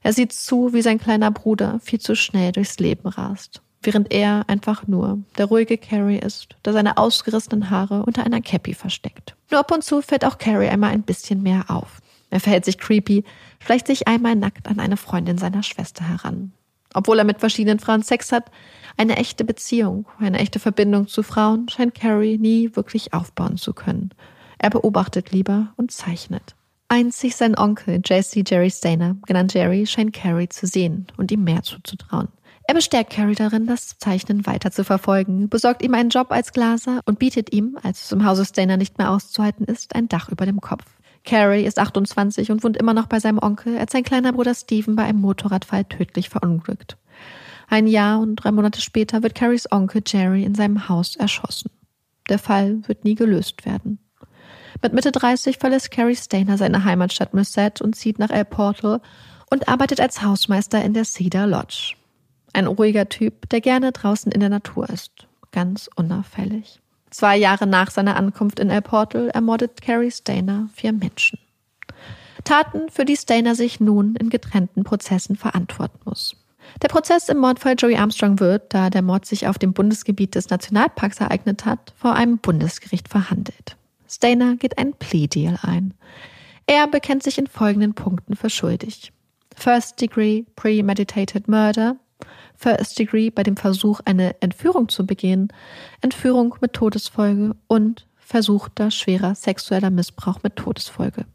Er 0.04 0.12
sieht 0.12 0.32
zu, 0.32 0.72
wie 0.72 0.82
sein 0.82 1.00
kleiner 1.00 1.32
Bruder 1.32 1.80
viel 1.82 1.98
zu 1.98 2.14
schnell 2.14 2.52
durchs 2.52 2.78
Leben 2.78 3.08
rast 3.08 3.60
während 3.86 4.12
er 4.12 4.44
einfach 4.48 4.86
nur 4.86 5.18
der 5.38 5.46
ruhige 5.46 5.78
Carrie 5.78 6.18
ist, 6.18 6.56
der 6.64 6.72
seine 6.72 6.96
ausgerissenen 6.96 7.70
Haare 7.70 8.04
unter 8.04 8.24
einer 8.24 8.40
Cappy 8.40 8.74
versteckt. 8.74 9.36
Nur 9.50 9.60
ab 9.60 9.70
und 9.70 9.84
zu 9.84 10.02
fällt 10.02 10.24
auch 10.24 10.38
Carrie 10.38 10.68
einmal 10.68 10.90
ein 10.90 11.02
bisschen 11.02 11.42
mehr 11.42 11.64
auf. 11.68 12.00
Er 12.30 12.40
verhält 12.40 12.64
sich 12.64 12.78
creepy, 12.78 13.24
schleicht 13.60 13.86
sich 13.86 14.08
einmal 14.08 14.34
nackt 14.34 14.66
an 14.66 14.80
eine 14.80 14.96
Freundin 14.96 15.38
seiner 15.38 15.62
Schwester 15.62 16.06
heran. 16.06 16.52
Obwohl 16.94 17.18
er 17.18 17.24
mit 17.24 17.40
verschiedenen 17.40 17.80
Frauen 17.80 18.02
Sex 18.02 18.32
hat, 18.32 18.50
eine 18.96 19.16
echte 19.16 19.44
Beziehung, 19.44 20.06
eine 20.18 20.38
echte 20.38 20.58
Verbindung 20.58 21.08
zu 21.08 21.22
Frauen 21.22 21.68
scheint 21.68 21.94
Carrie 21.94 22.38
nie 22.38 22.74
wirklich 22.74 23.12
aufbauen 23.12 23.56
zu 23.56 23.72
können. 23.72 24.10
Er 24.58 24.70
beobachtet 24.70 25.32
lieber 25.32 25.72
und 25.76 25.90
zeichnet. 25.90 26.54
Einzig 26.94 27.34
sein 27.34 27.58
Onkel, 27.58 28.00
Jesse 28.04 28.44
Jerry 28.46 28.70
Stainer, 28.70 29.16
genannt 29.26 29.52
Jerry, 29.52 29.84
scheint 29.84 30.12
Carrie 30.12 30.48
zu 30.48 30.68
sehen 30.68 31.08
und 31.16 31.32
ihm 31.32 31.42
mehr 31.42 31.64
zuzutrauen. 31.64 32.28
Er 32.68 32.74
bestärkt 32.74 33.12
Carrie 33.12 33.34
darin, 33.34 33.66
das 33.66 33.98
Zeichnen 33.98 34.46
weiter 34.46 34.70
zu 34.70 34.84
verfolgen, 34.84 35.48
besorgt 35.48 35.82
ihm 35.82 35.92
einen 35.94 36.10
Job 36.10 36.30
als 36.30 36.52
Glaser 36.52 37.00
und 37.04 37.18
bietet 37.18 37.52
ihm, 37.52 37.76
als 37.82 38.04
es 38.04 38.12
im 38.12 38.24
Hause 38.24 38.44
Stainer 38.44 38.76
nicht 38.76 38.96
mehr 38.96 39.10
auszuhalten 39.10 39.66
ist, 39.66 39.96
ein 39.96 40.06
Dach 40.06 40.28
über 40.28 40.46
dem 40.46 40.60
Kopf. 40.60 40.84
Carrie 41.24 41.64
ist 41.64 41.80
28 41.80 42.52
und 42.52 42.62
wohnt 42.62 42.76
immer 42.76 42.94
noch 42.94 43.06
bei 43.06 43.18
seinem 43.18 43.40
Onkel, 43.40 43.76
als 43.76 43.90
sein 43.90 44.04
kleiner 44.04 44.32
Bruder 44.32 44.54
Stephen 44.54 44.94
bei 44.94 45.02
einem 45.02 45.20
Motorradfall 45.20 45.86
tödlich 45.86 46.28
verunglückt. 46.28 46.96
Ein 47.66 47.88
Jahr 47.88 48.20
und 48.20 48.36
drei 48.36 48.52
Monate 48.52 48.80
später 48.80 49.24
wird 49.24 49.34
Carries 49.34 49.66
Onkel 49.72 50.02
Jerry 50.06 50.44
in 50.44 50.54
seinem 50.54 50.88
Haus 50.88 51.16
erschossen. 51.16 51.72
Der 52.28 52.38
Fall 52.38 52.86
wird 52.86 53.04
nie 53.04 53.16
gelöst 53.16 53.66
werden. 53.66 53.98
Mit 54.82 54.92
Mitte 54.92 55.12
30 55.12 55.58
verlässt 55.58 55.90
Carrie 55.90 56.16
Stainer 56.16 56.58
seine 56.58 56.84
Heimatstadt 56.84 57.34
Merced 57.34 57.80
und 57.80 57.94
zieht 57.94 58.18
nach 58.18 58.30
El 58.30 58.44
Portal 58.44 59.00
und 59.50 59.68
arbeitet 59.68 60.00
als 60.00 60.22
Hausmeister 60.22 60.82
in 60.84 60.94
der 60.94 61.04
Cedar 61.04 61.46
Lodge. 61.46 61.94
Ein 62.52 62.66
ruhiger 62.66 63.08
Typ, 63.08 63.48
der 63.50 63.60
gerne 63.60 63.92
draußen 63.92 64.30
in 64.30 64.40
der 64.40 64.48
Natur 64.48 64.88
ist. 64.88 65.26
Ganz 65.52 65.88
unauffällig. 65.96 66.80
Zwei 67.10 67.36
Jahre 67.36 67.66
nach 67.66 67.90
seiner 67.90 68.16
Ankunft 68.16 68.58
in 68.58 68.70
El 68.70 68.82
Portal 68.82 69.28
ermordet 69.28 69.80
Carrie 69.82 70.10
Stainer 70.10 70.68
vier 70.74 70.92
Menschen. 70.92 71.38
Taten, 72.42 72.90
für 72.90 73.04
die 73.04 73.16
Stainer 73.16 73.54
sich 73.54 73.80
nun 73.80 74.16
in 74.16 74.30
getrennten 74.30 74.84
Prozessen 74.84 75.36
verantworten 75.36 76.00
muss. 76.04 76.36
Der 76.82 76.88
Prozess 76.88 77.28
im 77.28 77.38
Mordfall 77.38 77.76
Joey 77.78 77.96
Armstrong 77.96 78.40
wird, 78.40 78.74
da 78.74 78.90
der 78.90 79.02
Mord 79.02 79.26
sich 79.26 79.46
auf 79.46 79.58
dem 79.58 79.72
Bundesgebiet 79.72 80.34
des 80.34 80.50
Nationalparks 80.50 81.20
ereignet 81.20 81.64
hat, 81.64 81.92
vor 81.96 82.14
einem 82.14 82.38
Bundesgericht 82.38 83.08
verhandelt. 83.08 83.76
Stainer 84.14 84.54
geht 84.54 84.78
ein 84.78 84.94
Plea-Deal 84.94 85.58
ein. 85.62 85.92
Er 86.66 86.86
bekennt 86.86 87.24
sich 87.24 87.36
in 87.36 87.48
folgenden 87.48 87.94
Punkten 87.94 88.36
für 88.36 88.48
schuldig. 88.48 89.12
First 89.56 90.00
Degree 90.00 90.44
Premeditated 90.54 91.48
Murder, 91.48 91.96
First 92.54 92.96
Degree 92.96 93.30
bei 93.30 93.42
dem 93.42 93.56
Versuch, 93.56 94.00
eine 94.04 94.40
Entführung 94.40 94.88
zu 94.88 95.04
begehen, 95.04 95.48
Entführung 96.00 96.54
mit 96.60 96.74
Todesfolge 96.74 97.56
und 97.66 98.06
versuchter 98.16 98.92
schwerer 98.92 99.34
sexueller 99.34 99.90
Missbrauch 99.90 100.44
mit 100.44 100.54
Todesfolge. 100.54 101.26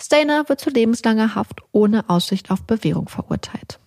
Stainer 0.00 0.48
wird 0.48 0.60
zu 0.60 0.70
lebenslanger 0.70 1.34
Haft 1.34 1.60
ohne 1.70 2.08
Aussicht 2.08 2.50
auf 2.50 2.62
Bewährung 2.62 3.10
verurteilt. 3.10 3.78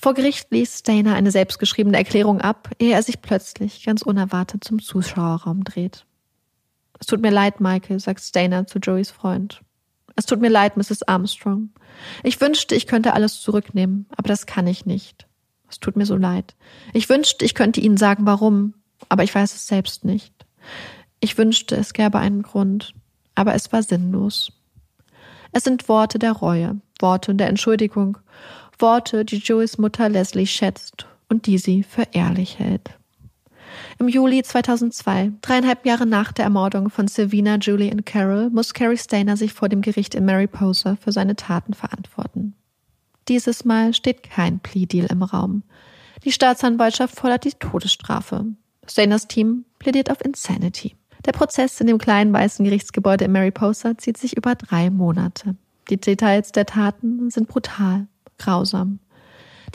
Vor 0.00 0.14
Gericht 0.14 0.52
ließ 0.52 0.78
Stainer 0.78 1.16
eine 1.16 1.32
selbstgeschriebene 1.32 1.98
Erklärung 1.98 2.40
ab, 2.40 2.70
ehe 2.78 2.94
er 2.94 3.02
sich 3.02 3.20
plötzlich 3.20 3.84
ganz 3.84 4.02
unerwartet 4.02 4.62
zum 4.62 4.80
Zuschauerraum 4.80 5.64
dreht. 5.64 6.06
Es 7.00 7.06
tut 7.06 7.20
mir 7.20 7.30
leid, 7.30 7.60
Michael, 7.60 8.00
sagt 8.00 8.20
Stainer 8.20 8.66
zu 8.66 8.78
Joeys 8.78 9.10
Freund. 9.10 9.60
Es 10.16 10.26
tut 10.26 10.40
mir 10.40 10.48
leid, 10.48 10.76
Mrs. 10.76 11.02
Armstrong. 11.02 11.70
Ich 12.22 12.40
wünschte, 12.40 12.74
ich 12.74 12.86
könnte 12.86 13.14
alles 13.14 13.40
zurücknehmen, 13.40 14.06
aber 14.16 14.28
das 14.28 14.46
kann 14.46 14.66
ich 14.66 14.86
nicht. 14.86 15.26
Es 15.68 15.80
tut 15.80 15.96
mir 15.96 16.06
so 16.06 16.16
leid. 16.16 16.54
Ich 16.92 17.08
wünschte, 17.08 17.44
ich 17.44 17.54
könnte 17.54 17.80
Ihnen 17.80 17.96
sagen, 17.96 18.26
warum, 18.26 18.74
aber 19.08 19.24
ich 19.24 19.34
weiß 19.34 19.54
es 19.54 19.66
selbst 19.66 20.04
nicht. 20.04 20.32
Ich 21.20 21.36
wünschte, 21.36 21.76
es 21.76 21.92
gäbe 21.92 22.18
einen 22.18 22.42
Grund, 22.42 22.94
aber 23.34 23.54
es 23.54 23.72
war 23.72 23.82
sinnlos. 23.82 24.52
Es 25.52 25.64
sind 25.64 25.88
Worte 25.88 26.18
der 26.18 26.32
Reue, 26.32 26.80
Worte 27.00 27.34
der 27.34 27.48
Entschuldigung, 27.48 28.18
Worte, 28.78 29.24
die 29.24 29.38
Joeys 29.38 29.78
Mutter 29.78 30.08
Leslie 30.08 30.46
schätzt 30.46 31.06
und 31.28 31.46
die 31.46 31.58
sie 31.58 31.82
für 31.82 32.06
ehrlich 32.12 32.58
hält. 32.58 32.90
Im 33.98 34.08
Juli 34.08 34.42
2002, 34.42 35.32
dreieinhalb 35.40 35.86
Jahre 35.86 36.06
nach 36.06 36.32
der 36.32 36.44
Ermordung 36.44 36.90
von 36.90 37.08
Savina, 37.08 37.56
Julie 37.56 37.90
und 37.90 38.06
Carol, 38.06 38.50
muss 38.50 38.74
Carrie 38.74 38.96
Stainer 38.96 39.36
sich 39.36 39.52
vor 39.52 39.68
dem 39.68 39.82
Gericht 39.82 40.14
in 40.14 40.24
Mariposa 40.24 40.96
für 41.00 41.12
seine 41.12 41.36
Taten 41.36 41.74
verantworten. 41.74 42.54
Dieses 43.28 43.64
Mal 43.64 43.94
steht 43.94 44.22
kein 44.22 44.60
Plea-Deal 44.60 45.06
im 45.10 45.22
Raum. 45.22 45.62
Die 46.24 46.32
Staatsanwaltschaft 46.32 47.16
fordert 47.16 47.44
die 47.44 47.52
Todesstrafe. 47.52 48.46
Stainers 48.86 49.28
Team 49.28 49.64
plädiert 49.78 50.10
auf 50.10 50.24
Insanity. 50.24 50.94
Der 51.24 51.32
Prozess 51.32 51.80
in 51.80 51.86
dem 51.86 51.98
kleinen 51.98 52.32
weißen 52.32 52.64
Gerichtsgebäude 52.64 53.24
in 53.24 53.32
Mariposa 53.32 53.96
zieht 53.96 54.18
sich 54.18 54.36
über 54.36 54.54
drei 54.54 54.90
Monate. 54.90 55.56
Die 55.88 55.98
Details 55.98 56.52
der 56.52 56.66
Taten 56.66 57.30
sind 57.30 57.48
brutal, 57.48 58.06
grausam. 58.38 58.98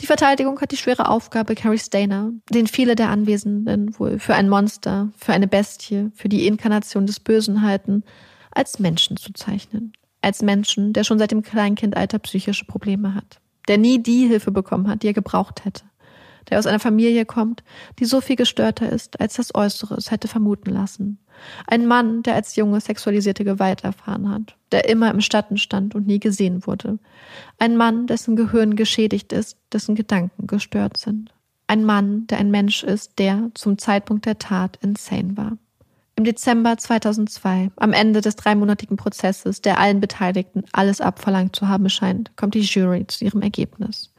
Die 0.00 0.06
Verteidigung 0.06 0.60
hat 0.60 0.72
die 0.72 0.76
schwere 0.76 1.08
Aufgabe, 1.08 1.54
Carrie 1.54 1.78
Stainer, 1.78 2.32
den 2.50 2.66
viele 2.66 2.94
der 2.94 3.10
Anwesenden 3.10 3.98
wohl 3.98 4.18
für 4.18 4.34
ein 4.34 4.48
Monster, 4.48 5.10
für 5.16 5.32
eine 5.32 5.46
Bestie, 5.46 6.10
für 6.14 6.28
die 6.28 6.46
Inkarnation 6.46 7.06
des 7.06 7.20
Bösen 7.20 7.62
halten, 7.62 8.02
als 8.50 8.78
Menschen 8.78 9.18
zu 9.18 9.32
zeichnen. 9.32 9.92
Als 10.22 10.42
Menschen, 10.42 10.92
der 10.92 11.04
schon 11.04 11.18
seit 11.18 11.30
dem 11.30 11.42
Kleinkindalter 11.42 12.18
psychische 12.18 12.64
Probleme 12.64 13.14
hat. 13.14 13.40
Der 13.68 13.78
nie 13.78 14.02
die 14.02 14.26
Hilfe 14.26 14.50
bekommen 14.50 14.88
hat, 14.88 15.02
die 15.02 15.08
er 15.08 15.12
gebraucht 15.12 15.64
hätte 15.64 15.89
der 16.50 16.58
aus 16.58 16.66
einer 16.66 16.80
Familie 16.80 17.24
kommt, 17.24 17.62
die 17.98 18.04
so 18.04 18.20
viel 18.20 18.36
gestörter 18.36 18.90
ist, 18.90 19.20
als 19.20 19.34
das 19.34 19.54
Äußere 19.54 19.94
es 19.94 20.10
hätte 20.10 20.28
vermuten 20.28 20.70
lassen. 20.70 21.18
Ein 21.66 21.86
Mann, 21.86 22.22
der 22.22 22.34
als 22.34 22.56
Junge 22.56 22.80
sexualisierte 22.80 23.44
Gewalt 23.44 23.84
erfahren 23.84 24.28
hat, 24.30 24.56
der 24.72 24.88
immer 24.88 25.10
im 25.10 25.20
Schatten 25.20 25.56
stand 25.56 25.94
und 25.94 26.06
nie 26.06 26.20
gesehen 26.20 26.66
wurde. 26.66 26.98
Ein 27.58 27.76
Mann, 27.76 28.06
dessen 28.06 28.36
Gehirn 28.36 28.76
geschädigt 28.76 29.32
ist, 29.32 29.56
dessen 29.72 29.94
Gedanken 29.94 30.46
gestört 30.46 30.98
sind. 30.98 31.32
Ein 31.66 31.84
Mann, 31.84 32.26
der 32.26 32.38
ein 32.38 32.50
Mensch 32.50 32.82
ist, 32.82 33.18
der 33.18 33.50
zum 33.54 33.78
Zeitpunkt 33.78 34.26
der 34.26 34.38
Tat 34.38 34.78
insane 34.82 35.36
war. 35.36 35.56
Im 36.16 36.24
Dezember 36.24 36.76
2002, 36.76 37.70
am 37.76 37.92
Ende 37.94 38.20
des 38.20 38.36
dreimonatigen 38.36 38.96
Prozesses, 38.98 39.62
der 39.62 39.78
allen 39.78 40.00
Beteiligten 40.00 40.64
alles 40.72 41.00
abverlangt 41.00 41.56
zu 41.56 41.68
haben 41.68 41.88
scheint, 41.88 42.36
kommt 42.36 42.54
die 42.54 42.60
Jury 42.60 43.06
zu 43.06 43.24
ihrem 43.24 43.40
Ergebnis. 43.40 44.12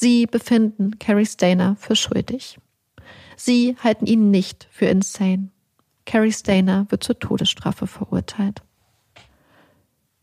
Sie 0.00 0.26
befinden 0.26 1.00
Carrie 1.00 1.26
Stainer 1.26 1.74
für 1.74 1.96
schuldig. 1.96 2.58
Sie 3.36 3.76
halten 3.82 4.06
ihn 4.06 4.30
nicht 4.30 4.68
für 4.70 4.86
insane. 4.86 5.48
Carrie 6.06 6.30
Stainer 6.30 6.86
wird 6.88 7.02
zur 7.02 7.18
Todesstrafe 7.18 7.88
verurteilt. 7.88 8.62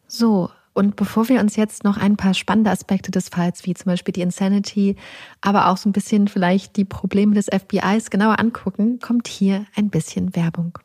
So, 0.08 0.50
und 0.72 0.96
bevor 0.96 1.28
wir 1.28 1.42
uns 1.42 1.58
jetzt 1.58 1.84
noch 1.84 1.98
ein 1.98 2.16
paar 2.16 2.34
spannende 2.34 2.72
Aspekte 2.72 3.12
des 3.12 3.28
Falls, 3.28 3.66
wie 3.66 3.74
zum 3.74 3.88
Beispiel 3.88 4.14
die 4.14 4.22
Insanity, 4.22 4.96
aber 5.42 5.68
auch 5.68 5.76
so 5.76 5.90
ein 5.90 5.94
bisschen 5.94 6.30
vielleicht 6.30 6.78
die 6.78 6.86
Probleme 6.86 7.36
des 7.36 7.48
FBIs 7.48 8.10
genauer 8.10 8.40
angucken, 8.40 9.00
kommt 9.00 9.28
hier 9.28 9.66
ein 9.76 9.90
bisschen 9.90 10.38
Werbung. 10.38 10.80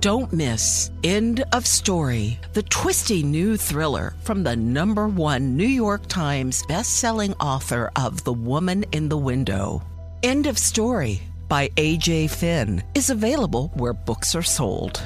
Don't 0.00 0.32
miss 0.32 0.90
End 1.04 1.44
of 1.52 1.66
Story, 1.66 2.38
the 2.54 2.62
twisty 2.62 3.22
new 3.22 3.56
thriller 3.56 4.14
from 4.22 4.42
the 4.44 4.56
number 4.56 5.08
one 5.08 5.56
New 5.56 5.68
York 5.68 6.06
Times 6.06 6.62
best-selling 6.68 7.34
author 7.34 7.90
of 7.96 8.24
The 8.24 8.32
Woman 8.32 8.84
in 8.92 9.08
the 9.08 9.18
Window. 9.18 9.82
End 10.22 10.46
of 10.46 10.58
Story 10.58 11.20
by 11.48 11.68
AJ 11.76 12.30
Finn 12.30 12.82
is 12.94 13.10
available 13.10 13.70
where 13.74 13.92
books 13.92 14.34
are 14.34 14.42
sold. 14.42 15.00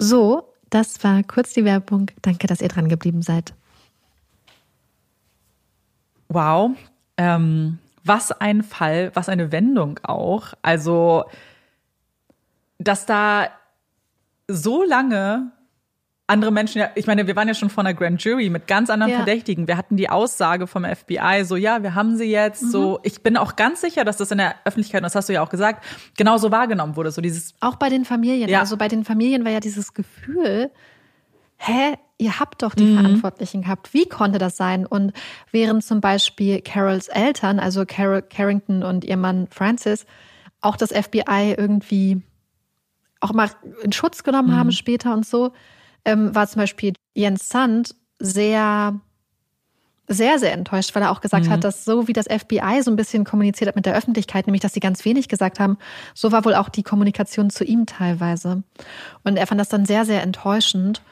So, 0.00 0.44
das 0.70 1.02
war 1.04 1.22
kurz 1.22 1.52
die 1.52 1.64
Werbung. 1.64 2.10
Danke, 2.22 2.46
dass 2.46 2.62
ihr 2.62 2.68
dran 2.68 2.88
geblieben 2.88 3.22
seid. 3.22 3.52
Wow, 6.28 6.76
ähm, 7.16 7.78
was 8.04 8.32
ein 8.32 8.62
Fall, 8.62 9.10
was 9.14 9.28
eine 9.28 9.52
Wendung 9.52 9.98
auch. 10.02 10.54
Also 10.62 11.24
dass 12.80 13.06
da 13.06 13.48
so 14.48 14.82
lange 14.82 15.52
andere 16.26 16.52
Menschen, 16.52 16.78
ja, 16.78 16.90
ich 16.94 17.06
meine, 17.06 17.26
wir 17.26 17.34
waren 17.34 17.48
ja 17.48 17.54
schon 17.54 17.70
vor 17.70 17.84
einer 17.84 17.92
Grand 17.92 18.22
Jury 18.22 18.50
mit 18.50 18.68
ganz 18.68 18.88
anderen 18.88 19.10
ja. 19.10 19.18
Verdächtigen. 19.18 19.66
Wir 19.66 19.76
hatten 19.76 19.96
die 19.96 20.08
Aussage 20.08 20.68
vom 20.68 20.84
FBI, 20.84 21.42
so 21.44 21.56
ja, 21.56 21.82
wir 21.82 21.94
haben 21.94 22.16
sie 22.16 22.24
jetzt. 22.24 22.62
Mhm. 22.62 22.70
So, 22.70 23.00
ich 23.02 23.22
bin 23.22 23.36
auch 23.36 23.56
ganz 23.56 23.80
sicher, 23.80 24.04
dass 24.04 24.16
das 24.16 24.30
in 24.30 24.38
der 24.38 24.54
Öffentlichkeit, 24.64 25.00
und 25.00 25.04
das 25.04 25.16
hast 25.16 25.28
du 25.28 25.32
ja 25.32 25.42
auch 25.42 25.50
gesagt, 25.50 25.84
genauso 26.16 26.52
wahrgenommen 26.52 26.96
wurde. 26.96 27.10
So 27.10 27.20
dieses. 27.20 27.54
Auch 27.60 27.76
bei 27.76 27.88
den 27.88 28.04
Familien. 28.04 28.48
Ja. 28.48 28.60
Also 28.60 28.76
bei 28.76 28.88
den 28.88 29.04
Familien 29.04 29.44
war 29.44 29.50
ja 29.50 29.60
dieses 29.60 29.92
Gefühl, 29.92 30.70
hä, 31.56 31.96
ihr 32.16 32.38
habt 32.38 32.62
doch 32.62 32.76
die 32.76 32.84
mhm. 32.84 33.00
Verantwortlichen 33.00 33.62
gehabt. 33.62 33.92
Wie 33.92 34.08
konnte 34.08 34.38
das 34.38 34.56
sein? 34.56 34.86
Und 34.86 35.12
während 35.50 35.84
zum 35.84 36.00
Beispiel 36.00 36.62
Carols 36.62 37.08
Eltern, 37.08 37.58
also 37.58 37.84
Carol 37.84 38.22
Carrington 38.22 38.84
und 38.84 39.04
ihr 39.04 39.16
Mann 39.16 39.48
Francis, 39.50 40.06
auch 40.60 40.76
das 40.76 40.90
FBI 40.90 41.56
irgendwie 41.58 42.22
auch 43.20 43.32
mal 43.32 43.50
in 43.82 43.92
Schutz 43.92 44.22
genommen 44.22 44.50
mhm. 44.50 44.56
haben 44.56 44.72
später 44.72 45.12
und 45.12 45.26
so, 45.26 45.52
ähm, 46.04 46.34
war 46.34 46.46
zum 46.48 46.60
Beispiel 46.60 46.94
Jens 47.14 47.48
Sand 47.48 47.94
sehr, 48.18 48.98
sehr, 50.06 50.38
sehr 50.38 50.52
enttäuscht, 50.52 50.94
weil 50.94 51.02
er 51.02 51.10
auch 51.10 51.20
gesagt 51.20 51.46
mhm. 51.46 51.50
hat, 51.50 51.64
dass 51.64 51.84
so 51.84 52.08
wie 52.08 52.12
das 52.12 52.26
FBI 52.26 52.82
so 52.82 52.90
ein 52.90 52.96
bisschen 52.96 53.24
kommuniziert 53.24 53.68
hat 53.68 53.76
mit 53.76 53.86
der 53.86 53.94
Öffentlichkeit, 53.94 54.46
nämlich 54.46 54.62
dass 54.62 54.74
sie 54.74 54.80
ganz 54.80 55.04
wenig 55.04 55.28
gesagt 55.28 55.60
haben, 55.60 55.78
so 56.14 56.32
war 56.32 56.44
wohl 56.44 56.54
auch 56.54 56.68
die 56.68 56.82
Kommunikation 56.82 57.50
zu 57.50 57.64
ihm 57.64 57.86
teilweise. 57.86 58.62
Und 59.22 59.36
er 59.36 59.46
fand 59.46 59.60
das 59.60 59.68
dann 59.68 59.86
sehr, 59.86 60.04
sehr 60.04 60.22
enttäuschend. 60.22 61.02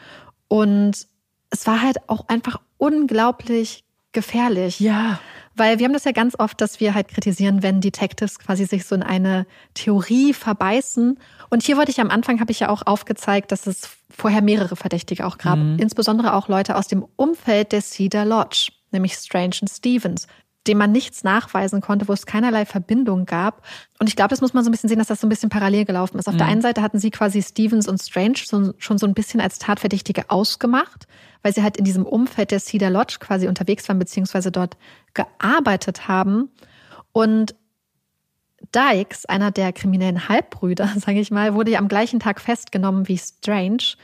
Und 0.48 1.06
es 1.50 1.66
war 1.66 1.82
halt 1.82 2.08
auch 2.08 2.28
einfach 2.28 2.60
unglaublich 2.78 3.84
gefährlich. 4.12 4.80
Ja. 4.80 5.20
Weil 5.54 5.78
wir 5.78 5.86
haben 5.86 5.92
das 5.92 6.04
ja 6.04 6.12
ganz 6.12 6.34
oft, 6.38 6.60
dass 6.60 6.78
wir 6.78 6.94
halt 6.94 7.08
kritisieren, 7.08 7.62
wenn 7.62 7.80
Detectives 7.80 8.38
quasi 8.38 8.64
sich 8.64 8.84
so 8.84 8.94
in 8.94 9.02
eine 9.02 9.46
Theorie 9.74 10.32
verbeißen. 10.32 11.18
Und 11.50 11.62
hier 11.62 11.76
wollte 11.76 11.90
ich 11.90 12.00
am 12.00 12.10
Anfang, 12.10 12.40
habe 12.40 12.52
ich 12.52 12.60
ja 12.60 12.68
auch 12.68 12.86
aufgezeigt, 12.86 13.50
dass 13.50 13.66
es 13.66 13.88
vorher 14.10 14.40
mehrere 14.40 14.76
Verdächtige 14.76 15.26
auch 15.26 15.38
gab. 15.38 15.58
Mhm. 15.58 15.78
Insbesondere 15.78 16.34
auch 16.34 16.48
Leute 16.48 16.76
aus 16.76 16.86
dem 16.86 17.04
Umfeld 17.16 17.72
der 17.72 17.82
Cedar 17.82 18.24
Lodge, 18.24 18.70
nämlich 18.92 19.14
Strange 19.14 19.56
und 19.60 19.68
Stevens 19.68 20.26
dem 20.68 20.78
man 20.78 20.92
nichts 20.92 21.24
nachweisen 21.24 21.80
konnte, 21.80 22.06
wo 22.06 22.12
es 22.12 22.26
keinerlei 22.26 22.66
Verbindung 22.66 23.26
gab. 23.26 23.66
Und 23.98 24.08
ich 24.08 24.16
glaube, 24.16 24.28
das 24.28 24.40
muss 24.40 24.54
man 24.54 24.62
so 24.62 24.70
ein 24.70 24.72
bisschen 24.72 24.88
sehen, 24.88 24.98
dass 24.98 25.08
das 25.08 25.20
so 25.20 25.26
ein 25.26 25.30
bisschen 25.30 25.48
parallel 25.48 25.84
gelaufen 25.84 26.18
ist. 26.18 26.28
Auf 26.28 26.34
mhm. 26.34 26.38
der 26.38 26.46
einen 26.46 26.62
Seite 26.62 26.82
hatten 26.82 26.98
sie 26.98 27.10
quasi 27.10 27.42
Stevens 27.42 27.88
und 27.88 28.00
Strange 28.00 28.36
schon 28.36 28.98
so 28.98 29.06
ein 29.06 29.14
bisschen 29.14 29.40
als 29.40 29.58
Tatverdächtige 29.58 30.30
ausgemacht 30.30 31.08
weil 31.42 31.54
sie 31.54 31.62
halt 31.62 31.76
in 31.76 31.84
diesem 31.84 32.04
Umfeld 32.04 32.50
der 32.50 32.60
Cedar 32.60 32.90
Lodge 32.90 33.18
quasi 33.20 33.48
unterwegs 33.48 33.88
waren, 33.88 33.98
beziehungsweise 33.98 34.50
dort 34.50 34.76
gearbeitet 35.14 36.08
haben. 36.08 36.50
Und 37.12 37.54
Dykes, 38.74 39.24
einer 39.26 39.50
der 39.50 39.72
kriminellen 39.72 40.28
Halbbrüder, 40.28 40.88
sage 40.96 41.20
ich 41.20 41.30
mal, 41.30 41.54
wurde 41.54 41.72
ja 41.72 41.78
am 41.78 41.88
gleichen 41.88 42.20
Tag 42.20 42.40
festgenommen 42.40 43.08
wie 43.08 43.18
Strange, 43.18 43.94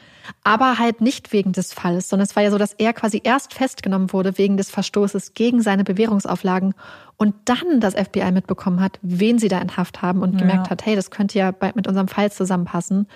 aber 0.43 0.79
halt 0.79 1.01
nicht 1.01 1.33
wegen 1.33 1.53
des 1.53 1.73
Falles, 1.73 2.09
sondern 2.09 2.27
es 2.27 2.37
war 2.37 2.43
ja 2.43 2.51
so, 2.51 2.59
dass 2.59 2.73
er 2.75 2.93
quasi 2.93 3.21
erst 3.23 3.55
festgenommen 3.55 4.13
wurde 4.13 4.39
wegen 4.39 4.57
des 4.57 4.71
Verstoßes 4.71 5.35
gegen 5.35 5.63
seine 5.63 5.85
Bewährungsauflagen 5.85 6.75
und 7.17 7.35
dann 7.45 7.81
das 7.81 7.95
FBI 7.95 8.33
mitbekommen 8.33 8.81
hat, 8.81 8.99
wen 9.03 9.39
sie 9.39 9.49
da 9.49 9.59
in 9.59 9.77
Haft 9.77 10.03
haben 10.03 10.23
und 10.23 10.33
ja. 10.35 10.39
gemerkt 10.39 10.71
hat, 10.71 10.85
hey, 10.85 10.97
das 10.97 11.11
könnte 11.11 11.39
ja 11.39 11.53
mit 11.75 11.87
unserem 11.87 12.09
Fall 12.09 12.33
zusammenpassen. 12.33 13.07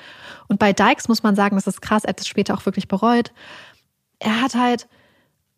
Und 0.48 0.58
bei 0.58 0.72
Dykes 0.72 1.08
muss 1.08 1.22
man 1.22 1.34
sagen, 1.34 1.56
das 1.56 1.66
ist 1.66 1.82
krass, 1.82 2.04
er 2.04 2.10
hat 2.10 2.20
es 2.20 2.28
später 2.28 2.54
auch 2.54 2.66
wirklich 2.66 2.88
bereut, 2.88 3.32
er 4.18 4.40
hat 4.40 4.54
halt 4.54 4.88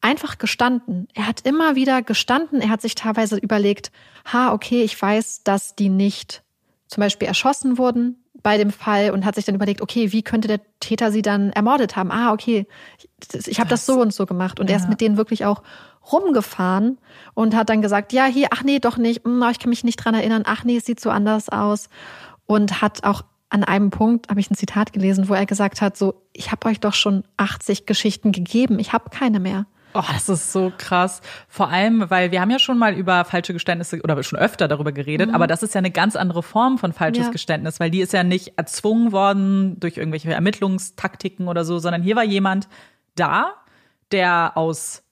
einfach 0.00 0.38
gestanden. 0.38 1.08
Er 1.14 1.26
hat 1.26 1.42
immer 1.42 1.74
wieder 1.76 2.02
gestanden. 2.02 2.60
Er 2.60 2.70
hat 2.70 2.80
sich 2.80 2.94
teilweise 2.94 3.36
überlegt, 3.36 3.90
ha, 4.32 4.52
okay, 4.52 4.82
ich 4.82 5.00
weiß, 5.00 5.42
dass 5.44 5.76
die 5.76 5.88
nicht 5.88 6.42
zum 6.86 7.02
Beispiel 7.02 7.28
erschossen 7.28 7.78
wurden 7.78 8.16
bei 8.42 8.56
dem 8.58 8.70
Fall 8.70 9.10
und 9.10 9.24
hat 9.24 9.34
sich 9.34 9.44
dann 9.44 9.54
überlegt, 9.54 9.82
okay, 9.82 10.12
wie 10.12 10.22
könnte 10.22 10.48
der 10.48 10.60
Täter 10.80 11.12
sie 11.12 11.22
dann 11.22 11.50
ermordet 11.50 11.96
haben? 11.96 12.10
Ah, 12.10 12.32
okay, 12.32 12.66
ich, 12.98 13.46
ich 13.46 13.60
habe 13.60 13.70
das 13.70 13.86
so 13.86 14.00
und 14.00 14.12
so 14.12 14.26
gemacht. 14.26 14.60
Und 14.60 14.68
ja. 14.68 14.76
er 14.76 14.82
ist 14.82 14.88
mit 14.88 15.00
denen 15.00 15.16
wirklich 15.16 15.44
auch 15.44 15.62
rumgefahren 16.10 16.98
und 17.34 17.54
hat 17.54 17.68
dann 17.68 17.82
gesagt, 17.82 18.12
ja, 18.12 18.24
hier, 18.24 18.48
ach 18.50 18.62
nee, 18.62 18.78
doch 18.78 18.96
nicht, 18.96 19.24
hm, 19.24 19.44
ich 19.50 19.58
kann 19.58 19.70
mich 19.70 19.84
nicht 19.84 19.96
dran 19.96 20.14
erinnern, 20.14 20.42
ach 20.46 20.64
nee, 20.64 20.76
es 20.76 20.84
sieht 20.84 21.00
so 21.00 21.10
anders 21.10 21.48
aus. 21.48 21.88
und 22.46 22.82
hat 22.82 23.04
auch 23.04 23.22
an 23.50 23.64
einem 23.64 23.90
Punkt, 23.90 24.28
habe 24.28 24.40
ich 24.40 24.50
ein 24.50 24.56
Zitat 24.56 24.92
gelesen, 24.92 25.28
wo 25.28 25.34
er 25.34 25.44
gesagt 25.46 25.82
hat, 25.82 25.96
so, 25.96 26.22
ich 26.32 26.50
habe 26.52 26.68
euch 26.68 26.80
doch 26.80 26.94
schon 26.94 27.24
80 27.36 27.84
Geschichten 27.84 28.32
gegeben, 28.32 28.78
ich 28.78 28.92
habe 28.92 29.10
keine 29.10 29.40
mehr. 29.40 29.66
Oh, 29.94 30.02
das 30.12 30.28
ist 30.28 30.52
so 30.52 30.72
krass. 30.76 31.20
Vor 31.48 31.68
allem, 31.68 32.08
weil 32.10 32.30
wir 32.30 32.40
haben 32.40 32.50
ja 32.50 32.58
schon 32.58 32.78
mal 32.78 32.94
über 32.94 33.24
falsche 33.24 33.52
Geständnisse 33.52 34.00
oder 34.02 34.22
schon 34.22 34.38
öfter 34.38 34.68
darüber 34.68 34.92
geredet, 34.92 35.28
mhm. 35.28 35.34
aber 35.34 35.46
das 35.46 35.62
ist 35.62 35.74
ja 35.74 35.78
eine 35.78 35.90
ganz 35.90 36.16
andere 36.16 36.42
Form 36.42 36.78
von 36.78 36.92
falsches 36.92 37.26
ja. 37.26 37.32
Geständnis, 37.32 37.80
weil 37.80 37.90
die 37.90 38.00
ist 38.00 38.12
ja 38.12 38.22
nicht 38.22 38.56
erzwungen 38.56 39.12
worden 39.12 39.80
durch 39.80 39.96
irgendwelche 39.96 40.32
Ermittlungstaktiken 40.32 41.48
oder 41.48 41.64
so, 41.64 41.78
sondern 41.78 42.02
hier 42.02 42.16
war 42.16 42.24
jemand 42.24 42.68
da, 43.16 43.54
der 44.12 44.56
aus 44.56 45.02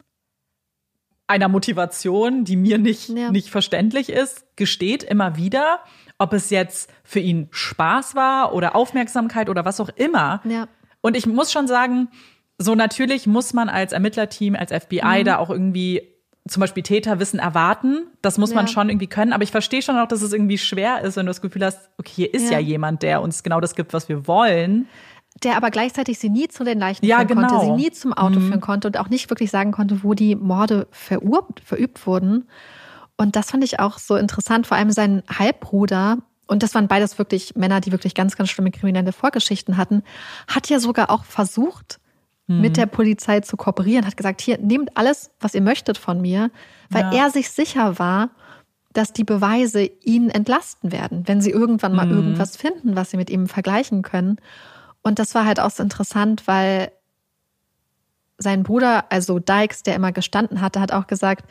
einer 1.27 1.49
Motivation, 1.49 2.45
die 2.45 2.57
mir 2.57 2.79
nicht, 2.79 3.11
ja. 3.11 3.31
nicht 3.31 3.51
verständlich 3.51 4.09
ist, 4.09 4.45
gesteht 4.57 5.03
immer 5.03 5.37
wieder, 5.37 5.81
ob 6.19 6.33
es 6.33 6.51
jetzt 6.51 6.91
für 7.05 7.21
ihn 7.21 7.49
Spaß 7.51 8.15
war 8.15 8.55
oder 8.55 8.75
Aufmerksamkeit 8.75 9.49
oder 9.49 9.65
was 9.65 9.81
auch 9.81 9.91
immer. 9.91 10.41
Ja. 10.45 10.69
Und 11.01 11.17
ich 11.17 11.27
muss 11.27 11.53
schon 11.53 11.69
sagen, 11.69 12.09
so 12.59 12.75
natürlich 12.75 13.27
muss 13.27 13.53
man 13.53 13.69
als 13.69 13.93
Ermittlerteam, 13.93 14.57
als 14.57 14.73
FBI 14.73 15.21
mhm. 15.21 15.25
da 15.25 15.39
auch 15.39 15.51
irgendwie 15.51 16.03
zum 16.49 16.61
Beispiel 16.61 16.83
Täterwissen 16.83 17.39
erwarten. 17.39 18.07
Das 18.23 18.39
muss 18.39 18.55
man 18.55 18.67
ja. 18.67 18.73
schon 18.73 18.89
irgendwie 18.89 19.07
können. 19.07 19.33
Aber 19.33 19.43
ich 19.43 19.51
verstehe 19.51 19.83
schon 19.83 19.97
auch, 19.99 20.09
dass 20.09 20.23
es 20.23 20.33
irgendwie 20.33 20.59
schwer 20.59 21.03
ist, 21.03 21.17
wenn 21.17 21.27
du 21.27 21.31
das 21.31 21.43
Gefühl 21.43 21.65
hast, 21.65 21.91
okay, 21.99 22.13
hier 22.15 22.35
ist 22.35 22.47
ja. 22.47 22.53
ja 22.53 22.59
jemand, 22.59 23.03
der 23.03 23.21
uns 23.23 23.43
genau 23.43 23.61
das 23.61 23.75
gibt, 23.75 23.93
was 23.93 24.09
wir 24.09 24.27
wollen 24.27 24.89
der 25.43 25.57
aber 25.57 25.71
gleichzeitig 25.71 26.19
sie 26.19 26.31
nie 26.31 26.49
zu 26.49 26.65
den 26.65 26.79
Leichen 26.79 27.05
ja, 27.05 27.19
führen 27.19 27.29
genau. 27.29 27.49
konnte, 27.49 27.65
sie 27.65 27.73
nie 27.73 27.91
zum 27.91 28.13
Auto 28.13 28.41
mhm. 28.41 28.49
führen 28.49 28.61
konnte 28.61 28.89
und 28.89 28.99
auch 28.99 29.09
nicht 29.09 29.31
wirklich 29.31 29.51
sagen 29.51 29.73
konnte, 29.73 30.03
wo 30.03 30.15
die 30.15 30.35
Morde 30.35 30.89
verübt, 30.91 31.61
verübt 31.61 32.07
wurden. 32.07 32.49
Und 33.17 33.37
das 33.37 33.51
fand 33.51 33.65
ich 33.65 33.81
auch 33.81 33.99
so 33.99 34.17
interessant, 34.17 34.67
vor 34.67 34.77
allem 34.77 34.91
sein 34.91 35.23
Halbbruder, 35.29 36.19
und 36.47 36.63
das 36.63 36.75
waren 36.75 36.89
beides 36.89 37.19
wirklich 37.19 37.57
Männer, 37.57 37.81
die 37.81 37.93
wirklich 37.93 38.15
ganz, 38.15 38.37
ganz 38.37 38.49
schlimme 38.49 38.71
kriminelle 38.71 39.13
Vorgeschichten 39.13 39.77
hatten, 39.77 40.03
hat 40.47 40.69
ja 40.71 40.81
sogar 40.81 41.11
auch 41.11 41.25
versucht, 41.25 42.01
mhm. 42.49 42.61
mit 42.61 42.77
der 42.77 42.87
Polizei 42.87 43.41
zu 43.41 43.57
kooperieren, 43.57 44.07
hat 44.07 44.17
gesagt, 44.17 44.41
hier, 44.41 44.59
nehmt 44.59 44.97
alles, 44.97 45.31
was 45.39 45.55
ihr 45.55 45.63
möchtet 45.63 45.97
von 45.97 46.21
mir, 46.21 46.51
weil 46.91 47.03
ja. 47.13 47.25
er 47.27 47.31
sich 47.31 47.51
sicher 47.51 47.99
war, 47.99 48.31
dass 48.93 49.13
die 49.13 49.25
Beweise 49.25 49.83
ihn 50.03 50.31
entlasten 50.31 50.91
werden, 50.91 51.23
wenn 51.27 51.41
sie 51.41 51.51
irgendwann 51.51 51.95
mal 51.95 52.07
mhm. 52.07 52.17
irgendwas 52.17 52.57
finden, 52.57 52.97
was 52.97 53.11
sie 53.11 53.17
mit 53.17 53.31
ihm 53.31 53.47
vergleichen 53.47 54.03
können. 54.03 54.39
Und 55.03 55.19
das 55.19 55.35
war 55.35 55.45
halt 55.45 55.61
auch 55.61 55.71
so 55.71 55.83
interessant, 55.83 56.47
weil 56.47 56.91
sein 58.39 58.63
Bruder, 58.63 59.05
also 59.11 59.39
Dykes, 59.39 59.83
der 59.83 59.95
immer 59.95 60.13
gestanden 60.13 60.61
hatte, 60.61 60.81
hat 60.81 60.93
auch 60.93 61.07
gesagt, 61.07 61.45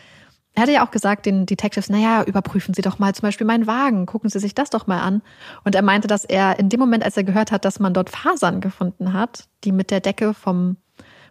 er 0.53 0.63
hatte 0.63 0.71
ja 0.71 0.85
auch 0.85 0.89
gesagt 0.89 1.27
den 1.27 1.45
Detectives, 1.45 1.89
naja, 1.89 2.23
überprüfen 2.23 2.73
Sie 2.73 2.81
doch 2.81 2.97
mal 2.97 3.13
zum 3.13 3.21
Beispiel 3.21 3.45
meinen 3.45 3.67
Wagen, 3.67 4.07
gucken 4.07 4.29
Sie 4.29 4.39
sich 4.39 4.55
das 4.55 4.71
doch 4.71 4.87
mal 4.87 5.01
an. 5.01 5.21
Und 5.63 5.75
er 5.75 5.83
meinte, 5.83 6.07
dass 6.07 6.25
er 6.25 6.57
in 6.57 6.69
dem 6.69 6.79
Moment, 6.79 7.03
als 7.03 7.15
er 7.15 7.23
gehört 7.23 7.51
hat, 7.51 7.63
dass 7.63 7.79
man 7.79 7.93
dort 7.93 8.09
Fasern 8.09 8.59
gefunden 8.59 9.13
hat, 9.13 9.47
die 9.63 9.71
mit 9.71 9.91
der 9.91 9.99
Decke 9.99 10.33
vom 10.33 10.77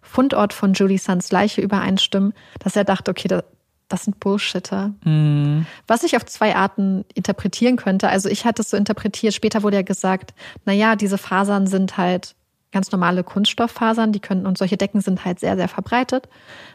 Fundort 0.07 0.53
von 0.53 0.73
Julie 0.73 0.99
Suns 0.99 1.31
Leiche 1.33 1.61
übereinstimmen, 1.61 2.33
dass 2.59 2.77
er 2.77 2.85
dachte, 2.85 3.11
okay, 3.11 3.28
das, 3.28 3.45
das 3.89 4.05
sind 4.05 4.20
Bullshitter. 4.20 4.95
Mm. 5.05 5.66
Was 5.87 6.03
ich 6.03 6.16
auf 6.16 6.24
zwei 6.24 6.57
Arten 6.57 7.05
interpretieren 7.15 7.77
könnte. 7.77 8.09
Also 8.09 8.28
ich 8.28 8.45
hatte 8.45 8.62
es 8.62 8.70
so 8.70 8.77
interpretiert, 8.77 9.35
später 9.35 9.62
wurde 9.62 9.77
ja 9.77 9.83
gesagt, 9.83 10.35
naja, 10.65 10.97
diese 10.97 11.19
Fasern 11.19 11.66
sind 11.66 11.97
halt 11.97 12.35
ganz 12.73 12.91
normale 12.93 13.24
Kunststofffasern, 13.24 14.12
die 14.12 14.20
können, 14.20 14.47
und 14.47 14.59
solche 14.59 14.77
Decken 14.77 15.01
sind 15.01 15.24
halt 15.24 15.41
sehr, 15.41 15.57
sehr 15.57 15.69
verbreitet. 15.69 16.28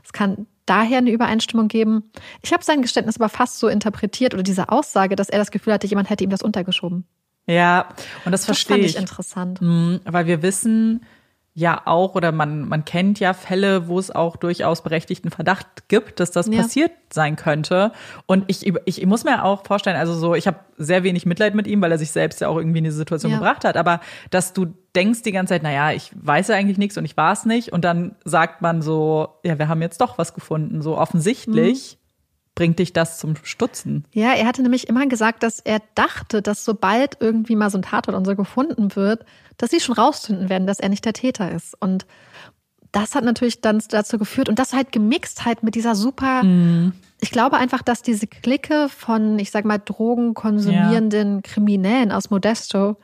Es 0.03 0.14
kann 0.14 0.48
daher 0.66 0.99
eine 0.99 1.12
Übereinstimmung 1.12 1.68
geben. 1.68 2.12
Ich 2.41 2.53
habe 2.53 2.64
sein 2.64 2.82
Geständnis 2.82 3.18
aber 3.18 3.30
fast 3.30 3.60
so 3.60 3.68
interpretiert 3.68 4.34
oder 4.34 4.44
diese 4.44 4.70
Aussage, 4.70 5.16
dass 5.16 5.30
er 5.30 5.38
das 5.38 5.52
Gefühl 5.52 5.74
hatte, 5.74 5.88
jemand 5.88 6.10
hätte 6.10 6.24
ihm 6.24 6.30
das 6.30 6.41
untergeschoben. 6.41 7.06
Ja, 7.45 7.90
und 8.26 8.32
das, 8.32 8.41
das 8.41 8.45
verstehe 8.45 8.78
ich. 8.78 8.94
Das 8.94 8.94
fand 8.94 9.03
ich 9.03 9.12
interessant. 9.12 9.62
Mhm, 9.62 9.99
weil 10.06 10.28
wir 10.28 10.41
wissen, 10.41 11.03
ja 11.53 11.82
auch 11.86 12.15
oder 12.15 12.32
man, 12.32 12.68
man 12.68 12.86
kennt 12.86 13.19
ja 13.19 13.34
Fälle, 13.34 13.88
wo 13.88 13.99
es 13.99 14.10
auch 14.10 14.38
durchaus 14.38 14.82
berechtigten 14.84 15.32
Verdacht 15.32 15.90
gibt, 15.90 16.19
dass 16.22 16.32
das 16.32 16.48
ja. 16.48 16.61
passiert 16.61 16.91
sein 17.11 17.36
könnte. 17.36 17.91
Und 18.26 18.45
ich, 18.48 18.65
ich, 18.86 19.06
muss 19.06 19.26
mir 19.26 19.44
auch 19.44 19.65
vorstellen, 19.65 19.98
also 19.98 20.14
so, 20.14 20.34
ich 20.34 20.48
habe 20.48 20.60
sehr 20.78 21.03
wenig 21.03 21.26
Mitleid 21.26 21.53
mit 21.53 21.68
ihm, 21.68 21.82
weil 21.82 21.91
er 21.91 21.98
sich 21.98 22.11
selbst 22.11 22.40
ja 22.40 22.48
auch 22.48 22.57
irgendwie 22.57 22.78
in 22.78 22.86
diese 22.86 22.95
Situation 22.95 23.34
ja. 23.34 23.38
gebracht 23.38 23.65
hat. 23.65 23.76
Aber 23.76 23.99
dass 24.30 24.53
du 24.53 24.68
denkst 24.95 25.23
die 25.23 25.34
ganze 25.34 25.53
Zeit, 25.53 25.64
naja, 25.64 25.91
ich 25.91 26.11
weiß 26.15 26.48
ja 26.48 26.56
eigentlich 26.56 26.78
nichts 26.78 26.98
und 26.98 27.03
ich 27.03 27.18
war 27.18 27.34
es 27.34 27.45
nicht. 27.45 27.73
Und 27.73 27.84
dann 27.84 28.15
sagt 28.23 28.61
man 28.61 28.82
so, 28.82 29.28
ja, 29.44 29.60
wir 29.60 29.68
haben 29.68 29.82
jetzt 29.82 29.99
doch 29.99 30.18
was 30.18 30.34
gefunden. 30.34 30.82
So 30.82 30.98
offensichtlich. 30.98 31.98
Mhm 31.98 32.01
bringt 32.56 32.80
dich 32.80 32.94
das 32.94 33.18
zum 33.18 33.36
Stutzen? 33.44 34.06
Ja, 34.11 34.34
er 34.34 34.45
hatte 34.45 34.61
nämlich 34.61 34.88
immer 34.88 35.07
gesagt, 35.07 35.44
dass 35.44 35.60
er 35.60 35.82
dachte, 35.95 36.41
dass 36.41 36.65
sobald 36.65 37.18
irgendwie 37.19 37.56
mal 37.56 37.69
so 37.69 37.78
ein 37.78 37.84
Tatort 37.84 38.15
und 38.15 38.26
so 38.26 38.36
gefunden 38.36 38.95
wird, 38.95 39.26
dass 39.57 39.72
sie 39.72 39.80
schon 39.80 39.95
rausfinden 39.95 40.49
werden, 40.49 40.68
dass 40.68 40.80
er 40.80 40.90
nicht 40.90 41.06
der 41.06 41.14
Täter 41.14 41.52
ist. 41.52 41.76
Und 41.80 42.06
das 42.91 43.15
hat 43.15 43.23
natürlich 43.23 43.61
dann 43.61 43.82
dazu 43.90 44.18
geführt 44.18 44.49
und 44.49 44.60
das 44.60 44.73
halt 44.73 44.91
gemixt 44.91 45.45
halt 45.45 45.64
mit 45.64 45.76
dieser 45.76 45.95
super. 45.95 46.44
Mm. 46.44 46.94
Ich 47.22 47.32
glaube 47.32 47.57
einfach, 47.57 47.82
dass 47.82 48.02
diese 48.02 48.28
Clique 48.28 48.90
von, 48.90 49.40
ich 49.40 49.52
sag 49.52 49.64
mal, 49.64 49.78
drogenkonsumierenden 49.78 51.36
ja. 51.36 51.41
Kriminellen 51.41 52.11
aus 52.11 52.32
Modesto 52.32 52.98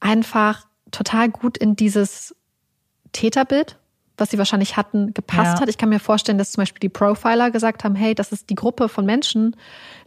einfach 0.00 0.66
total 0.90 1.28
gut 1.28 1.58
in 1.58 1.76
dieses 1.76 2.34
Täterbild 3.12 3.78
was 4.16 4.30
sie 4.30 4.38
wahrscheinlich 4.38 4.76
hatten, 4.76 5.14
gepasst 5.14 5.54
ja. 5.54 5.60
hat. 5.60 5.68
Ich 5.68 5.78
kann 5.78 5.88
mir 5.88 6.00
vorstellen, 6.00 6.38
dass 6.38 6.52
zum 6.52 6.62
Beispiel 6.62 6.80
die 6.80 6.88
Profiler 6.88 7.50
gesagt 7.50 7.84
haben, 7.84 7.94
hey, 7.94 8.14
das 8.14 8.32
ist 8.32 8.50
die 8.50 8.54
Gruppe 8.54 8.88
von 8.88 9.06
Menschen, 9.06 9.56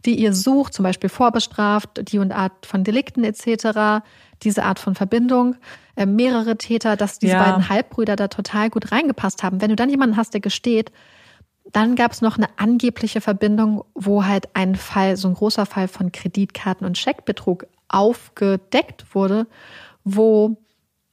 die 0.04 0.18
ihr 0.18 0.32
sucht, 0.32 0.74
zum 0.74 0.84
Beispiel 0.84 1.10
vorbestraft, 1.10 2.10
die 2.12 2.18
und 2.18 2.32
Art 2.32 2.66
von 2.66 2.84
Delikten 2.84 3.24
etc., 3.24 4.04
diese 4.42 4.64
Art 4.64 4.78
von 4.78 4.94
Verbindung, 4.94 5.56
äh, 5.96 6.06
mehrere 6.06 6.56
Täter, 6.58 6.96
dass 6.96 7.18
diese 7.18 7.34
ja. 7.34 7.42
beiden 7.42 7.68
Halbbrüder 7.68 8.16
da 8.16 8.28
total 8.28 8.70
gut 8.70 8.92
reingepasst 8.92 9.42
haben. 9.42 9.60
Wenn 9.60 9.70
du 9.70 9.76
dann 9.76 9.88
jemanden 9.88 10.16
hast, 10.16 10.34
der 10.34 10.40
gesteht, 10.40 10.92
dann 11.72 11.96
gab 11.96 12.12
es 12.12 12.20
noch 12.20 12.36
eine 12.36 12.48
angebliche 12.58 13.20
Verbindung, 13.20 13.84
wo 13.94 14.24
halt 14.24 14.54
ein 14.54 14.76
Fall, 14.76 15.16
so 15.16 15.28
ein 15.28 15.34
großer 15.34 15.66
Fall 15.66 15.88
von 15.88 16.12
Kreditkarten- 16.12 16.86
und 16.86 16.98
Scheckbetrug 16.98 17.66
aufgedeckt 17.88 19.14
wurde, 19.14 19.46
wo 20.04 20.56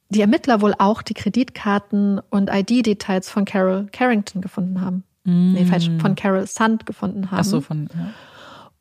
die 0.08 0.20
Ermittler 0.20 0.60
wohl 0.60 0.74
auch 0.78 1.02
die 1.02 1.14
Kreditkarten 1.14 2.20
und 2.30 2.50
ID-Details 2.52 3.30
von 3.30 3.44
Carol 3.44 3.88
Carrington 3.92 4.42
gefunden 4.42 4.80
haben. 4.80 5.04
Mm. 5.24 5.52
Nee, 5.52 5.64
falsch, 5.64 5.90
von 6.00 6.14
Carol 6.14 6.46
Sand 6.46 6.86
gefunden 6.86 7.30
haben. 7.30 7.40
Ach 7.40 7.44
so, 7.44 7.60
von. 7.60 7.88
Ja. 7.92 8.12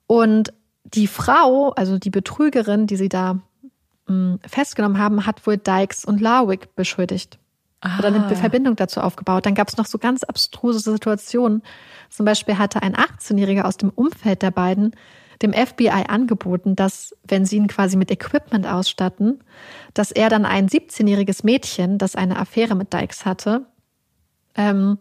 Und 0.08 0.54
die 0.84 1.08
Frau, 1.08 1.72
also 1.72 1.98
die 1.98 2.10
Betrügerin, 2.10 2.88
die 2.88 2.98
sie 2.98 3.10
da 3.10 3.40
mh, 4.08 4.14
mm, 4.14 4.40
festgenommen 4.46 4.98
haben, 4.98 5.26
hat 5.26 5.46
wohl 5.48 5.58
Dykes 5.58 6.06
und 6.06 6.22
Larwick 6.22 6.76
beschuldigt. 6.76 7.40
Ah. 7.82 8.00
Oder 8.00 8.08
eine 8.08 8.36
Verbindung 8.36 8.76
dazu 8.76 9.02
aufgebaut. 9.02 9.46
Dann 9.46 9.56
gab 9.56 9.68
es 9.68 9.78
noch 9.78 9.86
so 9.86 9.98
ganz 9.98 10.24
abstruse 10.24 10.80
Situationen. 10.80 11.64
Zum 12.10 12.26
Beispiel 12.26 12.58
hatte 12.58 12.82
ein 12.82 12.96
18-Jähriger 12.96 13.64
aus 13.64 13.76
dem 13.76 13.90
Umfeld 13.90 14.42
der 14.42 14.52
beiden 14.52 14.96
dem 15.42 15.54
FBI 15.54 16.06
angeboten, 16.08 16.76
dass, 16.76 17.16
wenn 17.24 17.46
sie 17.46 17.58
ihn 17.58 17.68
quasi 17.68 17.98
mit 17.98 18.12
Equipment 18.12 18.68
ausstatten, 18.68 19.44
dass 19.94 20.12
er 20.12 20.30
dann 20.30 20.46
ein 20.46 20.68
17-jähriges 20.68 21.46
Mädchen, 21.46 21.98
das 21.98 22.16
eine 22.16 22.38
Affäre 22.38 22.76
mit 22.76 22.94
Dykes 22.94 23.26
hatte, 23.26 23.66
ähm, 24.56 24.98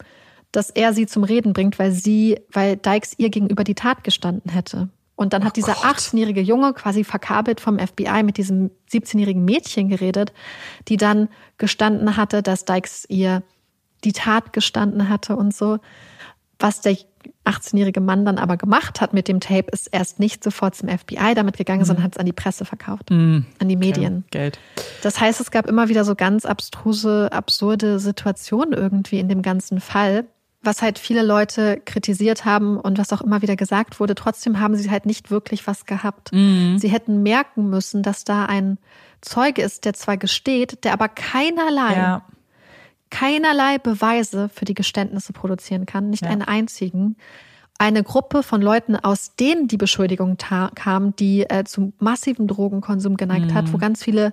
dass 0.50 0.70
er 0.70 0.92
sie 0.92 1.06
zum 1.06 1.24
Reden 1.24 1.52
bringt, 1.52 1.78
weil 1.78 1.92
sie, 1.92 2.40
weil 2.50 2.76
Dykes 2.76 3.14
ihr 3.18 3.30
gegenüber 3.30 3.64
die 3.64 3.74
Tat 3.74 4.04
gestanden 4.04 4.50
hätte. 4.50 4.88
Und 5.14 5.32
dann 5.32 5.44
hat 5.44 5.52
oh 5.52 5.54
dieser 5.54 5.74
18-jährige 5.74 6.40
Junge 6.40 6.72
quasi 6.72 7.04
verkabelt 7.04 7.60
vom 7.60 7.78
FBI 7.78 8.22
mit 8.22 8.38
diesem 8.38 8.70
17-jährigen 8.90 9.44
Mädchen 9.44 9.88
geredet, 9.88 10.32
die 10.88 10.96
dann 10.96 11.28
gestanden 11.58 12.16
hatte, 12.16 12.42
dass 12.42 12.64
Dykes 12.64 13.06
ihr 13.08 13.42
die 14.04 14.12
Tat 14.12 14.52
gestanden 14.52 15.08
hatte 15.08 15.36
und 15.36 15.54
so. 15.54 15.78
Was 16.58 16.80
der 16.80 16.96
18-jährige 17.44 18.00
Mann 18.00 18.24
dann 18.24 18.38
aber 18.38 18.56
gemacht 18.56 19.00
hat 19.00 19.12
mit 19.12 19.28
dem 19.28 19.40
Tape, 19.40 19.70
ist 19.72 19.88
erst 19.92 20.20
nicht 20.20 20.42
sofort 20.44 20.74
zum 20.74 20.88
FBI 20.88 21.34
damit 21.34 21.56
gegangen, 21.56 21.80
mhm. 21.80 21.86
sondern 21.86 22.04
hat 22.04 22.12
es 22.12 22.18
an 22.18 22.26
die 22.26 22.32
Presse 22.32 22.64
verkauft, 22.64 23.10
mhm. 23.10 23.46
an 23.58 23.68
die 23.68 23.76
Medien. 23.76 24.24
Okay. 24.28 24.38
Geld. 24.38 24.58
Das 25.02 25.20
heißt, 25.20 25.40
es 25.40 25.50
gab 25.50 25.66
immer 25.66 25.88
wieder 25.88 26.04
so 26.04 26.14
ganz 26.14 26.44
abstruse, 26.44 27.30
absurde 27.32 27.98
Situationen 27.98 28.72
irgendwie 28.72 29.18
in 29.18 29.28
dem 29.28 29.42
ganzen 29.42 29.80
Fall, 29.80 30.24
was 30.62 30.82
halt 30.82 30.98
viele 30.98 31.22
Leute 31.22 31.80
kritisiert 31.84 32.44
haben 32.44 32.78
und 32.78 32.98
was 32.98 33.12
auch 33.12 33.20
immer 33.20 33.42
wieder 33.42 33.56
gesagt 33.56 33.98
wurde. 33.98 34.14
Trotzdem 34.14 34.60
haben 34.60 34.76
sie 34.76 34.90
halt 34.90 35.06
nicht 35.06 35.30
wirklich 35.30 35.66
was 35.66 35.86
gehabt. 35.86 36.32
Mhm. 36.32 36.78
Sie 36.78 36.88
hätten 36.88 37.22
merken 37.22 37.68
müssen, 37.68 38.02
dass 38.02 38.24
da 38.24 38.46
ein 38.46 38.78
Zeuge 39.20 39.62
ist, 39.62 39.84
der 39.84 39.94
zwar 39.94 40.16
gesteht, 40.16 40.84
der 40.84 40.92
aber 40.92 41.08
keinerlei 41.08 41.94
ja 41.94 42.22
keinerlei 43.12 43.78
Beweise 43.78 44.48
für 44.48 44.64
die 44.64 44.74
Geständnisse 44.74 45.32
produzieren 45.32 45.86
kann, 45.86 46.10
nicht 46.10 46.24
ja. 46.24 46.30
einen 46.30 46.42
einzigen. 46.42 47.16
Eine 47.78 48.02
Gruppe 48.02 48.42
von 48.42 48.62
Leuten, 48.62 48.96
aus 48.96 49.36
denen 49.36 49.68
die 49.68 49.76
Beschuldigung 49.76 50.38
kam, 50.38 51.14
die 51.16 51.42
äh, 51.42 51.64
zu 51.64 51.92
massivem 51.98 52.48
Drogenkonsum 52.48 53.16
geneigt 53.16 53.50
mhm. 53.50 53.54
hat, 53.54 53.72
wo 53.72 53.78
ganz 53.78 54.02
viele 54.02 54.32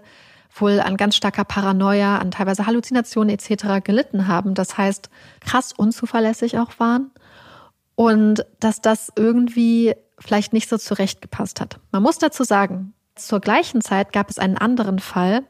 wohl 0.55 0.79
an 0.79 0.97
ganz 0.97 1.15
starker 1.15 1.43
Paranoia, 1.43 2.17
an 2.17 2.31
teilweise 2.31 2.65
Halluzinationen 2.65 3.29
etc. 3.29 3.83
gelitten 3.83 4.27
haben. 4.27 4.53
Das 4.53 4.77
heißt, 4.77 5.09
krass 5.41 5.73
unzuverlässig 5.73 6.57
auch 6.57 6.79
waren. 6.79 7.11
Und 7.95 8.45
dass 8.59 8.81
das 8.81 9.11
irgendwie 9.15 9.93
vielleicht 10.17 10.53
nicht 10.53 10.69
so 10.69 10.77
zurechtgepasst 10.77 11.59
hat. 11.59 11.79
Man 11.91 12.01
muss 12.01 12.17
dazu 12.17 12.43
sagen, 12.43 12.93
Zur 13.15 13.41
gleichen 13.41 13.81
Zeit 13.81 14.13
gab 14.13 14.29
es 14.29 14.39
einen 14.39 14.57
anderen 14.57 14.99
Fall, 14.99 15.43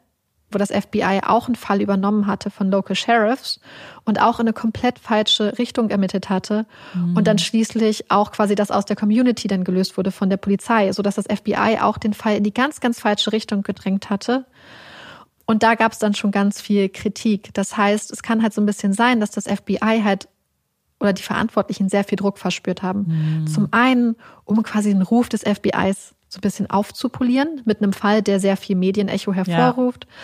wo 0.52 0.58
das 0.58 0.72
FBI 0.72 1.22
auch 1.26 1.48
einen 1.48 1.56
Fall 1.56 1.82
übernommen 1.82 2.28
hatte 2.28 2.50
von 2.50 2.72
Local 2.72 2.96
Sheriffs 2.96 3.60
und 4.06 4.22
auch 4.22 4.40
in 4.40 4.48
eine 4.48 4.54
komplett 4.54 5.00
falsche 5.00 5.58
Richtung 5.58 5.90
ermittelt 5.90 6.30
hatte 6.30 6.66
mhm. 6.94 7.16
und 7.16 7.28
dann 7.28 7.38
schließlich 7.38 8.10
auch 8.12 8.32
quasi 8.32 8.56
das 8.56 8.72
aus 8.72 8.86
der 8.86 8.96
Community 8.96 9.48
dann 9.48 9.64
gelöst 9.64 9.98
wurde 9.98 10.12
von 10.12 10.30
der 10.30 10.38
Polizei, 10.38 10.92
so 10.92 11.02
dass 11.02 11.16
das 11.16 11.26
FBI 11.26 11.80
auch 11.82 11.98
den 11.98 12.14
Fall 12.14 12.38
in 12.38 12.44
die 12.44 12.54
ganz, 12.54 12.80
ganz 12.80 13.00
falsche 13.00 13.32
Richtung 13.32 13.64
gedrängt 13.64 14.10
hatte. 14.10 14.46
Und 15.46 15.64
da 15.64 15.76
gab 15.76 15.94
es 15.94 16.00
dann 16.00 16.14
schon 16.14 16.32
ganz 16.32 16.62
viel 16.62 16.90
Kritik. 16.90 17.50
Das 17.54 17.76
heißt, 17.76 18.12
es 18.12 18.22
kann 18.22 18.44
halt 18.44 18.54
so 18.54 18.62
ein 18.62 18.68
bisschen 18.68 18.94
sein, 18.94 19.20
dass 19.20 19.32
das 19.32 19.46
FBI 19.46 20.02
halt 20.04 20.28
oder 21.00 21.14
die 21.14 21.24
Verantwortlichen 21.24 21.90
sehr 21.90 22.04
viel 22.04 22.18
Druck 22.18 22.38
verspürt 22.38 22.84
haben. 22.84 23.42
Mhm. 23.42 23.48
Zum 23.48 23.70
einen, 23.72 24.16
um 24.44 24.62
quasi 24.64 24.92
den 24.92 25.02
Ruf 25.02 25.30
des 25.30 25.44
FBIs 25.44 26.14
so 26.30 26.38
ein 26.38 26.41
bisschen 26.41 26.69
aufzupolieren 26.69 27.61
mit 27.65 27.81
einem 27.81 27.93
Fall, 27.93 28.22
der 28.22 28.39
sehr 28.39 28.56
viel 28.56 28.76
Medienecho 28.76 29.34
hervorruft. 29.34 30.06
Ja. 30.06 30.15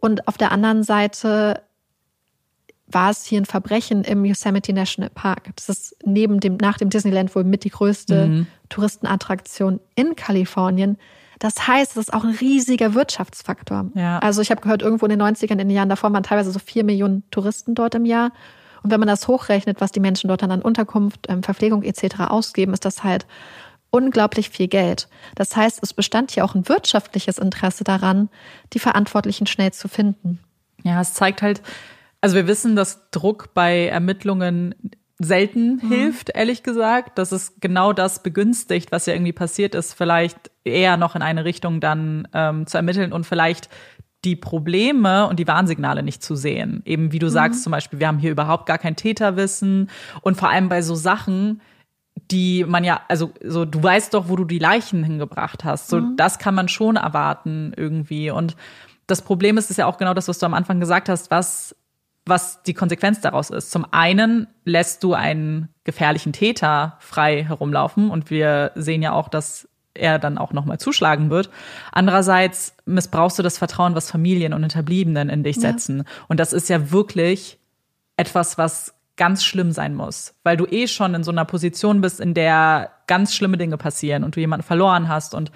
Und 0.00 0.26
auf 0.26 0.36
der 0.36 0.50
anderen 0.50 0.82
Seite 0.82 1.62
war 2.88 3.10
es 3.10 3.24
hier 3.24 3.40
ein 3.40 3.46
Verbrechen 3.46 4.04
im 4.04 4.24
Yosemite 4.24 4.72
National 4.72 5.10
Park. 5.10 5.50
Das 5.56 5.68
ist 5.68 5.96
neben 6.04 6.40
dem, 6.40 6.56
nach 6.56 6.78
dem 6.78 6.90
Disneyland 6.90 7.34
wohl 7.34 7.44
mit 7.44 7.64
die 7.64 7.70
größte 7.70 8.26
mhm. 8.26 8.46
Touristenattraktion 8.68 9.80
in 9.94 10.16
Kalifornien. 10.16 10.98
Das 11.38 11.66
heißt, 11.66 11.92
es 11.92 11.96
ist 11.96 12.14
auch 12.14 12.24
ein 12.24 12.34
riesiger 12.34 12.94
Wirtschaftsfaktor. 12.94 13.90
Ja. 13.94 14.18
Also 14.20 14.42
ich 14.42 14.50
habe 14.50 14.60
gehört, 14.60 14.82
irgendwo 14.82 15.06
in 15.06 15.10
den 15.10 15.22
90ern, 15.22 15.52
in 15.52 15.58
den 15.58 15.70
Jahren 15.70 15.88
davor 15.88 16.12
waren 16.12 16.22
teilweise 16.22 16.52
so 16.52 16.58
vier 16.58 16.84
Millionen 16.84 17.24
Touristen 17.30 17.74
dort 17.74 17.94
im 17.94 18.04
Jahr. 18.04 18.32
Und 18.82 18.90
wenn 18.90 19.00
man 19.00 19.08
das 19.08 19.28
hochrechnet, 19.28 19.80
was 19.80 19.92
die 19.92 20.00
Menschen 20.00 20.28
dort 20.28 20.42
dann 20.42 20.50
an 20.50 20.62
Unterkunft, 20.62 21.26
ähm, 21.28 21.42
Verpflegung 21.42 21.82
etc. 21.82 22.20
ausgeben, 22.28 22.72
ist 22.72 22.84
das 22.84 23.04
halt 23.04 23.26
unglaublich 23.92 24.50
viel 24.50 24.66
Geld. 24.66 25.08
Das 25.36 25.54
heißt, 25.54 25.78
es 25.82 25.92
bestand 25.92 26.32
hier 26.32 26.44
auch 26.44 26.56
ein 26.56 26.68
wirtschaftliches 26.68 27.38
Interesse 27.38 27.84
daran, 27.84 28.28
die 28.72 28.80
Verantwortlichen 28.80 29.46
schnell 29.46 29.72
zu 29.72 29.86
finden. 29.86 30.40
Ja, 30.82 31.00
es 31.00 31.14
zeigt 31.14 31.42
halt, 31.42 31.62
also 32.20 32.34
wir 32.34 32.48
wissen, 32.48 32.74
dass 32.74 33.10
Druck 33.10 33.54
bei 33.54 33.86
Ermittlungen 33.86 34.74
selten 35.18 35.76
mhm. 35.76 35.88
hilft, 35.88 36.30
ehrlich 36.34 36.62
gesagt, 36.62 37.18
dass 37.18 37.32
es 37.32 37.60
genau 37.60 37.92
das 37.92 38.22
begünstigt, 38.22 38.90
was 38.90 39.06
ja 39.06 39.12
irgendwie 39.12 39.32
passiert 39.32 39.74
ist, 39.74 39.92
vielleicht 39.92 40.50
eher 40.64 40.96
noch 40.96 41.14
in 41.14 41.22
eine 41.22 41.44
Richtung 41.44 41.80
dann 41.80 42.26
ähm, 42.32 42.66
zu 42.66 42.78
ermitteln 42.78 43.12
und 43.12 43.24
vielleicht 43.24 43.68
die 44.24 44.36
Probleme 44.36 45.26
und 45.26 45.38
die 45.38 45.46
Warnsignale 45.46 46.02
nicht 46.02 46.22
zu 46.22 46.34
sehen. 46.34 46.82
Eben 46.84 47.12
wie 47.12 47.18
du 47.18 47.26
mhm. 47.26 47.30
sagst 47.30 47.62
zum 47.62 47.72
Beispiel, 47.72 47.98
wir 47.98 48.06
haben 48.06 48.18
hier 48.18 48.30
überhaupt 48.30 48.66
gar 48.66 48.78
kein 48.78 48.96
Täterwissen 48.96 49.90
und 50.22 50.36
vor 50.36 50.48
allem 50.48 50.68
bei 50.68 50.80
so 50.80 50.94
Sachen, 50.94 51.60
die 52.32 52.64
man 52.64 52.82
ja, 52.82 53.02
also 53.08 53.30
so, 53.44 53.64
du 53.64 53.82
weißt 53.82 54.14
doch, 54.14 54.28
wo 54.28 54.36
du 54.36 54.44
die 54.44 54.58
Leichen 54.58 55.04
hingebracht 55.04 55.64
hast. 55.64 55.88
So, 55.88 55.98
mhm. 55.98 56.16
das 56.16 56.38
kann 56.38 56.54
man 56.54 56.68
schon 56.68 56.96
erwarten 56.96 57.72
irgendwie. 57.76 58.30
Und 58.30 58.56
das 59.06 59.22
Problem 59.22 59.58
ist, 59.58 59.70
ist 59.70 59.76
ja 59.76 59.86
auch 59.86 59.98
genau 59.98 60.14
das, 60.14 60.28
was 60.28 60.38
du 60.38 60.46
am 60.46 60.54
Anfang 60.54 60.80
gesagt 60.80 61.08
hast, 61.08 61.30
was, 61.30 61.76
was 62.24 62.62
die 62.62 62.74
Konsequenz 62.74 63.20
daraus 63.20 63.50
ist. 63.50 63.70
Zum 63.70 63.86
einen 63.90 64.48
lässt 64.64 65.04
du 65.04 65.14
einen 65.14 65.68
gefährlichen 65.84 66.32
Täter 66.32 66.96
frei 67.00 67.44
herumlaufen 67.44 68.10
und 68.10 68.30
wir 68.30 68.72
sehen 68.74 69.02
ja 69.02 69.12
auch, 69.12 69.28
dass 69.28 69.68
er 69.94 70.18
dann 70.18 70.38
auch 70.38 70.52
nochmal 70.52 70.78
zuschlagen 70.78 71.28
wird. 71.28 71.50
Andererseits 71.90 72.74
missbrauchst 72.86 73.38
du 73.38 73.42
das 73.42 73.58
Vertrauen, 73.58 73.94
was 73.94 74.10
Familien 74.10 74.54
und 74.54 74.62
Hinterbliebenen 74.62 75.28
in 75.28 75.42
dich 75.42 75.56
setzen. 75.56 75.98
Ja. 75.98 76.04
Und 76.28 76.40
das 76.40 76.54
ist 76.54 76.70
ja 76.70 76.90
wirklich 76.90 77.58
etwas, 78.16 78.56
was 78.56 78.94
ganz 79.16 79.44
schlimm 79.44 79.72
sein 79.72 79.94
muss, 79.94 80.34
weil 80.42 80.56
du 80.56 80.66
eh 80.66 80.86
schon 80.86 81.14
in 81.14 81.22
so 81.22 81.30
einer 81.30 81.44
Position 81.44 82.00
bist, 82.00 82.20
in 82.20 82.34
der 82.34 82.90
ganz 83.06 83.34
schlimme 83.34 83.58
Dinge 83.58 83.76
passieren 83.76 84.24
und 84.24 84.36
du 84.36 84.40
jemanden 84.40 84.64
verloren 84.64 85.08
hast 85.08 85.34
und 85.34 85.52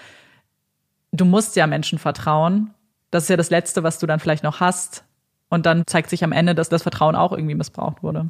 du 1.12 1.24
musst 1.24 1.57
ja 1.57 1.66
Menschen 1.66 1.99
vertrauen. 1.99 2.74
Das 3.11 3.24
ist 3.24 3.28
ja 3.31 3.37
das 3.37 3.51
Letzte, 3.51 3.83
was 3.83 3.99
du 3.99 4.07
dann 4.07 4.20
vielleicht 4.20 4.45
noch 4.45 4.61
hast. 4.61 5.05
Und 5.49 5.65
dann 5.65 5.85
zeigt 5.87 6.11
sich 6.11 6.24
am 6.24 6.33
Ende, 6.33 6.55
dass 6.55 6.69
das 6.69 6.83
Vertrauen 6.83 7.15
auch 7.15 7.33
irgendwie 7.33 7.55
missbraucht 7.55 8.03
wurde. 8.03 8.28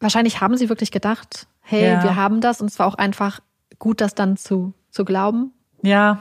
Wahrscheinlich 0.00 0.40
haben 0.40 0.56
sie 0.56 0.68
wirklich 0.68 0.90
gedacht, 0.90 1.46
hey, 1.60 1.90
ja. 1.90 2.02
wir 2.02 2.16
haben 2.16 2.40
das 2.40 2.60
und 2.60 2.68
es 2.70 2.78
war 2.78 2.86
auch 2.86 2.94
einfach 2.94 3.40
gut, 3.78 4.00
das 4.00 4.14
dann 4.14 4.36
zu, 4.36 4.72
zu 4.90 5.04
glauben. 5.04 5.52
Ja. 5.82 6.18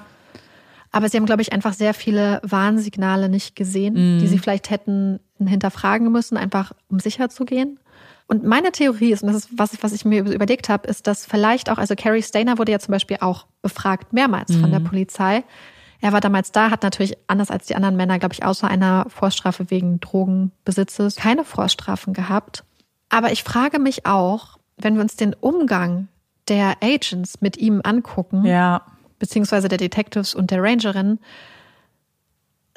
Aber 0.91 1.09
sie 1.09 1.17
haben, 1.17 1.25
glaube 1.25 1.41
ich, 1.41 1.53
einfach 1.53 1.73
sehr 1.73 1.93
viele 1.93 2.41
Warnsignale 2.43 3.29
nicht 3.29 3.55
gesehen, 3.55 4.17
mm. 4.17 4.19
die 4.19 4.27
sie 4.27 4.39
vielleicht 4.39 4.69
hätten 4.69 5.19
hinterfragen 5.39 6.11
müssen, 6.11 6.37
einfach 6.37 6.71
um 6.89 6.99
sicher 6.99 7.29
zu 7.29 7.45
gehen. 7.45 7.79
Und 8.27 8.43
meine 8.43 8.73
Theorie 8.73 9.13
ist, 9.13 9.23
und 9.23 9.29
das 9.31 9.45
ist 9.45 9.49
was, 9.55 9.71
was 9.81 9.93
ich 9.93 10.03
mir 10.03 10.25
überlegt 10.25 10.67
habe, 10.67 10.87
ist, 10.87 11.07
dass 11.07 11.25
vielleicht 11.25 11.69
auch, 11.69 11.77
also 11.77 11.95
Carrie 11.95 12.21
Stainer 12.21 12.57
wurde 12.57 12.73
ja 12.73 12.79
zum 12.79 12.91
Beispiel 12.91 13.17
auch 13.21 13.47
befragt, 13.61 14.11
mehrmals 14.11 14.49
mhm. 14.49 14.61
von 14.61 14.71
der 14.71 14.81
mhm. 14.81 14.85
Polizei. 14.85 15.43
Er 16.01 16.11
war 16.11 16.19
damals 16.19 16.51
da, 16.51 16.69
hat 16.69 16.83
natürlich 16.83 17.17
anders 17.27 17.49
als 17.49 17.67
die 17.67 17.75
anderen 17.75 17.95
Männer, 17.95 18.19
glaube 18.19 18.33
ich, 18.33 18.43
außer 18.43 18.67
einer 18.67 19.05
Vorstrafe 19.09 19.71
wegen 19.71 19.99
Drogenbesitzes 20.01 21.15
keine 21.15 21.45
Vorstrafen 21.45 22.13
gehabt. 22.13 22.65
Aber 23.09 23.31
ich 23.31 23.43
frage 23.43 23.79
mich 23.79 24.05
auch, 24.05 24.57
wenn 24.75 24.95
wir 24.95 25.01
uns 25.01 25.15
den 25.15 25.33
Umgang 25.33 26.09
der 26.49 26.75
Agents 26.83 27.41
mit 27.41 27.57
ihm 27.57 27.81
angucken, 27.83 28.45
ja. 28.45 28.81
beziehungsweise 29.19 29.69
der 29.69 29.77
Detectives 29.77 30.35
und 30.35 30.51
der 30.51 30.61
Rangerin, 30.61 31.19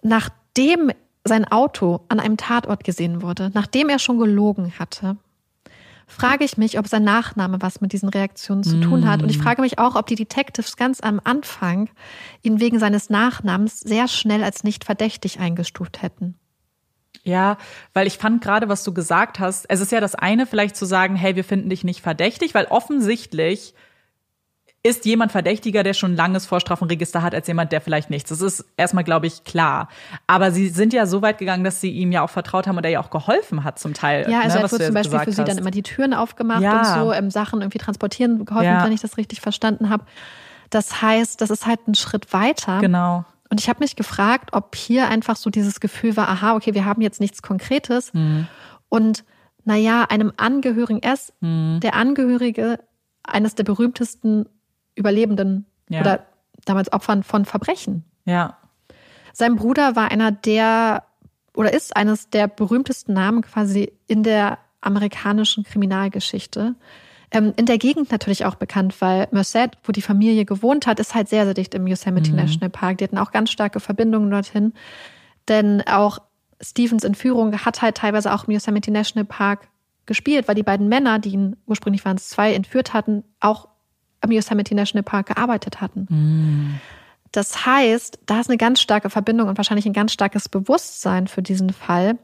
nachdem 0.02 0.93
sein 1.24 1.44
Auto 1.44 2.01
an 2.09 2.20
einem 2.20 2.36
Tatort 2.36 2.85
gesehen 2.85 3.20
wurde, 3.20 3.51
nachdem 3.52 3.89
er 3.89 3.98
schon 3.98 4.18
gelogen 4.18 4.72
hatte, 4.78 5.16
frage 6.11 6.45
ich 6.45 6.57
mich, 6.57 6.78
ob 6.78 6.89
sein 6.89 7.05
Nachname 7.05 7.59
was 7.61 7.81
mit 7.81 7.93
diesen 7.93 8.09
Reaktionen 8.09 8.62
zu 8.62 8.81
tun 8.81 9.09
hat. 9.09 9.23
Und 9.23 9.31
ich 9.31 9.39
mm. 9.39 9.43
frage 9.43 9.62
mich 9.62 9.78
auch, 9.78 9.95
ob 9.95 10.07
die 10.07 10.16
Detectives 10.16 10.77
ganz 10.77 11.01
am 11.01 11.20
Anfang 11.23 11.89
ihn 12.43 12.61
wegen 12.61 12.78
seines 12.78 13.11
Nachnamens 13.11 13.81
sehr 13.81 14.09
schnell 14.09 14.43
als 14.43 14.65
nicht 14.65 14.85
verdächtig 14.85 15.41
eingestuft 15.41 16.03
hätten. 16.03 16.35
Ja, 17.23 17.59
weil 17.93 18.07
ich 18.07 18.19
fand 18.19 18.43
gerade, 18.43 18.69
was 18.69 18.82
du 18.82 18.95
gesagt 18.95 19.39
hast, 19.39 19.66
es 19.69 19.81
ist 19.81 19.93
ja 19.93 20.01
das 20.01 20.15
eine, 20.15 20.47
vielleicht 20.47 20.77
zu 20.77 20.87
sagen, 20.87 21.16
hey, 21.16 21.37
wir 21.37 21.45
finden 21.45 21.69
dich 21.69 21.85
nicht 21.85 22.01
verdächtig, 22.01 22.55
weil 22.55 22.66
offensichtlich 22.66 23.74
ist 24.82 25.05
jemand 25.05 25.31
verdächtiger, 25.31 25.82
der 25.82 25.93
schon 25.93 26.12
ein 26.12 26.16
langes 26.16 26.47
Vorstrafenregister 26.47 27.23
hat, 27.23 27.35
als 27.35 27.47
jemand, 27.47 27.70
der 27.70 27.82
vielleicht 27.82 28.09
nichts. 28.09 28.31
Das 28.31 28.40
ist 28.40 28.65
erstmal, 28.78 29.05
glaube 29.05 29.27
ich, 29.27 29.44
klar. 29.44 29.89
Aber 30.27 30.52
sie 30.52 30.69
sind 30.69 30.94
ja 30.94 31.05
so 31.05 31.20
weit 31.20 31.36
gegangen, 31.36 31.65
dass 31.65 31.82
sie 31.82 31.90
ihm 31.90 32.12
ja 32.12 32.23
auch 32.23 32.31
vertraut 32.31 32.66
haben 32.66 32.78
und 32.78 32.85
er 32.85 32.90
ja 32.90 33.01
auch 33.01 33.11
geholfen 33.11 33.62
hat 33.62 33.78
zum 33.78 33.93
Teil. 33.93 34.31
Ja, 34.31 34.40
also 34.40 34.57
ne, 34.57 34.65
er 34.65 34.73
wurde 34.73 34.86
zum 34.86 34.94
Beispiel 34.94 35.19
für 35.19 35.32
sie 35.32 35.44
dann 35.44 35.59
immer 35.59 35.70
die 35.70 35.82
Türen 35.82 36.15
aufgemacht 36.15 36.62
ja. 36.62 36.78
und 36.78 36.86
so, 36.86 37.12
ähm, 37.12 37.31
Sachen 37.31 37.61
irgendwie 37.61 37.78
transportieren 37.78 38.47
geholfen, 38.47 38.70
ja. 38.70 38.82
wenn 38.82 38.93
ich 38.93 39.02
das 39.02 39.19
richtig 39.19 39.43
verstanden 39.43 39.90
habe. 39.90 40.05
Das 40.70 41.02
heißt, 41.02 41.40
das 41.43 41.51
ist 41.51 41.66
halt 41.66 41.86
ein 41.86 41.94
Schritt 41.94 42.32
weiter. 42.32 42.81
Genau. 42.81 43.27
Und 43.51 43.61
ich 43.61 43.69
habe 43.69 43.81
mich 43.81 43.97
gefragt, 43.97 44.51
ob 44.52 44.77
hier 44.77 45.09
einfach 45.09 45.36
so 45.36 45.51
dieses 45.51 45.81
Gefühl 45.81 46.16
war, 46.16 46.28
aha, 46.28 46.55
okay, 46.55 46.73
wir 46.73 46.86
haben 46.86 47.02
jetzt 47.02 47.20
nichts 47.20 47.43
Konkretes. 47.43 48.15
Mhm. 48.15 48.47
Und 48.89 49.24
naja, 49.65 50.07
einem 50.09 50.32
Angehörigen, 50.39 51.01
ist 51.01 51.35
mhm. 51.40 51.81
der 51.82 51.97
Angehörige 51.97 52.78
eines 53.24 53.57
der 53.57 53.65
berühmtesten 53.65 54.47
Überlebenden 55.01 55.66
ja. 55.89 56.01
oder 56.01 56.27
damals 56.64 56.93
Opfern 56.93 57.22
von 57.22 57.44
Verbrechen. 57.44 58.05
Ja. 58.24 58.56
Sein 59.32 59.56
Bruder 59.56 59.97
war 59.97 60.10
einer 60.10 60.31
der 60.31 61.05
oder 61.55 61.72
ist 61.72 61.97
eines 61.97 62.31
der 62.31 62.47
berühmtesten 62.47 63.12
Namen 63.12 63.43
quasi 63.43 63.93
in 64.06 64.22
der 64.22 64.59
amerikanischen 64.81 65.64
Kriminalgeschichte. 65.64 66.74
Ähm, 67.32 67.52
in 67.56 67.66
der 67.66 67.78
Gegend 67.78 68.10
natürlich 68.10 68.44
auch 68.44 68.55
bekannt, 68.55 69.01
weil 69.01 69.28
Merced, 69.31 69.78
wo 69.85 69.93
die 69.93 70.02
Familie 70.02 70.44
gewohnt 70.44 70.86
hat, 70.86 70.98
ist 71.01 71.14
halt 71.14 71.28
sehr, 71.28 71.44
sehr 71.44 71.55
dicht 71.55 71.74
im 71.74 71.86
Yosemite 71.86 72.31
mhm. 72.31 72.36
National 72.36 72.70
Park. 72.70 72.98
Die 72.98 73.05
hatten 73.05 73.18
auch 73.18 73.31
ganz 73.31 73.51
starke 73.51 73.81
Verbindungen 73.81 74.31
dorthin. 74.31 74.72
Denn 75.48 75.82
auch 75.86 76.18
Stevens 76.60 77.05
Entführung 77.05 77.56
hat 77.64 77.82
halt 77.82 77.97
teilweise 77.97 78.32
auch 78.32 78.47
im 78.47 78.52
Yosemite 78.52 78.90
National 78.90 79.24
Park 79.24 79.68
gespielt, 80.06 80.48
weil 80.48 80.55
die 80.55 80.62
beiden 80.62 80.89
Männer, 80.89 81.18
die 81.18 81.31
ihn 81.31 81.56
ursprünglich 81.66 82.05
waren 82.05 82.16
es 82.16 82.28
zwei, 82.28 82.52
entführt 82.52 82.93
hatten, 82.94 83.24
auch 83.39 83.68
am 84.21 84.31
Yosemite 84.31 84.75
National 84.75 85.03
Park 85.03 85.27
gearbeitet 85.27 85.81
hatten. 85.81 86.07
Mm. 86.11 86.81
Das 87.33 87.65
heißt, 87.65 88.19
da 88.27 88.41
ist 88.41 88.49
eine 88.49 88.59
ganz 88.59 88.81
starke 88.81 89.09
Verbindung 89.09 89.49
und 89.49 89.57
wahrscheinlich 89.57 89.87
ein 89.87 89.93
ganz 89.93 90.13
starkes 90.13 90.49
Bewusstsein 90.49 91.29
für 91.29 91.43
diesen 91.43 91.71
Fall. 91.71 92.19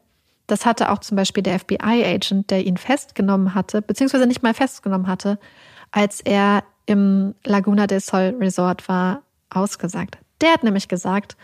Das 0.47 0.67
hatte 0.67 0.91
auch 0.91 0.99
zum 0.99 1.17
Beispiel 1.17 1.43
der 1.43 1.59
FBI-Agent, 1.59 2.51
der 2.51 2.67
ihn 2.67 2.77
festgenommen 2.77 3.55
hatte, 3.55 3.83
beziehungsweise 3.83 4.27
nicht 4.27 4.43
mal 4.43 4.55
festgenommen 4.55 5.07
hatte, 5.07 5.39
als 5.91 6.21
er 6.21 6.65
im 6.87 7.35
Laguna 7.45 7.87
del 7.87 8.01
Sol 8.01 8.37
Resort 8.41 8.89
war, 8.89 9.23
ausgesagt. 9.51 10.19
Der 10.41 10.53
hat 10.53 10.65
nämlich 10.65 10.89
gesagt, 10.89 11.37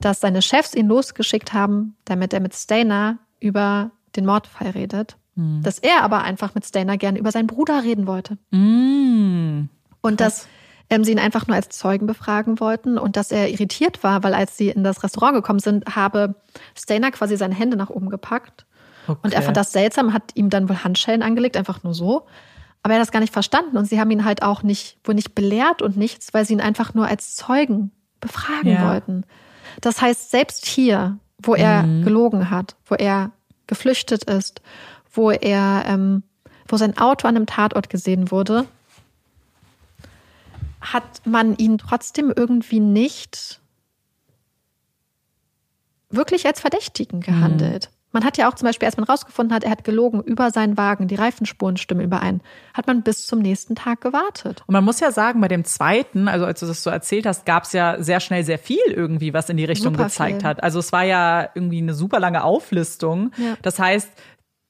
dass 0.00 0.20
seine 0.20 0.42
Chefs 0.42 0.74
ihn 0.74 0.88
losgeschickt 0.88 1.52
haben, 1.52 1.96
damit 2.04 2.32
er 2.32 2.40
mit 2.40 2.54
Stainer 2.54 3.18
über 3.38 3.90
den 4.16 4.26
Mordfall 4.26 4.70
redet. 4.70 5.16
Mm. 5.34 5.62
Dass 5.62 5.78
er 5.78 6.02
aber 6.02 6.22
einfach 6.22 6.54
mit 6.54 6.64
Stainer 6.64 6.96
gerne 6.96 7.18
über 7.18 7.30
seinen 7.30 7.46
Bruder 7.46 7.82
reden 7.82 8.06
wollte. 8.06 8.38
Mm. 8.50 9.68
Und 10.02 10.18
Krass. 10.18 10.40
dass 10.42 10.48
ähm, 10.90 11.04
sie 11.04 11.12
ihn 11.12 11.18
einfach 11.18 11.46
nur 11.46 11.56
als 11.56 11.68
Zeugen 11.68 12.06
befragen 12.06 12.58
wollten 12.60 12.98
und 12.98 13.16
dass 13.16 13.30
er 13.30 13.48
irritiert 13.50 14.02
war, 14.02 14.22
weil 14.22 14.34
als 14.34 14.56
sie 14.56 14.70
in 14.70 14.82
das 14.82 15.02
Restaurant 15.04 15.34
gekommen 15.34 15.58
sind, 15.60 15.94
habe 15.94 16.34
Stainer 16.74 17.10
quasi 17.10 17.36
seine 17.36 17.54
Hände 17.54 17.76
nach 17.76 17.90
oben 17.90 18.10
gepackt. 18.10 18.66
Okay. 19.06 19.20
Und 19.22 19.34
er 19.34 19.42
fand 19.42 19.56
das 19.56 19.72
seltsam, 19.72 20.12
hat 20.12 20.32
ihm 20.34 20.50
dann 20.50 20.68
wohl 20.68 20.82
Handschellen 20.82 21.22
angelegt, 21.22 21.56
einfach 21.56 21.82
nur 21.82 21.94
so. 21.94 22.26
Aber 22.82 22.94
er 22.94 22.98
hat 22.98 23.06
das 23.06 23.12
gar 23.12 23.20
nicht 23.20 23.32
verstanden 23.32 23.76
und 23.76 23.84
sie 23.84 24.00
haben 24.00 24.10
ihn 24.10 24.24
halt 24.24 24.42
auch 24.42 24.62
nicht, 24.62 24.98
wohl 25.04 25.14
nicht 25.14 25.34
belehrt 25.34 25.82
und 25.82 25.96
nichts, 25.96 26.32
weil 26.32 26.44
sie 26.44 26.54
ihn 26.54 26.60
einfach 26.60 26.94
nur 26.94 27.06
als 27.06 27.36
Zeugen 27.36 27.92
befragen 28.20 28.72
Ja. 28.72 28.88
wollten. 28.88 29.24
Das 29.80 30.00
heißt, 30.00 30.30
selbst 30.30 30.66
hier, 30.66 31.18
wo 31.42 31.54
er 31.54 31.82
Mhm. 31.84 32.04
gelogen 32.04 32.50
hat, 32.50 32.76
wo 32.86 32.94
er 32.94 33.30
geflüchtet 33.66 34.24
ist, 34.24 34.60
wo 35.12 35.30
er, 35.30 35.84
ähm, 35.86 36.22
wo 36.68 36.76
sein 36.76 36.96
Auto 36.98 37.28
an 37.28 37.36
einem 37.36 37.46
Tatort 37.46 37.90
gesehen 37.90 38.30
wurde, 38.30 38.66
hat 40.80 41.26
man 41.26 41.56
ihn 41.56 41.78
trotzdem 41.78 42.32
irgendwie 42.34 42.80
nicht 42.80 43.60
wirklich 46.10 46.46
als 46.46 46.60
Verdächtigen 46.60 47.20
gehandelt. 47.20 47.90
Man 48.12 48.24
hat 48.24 48.36
ja 48.38 48.50
auch 48.50 48.54
zum 48.54 48.66
Beispiel, 48.66 48.86
als 48.86 48.96
man 48.96 49.04
rausgefunden 49.04 49.54
hat, 49.54 49.62
er 49.62 49.70
hat 49.70 49.84
gelogen 49.84 50.20
über 50.20 50.50
seinen 50.50 50.76
Wagen, 50.76 51.06
die 51.06 51.14
Reifenspuren 51.14 51.76
stimmen 51.76 52.00
überein, 52.00 52.40
hat 52.74 52.88
man 52.88 53.02
bis 53.02 53.24
zum 53.26 53.38
nächsten 53.38 53.76
Tag 53.76 54.00
gewartet. 54.00 54.64
Und 54.66 54.72
man 54.72 54.84
muss 54.84 54.98
ja 54.98 55.12
sagen, 55.12 55.40
bei 55.40 55.46
dem 55.46 55.64
zweiten, 55.64 56.26
also 56.26 56.44
als 56.44 56.58
du 56.58 56.66
das 56.66 56.82
so 56.82 56.90
erzählt 56.90 57.24
hast, 57.26 57.46
gab 57.46 57.64
es 57.64 57.72
ja 57.72 58.02
sehr 58.02 58.18
schnell 58.18 58.42
sehr 58.42 58.58
viel 58.58 58.84
irgendwie, 58.88 59.32
was 59.32 59.48
in 59.48 59.56
die 59.56 59.64
Richtung 59.64 59.94
Super 59.94 60.04
gezeigt 60.04 60.40
viel. 60.40 60.48
hat. 60.48 60.62
Also 60.62 60.80
es 60.80 60.90
war 60.90 61.04
ja 61.04 61.50
irgendwie 61.54 61.78
eine 61.78 61.94
super 61.94 62.18
lange 62.18 62.42
Auflistung. 62.42 63.30
Ja. 63.36 63.56
Das 63.62 63.78
heißt, 63.78 64.10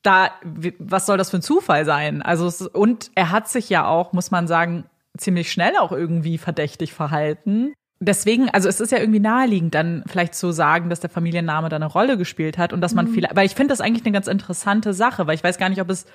da, 0.02 0.30
was 0.78 1.06
soll 1.06 1.16
das 1.16 1.30
für 1.30 1.38
ein 1.38 1.42
Zufall 1.42 1.86
sein? 1.86 2.20
Also 2.20 2.46
es, 2.46 2.60
und 2.60 3.10
er 3.14 3.30
hat 3.30 3.48
sich 3.48 3.70
ja 3.70 3.86
auch, 3.86 4.12
muss 4.12 4.30
man 4.30 4.48
sagen, 4.48 4.84
ziemlich 5.20 5.52
schnell 5.52 5.76
auch 5.78 5.92
irgendwie 5.92 6.38
verdächtig 6.38 6.92
verhalten. 6.92 7.72
Deswegen, 8.02 8.48
also 8.48 8.68
es 8.68 8.80
ist 8.80 8.92
ja 8.92 8.98
irgendwie 8.98 9.20
naheliegend, 9.20 9.74
dann 9.74 10.04
vielleicht 10.06 10.34
zu 10.34 10.52
sagen, 10.52 10.88
dass 10.88 11.00
der 11.00 11.10
Familienname 11.10 11.68
da 11.68 11.76
eine 11.76 11.86
Rolle 11.86 12.16
gespielt 12.16 12.56
hat 12.56 12.72
und 12.72 12.80
dass 12.80 12.92
Mhm. 12.92 12.96
man 12.96 13.06
vielleicht, 13.08 13.36
weil 13.36 13.46
ich 13.46 13.54
finde 13.54 13.72
das 13.72 13.80
eigentlich 13.82 14.04
eine 14.06 14.12
ganz 14.12 14.26
interessante 14.26 14.94
Sache, 14.94 15.26
weil 15.26 15.34
ich 15.34 15.44
weiß 15.44 15.58
gar 15.58 15.68
nicht, 15.68 15.80
ob 15.80 15.90
es 15.90 16.06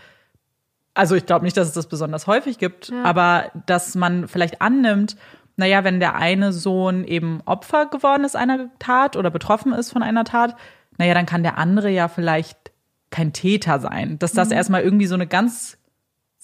also 0.98 1.16
ich 1.16 1.26
glaube 1.26 1.44
nicht, 1.44 1.58
dass 1.58 1.68
es 1.68 1.74
das 1.74 1.88
besonders 1.88 2.26
häufig 2.26 2.58
gibt, 2.58 2.90
Ja. 2.90 3.04
aber 3.04 3.52
dass 3.66 3.96
man 3.96 4.28
vielleicht 4.30 4.62
annimmt, 4.62 5.18
naja, 5.58 5.84
wenn 5.84 6.00
der 6.00 6.16
eine 6.16 6.54
Sohn 6.54 7.04
eben 7.04 7.42
Opfer 7.46 7.86
geworden 7.88 8.24
ist 8.24 8.36
einer 8.36 8.70
Tat 8.80 9.16
oder 9.18 9.30
betroffen 9.30 9.74
ist 9.74 9.92
von 9.92 10.04
einer 10.04 10.24
Tat, 10.24 10.56
naja, 10.98 11.14
dann 11.14 11.26
kann 11.26 11.44
der 11.44 11.58
andere 11.58 11.90
ja 11.90 12.08
vielleicht 12.08 12.72
kein 13.10 13.34
Täter 13.34 13.80
sein. 13.80 14.18
Dass 14.20 14.32
das 14.32 14.52
erstmal 14.52 14.84
irgendwie 14.84 15.06
so 15.06 15.16
eine 15.16 15.28
ganz 15.28 15.78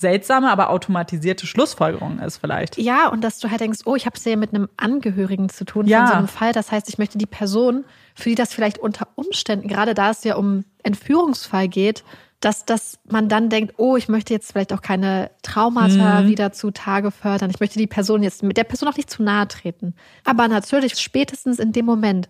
seltsame, 0.01 0.51
aber 0.51 0.69
automatisierte 0.71 1.47
Schlussfolgerung 1.47 2.19
ist 2.19 2.37
vielleicht. 2.37 2.77
Ja, 2.77 3.07
und 3.07 3.23
dass 3.23 3.39
du 3.39 3.49
halt 3.49 3.61
denkst, 3.61 3.79
oh, 3.85 3.95
ich 3.95 4.05
habe 4.05 4.17
es 4.17 4.25
ja 4.25 4.35
mit 4.35 4.53
einem 4.53 4.67
Angehörigen 4.75 5.47
zu 5.47 5.63
tun 5.63 5.85
Ja. 5.87 5.99
von 5.99 6.07
so 6.07 6.13
einem 6.13 6.27
Fall. 6.27 6.51
Das 6.51 6.71
heißt, 6.71 6.89
ich 6.89 6.97
möchte 6.97 7.17
die 7.17 7.25
Person, 7.25 7.85
für 8.15 8.29
die 8.29 8.35
das 8.35 8.53
vielleicht 8.53 8.79
unter 8.79 9.07
Umständen, 9.15 9.67
gerade 9.67 9.93
da 9.93 10.09
es 10.09 10.23
ja 10.23 10.35
um 10.35 10.65
Entführungsfall 10.83 11.67
geht, 11.69 12.03
dass, 12.41 12.65
dass 12.65 12.97
man 13.07 13.29
dann 13.29 13.49
denkt, 13.49 13.75
oh, 13.77 13.95
ich 13.95 14.09
möchte 14.09 14.33
jetzt 14.33 14.51
vielleicht 14.51 14.73
auch 14.73 14.81
keine 14.81 15.29
Traumata 15.43 16.25
wieder 16.25 16.51
zutage 16.51 17.11
fördern. 17.11 17.51
Ich 17.51 17.59
möchte 17.59 17.77
die 17.77 17.85
Person 17.87 18.23
jetzt 18.23 18.41
mit 18.41 18.57
der 18.57 18.63
Person 18.63 18.89
auch 18.89 18.97
nicht 18.97 19.11
zu 19.11 19.21
nahe 19.21 19.47
treten. 19.47 19.93
Aber 20.25 20.47
natürlich 20.47 20.97
spätestens 20.97 21.59
in 21.59 21.71
dem 21.71 21.85
Moment, 21.85 22.29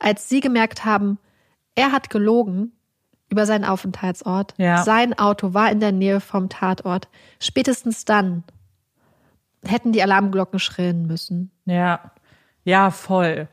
als 0.00 0.28
sie 0.28 0.40
gemerkt 0.40 0.84
haben, 0.84 1.18
er 1.76 1.92
hat 1.92 2.10
gelogen 2.10 2.72
über 3.32 3.46
seinen 3.46 3.64
Aufenthaltsort, 3.64 4.54
Ja. 4.58 4.84
sein 4.84 5.18
Auto 5.18 5.54
war 5.54 5.70
in 5.72 5.80
der 5.80 5.90
Nähe 5.90 6.20
vom 6.20 6.48
Tatort, 6.48 7.08
spätestens 7.40 8.04
dann 8.04 8.44
hätten 9.64 9.92
die 9.92 10.02
Alarmglocken 10.02 10.58
schrillen 10.58 11.06
müssen. 11.06 11.50
Ja, 11.64 12.12
ja, 12.64 12.90
voll. 12.90 13.48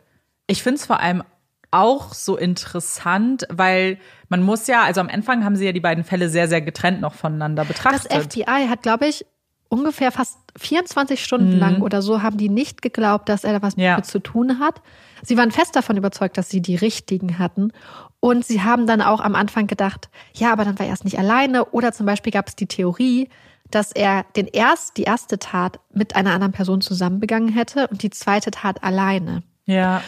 Ich 0.47 0.61
finde 0.61 0.79
es 0.79 0.85
vor 0.85 0.99
allem 0.99 1.23
auch 1.71 2.13
so 2.13 2.35
interessant, 2.35 3.45
weil 3.49 3.99
man 4.27 4.41
muss 4.41 4.67
ja, 4.67 4.83
also 4.83 5.01
am 5.01 5.07
Anfang 5.09 5.45
haben 5.45 5.55
sie 5.55 5.65
ja 5.65 5.71
die 5.71 5.79
beiden 5.79 6.03
Fälle 6.03 6.29
sehr, 6.29 6.47
sehr 6.47 6.61
getrennt 6.61 6.99
noch 7.01 7.13
voneinander 7.13 7.63
Das 7.63 7.67
betrachtet. 7.75 8.11
FBI 8.33 8.67
hat, 8.67 8.81
glaube 8.81 9.05
ich, 9.07 9.23
ungefähr 9.69 10.11
fast 10.11 10.39
24 10.57 11.23
Stunden 11.23 11.51
lang 11.59 11.81
oder 11.83 12.01
so 12.01 12.23
haben 12.23 12.37
die 12.37 12.49
nicht 12.49 12.81
geglaubt, 12.81 13.29
dass 13.29 13.43
er 13.43 13.53
da 13.53 13.61
was 13.61 13.77
Mhm. 13.77 13.83
Ja. 13.83 13.95
mit 13.97 14.07
zu 14.07 14.17
tun 14.17 14.57
hat. 14.59 14.81
Sie 15.21 15.37
waren 15.37 15.51
fest 15.51 15.75
davon 15.75 15.95
überzeugt, 15.95 16.37
dass 16.39 16.49
sie 16.49 16.61
die 16.61 16.75
richtigen 16.75 17.37
hatten. 17.37 17.71
Und 18.19 18.45
sie 18.45 18.61
haben 18.61 18.85
dann 18.85 19.01
auch 19.01 19.21
am 19.21 19.35
Anfang 19.35 19.67
gedacht, 19.67 20.09
ja, 20.33 20.51
aber 20.51 20.65
dann 20.65 20.77
war 20.77 20.85
er 20.85 20.91
erst 20.91 21.05
nicht 21.05 21.17
alleine. 21.17 21.65
Oder 21.65 21.93
zum 21.93 22.05
Beispiel 22.05 22.33
gab 22.33 22.47
es 22.47 22.55
die 22.55 22.67
Theorie, 22.67 23.29
dass 23.71 23.91
er 23.91 24.25
den 24.35 24.47
erst, 24.47 24.97
die 24.97 25.03
erste 25.03 25.39
Tat 25.39 25.79
mit 25.93 26.15
einer 26.15 26.31
anderen 26.33 26.51
Person 26.51 26.81
zusammen 26.81 27.19
begangen 27.19 27.49
hätte 27.49 27.87
und 27.87 28.03
die 28.03 28.09
zweite 28.09 28.51
Tat 28.51 28.83
alleine. 28.83 29.43
ja, 29.65 30.01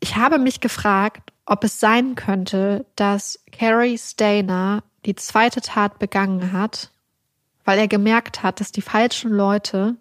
Ich 0.00 0.16
habe 0.16 0.38
mich 0.38 0.60
gefragt, 0.60 1.32
ob 1.44 1.64
es 1.64 1.80
sein 1.80 2.14
könnte, 2.14 2.86
dass 2.94 3.40
Carrie 3.50 3.98
Stainer 3.98 4.82
die 5.04 5.14
zweite 5.14 5.60
Tat 5.60 5.98
begangen 5.98 6.52
hat, 6.52 6.90
weil 7.64 7.78
er 7.78 7.88
gemerkt 7.88 8.42
hat, 8.42 8.60
dass 8.60 8.70
die 8.70 8.82
falschen 8.82 9.30
Leute 9.30 9.96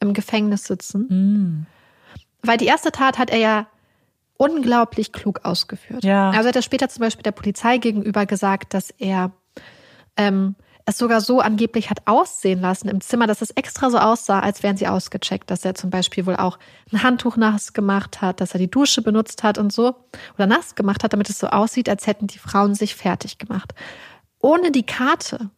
im 0.00 0.14
Gefängnis 0.14 0.64
sitzen. 0.64 1.66
Weil 2.42 2.58
die 2.58 2.66
erste 2.66 2.92
Tat 2.92 3.18
hat 3.18 3.30
er 3.30 3.38
ja 3.38 3.66
unglaublich 4.38 5.12
klug 5.12 5.40
ausgeführt. 5.44 6.04
Ja. 6.04 6.30
Also 6.30 6.48
hat 6.48 6.56
er 6.56 6.62
später 6.62 6.88
zum 6.88 7.00
Beispiel 7.00 7.22
der 7.22 7.32
Polizei 7.32 7.78
gegenüber 7.78 8.26
gesagt, 8.26 8.74
dass 8.74 8.90
er 8.90 9.32
ähm, 10.16 10.56
es 10.86 10.98
sogar 10.98 11.20
so 11.20 11.40
angeblich 11.40 11.90
hat 11.90 12.06
aussehen 12.06 12.60
lassen 12.60 12.88
im 12.88 13.00
Zimmer, 13.00 13.26
dass 13.26 13.42
es 13.42 13.50
extra 13.50 13.90
so 13.90 13.98
aussah, 13.98 14.38
als 14.38 14.62
wären 14.62 14.76
sie 14.76 14.86
ausgecheckt, 14.86 15.50
dass 15.50 15.64
er 15.64 15.74
zum 15.74 15.90
Beispiel 15.90 16.26
wohl 16.26 16.36
auch 16.36 16.58
ein 16.92 17.02
Handtuch 17.02 17.36
nass 17.36 17.72
gemacht 17.72 18.22
hat, 18.22 18.40
dass 18.40 18.52
er 18.52 18.58
die 18.58 18.70
Dusche 18.70 19.02
benutzt 19.02 19.42
hat 19.42 19.58
und 19.58 19.72
so 19.72 19.96
oder 20.36 20.46
nass 20.46 20.76
gemacht 20.76 21.02
hat, 21.02 21.12
damit 21.12 21.28
es 21.28 21.40
so 21.40 21.48
aussieht, 21.48 21.88
als 21.88 22.06
hätten 22.06 22.28
die 22.28 22.38
Frauen 22.38 22.76
sich 22.76 22.94
fertig 22.94 23.38
gemacht. 23.38 23.74
Ohne 24.40 24.70
die 24.70 24.86
Karte 24.86 25.50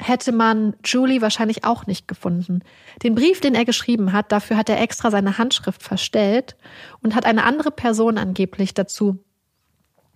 hätte 0.00 0.32
man 0.32 0.74
Julie 0.84 1.22
wahrscheinlich 1.22 1.64
auch 1.64 1.86
nicht 1.86 2.06
gefunden. 2.06 2.60
Den 3.02 3.14
Brief, 3.14 3.40
den 3.40 3.54
er 3.54 3.64
geschrieben 3.64 4.12
hat, 4.12 4.30
dafür 4.30 4.56
hat 4.56 4.68
er 4.68 4.80
extra 4.80 5.10
seine 5.10 5.38
Handschrift 5.38 5.82
verstellt 5.82 6.56
und 7.02 7.14
hat 7.14 7.24
eine 7.24 7.44
andere 7.44 7.70
Person 7.70 8.18
angeblich 8.18 8.74
dazu 8.74 9.18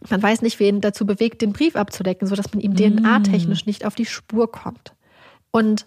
man 0.08 0.22
weiß 0.22 0.42
nicht, 0.42 0.58
wen 0.60 0.80
dazu 0.80 1.04
bewegt, 1.04 1.42
den 1.42 1.52
Brief 1.52 1.76
abzudecken, 1.76 2.26
sodass 2.26 2.52
man 2.52 2.60
ihm 2.60 2.74
DNA-technisch 2.74 3.66
nicht 3.66 3.84
auf 3.84 3.94
die 3.94 4.06
Spur 4.06 4.50
kommt. 4.50 4.94
Und 5.50 5.86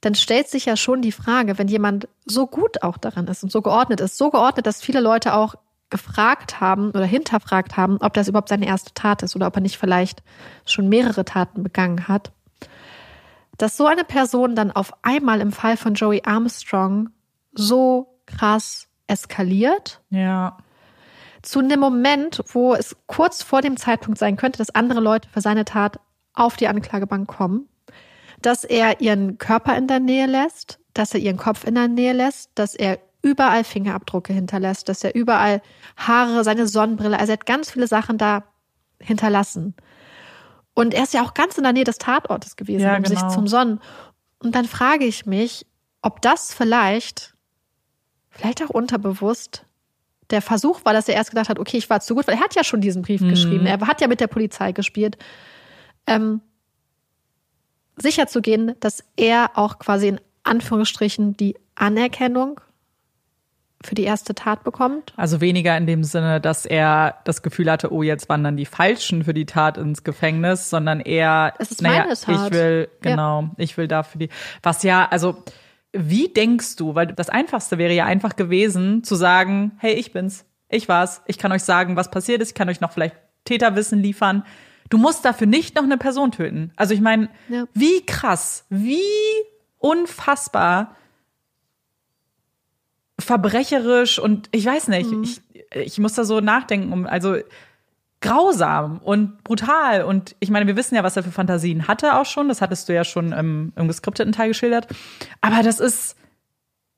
dann 0.00 0.14
stellt 0.14 0.48
sich 0.48 0.64
ja 0.64 0.76
schon 0.76 1.02
die 1.02 1.12
Frage, 1.12 1.58
wenn 1.58 1.68
jemand 1.68 2.08
so 2.24 2.46
gut 2.46 2.82
auch 2.82 2.96
daran 2.96 3.26
ist 3.26 3.42
und 3.42 3.52
so 3.52 3.60
geordnet 3.60 4.00
ist, 4.00 4.16
so 4.16 4.30
geordnet, 4.30 4.66
dass 4.66 4.80
viele 4.80 5.00
Leute 5.00 5.34
auch 5.34 5.56
gefragt 5.90 6.60
haben 6.60 6.90
oder 6.90 7.04
hinterfragt 7.04 7.76
haben, 7.76 7.98
ob 8.00 8.14
das 8.14 8.28
überhaupt 8.28 8.48
seine 8.48 8.66
erste 8.66 8.94
Tat 8.94 9.22
ist 9.22 9.36
oder 9.36 9.48
ob 9.48 9.56
er 9.56 9.60
nicht 9.60 9.76
vielleicht 9.76 10.22
schon 10.64 10.88
mehrere 10.88 11.24
Taten 11.24 11.62
begangen 11.62 12.08
hat, 12.08 12.32
dass 13.60 13.76
so 13.76 13.86
eine 13.86 14.04
Person 14.04 14.56
dann 14.56 14.70
auf 14.70 14.92
einmal 15.02 15.40
im 15.40 15.52
Fall 15.52 15.76
von 15.76 15.94
Joey 15.94 16.22
Armstrong 16.24 17.10
so 17.52 18.20
krass 18.26 18.88
eskaliert 19.06 20.00
ja, 20.10 20.56
zu 21.42 21.58
einem 21.58 21.80
Moment, 21.80 22.42
wo 22.46 22.74
es 22.74 22.96
kurz 23.06 23.42
vor 23.42 23.60
dem 23.60 23.76
Zeitpunkt 23.76 24.18
sein 24.18 24.36
könnte, 24.36 24.58
dass 24.58 24.74
andere 24.74 25.00
Leute 25.00 25.28
für 25.28 25.40
seine 25.40 25.64
Tat 25.64 26.00
auf 26.32 26.56
die 26.56 26.68
Anklagebank 26.68 27.28
kommen, 27.28 27.68
dass 28.40 28.64
er 28.64 29.00
ihren 29.00 29.36
Körper 29.36 29.76
in 29.76 29.88
der 29.88 30.00
Nähe 30.00 30.26
lässt, 30.26 30.78
dass 30.94 31.12
er 31.12 31.20
ihren 31.20 31.36
Kopf 31.36 31.64
in 31.64 31.74
der 31.74 31.88
Nähe 31.88 32.12
lässt, 32.12 32.50
dass 32.54 32.74
er 32.74 32.98
überall 33.22 33.64
Fingerabdrücke 33.64 34.32
hinterlässt, 34.32 34.88
dass 34.88 35.04
er 35.04 35.14
überall 35.14 35.60
Haare, 35.96 36.44
seine 36.44 36.66
Sonnenbrille, 36.66 37.18
also 37.18 37.32
er 37.32 37.38
hat 37.38 37.46
ganz 37.46 37.70
viele 37.70 37.86
Sachen 37.86 38.16
da 38.16 38.44
hinterlassen. 39.00 39.74
Und 40.74 40.94
er 40.94 41.02
ist 41.02 41.14
ja 41.14 41.22
auch 41.22 41.34
ganz 41.34 41.58
in 41.58 41.64
der 41.64 41.72
Nähe 41.72 41.84
des 41.84 41.98
Tatortes 41.98 42.56
gewesen, 42.56 42.80
Ja, 42.80 42.96
um 42.96 43.04
sich 43.04 43.18
genau. 43.18 43.32
zum 43.32 43.46
Sonnen. 43.46 43.80
Und 44.38 44.54
dann 44.54 44.64
frage 44.64 45.04
ich 45.04 45.26
mich, 45.26 45.66
ob 46.02 46.22
das 46.22 46.54
vielleicht, 46.54 47.34
vielleicht 48.30 48.62
auch 48.62 48.70
unterbewusst, 48.70 49.66
der 50.30 50.42
Versuch 50.42 50.84
war, 50.84 50.92
dass 50.92 51.08
er 51.08 51.16
erst 51.16 51.30
gedacht 51.30 51.48
hat, 51.48 51.58
okay, 51.58 51.76
ich 51.76 51.90
war 51.90 52.00
zu 52.00 52.14
gut, 52.14 52.26
weil 52.26 52.36
er 52.36 52.40
hat 52.40 52.54
ja 52.54 52.64
schon 52.64 52.80
diesen 52.80 53.02
Brief 53.02 53.20
geschrieben, 53.20 53.66
er 53.66 53.80
hat 53.80 54.00
ja 54.00 54.06
mit 54.06 54.20
der 54.20 54.28
Polizei 54.28 54.72
gespielt, 54.72 55.18
ähm, 56.06 56.40
sicher 57.96 58.28
zu 58.28 58.40
gehen, 58.40 58.74
dass 58.80 59.04
er 59.16 59.50
auch 59.54 59.78
quasi 59.78 60.08
in 60.08 60.20
Anführungsstrichen 60.44 61.36
die 61.36 61.56
Anerkennung 61.74 62.60
für 63.82 63.94
die 63.94 64.04
erste 64.04 64.34
Tat 64.34 64.62
bekommt. 64.62 65.12
also 65.16 65.40
weniger 65.40 65.76
in 65.76 65.86
dem 65.86 66.04
Sinne, 66.04 66.40
dass 66.40 66.66
er 66.66 67.16
das 67.24 67.42
Gefühl 67.42 67.70
hatte, 67.70 67.92
oh, 67.92 68.02
jetzt 68.02 68.28
wandern 68.28 68.56
die 68.56 68.66
Falschen 68.66 69.24
für 69.24 69.32
die 69.32 69.46
Tat 69.46 69.78
ins 69.78 70.04
Gefängnis, 70.04 70.68
sondern 70.68 71.00
eher, 71.00 71.54
Es 71.58 71.70
ist 71.70 71.82
naja, 71.82 72.00
meine 72.00 72.14
Tat. 72.14 72.46
ich 72.46 72.52
will, 72.52 72.88
Ja. 73.04 73.10
genau, 73.12 73.48
ich 73.56 73.76
will 73.78 73.88
dafür 73.88 74.18
die, 74.18 74.28
was 74.62 74.82
ja, 74.82 75.08
also, 75.10 75.42
wie 75.92 76.28
denkst 76.28 76.76
du, 76.76 76.94
weil 76.94 77.08
das 77.08 77.30
Einfachste 77.30 77.78
wäre 77.78 77.92
ja 77.94 78.04
einfach 78.04 78.36
gewesen, 78.36 79.02
zu 79.02 79.14
sagen, 79.14 79.72
hey, 79.78 79.94
ich 79.94 80.12
bin's, 80.12 80.44
ich 80.68 80.88
war's, 80.88 81.22
ich 81.26 81.38
kann 81.38 81.50
euch 81.50 81.64
sagen, 81.64 81.96
was 81.96 82.10
passiert 82.10 82.42
ist, 82.42 82.48
ich 82.50 82.54
kann 82.54 82.68
euch 82.68 82.80
noch 82.80 82.92
vielleicht 82.92 83.16
Täterwissen 83.44 84.00
liefern. 84.00 84.44
Du 84.90 84.98
musst 84.98 85.24
dafür 85.24 85.46
nicht 85.46 85.74
noch 85.76 85.84
eine 85.84 85.96
Person 85.96 86.32
töten. 86.32 86.72
Also 86.76 86.92
ich 86.94 87.00
meine, 87.00 87.28
Ja. 87.48 87.64
wie 87.74 88.04
krass, 88.04 88.66
wie 88.68 89.00
unfassbar 89.78 90.96
verbrecherisch 93.20 94.18
und 94.18 94.48
ich 94.52 94.66
weiß 94.66 94.88
nicht, 94.88 95.10
ich, 95.12 95.40
ich 95.74 95.98
muss 95.98 96.14
da 96.14 96.24
so 96.24 96.40
nachdenken, 96.40 96.92
um, 96.92 97.06
also 97.06 97.36
grausam 98.20 98.98
und 98.98 99.42
brutal. 99.44 100.04
Und 100.04 100.36
ich 100.40 100.50
meine, 100.50 100.66
wir 100.66 100.76
wissen 100.76 100.94
ja, 100.94 101.02
was 101.02 101.16
er 101.16 101.22
für 101.22 101.30
Fantasien 101.30 101.88
hatte 101.88 102.18
auch 102.18 102.26
schon. 102.26 102.48
Das 102.48 102.60
hattest 102.60 102.88
du 102.88 102.94
ja 102.94 103.04
schon 103.04 103.32
im, 103.32 103.72
im 103.76 103.88
geskripteten 103.88 104.32
Teil 104.32 104.48
geschildert. 104.48 104.88
Aber 105.40 105.62
das 105.62 105.80
ist 105.80 106.16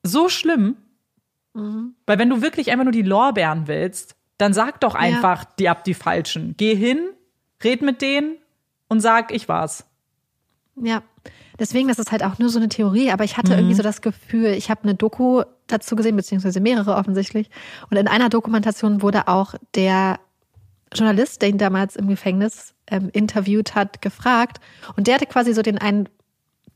so 0.03 0.29
schlimm. 0.29 0.75
Mhm. 1.53 1.95
Weil 2.05 2.19
wenn 2.19 2.29
du 2.29 2.41
wirklich 2.41 2.71
einfach 2.71 2.83
nur 2.83 2.91
die 2.91 3.03
Lorbeeren 3.03 3.67
willst, 3.67 4.15
dann 4.37 4.53
sag 4.53 4.81
doch 4.81 4.95
einfach, 4.95 5.43
ja. 5.43 5.49
die 5.59 5.69
ab 5.69 5.83
die 5.83 5.93
Falschen. 5.93 6.55
Geh 6.57 6.75
hin, 6.75 7.09
red 7.63 7.81
mit 7.81 8.01
denen 8.01 8.35
und 8.89 8.99
sag, 8.99 9.33
ich 9.33 9.47
war's. 9.47 9.85
Ja. 10.75 11.03
Deswegen, 11.59 11.87
das 11.87 11.99
ist 11.99 12.11
halt 12.11 12.23
auch 12.23 12.39
nur 12.39 12.49
so 12.49 12.59
eine 12.59 12.69
Theorie, 12.69 13.11
aber 13.11 13.23
ich 13.23 13.37
hatte 13.37 13.53
mhm. 13.53 13.59
irgendwie 13.59 13.75
so 13.75 13.83
das 13.83 14.01
Gefühl, 14.01 14.47
ich 14.47 14.69
habe 14.69 14.83
eine 14.83 14.95
Doku 14.95 15.43
dazu 15.67 15.95
gesehen, 15.95 16.15
beziehungsweise 16.15 16.59
mehrere 16.59 16.95
offensichtlich. 16.95 17.49
Und 17.89 17.97
in 17.97 18.07
einer 18.07 18.29
Dokumentation 18.29 19.01
wurde 19.01 19.27
auch 19.27 19.55
der 19.75 20.19
Journalist, 20.93 21.41
der 21.41 21.49
ihn 21.49 21.57
damals 21.57 21.95
im 21.95 22.07
Gefängnis 22.07 22.73
ähm, 22.87 23.09
interviewt 23.13 23.75
hat, 23.75 24.01
gefragt. 24.01 24.59
Und 24.95 25.07
der 25.07 25.15
hatte 25.15 25.25
quasi 25.25 25.53
so 25.53 25.61
den 25.61 25.77
einen, 25.77 26.09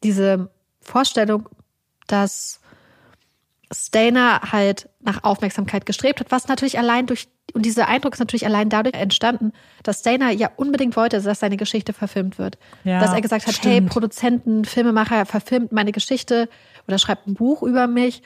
diese 0.04 0.50
Vorstellung, 0.82 1.50
dass 2.08 2.62
Stainer 3.72 4.42
halt 4.52 4.90
nach 5.08 5.24
Aufmerksamkeit 5.24 5.86
gestrebt 5.86 6.20
hat, 6.20 6.32
was 6.32 6.48
natürlich 6.48 6.78
allein 6.78 7.08
durch, 7.08 7.28
und 7.54 7.66
dieser 7.66 7.88
Eindruck 7.88 8.14
ist 8.14 8.20
natürlich 8.20 8.46
allein 8.46 8.70
dadurch 8.70 8.94
entstanden, 8.94 9.54
dass 9.82 10.02
Stainer 10.02 10.30
ja 10.30 10.52
unbedingt 10.56 10.96
wollte, 10.96 11.20
dass 11.20 11.40
seine 11.40 11.58
Geschichte 11.58 11.94
verfilmt 11.94 12.38
wird. 12.38 12.60
Ja, 12.84 13.00
dass 13.00 13.14
er 13.14 13.22
gesagt 13.22 13.48
hat, 13.48 13.56
stimmt. 13.56 13.74
hey, 13.74 13.82
Produzenten, 13.82 14.66
Filmemacher, 14.66 15.26
verfilmt 15.26 15.72
meine 15.72 15.92
Geschichte 15.92 16.50
oder 16.88 17.00
schreibt 17.00 17.26
ein 17.26 17.34
Buch 17.34 17.64
über 17.64 17.88
mich 17.88 18.22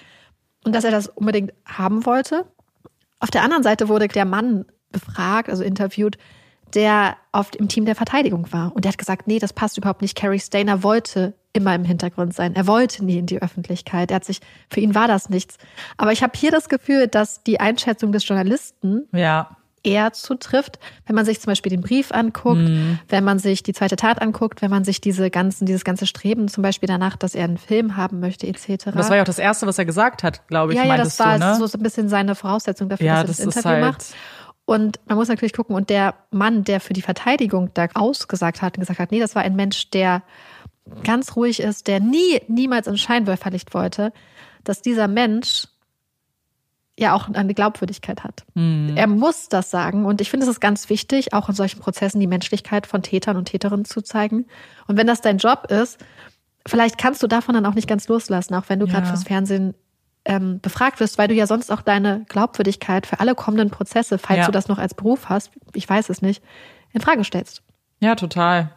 und 0.66 0.76
dass 0.76 0.84
er 0.84 0.92
das 0.92 1.08
unbedingt 1.08 1.54
haben 1.66 2.06
wollte. 2.06 2.46
Auf 3.20 3.32
der 3.32 3.44
anderen 3.44 3.64
Seite 3.64 3.88
wurde 3.88 4.08
der 4.08 4.26
Mann 4.26 4.66
befragt, 4.92 5.50
also 5.50 5.64
interviewt, 5.64 6.18
der 6.74 7.16
oft 7.32 7.56
im 7.56 7.68
Team 7.68 7.86
der 7.86 7.96
Verteidigung 7.96 8.52
war. 8.52 8.76
Und 8.76 8.86
der 8.86 8.92
hat 8.92 8.98
gesagt, 8.98 9.28
nee, 9.28 9.40
das 9.40 9.54
passt 9.54 9.78
überhaupt 9.78 10.02
nicht. 10.02 10.18
Carrie 10.18 10.40
Stainer 10.40 10.84
wollte 10.84 11.34
immer 11.54 11.76
im 11.76 11.84
Hintergrund 11.84 12.34
sein. 12.34 12.56
Er 12.56 12.68
wollte 12.68 13.04
nie 13.04 13.18
in 13.18 13.26
die 13.26 13.42
Öffentlichkeit. 13.42 14.12
Er 14.12 14.16
hat 14.16 14.26
sich, 14.26 14.40
für 14.70 14.80
ihn 14.80 14.96
war 14.96 15.08
das 15.08 15.30
nichts. 15.30 15.58
Aber 15.98 16.12
ich 16.12 16.24
habe 16.24 16.34
hier 16.36 16.52
das 16.52 16.70
Gefühl, 16.70 17.08
dass 17.08 17.44
die 17.44 17.60
Einschätzung 17.60 18.12
des 18.12 18.28
Journalisten 18.28 19.08
ja. 19.12 19.58
eher 19.84 20.14
zutrifft, 20.14 20.80
wenn 21.06 21.16
man 21.16 21.26
sich 21.26 21.42
zum 21.42 21.52
Beispiel 21.52 21.70
den 21.70 21.82
Brief 21.82 22.12
anguckt, 22.12 22.62
mhm. 22.62 23.00
wenn 23.10 23.24
man 23.24 23.40
sich 23.40 23.64
die 23.64 23.74
zweite 23.74 23.98
Tat 23.98 24.22
anguckt, 24.22 24.62
wenn 24.62 24.72
man 24.72 24.84
sich 24.84 25.02
diese 25.02 25.30
ganzen, 25.30 25.66
dieses 25.66 25.84
ganze 25.84 26.08
Streben 26.08 26.48
zum 26.48 26.64
Beispiel 26.64 26.88
danach, 26.88 27.18
dass 27.18 27.36
er 27.36 27.44
einen 27.44 27.58
Film 27.58 27.98
haben 27.98 28.20
möchte, 28.20 28.48
etc. 28.48 28.92
Das 28.96 29.10
war 29.10 29.18
ja 29.18 29.24
auch 29.24 29.28
das 29.28 29.40
Erste, 29.40 29.68
was 29.68 29.78
er 29.78 29.86
gesagt 29.86 30.24
hat, 30.24 30.48
glaube 30.48 30.74
ich. 30.74 30.80
Ja, 30.80 30.86
ja, 30.86 30.98
das 30.98 31.20
war 31.20 31.38
du, 31.38 31.46
ne? 31.46 31.68
so 31.68 31.78
ein 31.78 31.84
bisschen 31.84 32.08
seine 32.08 32.36
Voraussetzung 32.36 32.88
dafür, 32.88 33.08
ja, 33.08 33.24
dass 33.24 33.40
er 33.40 33.46
das, 33.46 33.56
das 33.56 33.66
Interview 33.66 33.84
halt 33.84 33.94
macht. 33.94 34.06
Und 34.66 35.02
man 35.06 35.18
muss 35.18 35.28
natürlich 35.28 35.52
gucken, 35.52 35.76
und 35.76 35.90
der 35.90 36.14
Mann, 36.30 36.64
der 36.64 36.80
für 36.80 36.94
die 36.94 37.02
Verteidigung 37.02 37.72
da 37.74 37.88
ausgesagt 37.94 38.62
hat 38.62 38.78
und 38.78 38.82
gesagt 38.82 39.00
hat, 39.00 39.12
nee, 39.12 39.20
das 39.20 39.36
war 39.36 39.42
ein 39.42 39.56
Mensch, 39.56 39.90
der 39.90 40.24
ganz 41.04 41.36
ruhig 41.36 41.60
ist, 41.60 41.88
der 41.88 42.00
nie, 42.00 42.42
niemals 42.48 42.88
in 42.88 42.98
Scheinwerferlicht 42.98 43.74
wollte, 43.74 44.12
dass 44.64 44.82
dieser 44.82 45.08
Mensch 45.08 45.68
ja 46.98 47.14
auch 47.14 47.30
eine 47.30 47.54
Glaubwürdigkeit 47.54 48.24
hat. 48.24 48.44
Mhm. 48.54 48.94
Er 48.96 49.08
muss 49.08 49.50
das 49.50 49.72
sagen. 49.72 50.06
Und 50.06 50.22
ich 50.22 50.30
finde, 50.30 50.46
es 50.46 50.52
ist 50.52 50.60
ganz 50.60 50.90
wichtig, 50.90 51.34
auch 51.34 51.50
in 51.50 51.56
solchen 51.56 51.80
Prozessen 51.80 52.20
die 52.20 52.28
Menschlichkeit 52.28 52.86
von 52.86 53.02
Tätern 53.02 53.38
und 53.38 53.46
Täterinnen 53.46 53.86
zu 53.86 54.02
zeigen. 54.02 54.46
Und 54.88 54.98
wenn 54.98 55.08
das 55.08 55.22
dein 55.22 55.38
Job 55.38 55.72
ist, 55.72 56.00
vielleicht 56.68 56.98
kannst 56.98 57.24
du 57.24 57.28
davon 57.28 57.56
dann 57.56 57.66
auch 57.66 57.74
nicht 57.74 57.88
ganz 57.88 58.08
loslassen, 58.08 58.54
auch 58.54 58.66
wenn 58.68 58.80
du 58.80 58.86
ja. 58.86 58.94
gerade 58.94 59.08
fürs 59.08 59.24
Fernsehen 59.24 59.74
ähm, 60.26 60.60
befragt 60.60 61.00
wirst, 61.00 61.18
weil 61.18 61.28
du 61.28 61.34
ja 61.34 61.48
sonst 61.48 61.72
auch 61.72 61.82
deine 61.82 62.26
Glaubwürdigkeit 62.30 63.08
für 63.08 63.20
alle 63.20 63.34
kommenden 63.34 63.72
Prozesse, 63.72 64.20
falls 64.20 64.40
ja. 64.40 64.46
du 64.46 64.52
das 64.52 64.68
noch 64.68 64.78
als 64.78 64.94
Beruf 64.94 65.30
hast, 65.30 65.52
ich 65.74 65.90
weiß 65.90 66.10
es 66.10 66.22
nicht, 66.22 66.44
in 66.92 67.02
Frage 67.02 67.24
stellst. 67.24 67.64
Ja, 68.00 68.16
total. 68.16 68.72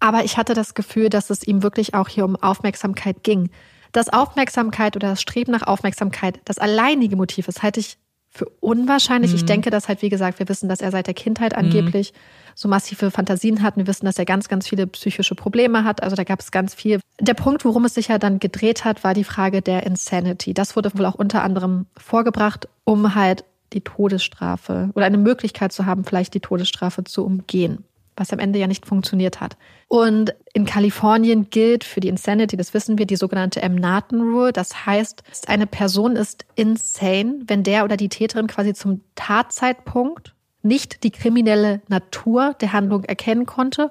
Aber 0.00 0.24
ich 0.24 0.36
hatte 0.36 0.54
das 0.54 0.74
Gefühl, 0.74 1.08
dass 1.08 1.30
es 1.30 1.42
ihm 1.46 1.62
wirklich 1.62 1.94
auch 1.94 2.08
hier 2.08 2.24
um 2.24 2.36
Aufmerksamkeit 2.36 3.22
ging. 3.22 3.50
Dass 3.92 4.12
Aufmerksamkeit 4.12 4.96
oder 4.96 5.10
das 5.10 5.22
Streben 5.22 5.52
nach 5.52 5.62
Aufmerksamkeit 5.62 6.40
das 6.44 6.58
alleinige 6.58 7.16
Motiv 7.16 7.48
ist, 7.48 7.62
halte 7.62 7.80
ich 7.80 7.98
für 8.28 8.46
unwahrscheinlich. 8.60 9.30
Mhm. 9.30 9.36
Ich 9.36 9.44
denke, 9.46 9.70
dass 9.70 9.88
halt, 9.88 10.02
wie 10.02 10.10
gesagt, 10.10 10.38
wir 10.38 10.48
wissen, 10.48 10.68
dass 10.68 10.80
er 10.80 10.90
seit 10.90 11.06
der 11.06 11.14
Kindheit 11.14 11.52
mhm. 11.52 11.64
angeblich 11.64 12.12
mhm. 12.12 12.50
so 12.54 12.68
massive 12.68 13.10
Fantasien 13.10 13.62
hat. 13.62 13.76
Wir 13.76 13.86
wissen, 13.86 14.04
dass 14.04 14.18
er 14.18 14.26
ganz, 14.26 14.48
ganz 14.48 14.68
viele 14.68 14.86
psychische 14.86 15.34
Probleme 15.34 15.84
hat. 15.84 16.02
Also 16.02 16.14
da 16.14 16.24
gab 16.24 16.40
es 16.40 16.50
ganz 16.50 16.74
viel. 16.74 17.00
Der 17.20 17.34
Punkt, 17.34 17.64
worum 17.64 17.86
es 17.86 17.94
sich 17.94 18.08
ja 18.08 18.18
dann 18.18 18.38
gedreht 18.38 18.84
hat, 18.84 19.02
war 19.02 19.14
die 19.14 19.24
Frage 19.24 19.62
der 19.62 19.86
Insanity. 19.86 20.52
Das 20.52 20.76
wurde 20.76 20.96
wohl 20.96 21.06
auch 21.06 21.14
unter 21.14 21.42
anderem 21.42 21.86
vorgebracht, 21.96 22.68
um 22.84 23.14
halt 23.14 23.44
die 23.72 23.80
Todesstrafe 23.80 24.90
oder 24.94 25.06
eine 25.06 25.18
Möglichkeit 25.18 25.72
zu 25.72 25.86
haben, 25.86 26.04
vielleicht 26.04 26.34
die 26.34 26.40
Todesstrafe 26.40 27.04
zu 27.04 27.24
umgehen 27.24 27.84
was 28.16 28.32
am 28.32 28.38
Ende 28.38 28.58
ja 28.58 28.66
nicht 28.66 28.86
funktioniert 28.86 29.40
hat. 29.40 29.56
Und 29.88 30.34
in 30.52 30.64
Kalifornien 30.64 31.50
gilt 31.50 31.84
für 31.84 32.00
die 32.00 32.08
Insanity, 32.08 32.56
das 32.56 32.74
wissen 32.74 32.98
wir, 32.98 33.06
die 33.06 33.16
sogenannte 33.16 33.62
M-Naten 33.62 34.20
Rule. 34.20 34.52
Das 34.52 34.86
heißt, 34.86 35.22
eine 35.46 35.66
Person 35.66 36.16
ist 36.16 36.44
insane, 36.54 37.40
wenn 37.46 37.62
der 37.62 37.84
oder 37.84 37.96
die 37.96 38.08
Täterin 38.08 38.46
quasi 38.46 38.74
zum 38.74 39.02
Tatzeitpunkt 39.14 40.34
nicht 40.62 41.04
die 41.04 41.10
kriminelle 41.10 41.80
Natur 41.88 42.54
der 42.60 42.72
Handlung 42.72 43.04
erkennen 43.04 43.46
konnte 43.46 43.90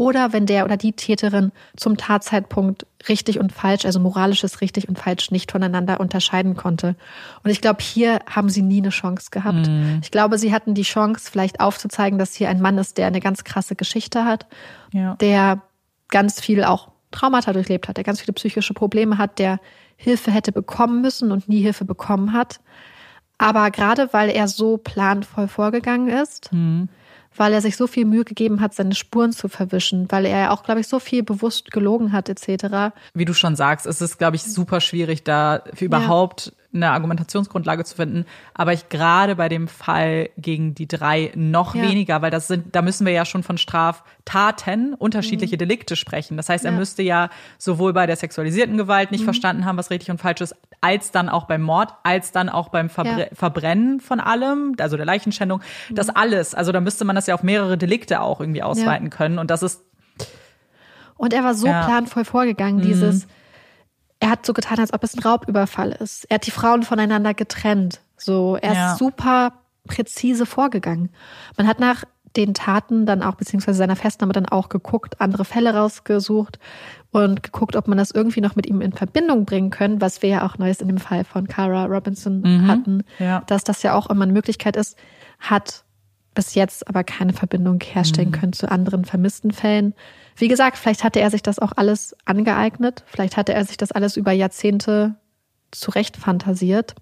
oder 0.00 0.32
wenn 0.32 0.46
der 0.46 0.64
oder 0.64 0.78
die 0.78 0.94
Täterin 0.94 1.52
zum 1.76 1.98
Tatzeitpunkt 1.98 2.86
richtig 3.10 3.38
und 3.38 3.52
falsch, 3.52 3.84
also 3.84 4.00
moralisches 4.00 4.62
richtig 4.62 4.88
und 4.88 4.98
falsch 4.98 5.30
nicht 5.30 5.52
voneinander 5.52 6.00
unterscheiden 6.00 6.56
konnte. 6.56 6.96
Und 7.44 7.50
ich 7.50 7.60
glaube, 7.60 7.82
hier 7.82 8.20
haben 8.26 8.48
sie 8.48 8.62
nie 8.62 8.80
eine 8.80 8.88
Chance 8.88 9.28
gehabt. 9.30 9.68
Mhm. 9.68 9.98
Ich 10.02 10.10
glaube, 10.10 10.38
sie 10.38 10.54
hatten 10.54 10.72
die 10.72 10.84
Chance, 10.84 11.30
vielleicht 11.30 11.60
aufzuzeigen, 11.60 12.18
dass 12.18 12.32
hier 12.32 12.48
ein 12.48 12.62
Mann 12.62 12.78
ist, 12.78 12.96
der 12.96 13.08
eine 13.08 13.20
ganz 13.20 13.44
krasse 13.44 13.76
Geschichte 13.76 14.24
hat, 14.24 14.46
ja. 14.94 15.16
der 15.16 15.60
ganz 16.08 16.40
viel 16.40 16.64
auch 16.64 16.88
Traumata 17.10 17.52
durchlebt 17.52 17.86
hat, 17.86 17.98
der 17.98 18.04
ganz 18.04 18.22
viele 18.22 18.32
psychische 18.32 18.72
Probleme 18.72 19.18
hat, 19.18 19.38
der 19.38 19.60
Hilfe 19.96 20.30
hätte 20.30 20.50
bekommen 20.50 21.02
müssen 21.02 21.30
und 21.30 21.46
nie 21.46 21.60
Hilfe 21.60 21.84
bekommen 21.84 22.32
hat. 22.32 22.60
Aber 23.36 23.70
gerade 23.70 24.08
weil 24.12 24.30
er 24.30 24.48
so 24.48 24.78
planvoll 24.78 25.46
vorgegangen 25.46 26.08
ist, 26.08 26.50
mhm 26.54 26.88
weil 27.36 27.52
er 27.52 27.60
sich 27.60 27.76
so 27.76 27.86
viel 27.86 28.04
Mühe 28.04 28.24
gegeben 28.24 28.60
hat, 28.60 28.74
seine 28.74 28.94
Spuren 28.94 29.32
zu 29.32 29.48
verwischen, 29.48 30.10
weil 30.10 30.26
er 30.26 30.38
ja 30.38 30.50
auch, 30.50 30.62
glaube 30.62 30.80
ich, 30.80 30.88
so 30.88 30.98
viel 30.98 31.22
bewusst 31.22 31.70
gelogen 31.70 32.12
hat, 32.12 32.28
etc. 32.28 32.94
Wie 33.14 33.24
du 33.24 33.34
schon 33.34 33.56
sagst, 33.56 33.86
es 33.86 34.00
ist, 34.00 34.18
glaube 34.18 34.36
ich, 34.36 34.42
super 34.42 34.80
schwierig, 34.80 35.24
da 35.24 35.62
für 35.74 35.84
überhaupt 35.84 36.52
eine 36.72 36.90
Argumentationsgrundlage 36.90 37.84
zu 37.84 37.96
finden. 37.96 38.26
Aber 38.54 38.72
ich 38.72 38.88
gerade 38.88 39.36
bei 39.36 39.48
dem 39.48 39.68
Fall 39.68 40.30
gegen 40.36 40.74
die 40.74 40.86
drei 40.86 41.32
noch 41.34 41.74
ja. 41.74 41.82
weniger, 41.82 42.22
weil 42.22 42.30
das 42.30 42.46
sind, 42.46 42.74
da 42.74 42.82
müssen 42.82 43.06
wir 43.06 43.12
ja 43.12 43.24
schon 43.24 43.42
von 43.42 43.58
Straftaten 43.58 44.94
unterschiedliche 44.94 45.56
mhm. 45.56 45.58
Delikte 45.58 45.96
sprechen. 45.96 46.36
Das 46.36 46.48
heißt, 46.48 46.64
er 46.64 46.72
ja. 46.72 46.78
müsste 46.78 47.02
ja 47.02 47.30
sowohl 47.58 47.92
bei 47.92 48.06
der 48.06 48.16
sexualisierten 48.16 48.76
Gewalt 48.76 49.10
nicht 49.10 49.22
mhm. 49.22 49.26
verstanden 49.26 49.64
haben, 49.64 49.76
was 49.76 49.90
richtig 49.90 50.10
und 50.10 50.18
falsch 50.18 50.40
ist, 50.40 50.54
als 50.80 51.10
dann 51.10 51.28
auch 51.28 51.44
beim 51.46 51.62
Mord, 51.62 51.92
als 52.04 52.32
dann 52.32 52.48
auch 52.48 52.68
beim 52.68 52.88
Verbre 52.88 53.20
ja. 53.20 53.26
Verbrennen 53.32 54.00
von 54.00 54.20
allem, 54.20 54.74
also 54.78 54.96
der 54.96 55.06
Leichenschändung, 55.06 55.60
mhm. 55.88 55.94
das 55.94 56.08
alles. 56.08 56.54
Also 56.54 56.72
da 56.72 56.80
müsste 56.80 57.04
man 57.04 57.16
das 57.16 57.26
ja 57.26 57.34
auf 57.34 57.42
mehrere 57.42 57.76
Delikte 57.76 58.20
auch 58.20 58.40
irgendwie 58.40 58.62
ausweiten 58.62 59.10
können. 59.10 59.38
Und 59.38 59.50
das 59.50 59.62
ist 59.62 59.82
und 61.16 61.34
er 61.34 61.44
war 61.44 61.52
so 61.52 61.66
planvoll 61.66 62.24
vorgegangen, 62.24 62.78
mhm. 62.78 62.82
dieses 62.82 63.26
er 64.20 64.30
hat 64.30 64.46
so 64.46 64.52
getan, 64.52 64.78
als 64.78 64.92
ob 64.92 65.02
es 65.02 65.16
ein 65.16 65.22
Raubüberfall 65.22 65.92
ist. 65.92 66.26
Er 66.28 66.36
hat 66.36 66.46
die 66.46 66.50
Frauen 66.50 66.82
voneinander 66.82 67.34
getrennt. 67.34 68.00
So, 68.16 68.56
er 68.56 68.74
ja. 68.74 68.92
ist 68.92 68.98
super 68.98 69.54
präzise 69.86 70.46
vorgegangen. 70.46 71.10
Man 71.56 71.66
hat 71.66 71.80
nach 71.80 72.04
den 72.36 72.54
Taten 72.54 73.06
dann 73.06 73.22
auch, 73.22 73.34
beziehungsweise 73.34 73.78
seiner 73.78 73.96
Festnahme 73.96 74.32
dann 74.32 74.46
auch 74.46 74.68
geguckt, 74.68 75.20
andere 75.20 75.44
Fälle 75.44 75.74
rausgesucht 75.74 76.60
und 77.10 77.42
geguckt, 77.42 77.74
ob 77.74 77.88
man 77.88 77.98
das 77.98 78.12
irgendwie 78.12 78.40
noch 78.40 78.54
mit 78.54 78.66
ihm 78.66 78.80
in 78.80 78.92
Verbindung 78.92 79.46
bringen 79.46 79.70
können, 79.70 80.00
was 80.00 80.22
wir 80.22 80.28
ja 80.28 80.46
auch 80.46 80.58
Neues 80.58 80.80
in 80.80 80.86
dem 80.86 80.98
Fall 80.98 81.24
von 81.24 81.48
Cara 81.48 81.86
Robinson 81.86 82.42
mhm, 82.42 82.68
hatten, 82.68 83.02
ja. 83.18 83.42
dass 83.46 83.64
das 83.64 83.82
ja 83.82 83.94
auch 83.94 84.08
immer 84.10 84.24
eine 84.24 84.32
Möglichkeit 84.32 84.76
ist, 84.76 84.96
hat 85.40 85.82
bis 86.34 86.54
jetzt 86.54 86.86
aber 86.86 87.02
keine 87.02 87.32
Verbindung 87.32 87.80
herstellen 87.80 88.28
mhm. 88.28 88.32
können 88.32 88.52
zu 88.52 88.70
anderen 88.70 89.04
vermissten 89.04 89.50
Fällen. 89.50 89.94
Wie 90.40 90.48
gesagt, 90.48 90.78
vielleicht 90.78 91.04
hatte 91.04 91.20
er 91.20 91.30
sich 91.30 91.42
das 91.42 91.58
auch 91.58 91.72
alles 91.76 92.16
angeeignet. 92.24 93.04
Vielleicht 93.06 93.36
hatte 93.36 93.52
er 93.52 93.64
sich 93.64 93.76
das 93.76 93.92
alles 93.92 94.16
über 94.16 94.32
Jahrzehnte 94.32 95.14
zurecht 95.70 96.16
fantasiert. 96.16 96.94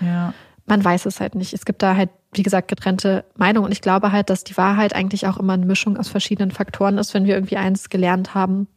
Ja. 0.00 0.32
Man 0.66 0.84
weiß 0.84 1.06
es 1.06 1.20
halt 1.20 1.34
nicht. 1.34 1.52
Es 1.52 1.64
gibt 1.64 1.82
da 1.82 1.96
halt, 1.96 2.10
wie 2.32 2.42
gesagt, 2.42 2.68
getrennte 2.68 3.24
Meinungen. 3.36 3.66
Und 3.66 3.72
ich 3.72 3.80
glaube 3.80 4.12
halt, 4.12 4.30
dass 4.30 4.44
die 4.44 4.56
Wahrheit 4.56 4.94
eigentlich 4.94 5.26
auch 5.26 5.36
immer 5.36 5.54
eine 5.54 5.66
Mischung 5.66 5.96
aus 5.96 6.08
verschiedenen 6.08 6.52
Faktoren 6.52 6.98
ist, 6.98 7.12
wenn 7.12 7.26
wir 7.26 7.34
irgendwie 7.34 7.56
eins 7.56 7.88
gelernt 7.88 8.34
haben. 8.34 8.68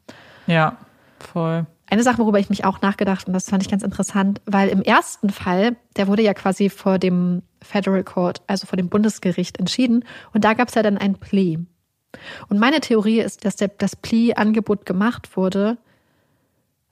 Ja, 0.47 0.77
voll. 1.19 1.67
Eine 1.91 2.03
Sache, 2.03 2.19
worüber 2.19 2.39
ich 2.39 2.49
mich 2.49 2.65
auch 2.65 2.81
nachgedacht 2.81 3.27
und 3.27 3.33
das 3.33 3.49
fand 3.49 3.63
ich 3.63 3.69
ganz 3.69 3.81
interessant, 3.81 4.41
weil 4.45 4.69
im 4.69 4.83
ersten 4.83 5.31
Fall, 5.31 5.75
der 5.97 6.07
wurde 6.07 6.21
ja 6.21 6.35
quasi 6.35 6.69
vor 6.69 6.99
dem 6.99 7.41
Federal 7.63 8.03
Court, 8.03 8.41
also 8.45 8.67
vor 8.67 8.77
dem 8.77 8.89
Bundesgericht 8.89 9.57
entschieden 9.57 10.05
und 10.31 10.43
da 10.43 10.53
gab 10.53 10.67
es 10.67 10.75
ja 10.75 10.83
dann 10.83 10.99
ein 10.99 11.15
Plea. 11.15 11.57
Und 12.49 12.59
meine 12.59 12.79
Theorie 12.79 13.19
ist, 13.19 13.45
dass 13.45 13.55
der, 13.55 13.69
das 13.69 13.95
Plea-Angebot 13.95 14.85
gemacht 14.85 15.35
wurde, 15.37 15.77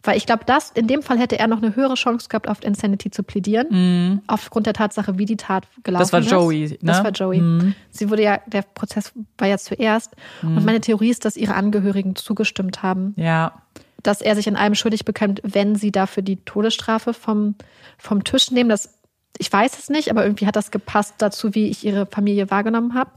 weil 0.03 0.15
ich 0.15 0.25
glaube, 0.25 0.45
dass 0.45 0.71
in 0.71 0.87
dem 0.87 1.01
Fall 1.03 1.19
hätte 1.19 1.37
er 1.37 1.47
noch 1.47 1.57
eine 1.57 1.75
höhere 1.75 1.95
Chance 1.95 2.29
gehabt, 2.29 2.47
auf 2.47 2.63
Insanity 2.63 3.11
zu 3.11 3.23
plädieren, 3.23 3.67
mm. 4.13 4.21
aufgrund 4.27 4.65
der 4.65 4.73
Tatsache, 4.73 5.17
wie 5.17 5.25
die 5.25 5.35
Tat 5.35 5.67
gelaufen 5.83 6.03
ist. 6.03 6.13
Das 6.13 6.31
war 6.31 6.39
Joey, 6.39 6.63
ist. 6.63 6.83
Ne? 6.83 6.91
Das 6.91 7.03
war 7.03 7.11
Joey. 7.11 7.41
Mm. 7.41 7.75
Sie 7.89 8.09
wurde 8.09 8.23
ja, 8.23 8.39
der 8.45 8.61
Prozess 8.61 9.11
war 9.37 9.47
ja 9.47 9.57
zuerst. 9.57 10.15
Mm. 10.41 10.57
Und 10.57 10.65
meine 10.65 10.79
Theorie 10.79 11.09
ist, 11.09 11.25
dass 11.25 11.35
ihre 11.35 11.55
Angehörigen 11.55 12.15
zugestimmt 12.15 12.83
haben. 12.83 13.13
Ja. 13.17 13.61
dass 14.03 14.21
er 14.21 14.35
sich 14.35 14.47
in 14.47 14.55
allem 14.55 14.75
schuldig 14.75 15.03
bekommt, 15.03 15.41
wenn 15.43 15.75
sie 15.75 15.91
dafür 15.91 16.23
die 16.23 16.37
Todesstrafe 16.37 17.13
vom, 17.13 17.55
vom 17.97 18.23
Tisch 18.23 18.51
nehmen. 18.51 18.69
Das, 18.69 18.97
ich 19.37 19.51
weiß 19.51 19.77
es 19.77 19.89
nicht, 19.89 20.09
aber 20.09 20.23
irgendwie 20.23 20.47
hat 20.47 20.55
das 20.55 20.71
gepasst 20.71 21.15
dazu, 21.17 21.53
wie 21.53 21.67
ich 21.67 21.83
ihre 21.83 22.05
Familie 22.05 22.49
wahrgenommen 22.49 22.93
habe. 22.93 23.11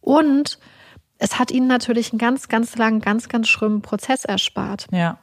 Und 0.00 0.58
es 1.18 1.38
hat 1.38 1.50
ihnen 1.50 1.66
natürlich 1.66 2.12
einen 2.12 2.18
ganz, 2.18 2.48
ganz 2.48 2.76
langen, 2.76 3.00
ganz, 3.00 3.28
ganz 3.28 3.48
schlimmen 3.48 3.82
Prozess 3.82 4.24
erspart. 4.24 4.86
Ja. 4.90 5.18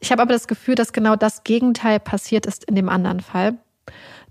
Ich 0.00 0.12
habe 0.12 0.22
aber 0.22 0.32
das 0.32 0.48
Gefühl, 0.48 0.74
dass 0.74 0.92
genau 0.92 1.16
das 1.16 1.44
Gegenteil 1.44 2.00
passiert 2.00 2.46
ist 2.46 2.64
in 2.64 2.74
dem 2.74 2.88
anderen 2.88 3.20
Fall. 3.20 3.58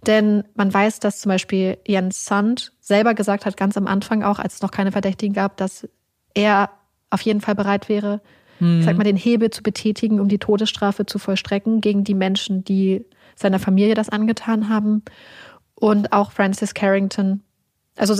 Denn 0.05 0.43
man 0.55 0.73
weiß, 0.73 0.99
dass 0.99 1.19
zum 1.19 1.29
Beispiel 1.29 1.77
Jens 1.85 2.25
Sand 2.25 2.73
selber 2.79 3.13
gesagt 3.13 3.45
hat, 3.45 3.57
ganz 3.57 3.77
am 3.77 3.87
Anfang 3.87 4.23
auch, 4.23 4.39
als 4.39 4.55
es 4.55 4.61
noch 4.61 4.71
keine 4.71 4.91
Verdächtigen 4.91 5.33
gab, 5.33 5.57
dass 5.57 5.87
er 6.33 6.69
auf 7.09 7.21
jeden 7.21 7.41
Fall 7.41 7.55
bereit 7.55 7.89
wäre, 7.89 8.21
hm. 8.59 8.79
ich 8.79 8.85
sag 8.85 8.97
mal, 8.97 9.03
den 9.03 9.15
Hebel 9.15 9.49
zu 9.49 9.63
betätigen, 9.63 10.19
um 10.19 10.27
die 10.27 10.37
Todesstrafe 10.37 11.05
zu 11.05 11.17
vollstrecken 11.17 11.81
gegen 11.81 12.03
die 12.03 12.13
Menschen, 12.13 12.63
die 12.63 13.05
seiner 13.35 13.59
Familie 13.59 13.95
das 13.95 14.09
angetan 14.09 14.69
haben. 14.69 15.03
Und 15.73 16.13
auch 16.13 16.31
Francis 16.31 16.73
Carrington, 16.73 17.41
also 17.97 18.15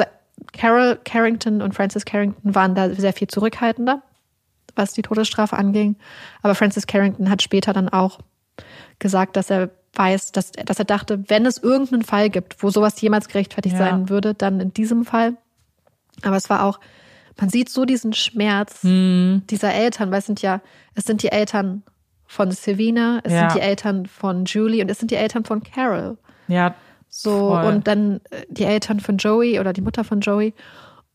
Carol 0.54 1.00
Carrington 1.04 1.62
und 1.62 1.74
Francis 1.74 2.06
Carrington 2.06 2.56
waren 2.56 2.76
da 2.76 2.90
sehr 2.90 3.14
viel 3.14 3.28
zurückhaltender, 3.28 4.02
was 4.76 4.94
die 4.94 5.02
Todesstrafe 5.02 5.58
anging. 5.58 5.96
Aber 6.42 6.56
Francis 6.56 6.88
Carrington 6.88 7.30
hat 7.30 7.42
später 7.42 7.74
dann 7.74 7.90
auch 7.90 8.20
gesagt, 9.00 9.36
dass 9.38 9.50
er 9.50 9.70
weiß, 9.94 10.32
dass, 10.32 10.52
dass 10.52 10.80
er 10.80 10.86
dachte, 10.86 11.24
wenn 11.30 11.46
es 11.46 11.58
irgendeinen 11.58 12.04
Fall 12.04 12.30
gibt, 12.30 12.62
wo 12.62 12.70
sowas 12.70 13.00
jemals 13.00 13.28
gerechtfertigt 13.28 13.78
ja. 13.78 13.80
sein 13.80 14.10
würde, 14.10 14.34
dann 14.34 14.60
in 14.60 14.74
diesem 14.74 15.06
Fall. 15.06 15.38
Aber 16.22 16.36
es 16.36 16.50
war 16.50 16.64
auch, 16.64 16.80
man 17.40 17.50
sieht 17.50 17.70
so 17.70 17.86
diesen 17.86 18.14
Schmerz 18.14 18.84
hm. 18.84 19.44
dieser 19.50 19.74
Eltern, 19.74 20.12
weil 20.12 20.20
es 20.20 20.26
sind 20.26 20.42
ja, 20.42 20.62
es 20.96 21.06
sind 21.06 21.24
die 21.24 21.32
Eltern 21.32 21.84
von 22.26 22.52
Savina, 22.52 23.20
es 23.24 23.34
ja. 23.34 23.50
sind 23.50 23.60
die 23.60 23.66
Eltern 23.66 24.06
von 24.06 24.46
Julie 24.46 24.82
und 24.82 24.90
es 24.90 25.00
sind 25.00 25.12
die 25.12 25.16
Eltern 25.16 25.46
von 25.46 25.64
Carol. 25.64 26.18
Ja. 26.48 26.76
So, 27.18 27.52
voll. 27.52 27.64
und 27.64 27.88
dann 27.88 28.20
äh, 28.30 28.46
die 28.50 28.66
Eltern 28.66 29.00
von 29.00 29.16
Joey 29.16 29.62
oder 29.62 29.72
die 29.72 29.80
Mutter 29.80 30.04
von 30.04 30.20
Joey. 30.20 30.54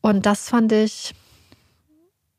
Und 0.00 0.24
das 0.24 0.48
fand 0.48 0.72
ich, 0.72 1.14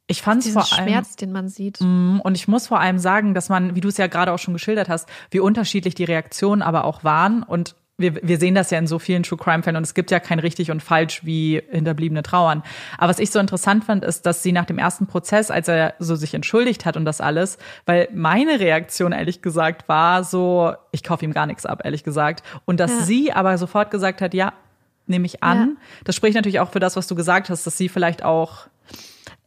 ich 0.07 0.23
fand 0.23 0.43
es 0.43 0.51
vor 0.51 0.63
allem 0.73 0.87
Schmerz, 0.87 1.15
den 1.15 1.31
man 1.31 1.47
sieht. 1.47 1.79
Mm, 1.79 2.19
und 2.21 2.33
ich 2.33 2.47
muss 2.47 2.65
vor 2.65 2.79
allem 2.79 2.97
sagen, 2.97 3.35
dass 3.35 3.49
man, 3.49 3.75
wie 3.75 3.81
du 3.81 3.89
es 3.89 3.97
ja 3.97 4.07
gerade 4.07 4.33
auch 4.33 4.39
schon 4.39 4.55
geschildert 4.55 4.89
hast, 4.89 5.07
wie 5.29 5.39
unterschiedlich 5.39 5.93
die 5.93 6.05
Reaktionen 6.05 6.63
aber 6.63 6.85
auch 6.85 7.03
waren. 7.03 7.43
Und 7.43 7.75
wir, 7.97 8.15
wir 8.23 8.37
sehen 8.37 8.55
das 8.55 8.71
ja 8.71 8.79
in 8.79 8.87
so 8.87 8.99
vielen 8.99 9.23
True 9.23 9.37
Crime 9.37 9.63
Fällen 9.63 9.77
und 9.77 9.83
es 9.83 9.93
gibt 9.93 10.11
ja 10.11 10.19
kein 10.19 10.39
richtig 10.39 10.71
und 10.71 10.81
falsch 10.81 11.23
wie 11.23 11.61
Hinterbliebene 11.69 12.23
trauern. 12.23 12.63
Aber 12.97 13.09
was 13.09 13.19
ich 13.19 13.31
so 13.31 13.39
interessant 13.39 13.83
fand, 13.83 14.03
ist, 14.03 14.25
dass 14.25 14.43
sie 14.43 14.51
nach 14.51 14.65
dem 14.65 14.77
ersten 14.77 15.07
Prozess, 15.07 15.51
als 15.51 15.67
er 15.67 15.93
so 15.99 16.15
sich 16.15 16.33
entschuldigt 16.33 16.85
hat 16.85 16.97
und 16.97 17.05
das 17.05 17.21
alles, 17.21 17.57
weil 17.85 18.07
meine 18.13 18.59
Reaktion 18.59 19.11
ehrlich 19.11 19.41
gesagt 19.41 19.87
war 19.87 20.23
so, 20.23 20.73
ich 20.91 21.03
kaufe 21.03 21.23
ihm 21.25 21.33
gar 21.33 21.45
nichts 21.45 21.65
ab, 21.65 21.81
ehrlich 21.83 22.03
gesagt. 22.03 22.43
Und 22.65 22.79
dass 22.79 22.91
ja. 22.91 23.01
sie 23.01 23.33
aber 23.33 23.57
sofort 23.57 23.91
gesagt 23.91 24.21
hat, 24.21 24.33
ja, 24.33 24.53
nehme 25.07 25.25
ich 25.25 25.43
an. 25.43 25.57
Ja. 25.57 25.67
Das 26.05 26.15
spricht 26.15 26.35
natürlich 26.35 26.59
auch 26.59 26.71
für 26.71 26.79
das, 26.79 26.95
was 26.95 27.07
du 27.07 27.15
gesagt 27.15 27.49
hast, 27.49 27.65
dass 27.65 27.77
sie 27.77 27.89
vielleicht 27.89 28.23
auch 28.23 28.67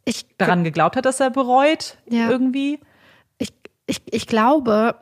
ich 0.04 0.26
daran 0.36 0.64
geglaubt 0.64 0.96
hat, 0.96 1.06
dass 1.06 1.20
er 1.20 1.30
bereut 1.30 1.96
ja. 2.08 2.30
irgendwie. 2.30 2.78
Ich, 3.38 3.52
ich, 3.86 4.02
ich 4.10 4.26
glaube, 4.26 4.96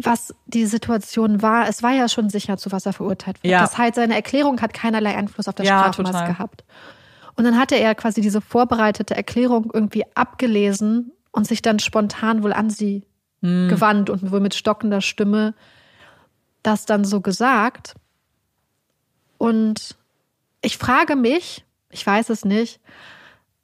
was 0.00 0.32
die 0.46 0.66
Situation 0.66 1.42
war, 1.42 1.68
es 1.68 1.82
war 1.82 1.92
ja 1.92 2.08
schon 2.08 2.30
sicher, 2.30 2.56
zu 2.56 2.70
was 2.70 2.86
er 2.86 2.92
verurteilt 2.92 3.42
wird. 3.42 3.50
Ja. 3.50 3.60
Das 3.60 3.76
heißt, 3.76 3.96
seine 3.96 4.14
Erklärung 4.14 4.60
hat 4.60 4.72
keinerlei 4.72 5.16
Einfluss 5.16 5.48
auf 5.48 5.54
das 5.56 5.66
ja, 5.66 5.80
Strafmaß 5.80 6.12
total. 6.12 6.28
gehabt. 6.28 6.64
Und 7.34 7.44
dann 7.44 7.58
hatte 7.58 7.74
er 7.74 7.94
quasi 7.94 8.20
diese 8.20 8.40
vorbereitete 8.40 9.16
Erklärung 9.16 9.70
irgendwie 9.72 10.04
abgelesen 10.14 11.12
und 11.32 11.46
sich 11.46 11.62
dann 11.62 11.80
spontan 11.80 12.42
wohl 12.42 12.52
an 12.52 12.70
sie 12.70 13.04
hm. 13.42 13.68
gewandt 13.68 14.08
und 14.08 14.30
wohl 14.30 14.40
mit 14.40 14.54
stockender 14.54 15.00
Stimme 15.00 15.54
das 16.62 16.86
dann 16.86 17.04
so 17.04 17.20
gesagt. 17.20 17.94
Und 19.36 19.96
ich 20.62 20.78
frage 20.78 21.16
mich, 21.16 21.64
ich 21.90 22.06
weiß 22.06 22.30
es 22.30 22.44
nicht, 22.44 22.80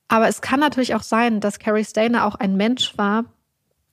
aber 0.08 0.28
es 0.28 0.40
kann 0.40 0.60
natürlich 0.60 0.94
auch 0.94 1.02
sein, 1.02 1.40
dass 1.40 1.58
Carrie 1.58 1.84
Stainer 1.84 2.26
auch 2.26 2.36
ein 2.36 2.56
Mensch 2.56 2.96
war, 2.96 3.24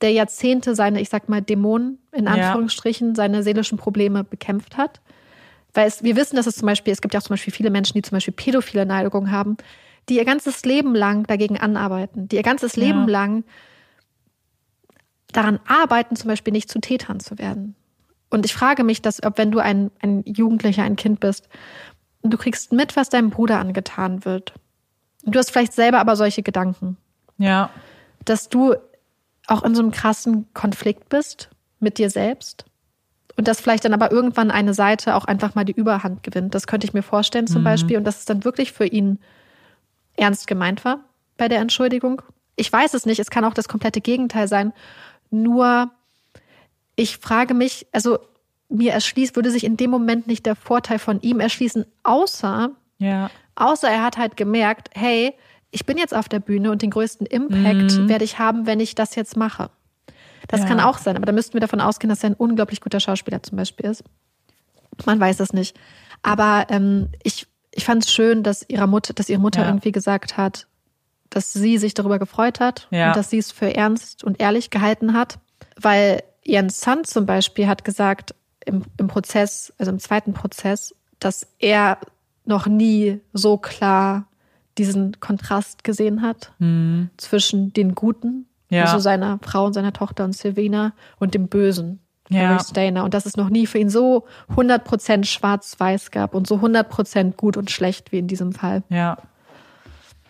der 0.02 0.10
Jahrzehnte 0.10 0.74
seine, 0.74 1.00
ich 1.00 1.08
sag 1.08 1.28
mal, 1.28 1.40
Dämonen, 1.40 1.98
in 2.12 2.28
Anführungsstrichen, 2.28 3.08
ja. 3.08 3.14
seine 3.14 3.42
seelischen 3.42 3.78
Probleme 3.78 4.24
bekämpft 4.24 4.76
hat. 4.76 5.00
Weil 5.74 5.88
es, 5.88 6.02
wir 6.02 6.16
wissen, 6.16 6.36
dass 6.36 6.46
es 6.46 6.56
zum 6.56 6.66
Beispiel, 6.66 6.92
es 6.92 7.00
gibt 7.00 7.14
ja 7.14 7.20
auch 7.20 7.24
zum 7.24 7.34
Beispiel 7.34 7.52
viele 7.52 7.70
Menschen, 7.70 7.94
die 7.94 8.02
zum 8.02 8.16
Beispiel 8.16 8.34
pädophile 8.34 8.84
Neigung 8.84 9.30
haben, 9.30 9.56
die 10.08 10.16
ihr 10.16 10.24
ganzes 10.24 10.64
Leben 10.64 10.94
lang 10.94 11.26
dagegen 11.26 11.58
anarbeiten, 11.58 12.28
die 12.28 12.36
ihr 12.36 12.42
ganzes 12.42 12.76
ja. 12.76 12.84
Leben 12.84 13.08
lang 13.08 13.44
daran 15.32 15.60
arbeiten, 15.66 16.16
zum 16.16 16.28
Beispiel 16.28 16.52
nicht 16.52 16.68
zu 16.68 16.80
Tätern 16.80 17.20
zu 17.20 17.38
werden. 17.38 17.74
Und 18.28 18.44
ich 18.44 18.54
frage 18.54 18.84
mich, 18.84 19.00
dass, 19.00 19.22
ob 19.22 19.38
wenn 19.38 19.50
du 19.50 19.60
ein, 19.60 19.90
ein 20.00 20.22
Jugendlicher, 20.26 20.82
ein 20.82 20.96
Kind 20.96 21.20
bist, 21.20 21.48
und 22.20 22.32
du 22.32 22.38
kriegst 22.38 22.72
mit, 22.72 22.94
was 22.94 23.08
deinem 23.08 23.30
Bruder 23.30 23.58
angetan 23.58 24.24
wird, 24.24 24.54
Du 25.24 25.38
hast 25.38 25.50
vielleicht 25.50 25.72
selber 25.72 26.00
aber 26.00 26.16
solche 26.16 26.42
Gedanken. 26.42 26.96
Ja. 27.38 27.70
Dass 28.24 28.48
du 28.48 28.74
auch 29.52 29.62
in 29.62 29.74
so 29.74 29.82
einem 29.82 29.90
krassen 29.90 30.52
Konflikt 30.54 31.08
bist 31.08 31.50
mit 31.78 31.98
dir 31.98 32.10
selbst 32.10 32.64
und 33.36 33.48
dass 33.48 33.60
vielleicht 33.60 33.84
dann 33.84 33.94
aber 33.94 34.10
irgendwann 34.10 34.50
eine 34.50 34.74
Seite 34.74 35.14
auch 35.14 35.24
einfach 35.24 35.54
mal 35.54 35.64
die 35.64 35.72
Überhand 35.72 36.22
gewinnt. 36.22 36.54
Das 36.54 36.66
könnte 36.66 36.86
ich 36.86 36.94
mir 36.94 37.02
vorstellen 37.02 37.46
zum 37.46 37.62
mhm. 37.62 37.66
Beispiel 37.66 37.96
und 37.96 38.04
dass 38.04 38.20
es 38.20 38.24
dann 38.24 38.44
wirklich 38.44 38.72
für 38.72 38.86
ihn 38.86 39.18
ernst 40.16 40.46
gemeint 40.46 40.84
war 40.84 41.00
bei 41.36 41.48
der 41.48 41.60
Entschuldigung. 41.60 42.22
Ich 42.56 42.72
weiß 42.72 42.94
es 42.94 43.06
nicht, 43.06 43.18
es 43.18 43.30
kann 43.30 43.44
auch 43.44 43.54
das 43.54 43.68
komplette 43.68 44.00
Gegenteil 44.00 44.48
sein. 44.48 44.72
Nur 45.30 45.90
ich 46.96 47.16
frage 47.18 47.54
mich, 47.54 47.86
also 47.92 48.18
mir 48.68 48.92
erschließt, 48.92 49.36
würde 49.36 49.50
sich 49.50 49.64
in 49.64 49.76
dem 49.76 49.90
Moment 49.90 50.26
nicht 50.26 50.46
der 50.46 50.56
Vorteil 50.56 50.98
von 50.98 51.20
ihm 51.20 51.40
erschließen, 51.40 51.86
außer 52.02 52.70
ja. 53.02 53.30
Außer 53.54 53.90
er 53.90 54.02
hat 54.02 54.16
halt 54.16 54.36
gemerkt, 54.36 54.90
hey, 54.94 55.34
ich 55.72 55.86
bin 55.86 55.98
jetzt 55.98 56.14
auf 56.14 56.28
der 56.28 56.38
Bühne 56.38 56.70
und 56.70 56.82
den 56.82 56.90
größten 56.90 57.26
Impact 57.26 57.98
mhm. 57.98 58.08
werde 58.08 58.24
ich 58.24 58.38
haben, 58.38 58.66
wenn 58.66 58.78
ich 58.78 58.94
das 58.94 59.14
jetzt 59.14 59.36
mache. 59.36 59.70
Das 60.46 60.60
ja. 60.60 60.66
kann 60.66 60.80
auch 60.80 60.98
sein, 60.98 61.16
aber 61.16 61.26
da 61.26 61.32
müssten 61.32 61.54
wir 61.54 61.60
davon 61.60 61.80
ausgehen, 61.80 62.10
dass 62.10 62.22
er 62.22 62.30
ein 62.30 62.34
unglaublich 62.34 62.80
guter 62.80 63.00
Schauspieler 63.00 63.42
zum 63.42 63.56
Beispiel 63.56 63.86
ist. 63.86 64.04
Man 65.06 65.18
weiß 65.18 65.40
es 65.40 65.52
nicht. 65.52 65.76
Aber 66.22 66.66
ähm, 66.68 67.08
ich, 67.22 67.46
ich 67.70 67.84
fand 67.84 68.04
es 68.04 68.12
schön, 68.12 68.42
dass 68.42 68.68
ihre 68.68 68.86
Mutter, 68.86 69.14
dass 69.14 69.28
ihre 69.28 69.40
Mutter 69.40 69.62
ja. 69.62 69.68
irgendwie 69.68 69.92
gesagt 69.92 70.36
hat, 70.36 70.66
dass 71.30 71.52
sie 71.52 71.78
sich 71.78 71.94
darüber 71.94 72.18
gefreut 72.18 72.60
hat 72.60 72.86
ja. 72.90 73.08
und 73.08 73.16
dass 73.16 73.30
sie 73.30 73.38
es 73.38 73.50
für 73.50 73.74
ernst 73.74 74.22
und 74.22 74.40
ehrlich 74.40 74.68
gehalten 74.68 75.14
hat. 75.14 75.38
Weil 75.80 76.22
Jens 76.44 76.80
Sand 76.80 77.06
zum 77.06 77.24
Beispiel 77.24 77.66
hat 77.66 77.84
gesagt 77.84 78.34
im, 78.66 78.84
im 78.98 79.08
Prozess, 79.08 79.72
also 79.78 79.90
im 79.90 79.98
zweiten 79.98 80.34
Prozess, 80.34 80.94
dass 81.18 81.46
er 81.58 81.98
noch 82.44 82.66
nie 82.66 83.20
so 83.32 83.56
klar 83.56 84.26
diesen 84.78 85.20
Kontrast 85.20 85.84
gesehen 85.84 86.22
hat 86.22 86.52
mhm. 86.58 87.10
zwischen 87.16 87.72
den 87.72 87.94
Guten, 87.94 88.46
ja. 88.70 88.84
also 88.84 88.98
seiner 88.98 89.38
Frau 89.42 89.66
und 89.66 89.74
seiner 89.74 89.92
Tochter 89.92 90.24
und 90.24 90.34
Silvina, 90.34 90.92
und 91.18 91.34
dem 91.34 91.48
Bösen, 91.48 92.00
ja. 92.28 92.58
Stainer. 92.58 93.04
Und 93.04 93.14
dass 93.14 93.26
es 93.26 93.36
noch 93.36 93.50
nie 93.50 93.66
für 93.66 93.78
ihn 93.78 93.90
so 93.90 94.26
100% 94.54 95.24
schwarz-weiß 95.24 96.10
gab 96.10 96.34
und 96.34 96.46
so 96.46 96.56
100% 96.56 97.36
gut 97.36 97.56
und 97.56 97.70
schlecht 97.70 98.12
wie 98.12 98.18
in 98.18 98.26
diesem 98.26 98.52
Fall. 98.52 98.82
Ja. 98.88 99.18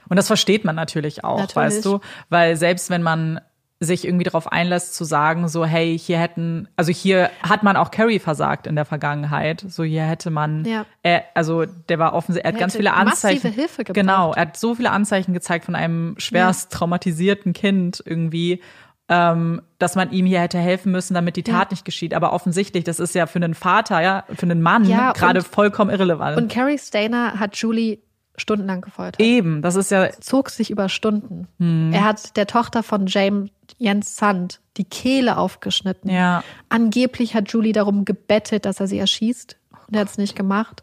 Und 0.09 0.16
das 0.16 0.27
versteht 0.27 0.64
man 0.64 0.77
natürlich 0.77 1.24
auch, 1.24 1.39
natürlich. 1.39 1.56
weißt 1.56 1.85
du, 1.85 2.01
weil 2.28 2.56
selbst 2.56 2.90
wenn 2.90 3.02
man 3.02 3.40
sich 3.85 4.07
irgendwie 4.07 4.25
darauf 4.25 4.51
einlässt 4.51 4.95
zu 4.95 5.05
sagen, 5.05 5.49
so 5.49 5.65
hey, 5.65 5.99
hier 5.99 6.19
hätten, 6.19 6.69
also 6.77 6.93
hier 6.93 7.31
hat 7.43 7.63
man 7.63 7.77
auch 7.77 7.91
Carrie 7.91 8.19
versagt 8.19 8.67
in 8.67 8.77
der 8.77 8.85
Vergangenheit. 8.85 9.65
So 9.69 9.83
hier 9.83 10.03
hätte 10.03 10.31
man, 10.31 10.65
ja. 10.65 10.87
er, 11.03 11.25
also 11.35 11.65
der 11.65 11.99
war 11.99 12.15
offensichtlich, 12.15 12.51
er 12.51 12.55
hat 12.55 12.61
ganz 12.61 12.77
viele 12.77 12.93
Anzeichen. 12.95 13.43
Massive 13.43 13.61
Hilfe 13.61 13.85
gebraucht. 13.85 13.95
Genau, 13.95 14.33
er 14.33 14.43
hat 14.43 14.57
so 14.57 14.75
viele 14.75 14.91
Anzeichen 14.91 15.35
gezeigt 15.35 15.65
von 15.65 15.75
einem 15.75 16.15
schwerst 16.19 16.73
ja. 16.73 16.79
traumatisierten 16.79 17.53
Kind 17.53 18.03
irgendwie. 18.05 18.61
Ähm, 19.09 19.61
dass 19.79 19.97
man 19.97 20.13
ihm 20.13 20.25
hier 20.27 20.41
hätte 20.41 20.59
helfen 20.59 20.93
müssen, 20.93 21.13
damit 21.13 21.37
die 21.37 21.43
Tat 21.43 21.65
ja. 21.65 21.69
nicht 21.71 21.85
geschieht. 21.85 22.15
Aber 22.15 22.33
offensichtlich, 22.33 22.85
das 22.85 23.01
ist 23.01 23.15
ja 23.15 23.27
für 23.27 23.41
einen 23.41 23.53
Vater, 23.53 24.01
ja, 24.01 24.25
für 24.33 24.45
einen 24.45 24.63
Mann 24.63 24.85
ja, 24.85 25.13
gerade 25.13 25.43
vollkommen 25.43 25.91
irrelevant. 25.91 26.39
Und 26.39 26.51
Carrie 26.51 26.79
Stainer 26.79 27.39
hat 27.39 27.57
Julie 27.57 27.99
stundenlang 28.37 28.81
gefoltert. 28.81 29.21
Eben, 29.21 29.63
das 29.63 29.77
ist 29.77 29.91
ja. 29.91 30.11
Zog 30.21 30.51
sich 30.51 30.71
über 30.71 30.89
Stunden. 30.89 31.49
Hm. 31.59 31.93
Er 31.93 32.05
hat 32.05 32.37
der 32.37 32.47
Tochter 32.47 32.83
von 32.83 33.07
James 33.07 33.51
Jens 33.79 34.17
Sand 34.17 34.61
die 34.77 34.85
Kehle 34.85 35.37
aufgeschnitten. 35.37 36.11
Ja. 36.11 36.43
Angeblich 36.69 37.35
hat 37.35 37.51
Julie 37.51 37.73
darum 37.73 38.05
gebettet, 38.05 38.65
dass 38.65 38.81
er 38.81 38.87
sie 38.87 38.99
erschießt. 38.99 39.57
Und 39.89 39.95
er 39.95 40.01
hat 40.01 40.09
es 40.09 40.19
nicht 40.19 40.37
gemacht. 40.37 40.83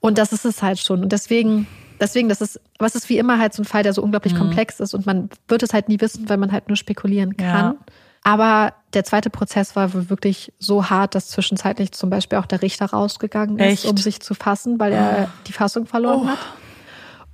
Und 0.00 0.18
das 0.18 0.32
ist 0.32 0.44
es 0.44 0.62
halt 0.62 0.78
schon. 0.78 1.02
Und 1.02 1.12
deswegen, 1.12 1.66
deswegen, 2.00 2.28
das 2.28 2.40
ist, 2.40 2.60
was 2.78 2.94
ist 2.94 3.08
wie 3.08 3.18
immer 3.18 3.38
halt 3.38 3.54
so 3.54 3.62
ein 3.62 3.64
Fall, 3.64 3.82
der 3.82 3.92
so 3.92 4.02
unglaublich 4.02 4.34
mhm. 4.34 4.38
komplex 4.38 4.80
ist 4.80 4.94
und 4.94 5.06
man 5.06 5.30
wird 5.48 5.62
es 5.62 5.72
halt 5.72 5.88
nie 5.88 6.00
wissen, 6.00 6.28
weil 6.28 6.36
man 6.36 6.52
halt 6.52 6.68
nur 6.68 6.76
spekulieren 6.76 7.36
kann. 7.36 7.46
Ja. 7.46 7.76
Aber 8.22 8.74
der 8.92 9.04
zweite 9.04 9.30
Prozess 9.30 9.76
war 9.76 10.10
wirklich 10.10 10.52
so 10.58 10.90
hart, 10.90 11.14
dass 11.14 11.28
zwischenzeitlich 11.28 11.92
zum 11.92 12.10
Beispiel 12.10 12.38
auch 12.38 12.46
der 12.46 12.60
Richter 12.60 12.86
rausgegangen 12.86 13.58
ist, 13.58 13.84
Echt? 13.84 13.86
um 13.86 13.96
sich 13.96 14.20
zu 14.20 14.34
fassen, 14.34 14.80
weil 14.80 14.92
er 14.92 15.28
oh. 15.28 15.38
die 15.46 15.52
Fassung 15.52 15.86
verloren 15.86 16.22
oh. 16.24 16.28
hat. 16.28 16.38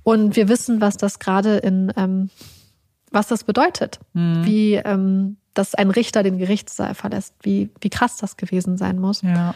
Und 0.03 0.35
wir 0.35 0.49
wissen, 0.49 0.81
was 0.81 0.97
das 0.97 1.19
gerade 1.19 1.57
in 1.57 1.91
ähm, 1.95 2.29
was 3.11 3.27
das 3.27 3.43
bedeutet, 3.43 3.99
Mhm. 4.13 4.45
wie 4.45 4.73
ähm, 4.75 5.37
dass 5.53 5.75
ein 5.75 5.91
Richter 5.91 6.23
den 6.23 6.39
Gerichtssaal 6.39 6.95
verlässt, 6.95 7.35
wie, 7.43 7.69
wie 7.79 7.91
krass 7.91 8.17
das 8.17 8.37
gewesen 8.37 8.77
sein 8.77 8.99
muss. 8.99 9.21
Ja. 9.21 9.53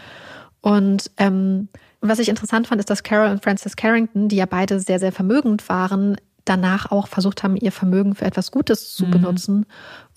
Und 0.61 1.10
ähm, 1.18 1.69
was 2.02 2.19
ich 2.19 2.30
interessant 2.30 2.68
fand, 2.68 2.80
ist, 2.80 2.90
dass 2.90 3.03
Carol 3.03 3.32
und 3.32 3.44
Francis 3.44 3.76
Carrington, 3.76 4.28
die 4.28 4.36
ja 4.36 4.45
beide 4.45 4.80
sehr, 4.80 4.99
sehr 4.99 5.11
vermögend 5.11 5.68
waren, 5.69 6.18
danach 6.45 6.91
auch 6.91 7.07
versucht 7.07 7.44
haben, 7.44 7.56
ihr 7.57 7.72
Vermögen 7.72 8.15
für 8.15 8.26
etwas 8.26 8.52
Gutes 8.52 8.94
zu 8.94 9.06
benutzen. 9.10 9.65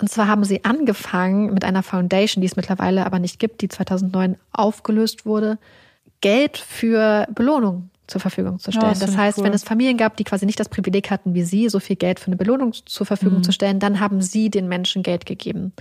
Und 0.01 0.11
zwar 0.11 0.29
haben 0.29 0.45
sie 0.45 0.65
angefangen 0.65 1.53
mit 1.53 1.65
einer 1.65 1.83
Foundation, 1.83 2.41
die 2.43 2.47
es 2.47 2.57
mittlerweile 2.57 3.05
aber 3.07 3.19
nicht 3.19 3.39
gibt, 3.39 3.63
die 3.63 3.69
2009 3.69 4.37
aufgelöst 4.53 5.27
wurde, 5.27 5.59
Geld 6.21 6.59
für 6.59 7.27
Belohnung 7.35 7.90
zur 8.11 8.21
Verfügung 8.21 8.59
zu 8.59 8.73
stellen. 8.73 8.91
das 8.91 8.99
das 8.99 9.17
heißt, 9.17 9.39
cool. 9.39 9.45
wenn 9.45 9.53
es 9.55 9.65
Familien 9.65 9.97
gab, 9.97 10.17
die 10.17 10.25
quasi 10.25 10.45
nicht 10.45 10.61
das 10.61 10.69
Privileg 10.69 11.11
hatten 11.11 11.33
wie 11.35 11.43
sie, 11.43 11.69
so 11.69 11.81
viel 11.81 11.97
Geld 11.97 12.21
für 12.21 12.27
eine 12.27 12.37
Belohnung 12.37 12.75
zur 12.85 13.07
Verfügung 13.07 13.39
Mhm. 13.39 13.43
zu 13.45 13.53
stellen, 13.53 13.79
dann 13.79 14.01
haben 14.01 14.21
sie 14.21 14.51
den 14.51 14.69
Menschen 14.69 15.03
Geld 15.03 15.25
gegeben 15.25 15.73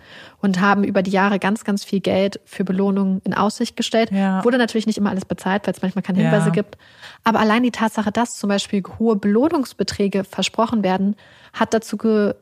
und 0.41 0.61
haben 0.61 0.83
über 0.83 1.01
die 1.03 1.11
Jahre 1.11 1.39
ganz, 1.39 1.63
ganz 1.65 1.83
viel 1.83 1.99
Geld 1.99 2.39
für 2.45 2.63
Belohnungen 2.63 3.21
in 3.25 3.33
Aussicht 3.33 3.75
gestellt. 3.75 4.11
Ja. 4.11 4.43
Wurde 4.45 4.57
natürlich 4.57 4.87
nicht 4.87 4.97
immer 4.97 5.09
alles 5.09 5.25
bezahlt, 5.25 5.67
weil 5.67 5.73
es 5.73 5.81
manchmal 5.81 6.03
keine 6.03 6.19
Hinweise 6.19 6.47
Ja. 6.47 6.51
gibt. 6.53 6.77
Aber 7.23 7.39
allein 7.39 7.63
die 7.63 7.71
Tatsache, 7.71 8.11
dass 8.11 8.37
zum 8.37 8.47
Beispiel 8.47 8.81
hohe 8.99 9.15
Belohnungsbeträge 9.15 10.23
versprochen 10.23 10.83
werden, 10.83 11.15
hat 11.53 11.73
dazu 11.73 11.97
ge 11.97 12.35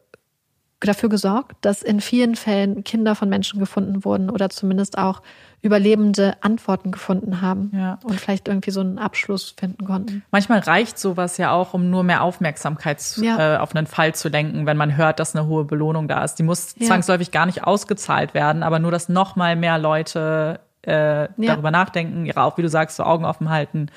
dafür 0.80 1.10
gesorgt, 1.10 1.56
dass 1.62 1.82
in 1.82 2.02
vielen 2.02 2.36
Fällen 2.36 2.84
Kinder 2.84 3.16
von 3.16 3.30
Menschen 3.30 3.60
gefunden 3.60 4.06
wurden 4.06 4.30
oder 4.30 4.50
zumindest 4.52 4.98
auch 5.00 5.24
Überlebende 5.62 6.36
Antworten 6.42 6.92
gefunden 6.92 7.42
haben 7.42 7.72
Ja. 7.74 7.98
und 8.04 8.20
vielleicht 8.20 8.48
irgendwie 8.48 8.70
so 8.72 8.80
einen 8.82 9.00
Abschluss 9.00 9.56
finden 9.58 9.86
konnten. 9.86 10.24
Manchmal 10.32 10.60
reicht 10.60 11.00
sowas 11.00 11.38
ja 11.38 11.52
auch, 11.52 11.74
um 11.74 11.90
nur 11.90 12.04
mehr 12.04 12.22
Aufmerksamkeit 12.22 13.04
Ja. 13.18 13.56
äh, 13.56 13.58
auf 13.58 13.76
einen 13.76 13.88
Fall 13.88 14.14
zu 14.14 14.30
lenken, 14.30 14.66
wenn 14.68 14.78
man 14.78 14.96
hört, 14.98 15.20
dass 15.20 15.36
eine 15.36 15.48
hohe 15.48 15.66
Belohnung 15.66 16.08
da 16.08 16.24
ist. 16.24 16.36
Die 16.36 16.44
muss 16.44 16.76
Ja. 16.78 16.88
zwangsläufig 16.88 17.32
gar 17.32 17.48
nicht 17.48 17.64
ausgezahlt 17.64 18.34
werden, 18.36 18.62
aber 18.62 18.78
nur, 18.80 18.92
dass 18.92 19.10
noch 19.10 19.36
mal 19.36 19.56
mehr 19.56 19.78
Leute 19.80 20.60
äh, 20.84 21.28
darüber 21.38 21.70
nachdenken, 21.72 22.26
ihre 22.26 22.42
auch, 22.44 22.58
wie 22.58 22.62
du 22.62 22.70
sagst, 22.70 22.96
so 22.96 23.04
Augen 23.04 23.26
offen 23.26 23.50
halten. 23.50 23.88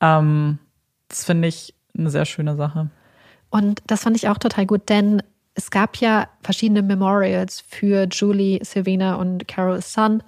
Ähm, 0.00 0.58
das 1.08 1.24
finde 1.24 1.46
ich 1.48 1.74
eine 1.96 2.10
sehr 2.10 2.24
schöne 2.24 2.56
Sache. 2.56 2.88
Und 3.50 3.82
das 3.86 4.02
fand 4.02 4.16
ich 4.16 4.28
auch 4.28 4.38
total 4.38 4.66
gut, 4.66 4.88
denn 4.88 5.22
es 5.54 5.70
gab 5.70 5.96
ja 5.98 6.26
verschiedene 6.42 6.82
Memorials 6.82 7.60
für 7.68 8.08
Julie, 8.10 8.58
Silvina 8.64 9.14
und 9.14 9.46
Carol 9.46 9.80
Son. 9.80 10.24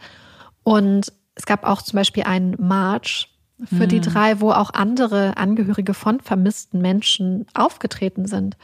Und 0.67 1.13
es 1.37 1.47
gab 1.47 1.63
auch 1.63 1.81
zum 1.81 1.97
Beispiel 1.97 2.25
einen 2.25 2.57
March 2.59 3.31
für 3.65 3.87
die 3.87 4.01
drei, 4.01 4.41
wo 4.41 4.51
auch 4.51 4.71
andere 4.75 5.37
Angehörige 5.37 5.95
von 5.95 6.19
vermissten 6.19 6.83
Menschen 6.83 7.47
aufgetreten 7.55 8.27
sind, 8.27 8.57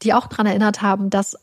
die 0.00 0.14
auch 0.14 0.28
daran 0.28 0.46
erinnert 0.46 0.80
haben, 0.80 1.10
dass 1.10 1.36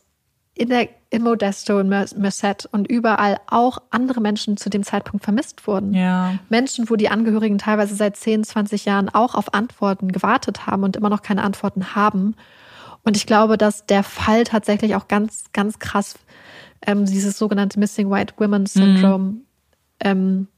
in, 0.54 0.68
der, 0.68 0.88
in 1.10 1.22
Modesto, 1.22 1.78
in 1.78 1.88
Mer- 1.88 2.08
Merced 2.16 2.68
und 2.72 2.88
überall 2.88 3.38
auch 3.46 3.78
andere 3.90 4.20
Menschen 4.20 4.56
zu 4.56 4.68
dem 4.68 4.82
Zeitpunkt 4.82 5.22
vermisst 5.22 5.64
wurden. 5.68 5.94
Ja. 5.94 6.34
Menschen, 6.48 6.90
wo 6.90 6.96
die 6.96 7.08
Angehörigen 7.08 7.58
teilweise 7.58 7.94
seit 7.94 8.16
10, 8.16 8.42
20 8.42 8.86
Jahren 8.86 9.10
auch 9.10 9.36
auf 9.36 9.54
Antworten 9.54 10.10
gewartet 10.10 10.66
haben 10.66 10.82
und 10.82 10.96
immer 10.96 11.08
noch 11.08 11.22
keine 11.22 11.44
Antworten 11.44 11.94
haben. 11.94 12.34
Und 13.04 13.16
ich 13.16 13.26
glaube, 13.26 13.58
dass 13.58 13.86
der 13.86 14.02
Fall 14.02 14.42
tatsächlich 14.42 14.96
auch 14.96 15.06
ganz, 15.06 15.44
ganz 15.52 15.78
krass 15.78 16.16
ähm, 16.84 17.06
dieses 17.06 17.38
sogenannte 17.38 17.78
Missing 17.78 18.10
White 18.10 18.34
Women 18.38 18.66
Syndrome 18.66 19.42
ähm, 20.00 20.48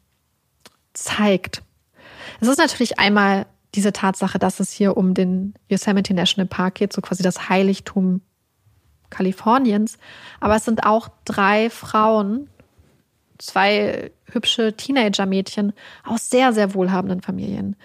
zeigt. 0.93 1.62
Es 2.40 2.48
ist 2.48 2.59
natürlich 2.59 2.98
einmal 2.98 3.47
diese 3.74 3.93
Tatsache, 3.93 4.39
dass 4.39 4.60
es 4.60 4.70
hier 4.70 4.97
um 4.97 5.14
den 5.14 5.55
Yosemite 5.69 6.14
National 6.14 6.47
Park 6.47 6.77
geht, 6.77 6.93
so 6.93 7.01
quasi 7.01 7.23
das 7.23 7.48
Heiligtum 7.48 8.20
Kaliforniens. 9.10 9.98
Aber 10.40 10.56
es 10.56 10.64
sind 10.64 10.85
auch 10.85 11.09
drei 11.24 11.70
Frauen, 11.70 12.48
zwei 13.39 14.10
hübsche 14.27 14.74
Teenager-Mädchen 14.77 15.73
aus 16.05 16.31
sehr, 16.31 16.52
sehr 16.52 16.74
wohlhabenden 16.74 17.20
Familien. 17.23 17.77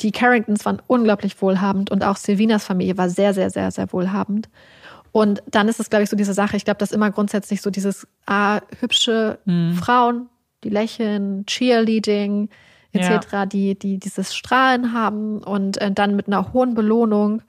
Die 0.00 0.12
Carringtons 0.12 0.64
waren 0.64 0.82
unglaublich 0.86 1.40
wohlhabend 1.40 1.90
und 1.90 2.02
auch 2.02 2.16
Silvinas 2.16 2.64
Familie 2.64 2.98
war 2.98 3.08
sehr, 3.08 3.34
sehr, 3.34 3.50
sehr, 3.50 3.70
sehr 3.70 3.92
wohlhabend. 3.92 4.48
Und 5.12 5.42
dann 5.46 5.68
ist 5.68 5.78
es, 5.78 5.90
glaube 5.90 6.04
ich, 6.04 6.10
so 6.10 6.16
diese 6.16 6.32
Sache, 6.32 6.56
ich 6.56 6.64
glaube, 6.64 6.78
dass 6.78 6.90
immer 6.90 7.10
grundsätzlich 7.10 7.60
so 7.60 7.70
dieses 7.70 8.06
ah, 8.26 8.60
hübsche 8.80 9.38
Frauen, 9.78 10.28
die 10.64 10.70
lächeln, 10.70 11.44
Cheerleading 11.46 12.48
etc., 12.92 13.46
die, 13.46 13.78
die 13.78 13.98
dieses 13.98 14.34
Strahlen 14.34 14.92
haben 14.92 15.42
und 15.42 15.78
äh, 15.80 15.90
dann 15.90 16.14
mit 16.14 16.26
einer 16.26 16.52
hohen 16.52 16.74
Belohnung, 16.74 17.40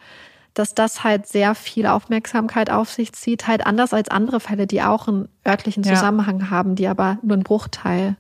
dass 0.53 0.73
das 0.73 1.03
halt 1.03 1.27
sehr 1.27 1.55
viel 1.55 1.85
Aufmerksamkeit 1.87 2.69
auf 2.69 2.89
sich 2.91 3.11
zieht, 3.13 3.47
halt 3.47 3.65
anders 3.65 3.93
als 3.93 4.09
andere 4.09 4.39
Fälle, 4.39 4.67
die 4.67 4.81
auch 4.81 5.07
einen 5.07 5.27
örtlichen 5.47 5.83
Ja. 5.83 5.95
Zusammenhang 5.95 6.49
haben, 6.49 6.75
die 6.75 6.87
aber 6.87 7.17
nur 7.23 7.33
einen 7.33 7.43
Bruchteil 7.43 8.15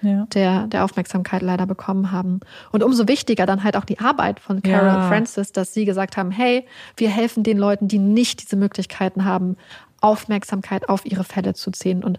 Ja. 0.00 0.26
der, 0.32 0.66
der 0.68 0.84
Aufmerksamkeit 0.84 1.42
leider 1.42 1.66
bekommen 1.66 2.10
haben. 2.10 2.40
Und 2.70 2.82
umso 2.82 3.06
wichtiger 3.08 3.46
dann 3.46 3.64
halt 3.64 3.76
auch 3.76 3.84
die 3.84 3.98
Arbeit 3.98 4.40
von 4.40 4.62
Carol 4.62 4.86
Ja. 4.94 5.08
Francis, 5.08 5.52
dass 5.52 5.74
sie 5.74 5.84
gesagt 5.84 6.16
haben, 6.16 6.30
hey, 6.30 6.64
wir 6.96 7.10
helfen 7.10 7.42
den 7.42 7.58
Leuten, 7.58 7.86
die 7.88 7.98
nicht 7.98 8.42
diese 8.42 8.56
Möglichkeiten 8.56 9.24
haben, 9.24 9.56
Aufmerksamkeit 10.00 10.88
auf 10.88 11.04
ihre 11.04 11.24
Fälle 11.24 11.54
zu 11.54 11.70
ziehen. 11.70 12.02
Und 12.02 12.18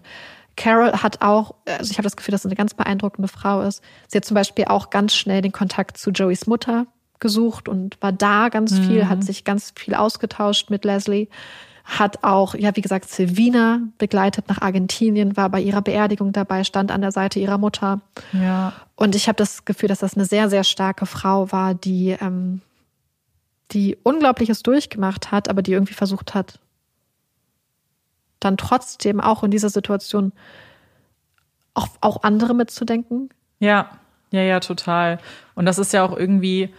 Carol 0.56 0.92
hat 0.92 1.22
auch, 1.22 1.54
also 1.66 1.90
ich 1.90 1.98
habe 1.98 2.04
das 2.04 2.16
Gefühl, 2.16 2.32
dass 2.32 2.42
sie 2.42 2.48
eine 2.48 2.56
ganz 2.56 2.74
beeindruckende 2.74 3.28
Frau 3.28 3.62
ist. 3.62 3.82
Sie 4.08 4.16
hat 4.16 4.24
zum 4.24 4.34
Beispiel 4.34 4.66
auch 4.66 4.90
ganz 4.90 5.14
schnell 5.14 5.42
den 5.42 5.52
Kontakt 5.52 5.96
zu 5.96 6.10
Joeys 6.10 6.46
Mutter 6.46 6.86
gesucht 7.18 7.68
und 7.68 8.00
war 8.00 8.12
da 8.12 8.48
ganz 8.48 8.78
viel, 8.78 9.08
hat 9.08 9.24
sich 9.24 9.44
ganz 9.44 9.72
viel 9.76 9.94
ausgetauscht 9.94 10.70
mit 10.70 10.84
Leslie 10.84 11.28
hat 11.84 12.24
auch, 12.24 12.54
ja, 12.54 12.74
wie 12.74 12.80
gesagt, 12.80 13.10
Silvina 13.10 13.80
begleitet 13.98 14.48
nach 14.48 14.62
Argentinien, 14.62 15.36
war 15.36 15.50
bei 15.50 15.60
ihrer 15.60 15.82
Beerdigung 15.82 16.32
dabei, 16.32 16.64
stand 16.64 16.90
an 16.90 17.02
der 17.02 17.12
Seite 17.12 17.38
ihrer 17.38 17.58
Mutter. 17.58 18.00
Ja. 18.32 18.72
Und 18.96 19.14
ich 19.14 19.28
habe 19.28 19.36
das 19.36 19.66
Gefühl, 19.66 19.90
dass 19.90 19.98
das 19.98 20.14
eine 20.14 20.24
sehr, 20.24 20.48
sehr 20.48 20.64
starke 20.64 21.04
Frau 21.04 21.52
war, 21.52 21.74
die, 21.74 22.16
ähm, 22.18 22.62
die 23.72 23.96
Unglaubliches 24.02 24.62
durchgemacht 24.62 25.30
hat, 25.30 25.50
aber 25.50 25.60
die 25.60 25.72
irgendwie 25.72 25.94
versucht 25.94 26.34
hat, 26.34 26.58
dann 28.44 28.56
trotzdem 28.56 29.20
auch 29.20 29.42
in 29.42 29.50
dieser 29.50 29.70
Situation 29.70 30.32
auch, 31.74 31.88
auch 32.00 32.22
andere 32.22 32.54
mitzudenken. 32.54 33.30
Ja, 33.58 33.90
ja, 34.30 34.42
ja, 34.42 34.60
total. 34.60 35.18
Und 35.54 35.66
das 35.66 35.78
ist 35.78 35.92
ja 35.92 36.04
auch 36.04 36.16
irgendwie 36.16 36.72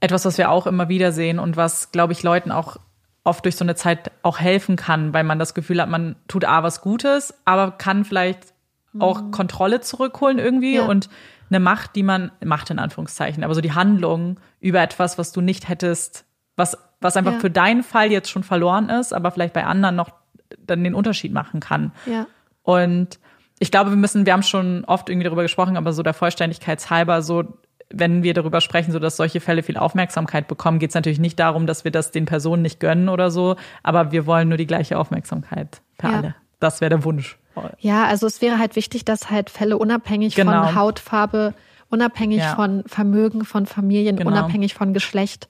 etwas, 0.00 0.24
was 0.24 0.38
wir 0.38 0.50
auch 0.50 0.66
immer 0.66 0.88
wieder 0.88 1.12
sehen 1.12 1.38
und 1.38 1.56
was, 1.56 1.90
glaube 1.92 2.12
ich, 2.12 2.22
Leuten 2.22 2.52
auch 2.52 2.76
oft 3.24 3.44
durch 3.44 3.56
so 3.56 3.64
eine 3.64 3.74
Zeit 3.74 4.10
auch 4.22 4.38
helfen 4.38 4.76
kann, 4.76 5.12
weil 5.12 5.24
man 5.24 5.38
das 5.38 5.54
Gefühl 5.54 5.80
hat, 5.80 5.88
man 5.88 6.16
tut 6.28 6.44
A 6.44 6.62
was 6.62 6.80
Gutes, 6.80 7.34
aber 7.44 7.72
kann 7.72 8.04
vielleicht 8.04 8.54
auch 8.98 9.30
Kontrolle 9.30 9.80
zurückholen 9.80 10.38
irgendwie 10.38 10.76
Ja. 10.76 10.84
und 10.86 11.08
eine 11.50 11.60
Macht, 11.60 11.96
die 11.96 12.02
man, 12.02 12.30
Macht 12.44 12.70
in 12.70 12.78
Anführungszeichen, 12.78 13.44
aber 13.44 13.54
so 13.54 13.60
die 13.60 13.72
Handlung 13.74 14.38
über 14.60 14.80
etwas, 14.80 15.18
was 15.18 15.32
du 15.32 15.40
nicht 15.40 15.68
hättest, 15.68 16.24
was, 16.56 16.78
was 17.00 17.16
einfach 17.16 17.34
Ja. 17.34 17.40
für 17.40 17.50
deinen 17.50 17.82
Fall 17.82 18.10
jetzt 18.10 18.30
schon 18.30 18.42
verloren 18.42 18.88
ist, 18.88 19.12
aber 19.12 19.30
vielleicht 19.30 19.52
bei 19.54 19.64
anderen 19.64 19.96
noch 19.96 20.10
dann 20.66 20.84
den 20.84 20.94
Unterschied 20.94 21.32
machen 21.32 21.60
kann. 21.60 21.92
Ja. 22.06 22.26
Und 22.62 23.18
ich 23.58 23.70
glaube, 23.70 23.90
wir 23.90 23.96
müssen, 23.96 24.26
wir 24.26 24.32
haben 24.32 24.42
schon 24.42 24.84
oft 24.84 25.08
irgendwie 25.08 25.24
darüber 25.24 25.42
gesprochen, 25.42 25.76
aber 25.76 25.92
so 25.92 26.02
der 26.02 26.14
Vollständigkeit 26.14 26.88
halber, 26.90 27.22
so, 27.22 27.44
wenn 27.88 28.22
wir 28.22 28.34
darüber 28.34 28.60
sprechen, 28.60 28.92
so 28.92 28.98
dass 28.98 29.16
solche 29.16 29.40
Fälle 29.40 29.62
viel 29.62 29.76
Aufmerksamkeit 29.76 30.48
bekommen, 30.48 30.78
geht 30.78 30.90
es 30.90 30.94
natürlich 30.94 31.20
nicht 31.20 31.38
darum, 31.38 31.66
dass 31.66 31.84
wir 31.84 31.90
das 31.92 32.10
den 32.10 32.26
Personen 32.26 32.62
nicht 32.62 32.80
gönnen 32.80 33.08
oder 33.08 33.30
so, 33.30 33.56
aber 33.82 34.12
wir 34.12 34.26
wollen 34.26 34.48
nur 34.48 34.58
die 34.58 34.66
gleiche 34.66 34.98
Aufmerksamkeit 34.98 35.80
für 35.98 36.08
Ja. 36.08 36.16
alle. 36.18 36.34
Das 36.60 36.80
wäre 36.80 36.90
der 36.90 37.04
Wunsch. 37.04 37.38
Ja, 37.78 38.04
also 38.04 38.26
es 38.26 38.42
wäre 38.42 38.58
halt 38.58 38.76
wichtig, 38.76 39.04
dass 39.06 39.30
halt 39.30 39.48
Fälle 39.48 39.78
unabhängig 39.78 40.34
Genau. 40.34 40.64
von 40.64 40.74
Hautfarbe, 40.74 41.54
unabhängig 41.88 42.40
Ja. 42.40 42.54
von 42.56 42.82
Vermögen, 42.86 43.44
von 43.46 43.64
Familien, 43.64 44.16
Genau. 44.16 44.30
unabhängig 44.30 44.74
von 44.74 44.92
Geschlecht 44.92 45.48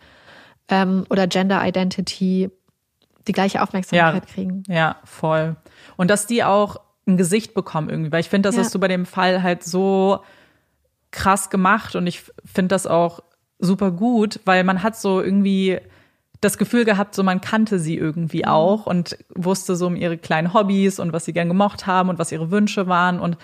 ähm, 0.68 1.04
oder 1.10 1.26
Gender 1.26 1.66
Identity 1.66 2.50
die 3.28 3.32
gleiche 3.32 3.62
Aufmerksamkeit 3.62 4.14
Ja. 4.26 4.32
kriegen. 4.34 4.62
Ja, 4.68 4.96
voll. 5.04 5.56
Und 5.96 6.10
dass 6.10 6.26
die 6.26 6.44
auch 6.44 6.76
ein 7.06 7.16
Gesicht 7.16 7.54
bekommen 7.54 7.88
irgendwie, 7.88 8.12
weil 8.12 8.20
ich 8.20 8.28
finde, 8.28 8.48
das 8.48 8.56
Ja. 8.56 8.62
ist 8.62 8.72
so 8.72 8.78
bei 8.78 8.88
dem 8.88 9.06
Fall 9.06 9.42
halt 9.42 9.62
so 9.62 10.20
krass 11.10 11.50
gemacht 11.50 11.94
und 11.96 12.06
ich 12.06 12.22
finde 12.44 12.68
das 12.68 12.86
auch 12.86 13.20
super 13.58 13.90
gut, 13.90 14.40
weil 14.44 14.64
man 14.64 14.82
hat 14.82 14.96
so 14.96 15.20
irgendwie 15.22 15.78
das 16.42 16.58
Gefühl 16.58 16.84
gehabt, 16.84 17.14
so 17.14 17.22
man 17.22 17.40
kannte 17.40 17.78
sie 17.78 17.96
irgendwie 17.96 18.42
Mhm. 18.42 18.48
auch 18.48 18.86
und 18.86 19.16
wusste 19.34 19.76
so 19.76 19.86
um 19.86 19.96
ihre 19.96 20.18
kleinen 20.18 20.52
Hobbys 20.52 20.98
und 20.98 21.12
was 21.12 21.24
sie 21.24 21.32
gern 21.32 21.48
gemocht 21.48 21.86
haben 21.86 22.10
und 22.10 22.18
was 22.18 22.32
ihre 22.32 22.50
Wünsche 22.50 22.86
waren 22.88 23.18
und 23.20 23.38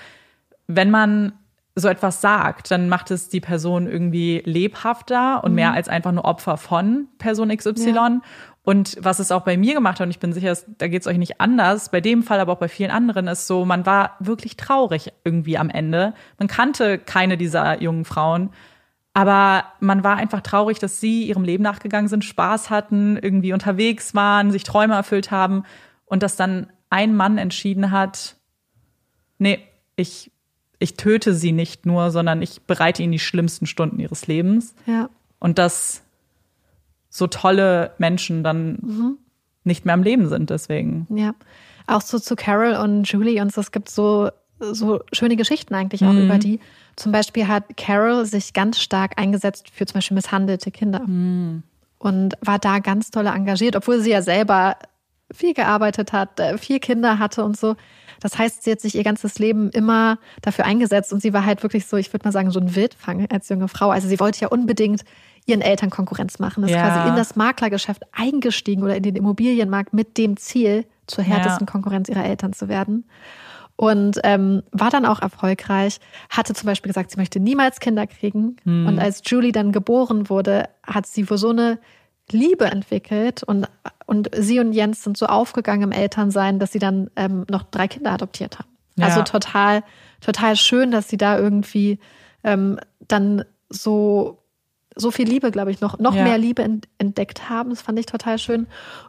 wenn 0.67 0.91
man 0.91 1.33
so 1.75 1.89
etwas 1.89 2.21
sagt, 2.21 2.71
dann 2.71 2.91
macht 2.91 3.11
es 3.11 3.31
die 3.31 3.41
Person 3.41 3.87
irgendwie 3.87 4.43
lebhafter 4.45 5.43
und 5.43 5.55
mehr 5.55 5.73
als 5.73 5.89
einfach 5.89 6.13
nur 6.13 6.27
Opfer 6.27 6.59
von 6.59 7.09
Person 7.17 7.49
XY. 7.57 7.73
Mhm. 7.91 7.95
Ja. 7.97 8.21
Und 8.65 8.97
was 9.01 9.19
es 9.19 9.33
auch 9.33 9.43
bei 9.43 9.57
mir 9.57 9.75
gemacht 9.75 9.99
hat, 9.99 10.07
und 10.07 10.13
ich 10.13 10.21
bin 10.21 10.33
sicher, 10.33 10.57
da 10.79 10.87
geht 10.87 11.03
es 11.03 11.09
euch 11.09 11.19
nicht 11.19 11.41
anders, 11.41 11.91
bei 11.91 12.01
dem 12.01 12.23
Fall, 12.23 12.39
aber 12.39 12.53
auch 12.53 12.59
bei 12.59 12.69
vielen 12.69 12.93
anderen, 12.93 13.27
ist 13.27 13.49
so, 13.49 13.65
man 13.65 13.87
war 13.87 14.17
wirklich 14.21 14.57
traurig 14.57 15.13
irgendwie 15.25 15.59
am 15.59 15.69
Ende. 15.69 16.15
Man 16.39 16.47
kannte 16.47 16.99
keine 16.99 17.37
dieser 17.37 17.83
jungen 17.83 18.05
Frauen, 18.05 18.51
aber 19.15 19.65
man 19.81 20.05
war 20.05 20.17
einfach 20.17 20.41
traurig, 20.41 20.79
dass 20.79 21.01
sie 21.01 21.25
ihrem 21.25 21.45
Leben 21.45 21.65
nachgegangen 21.65 22.09
sind, 22.09 22.25
Spaß 22.25 22.71
hatten, 22.71 23.17
irgendwie 23.17 23.53
unterwegs 23.53 24.15
waren, 24.15 24.53
sich 24.53 24.63
Träume 24.63 24.95
erfüllt 24.95 25.31
haben. 25.31 25.65
und 26.07 26.23
dass 26.23 26.37
dann 26.37 26.71
ein 26.91 27.17
Mann 27.17 27.39
entschieden 27.39 27.91
hat, 27.91 28.37
nee, 29.39 29.67
ich, 29.97 30.31
ich 30.79 30.99
töte 30.99 31.35
sie 31.35 31.53
nicht 31.53 31.87
nur, 31.87 32.11
sondern 32.11 32.43
ich 32.43 32.61
bereite 32.63 33.03
ihnen 33.03 33.13
die 33.13 33.19
schlimmsten 33.19 33.65
Stunden 33.65 33.99
ihres 33.99 34.27
Lebens. 34.27 34.75
Ja. 34.85 35.09
Und 35.39 35.57
dass 35.59 36.03
so 37.15 37.27
tolle 37.27 37.93
Menschen 37.99 38.43
dann 38.43 38.79
Mhm. 38.81 39.19
nicht 39.65 39.85
mehr 39.85 39.93
am 39.95 40.03
Leben 40.03 40.29
sind, 40.29 40.49
deswegen. 40.51 41.07
Ja. 41.15 41.35
Auch 41.87 42.01
so 42.01 42.19
zu 42.19 42.35
Carol 42.37 42.75
und 42.77 43.07
Julie 43.11 43.41
und 43.43 43.53
so, 43.53 43.61
es 43.61 43.71
gibt 43.71 43.91
so, 43.91 44.31
so 44.59 45.01
schöne 45.13 45.37
Geschichten 45.37 45.75
eigentlich 45.75 46.03
auch 46.05 46.13
Mhm. 46.13 46.25
über 46.25 46.39
die. 46.39 46.59
Zum 46.97 47.13
Beispiel 47.13 47.49
hat 47.49 47.77
Carol 47.77 48.25
sich 48.25 48.55
ganz 48.55 48.81
stark 48.81 49.19
eingesetzt 49.21 49.69
für 49.73 49.85
zum 49.87 49.95
Beispiel 49.99 50.15
misshandelte 50.15 50.71
Kinder. 50.71 51.01
Mhm. 51.07 51.63
Und 51.99 52.35
war 52.41 52.59
da 52.59 52.79
ganz 52.79 53.11
toll 53.11 53.27
engagiert, 53.27 53.77
obwohl 53.77 54.01
sie 54.01 54.11
ja 54.11 54.23
selber 54.23 54.77
viel 55.33 55.55
gearbeitet 55.55 56.13
hat, 56.13 56.41
äh, 56.41 56.57
vier 56.59 56.81
Kinder 56.81 57.19
hatte 57.19 57.45
und 57.45 57.57
so. 57.57 57.77
Das 58.21 58.39
heißt, 58.39 58.63
sie 58.63 58.71
hat 58.73 58.81
sich 58.81 58.95
ihr 58.95 59.03
ganzes 59.05 59.39
Leben 59.39 59.71
immer 59.71 60.19
dafür 60.43 60.65
eingesetzt 60.65 61.13
und 61.13 61.21
sie 61.23 61.33
war 61.33 61.45
halt 61.45 61.63
wirklich 61.63 61.87
so, 61.87 61.97
ich 61.97 62.13
würde 62.13 62.27
mal 62.27 62.33
sagen, 62.33 62.51
so 62.53 62.61
ein 62.61 62.75
Wildfang 62.75 63.27
als 63.31 63.49
junge 63.49 63.69
Frau. 63.69 63.91
Also 63.91 64.09
sie 64.09 64.21
wollte 64.21 64.41
ja 64.41 64.49
unbedingt 64.49 65.03
ihren 65.47 65.61
Eltern 65.61 65.91
Konkurrenz 65.91 66.39
machen, 66.39 66.65
ist 66.65 66.71
Ja. 66.71 66.83
quasi 66.89 67.09
in 67.11 67.17
das 67.17 67.37
Maklergeschäft 67.37 68.03
eingestiegen 68.13 68.83
oder 68.83 68.97
in 68.97 69.03
den 69.03 69.17
Immobilienmarkt 69.17 69.93
mit 69.93 70.19
dem 70.19 70.37
Ziel, 70.37 70.87
zur 71.07 71.25
härtesten 71.25 71.67
Ja. 71.67 71.73
Konkurrenz 71.73 72.09
ihrer 72.09 72.25
Eltern 72.25 72.53
zu 72.53 72.69
werden. 72.69 73.05
Und 73.77 74.21
ähm, 74.23 74.63
war 74.71 74.91
dann 74.91 75.05
auch 75.05 75.21
erfolgreich, 75.21 75.99
hatte 76.31 76.55
zum 76.55 76.67
Beispiel 76.67 76.91
gesagt, 76.91 77.11
sie 77.11 77.17
möchte 77.19 77.41
niemals 77.41 77.81
Kinder 77.81 78.07
kriegen. 78.07 78.57
Hm. 78.65 78.87
Und 78.87 78.99
als 79.01 79.23
Julie 79.27 79.51
dann 79.51 79.73
geboren 79.73 80.29
wurde, 80.31 80.69
hat 80.87 81.07
sie 81.07 81.29
wohl 81.29 81.39
so 81.39 81.51
eine 81.51 81.79
Liebe 82.31 82.67
entwickelt 82.67 83.43
und, 83.43 83.67
und 84.07 84.31
sie 84.37 84.61
und 84.61 84.73
Jens 84.73 85.03
sind 85.03 85.17
so 85.17 85.27
aufgegangen 85.27 85.83
im 85.83 85.93
Elternsein, 85.93 86.61
dass 86.61 86.71
sie 86.71 86.79
dann 86.79 87.11
ähm, 87.17 87.45
noch 87.51 87.65
drei 87.65 87.89
Kinder 87.89 88.13
adoptiert 88.13 88.59
haben. 88.61 88.69
Ja. 88.97 89.07
Also 89.07 89.23
total, 89.23 89.83
total 90.21 90.55
schön, 90.55 90.93
dass 90.93 91.09
sie 91.09 91.17
da 91.17 91.37
irgendwie 91.37 91.99
ähm, 92.45 92.79
dann 93.09 93.45
so 93.69 94.42
so 94.97 95.11
viel 95.11 95.29
Liebe, 95.29 95.51
glaube 95.51 95.71
ich, 95.71 95.81
noch, 95.81 95.99
noch 95.99 96.15
Ja. 96.15 96.25
mehr 96.25 96.39
Liebe 96.39 96.63
ent- 96.63 96.89
entdeckt 96.99 97.49
haben. 97.49 97.71
Das 97.71 97.83
fand 97.83 97.99
ich 97.99 98.07
total 98.07 98.39
schön. 98.39 98.67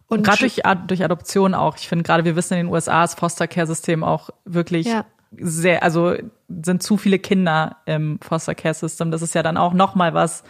Und 0.07 0.23
Gerade 0.25 0.39
durch, 0.39 0.61
durch 0.87 1.03
Adoption 1.03 1.53
auch. 1.53 1.75
Ich 1.77 1.87
finde 1.87 2.03
gerade, 2.03 2.25
wir 2.25 2.35
wissen 2.35 2.53
in 2.55 2.65
den 2.67 2.73
USA 2.73 3.03
ist 3.03 3.19
Foster 3.19 3.47
Care 3.47 3.67
System 3.67 4.03
auch 4.03 4.29
wirklich 4.45 4.87
Ja. 4.87 5.05
sehr, 5.37 5.83
also 5.83 6.15
sind 6.49 6.83
zu 6.83 6.97
viele 6.97 7.19
Kinder 7.19 7.77
im 7.85 8.19
Foster 8.21 8.55
Care 8.55 8.73
System. 8.73 9.11
Das 9.11 9.21
ist 9.21 9.33
ja 9.35 9.43
dann 9.43 9.57
auch 9.57 9.73
noch 9.73 9.95
mal 9.95 10.13
was, 10.13 10.43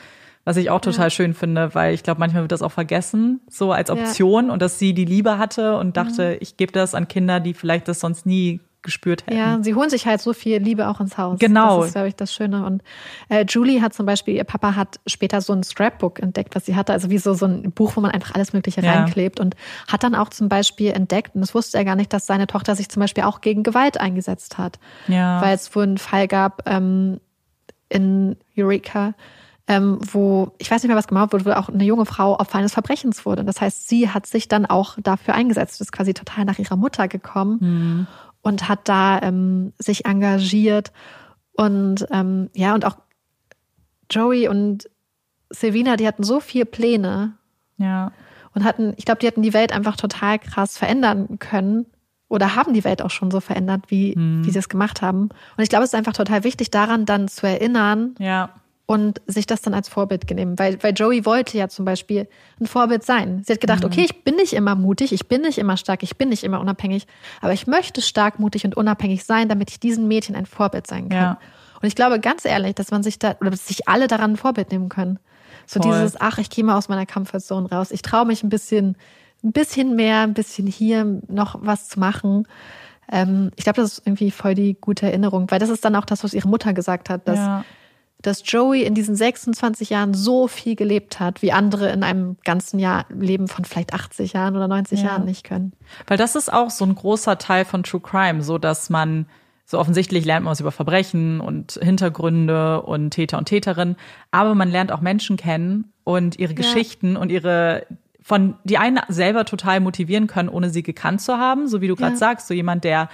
was 0.45 0.57
ich 0.57 0.69
auch 0.69 0.81
total 0.81 1.09
schön 1.09 1.33
finde, 1.33 1.73
weil 1.73 1.93
ich 1.93 2.03
glaube, 2.03 2.19
manchmal 2.19 2.43
wird 2.43 2.51
das 2.51 2.61
auch 2.61 2.71
vergessen, 2.71 3.39
so 3.49 3.71
als 3.71 3.87
Ja. 3.89 3.95
Mhm. 3.95 4.01
Option 4.01 4.49
und 4.49 4.61
dass 4.61 4.77
sie 4.77 4.93
die 4.93 5.05
Liebe 5.05 5.37
hatte 5.37 5.77
und 5.77 5.95
dachte, 5.95 6.37
ich 6.41 6.57
gebe 6.57 6.71
das 6.73 6.95
an 6.95 7.07
Kinder, 7.07 7.39
die 7.39 7.53
vielleicht 7.53 7.87
das 7.87 8.01
sonst 8.01 8.25
nie 8.25 8.59
gespürt 8.83 9.25
hätten. 9.25 9.37
Ja, 9.37 9.57
sie 9.61 9.73
holen 9.73 9.89
sich 9.89 10.05
halt 10.05 10.21
so 10.21 10.33
viel 10.33 10.57
Liebe 10.57 10.87
auch 10.87 10.99
ins 10.99 11.17
Haus. 11.17 11.39
Genau. 11.39 11.79
Das 11.79 11.87
ist, 11.87 11.93
glaube 11.93 12.07
ich, 12.09 12.15
das 12.15 12.33
Schöne. 12.33 12.65
Und 12.65 12.83
äh, 13.29 13.45
Julie 13.47 13.81
hat 13.81 13.93
zum 13.93 14.05
Beispiel, 14.05 14.35
ihr 14.35 14.43
Papa 14.43 14.75
hat 14.75 14.99
später 15.07 15.41
so 15.41 15.53
ein 15.53 15.63
Scrapbook 15.63 16.19
entdeckt, 16.19 16.55
was 16.55 16.65
sie 16.65 16.75
hatte. 16.75 16.93
Also 16.93 17.09
wie 17.09 17.17
so, 17.17 17.33
so 17.33 17.45
ein 17.45 17.71
Buch, 17.71 17.95
wo 17.95 18.01
man 18.01 18.11
einfach 18.11 18.35
alles 18.35 18.53
Mögliche 18.53 18.81
Ja. 18.81 18.93
reinklebt. 18.93 19.39
Und 19.39 19.55
hat 19.87 20.03
dann 20.03 20.13
auch 20.15 20.29
zum 20.29 20.49
Beispiel 20.49 20.91
entdeckt, 20.91 21.33
und 21.35 21.41
das 21.41 21.55
wusste 21.55 21.77
er 21.77 21.85
gar 21.85 21.95
nicht, 21.95 22.13
dass 22.13 22.25
seine 22.25 22.45
Tochter 22.47 22.75
sich 22.75 22.89
zum 22.89 22.99
Beispiel 22.99 23.23
auch 23.23 23.41
gegen 23.41 23.63
Gewalt 23.63 23.99
eingesetzt 23.99 24.57
hat. 24.57 24.79
Ja. 25.07 25.41
Weil 25.41 25.55
es 25.55 25.73
wohl 25.75 25.83
einen 25.83 25.97
Fall 25.97 26.27
gab 26.27 26.69
ähm, 26.69 27.19
in 27.89 28.35
Eureka, 28.57 29.13
ähm, 29.67 29.99
wo, 30.11 30.51
ich 30.57 30.69
weiß 30.69 30.83
nicht 30.83 30.89
mehr, 30.89 30.97
was 30.97 31.07
gemacht 31.07 31.31
wurde, 31.31 31.45
wo 31.45 31.51
auch 31.51 31.69
eine 31.69 31.85
junge 31.85 32.05
Frau 32.05 32.37
Opfer 32.37 32.57
eines 32.57 32.73
Verbrechens 32.73 33.25
wurde. 33.25 33.45
Das 33.45 33.61
heißt, 33.61 33.87
sie 33.87 34.09
hat 34.09 34.25
sich 34.25 34.49
dann 34.49 34.65
auch 34.65 34.97
dafür 35.01 35.35
eingesetzt, 35.35 35.79
ist 35.79 35.93
quasi 35.93 36.13
total 36.13 36.43
nach 36.43 36.59
ihrer 36.59 36.75
Mutter 36.75 37.07
gekommen 37.07 38.07
und 38.43 38.69
hat 38.69 38.87
da 38.87 39.19
ähm, 39.23 39.73
sich 39.79 40.05
engagiert. 40.05 40.91
Und 41.53 42.05
ähm, 42.11 42.49
ja, 42.53 42.75
und 42.75 42.85
auch 42.85 42.97
Joey 44.11 44.47
und 44.47 44.87
Silvina, 45.49 45.95
die 45.95 46.07
hatten 46.07 46.23
so 46.23 46.39
viele 46.39 46.65
Pläne 46.65 47.37
ja. 47.77 48.11
und 48.53 48.63
hatten, 48.63 48.93
ich 48.97 49.05
glaube, 49.05 49.19
die 49.19 49.27
hatten 49.27 49.41
die 49.41 49.53
Welt 49.53 49.71
einfach 49.71 49.95
total 49.95 50.37
krass 50.39 50.77
verändern 50.77 51.39
können 51.39 51.85
oder 52.27 52.55
haben 52.55 52.73
die 52.73 52.83
Welt 52.83 53.01
auch 53.01 53.11
schon 53.11 53.31
so 53.31 53.39
verändert, 53.39 53.85
wie, 53.89 54.15
wie 54.43 54.49
sie 54.49 54.59
es 54.59 54.69
gemacht 54.69 55.01
haben. 55.01 55.29
Und 55.55 55.63
ich 55.63 55.69
glaube, 55.69 55.83
es 55.83 55.93
ist 55.93 55.95
einfach 55.95 56.13
total 56.13 56.43
wichtig, 56.43 56.71
daran 56.71 57.05
dann 57.05 57.27
zu 57.27 57.47
erinnern 57.47 58.15
Ja. 58.19 58.49
Und 58.85 59.21
sich 59.27 59.45
das 59.45 59.61
dann 59.61 59.73
als 59.73 59.87
Vorbild 59.87 60.29
nehmen. 60.29 60.59
Weil, 60.59 60.81
weil 60.83 60.93
Joey 60.93 61.25
wollte 61.25 61.57
ja 61.57 61.69
zum 61.69 61.85
Beispiel 61.85 62.27
ein 62.59 62.67
Vorbild 62.67 63.03
sein. 63.03 63.41
Sie 63.45 63.53
hat 63.53 63.61
gedacht, 63.61 63.85
okay, 63.85 64.01
ich 64.03 64.23
bin 64.23 64.35
nicht 64.35 64.53
immer 64.53 64.75
mutig, 64.75 65.13
ich 65.13 65.27
bin 65.27 65.41
nicht 65.41 65.57
immer 65.57 65.77
stark, 65.77 66.03
ich 66.03 66.17
bin 66.17 66.29
nicht 66.29 66.43
immer 66.43 66.59
unabhängig, 66.59 67.07
aber 67.41 67.53
ich 67.53 67.65
möchte 67.65 68.01
stark, 68.01 68.39
mutig 68.39 68.65
und 68.65 68.75
unabhängig 68.75 69.23
sein, 69.23 69.47
damit 69.47 69.71
ich 69.71 69.79
diesen 69.79 70.07
Mädchen 70.07 70.35
ein 70.35 70.45
Vorbild 70.45 70.85
sein 70.87 71.07
kann. 71.09 71.17
Ja. 71.17 71.39
Und 71.81 71.87
ich 71.87 71.95
glaube 71.95 72.19
ganz 72.19 72.45
ehrlich, 72.45 72.75
dass 72.75 72.91
man 72.91 73.03
sich 73.03 73.19
da, 73.19 73.35
oder 73.39 73.51
dass 73.51 73.67
sich 73.67 73.87
alle 73.87 74.07
daran 74.07 74.31
ein 74.31 74.37
Vorbild 74.37 74.71
nehmen 74.71 74.89
können. 74.89 75.19
So 75.65 75.81
Voll. 75.81 75.91
dieses, 75.91 76.19
ach, 76.19 76.37
ich 76.37 76.49
gehe 76.49 76.63
mal 76.63 76.77
aus 76.77 76.89
meiner 76.89 77.05
Comfortzone 77.05 77.69
raus. 77.69 77.91
Ich 77.91 78.01
traue 78.01 78.25
mich 78.25 78.43
ein 78.43 78.49
bisschen, 78.49 78.97
ein 79.43 79.53
bisschen 79.53 79.95
mehr, 79.95 80.21
ein 80.21 80.33
bisschen 80.33 80.67
hier 80.67 81.21
noch 81.27 81.55
was 81.61 81.87
zu 81.87 81.99
machen. 81.99 82.47
Ähm, 83.09 83.51
ich 83.55 83.63
glaube, 83.63 83.81
das 83.81 83.93
ist 83.93 84.07
irgendwie 84.07 84.31
voll 84.31 84.55
die 84.55 84.75
gute 84.79 85.05
Erinnerung, 85.05 85.49
weil 85.51 85.59
das 85.59 85.69
ist 85.69 85.85
dann 85.85 85.95
auch 85.95 86.05
das, 86.05 86.23
was 86.23 86.33
ihre 86.33 86.49
Mutter 86.49 86.73
gesagt 86.73 87.09
hat, 87.09 87.27
dass, 87.27 87.37
Ja. 87.37 87.65
Dass 88.23 88.41
Joey 88.45 88.83
in 88.83 88.95
diesen 88.95 89.15
26 89.15 89.91
Jahren 89.91 90.13
so 90.15 90.47
viel 90.47 90.75
gelebt 90.75 91.19
hat, 91.19 91.41
wie 91.43 91.51
andere 91.51 91.91
in 91.91 92.03
einem 92.03 92.37
ganzen 92.43 92.79
Jahr 92.79 93.05
Leben 93.09 93.47
von 93.47 93.63
vielleicht 93.65 93.93
80 93.93 94.33
Jahren 94.33 94.55
oder 94.55 94.67
90 94.67 94.99
Ja. 95.01 95.05
Jahren 95.09 95.25
nicht 95.25 95.43
können. 95.43 95.73
Weil 96.07 96.17
das 96.17 96.35
ist 96.35 96.51
auch 96.51 96.71
so 96.71 96.85
ein 96.85 96.95
großer 96.95 97.37
Teil 97.37 97.65
von 97.65 97.83
True 97.83 98.01
Crime, 98.01 98.41
so 98.41 98.57
dass 98.57 98.89
man 98.89 99.27
so 99.65 99.79
offensichtlich 99.79 100.25
lernt 100.25 100.43
man 100.43 100.51
was 100.51 100.59
über 100.59 100.71
Verbrechen 100.71 101.39
und 101.39 101.79
Hintergründe 101.81 102.81
und 102.81 103.11
Täter 103.11 103.37
und 103.37 103.45
Täterinnen, 103.45 103.95
aber 104.31 104.55
man 104.55 104.69
lernt 104.71 104.91
auch 104.91 105.01
Menschen 105.01 105.37
kennen 105.37 105.93
und 106.03 106.37
ihre 106.37 106.53
Geschichten 106.53 107.15
und 107.15 107.31
ihre 107.31 107.85
von 108.21 108.55
die 108.63 108.77
einen 108.77 108.99
selber 109.09 109.43
total 109.45 109.79
motivieren 109.81 110.27
können, 110.27 110.47
ohne 110.49 110.69
sie 110.69 110.81
gekannt 110.83 111.21
zu 111.21 111.37
haben, 111.37 111.67
so 111.67 111.81
wie 111.81 111.87
du 111.89 111.95
gerade 111.95 112.13
Ja. 112.13 112.17
sagst, 112.17 112.47
so 112.47 112.53
jemand, 112.53 112.83
der 112.85 113.09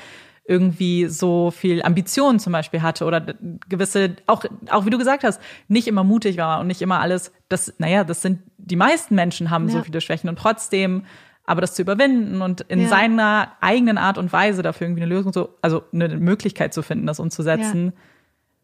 irgendwie 0.50 1.06
so 1.06 1.52
viel 1.52 1.84
Ambition 1.84 2.40
zum 2.40 2.54
Beispiel 2.54 2.82
hatte 2.82 3.06
oder 3.06 3.22
gewisse, 3.70 4.16
auch, 4.26 4.44
auch 4.72 4.84
wie 4.86 4.90
du 4.90 4.98
gesagt 4.98 5.24
hast, 5.24 5.40
nicht 5.68 5.88
immer 5.88 6.04
mutig 6.04 6.38
war 6.38 6.60
und 6.60 6.66
nicht 6.68 6.82
immer 6.82 7.00
alles, 7.00 7.32
das, 7.50 7.76
naja, 7.78 8.04
das 8.04 8.24
sind, 8.24 8.40
die 8.58 8.76
meisten 8.76 9.14
Menschen 9.14 9.52
haben 9.52 9.70
so 9.70 9.78
Ja. 9.78 9.84
viele 9.84 10.02
Schwächen 10.02 10.28
und 10.28 10.40
trotzdem, 10.40 11.04
aber 11.46 11.62
das 11.62 11.76
zu 11.76 11.84
überwinden 11.84 12.42
und 12.42 12.62
in 12.62 12.82
Ja. 12.82 12.88
seiner 12.88 13.52
eigenen 13.62 14.00
Art 14.00 14.18
und 14.18 14.34
Weise 14.34 14.64
dafür 14.64 14.88
irgendwie 14.88 15.04
eine 15.04 15.14
Lösung 15.14 15.34
zu, 15.34 15.50
also 15.62 15.84
eine 15.94 16.08
Möglichkeit 16.18 16.74
zu 16.74 16.82
finden, 16.82 17.06
das 17.06 17.20
umzusetzen, 17.20 17.94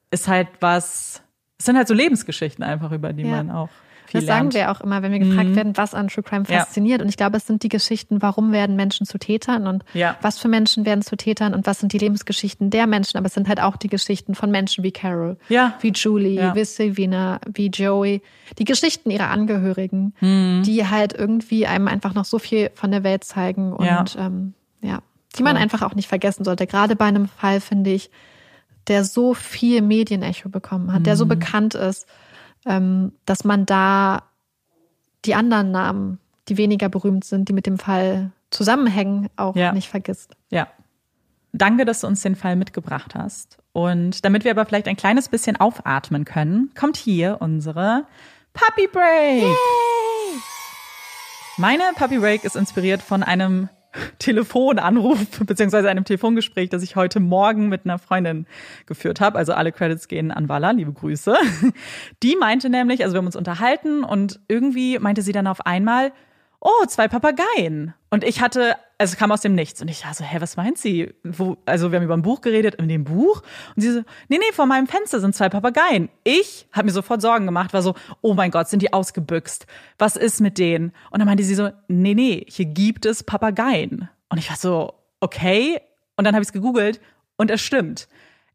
ist 0.09 0.27
halt 0.27 0.47
was, 0.61 1.21
es 1.59 1.65
sind 1.65 1.77
halt 1.77 1.87
so 1.87 1.93
Lebensgeschichten 1.93 2.63
einfach, 2.63 2.91
über 2.91 3.13
die 3.13 3.23
Ja. 3.23 3.29
man 3.29 3.51
auch 3.51 3.69
viel 4.19 4.25
Das 4.27 4.35
sagen 4.35 4.51
lernt. 4.51 4.53
Mhm. 4.53 4.57
wir 4.57 4.71
auch 4.71 4.81
immer, 4.81 5.01
wenn 5.01 5.11
wir 5.11 5.19
gefragt 5.19 5.55
werden, 5.55 5.77
was 5.77 5.93
an 5.93 6.07
True 6.07 6.23
Crime 6.23 6.45
Ja. 6.47 6.59
fasziniert. 6.59 7.01
Und 7.01 7.09
ich 7.09 7.17
glaube, 7.17 7.37
es 7.37 7.45
sind 7.47 7.63
die 7.63 7.69
Geschichten, 7.69 8.21
warum 8.21 8.51
werden 8.51 8.75
Menschen 8.75 9.05
zu 9.05 9.17
Tätern 9.17 9.67
und 9.67 9.83
Ja. 9.93 10.15
was 10.21 10.39
für 10.39 10.47
Menschen 10.47 10.85
werden 10.85 11.01
zu 11.01 11.15
Tätern 11.15 11.53
und 11.53 11.65
was 11.67 11.79
sind 11.79 11.93
die 11.93 11.97
Lebensgeschichten 11.97 12.69
der 12.69 12.87
Menschen. 12.87 13.17
Aber 13.17 13.27
es 13.27 13.33
sind 13.33 13.47
halt 13.47 13.61
auch 13.61 13.77
die 13.77 13.87
Geschichten 13.89 14.35
von 14.35 14.51
Menschen 14.51 14.83
wie 14.83 14.91
Carol, 14.91 15.37
Ja. 15.49 15.75
wie 15.81 15.89
Julie, 15.91 16.35
Ja. 16.35 16.55
wie 16.55 16.65
Silvina, 16.65 17.39
wie 17.51 17.67
Joey. 17.67 18.21
Die 18.57 18.65
Geschichten 18.65 19.11
ihrer 19.11 19.29
Angehörigen, 19.29 20.13
Mhm. 20.21 20.63
die 20.65 20.87
halt 20.87 21.13
irgendwie 21.13 21.67
einem 21.67 21.87
einfach 21.87 22.13
noch 22.13 22.25
so 22.25 22.39
viel 22.39 22.71
von 22.75 22.91
der 22.91 23.03
Welt 23.03 23.23
zeigen 23.23 23.73
und 23.73 23.85
Ja. 23.85 24.05
ähm, 24.17 24.53
ja, 24.81 24.99
die 25.37 25.43
man 25.43 25.57
einfach 25.57 25.81
auch 25.81 25.95
nicht 25.95 26.07
vergessen 26.07 26.43
sollte. 26.45 26.65
Gerade 26.67 26.95
bei 26.95 27.05
einem 27.05 27.27
Fall, 27.27 27.59
finde 27.59 27.89
ich, 27.91 28.09
der 28.87 29.03
so 29.03 29.33
viel 29.33 29.81
Medienecho 29.81 30.47
bekommen 30.49 30.93
hat, 30.93 30.99
Mhm. 30.99 31.03
der 31.05 31.17
so 31.17 31.25
bekannt 31.25 31.73
ist, 31.73 32.05
dass 32.65 33.43
man 33.43 33.65
da 33.65 34.23
die 35.25 35.35
anderen 35.35 35.71
Namen, 35.71 36.19
die 36.49 36.57
weniger 36.57 36.89
berühmt 36.89 37.23
sind, 37.23 37.47
die 37.49 37.53
mit 37.53 37.65
dem 37.67 37.77
Fall 37.77 38.31
zusammenhängen, 38.49 39.29
auch 39.37 39.55
Ja. 39.55 39.71
nicht 39.71 39.89
vergisst. 39.89 40.35
Ja. 40.49 40.67
Danke, 41.53 41.85
dass 41.85 42.01
du 42.01 42.07
uns 42.07 42.21
den 42.21 42.35
Fall 42.35 42.55
mitgebracht 42.55 43.15
hast. 43.15 43.57
Und 43.71 44.25
damit 44.25 44.43
wir 44.43 44.51
aber 44.51 44.65
vielleicht 44.65 44.87
ein 44.87 44.97
kleines 44.97 45.29
bisschen 45.29 45.55
aufatmen 45.57 46.25
können, 46.25 46.71
kommt 46.77 46.97
hier 46.97 47.37
unsere 47.39 48.05
Puppy 48.53 48.87
Break. 48.87 49.55
Meine 51.57 51.83
Puppy 51.95 52.17
Break 52.19 52.43
ist 52.43 52.55
inspiriert 52.55 53.01
von 53.01 53.23
einem 53.23 53.69
Telefonanruf 54.19 55.39
beziehungsweise 55.45 55.89
einem 55.89 56.03
Telefongespräch, 56.03 56.69
das 56.69 56.83
ich 56.83 56.95
heute 56.95 57.19
Morgen 57.19 57.69
mit 57.69 57.85
einer 57.85 57.99
Freundin 57.99 58.45
geführt 58.85 59.21
habe. 59.21 59.37
Also 59.37 59.53
alle 59.53 59.71
Credits 59.71 60.07
gehen 60.07 60.31
an 60.31 60.49
Walla, 60.49 60.71
liebe 60.71 60.93
Grüße. 60.93 61.35
Die 62.23 62.35
meinte 62.35 62.69
nämlich, 62.69 63.03
also 63.03 63.13
wir 63.13 63.19
haben 63.19 63.25
uns 63.25 63.35
unterhalten 63.35 64.03
und 64.03 64.39
irgendwie 64.47 64.99
meinte 64.99 65.21
sie 65.21 65.31
dann 65.31 65.47
auf 65.47 65.65
einmal, 65.65 66.11
oh, 66.65 66.85
zwei 66.87 67.07
Papageien. 67.07 67.93
Und 68.09 68.23
ich 68.23 68.41
hatte, 68.41 68.75
also 68.97 69.13
es 69.13 69.17
kam 69.17 69.31
aus 69.31 69.41
dem 69.41 69.53
Nichts. 69.53 69.81
Und 69.81 69.87
ich 69.87 70.03
war 70.03 70.13
so, 70.15 70.23
hä, 70.23 70.37
was 70.39 70.57
meint 70.57 70.79
sie? 70.79 71.13
Wo, 71.23 71.57
also 71.65 71.91
wir 71.91 71.97
haben 71.97 72.05
über 72.05 72.17
ein 72.17 72.23
Buch 72.23 72.41
geredet, 72.41 72.75
in 72.75 72.89
dem 72.89 73.03
Buch. 73.03 73.43
Und 73.75 73.81
sie 73.81 73.91
so, 73.91 73.99
nee, 74.29 74.39
nee, 74.39 74.51
vor 74.51 74.65
meinem 74.65 74.87
Fenster 74.87 75.19
sind 75.19 75.35
zwei 75.35 75.47
Papageien. 75.47 76.09
Ich 76.23 76.67
habe 76.71 76.87
mir 76.87 76.91
sofort 76.91 77.21
Sorgen 77.21 77.45
gemacht, 77.45 77.71
war 77.71 77.83
so, 77.83 77.93
oh 78.21 78.33
mein 78.33 78.49
Gott, 78.49 78.67
sind 78.67 78.81
die 78.81 78.93
ausgebüxt? 78.93 79.67
Was 79.99 80.15
ist 80.15 80.41
mit 80.41 80.57
denen? 80.57 80.91
Und 81.11 81.19
dann 81.19 81.27
meinte 81.27 81.43
sie 81.43 81.53
so, 81.53 81.69
nee, 81.87 82.15
nee, 82.15 82.45
hier 82.49 82.65
gibt 82.65 83.05
es 83.05 83.23
Papageien. 83.23 84.09
Und 84.29 84.39
ich 84.39 84.49
war 84.49 84.57
so, 84.57 84.95
okay. 85.19 85.79
Und 86.17 86.25
dann 86.25 86.33
habe 86.33 86.41
ich 86.41 86.49
es 86.49 86.53
gegoogelt 86.53 86.99
und 87.37 87.51
es 87.51 87.61
stimmt. 87.61 88.07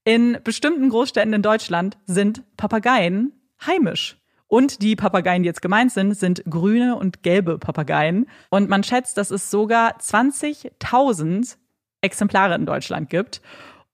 In 0.02 0.38
bestimmten 0.42 0.88
Großstädten 0.88 1.32
in 1.32 1.42
Deutschland 1.42 1.96
sind 2.06 2.42
Papageien 2.56 3.32
heimisch. 3.64 4.19
Und 4.50 4.82
die 4.82 4.96
Papageien, 4.96 5.44
die 5.44 5.46
jetzt 5.46 5.62
gemeint 5.62 5.92
sind, 5.92 6.12
sind 6.14 6.42
grüne 6.50 6.96
und 6.96 7.22
gelbe 7.22 7.56
Papageien. 7.56 8.26
Und 8.48 8.68
man 8.68 8.82
schätzt, 8.82 9.16
dass 9.16 9.30
es 9.30 9.48
sogar 9.48 9.96
20.000 10.00 11.56
Exemplare 12.00 12.56
in 12.56 12.66
Deutschland 12.66 13.10
gibt. 13.10 13.42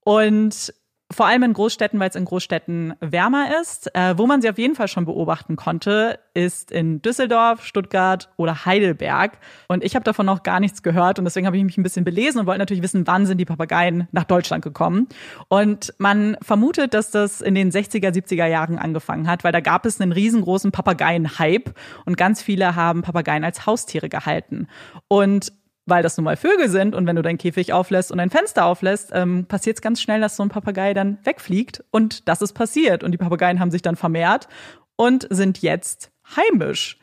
Und 0.00 0.72
vor 1.12 1.26
allem 1.26 1.44
in 1.44 1.52
Großstädten, 1.52 2.00
weil 2.00 2.08
es 2.08 2.16
in 2.16 2.24
Großstädten 2.24 2.94
wärmer 3.00 3.60
ist. 3.60 3.94
Äh, 3.94 4.18
wo 4.18 4.26
man 4.26 4.42
sie 4.42 4.50
auf 4.50 4.58
jeden 4.58 4.74
Fall 4.74 4.88
schon 4.88 5.04
beobachten 5.04 5.54
konnte, 5.54 6.18
ist 6.34 6.72
in 6.72 7.00
Düsseldorf, 7.00 7.64
Stuttgart 7.64 8.28
oder 8.36 8.64
Heidelberg. 8.64 9.38
Und 9.68 9.84
ich 9.84 9.94
habe 9.94 10.04
davon 10.04 10.26
noch 10.26 10.42
gar 10.42 10.58
nichts 10.58 10.82
gehört 10.82 11.18
und 11.18 11.24
deswegen 11.24 11.46
habe 11.46 11.56
ich 11.56 11.64
mich 11.64 11.78
ein 11.78 11.84
bisschen 11.84 12.04
belesen 12.04 12.40
und 12.40 12.46
wollte 12.46 12.58
natürlich 12.58 12.82
wissen, 12.82 13.06
wann 13.06 13.24
sind 13.24 13.38
die 13.38 13.44
Papageien 13.44 14.08
nach 14.10 14.24
Deutschland 14.24 14.64
gekommen. 14.64 15.06
Und 15.48 15.94
man 15.98 16.36
vermutet, 16.42 16.92
dass 16.92 17.12
das 17.12 17.40
in 17.40 17.54
den 17.54 17.70
60er, 17.70 18.10
70er 18.10 18.46
Jahren 18.46 18.78
angefangen 18.78 19.28
hat, 19.28 19.44
weil 19.44 19.52
da 19.52 19.60
gab 19.60 19.86
es 19.86 20.00
einen 20.00 20.12
riesengroßen 20.12 20.72
Papageien-Hype 20.72 21.72
und 22.04 22.16
ganz 22.16 22.42
viele 22.42 22.74
haben 22.74 23.02
Papageien 23.02 23.44
als 23.44 23.64
Haustiere 23.64 24.08
gehalten. 24.08 24.66
Und 25.06 25.52
weil 25.86 26.02
das 26.02 26.16
nun 26.16 26.24
mal 26.24 26.36
Vögel 26.36 26.68
sind 26.68 26.94
und 26.94 27.06
wenn 27.06 27.16
du 27.16 27.22
deinen 27.22 27.38
Käfig 27.38 27.72
auflässt 27.72 28.12
und 28.12 28.18
dein 28.18 28.30
Fenster 28.30 28.66
auflässt, 28.66 29.10
ähm, 29.14 29.46
passiert 29.46 29.78
es 29.78 29.82
ganz 29.82 30.02
schnell, 30.02 30.20
dass 30.20 30.36
so 30.36 30.42
ein 30.42 30.48
Papagei 30.48 30.92
dann 30.92 31.18
wegfliegt 31.24 31.84
und 31.90 32.28
das 32.28 32.42
ist 32.42 32.52
passiert 32.52 33.02
und 33.02 33.12
die 33.12 33.18
Papageien 33.18 33.60
haben 33.60 33.70
sich 33.70 33.82
dann 33.82 33.96
vermehrt 33.96 34.48
und 34.96 35.26
sind 35.30 35.62
jetzt 35.62 36.10
heimisch. 36.36 36.98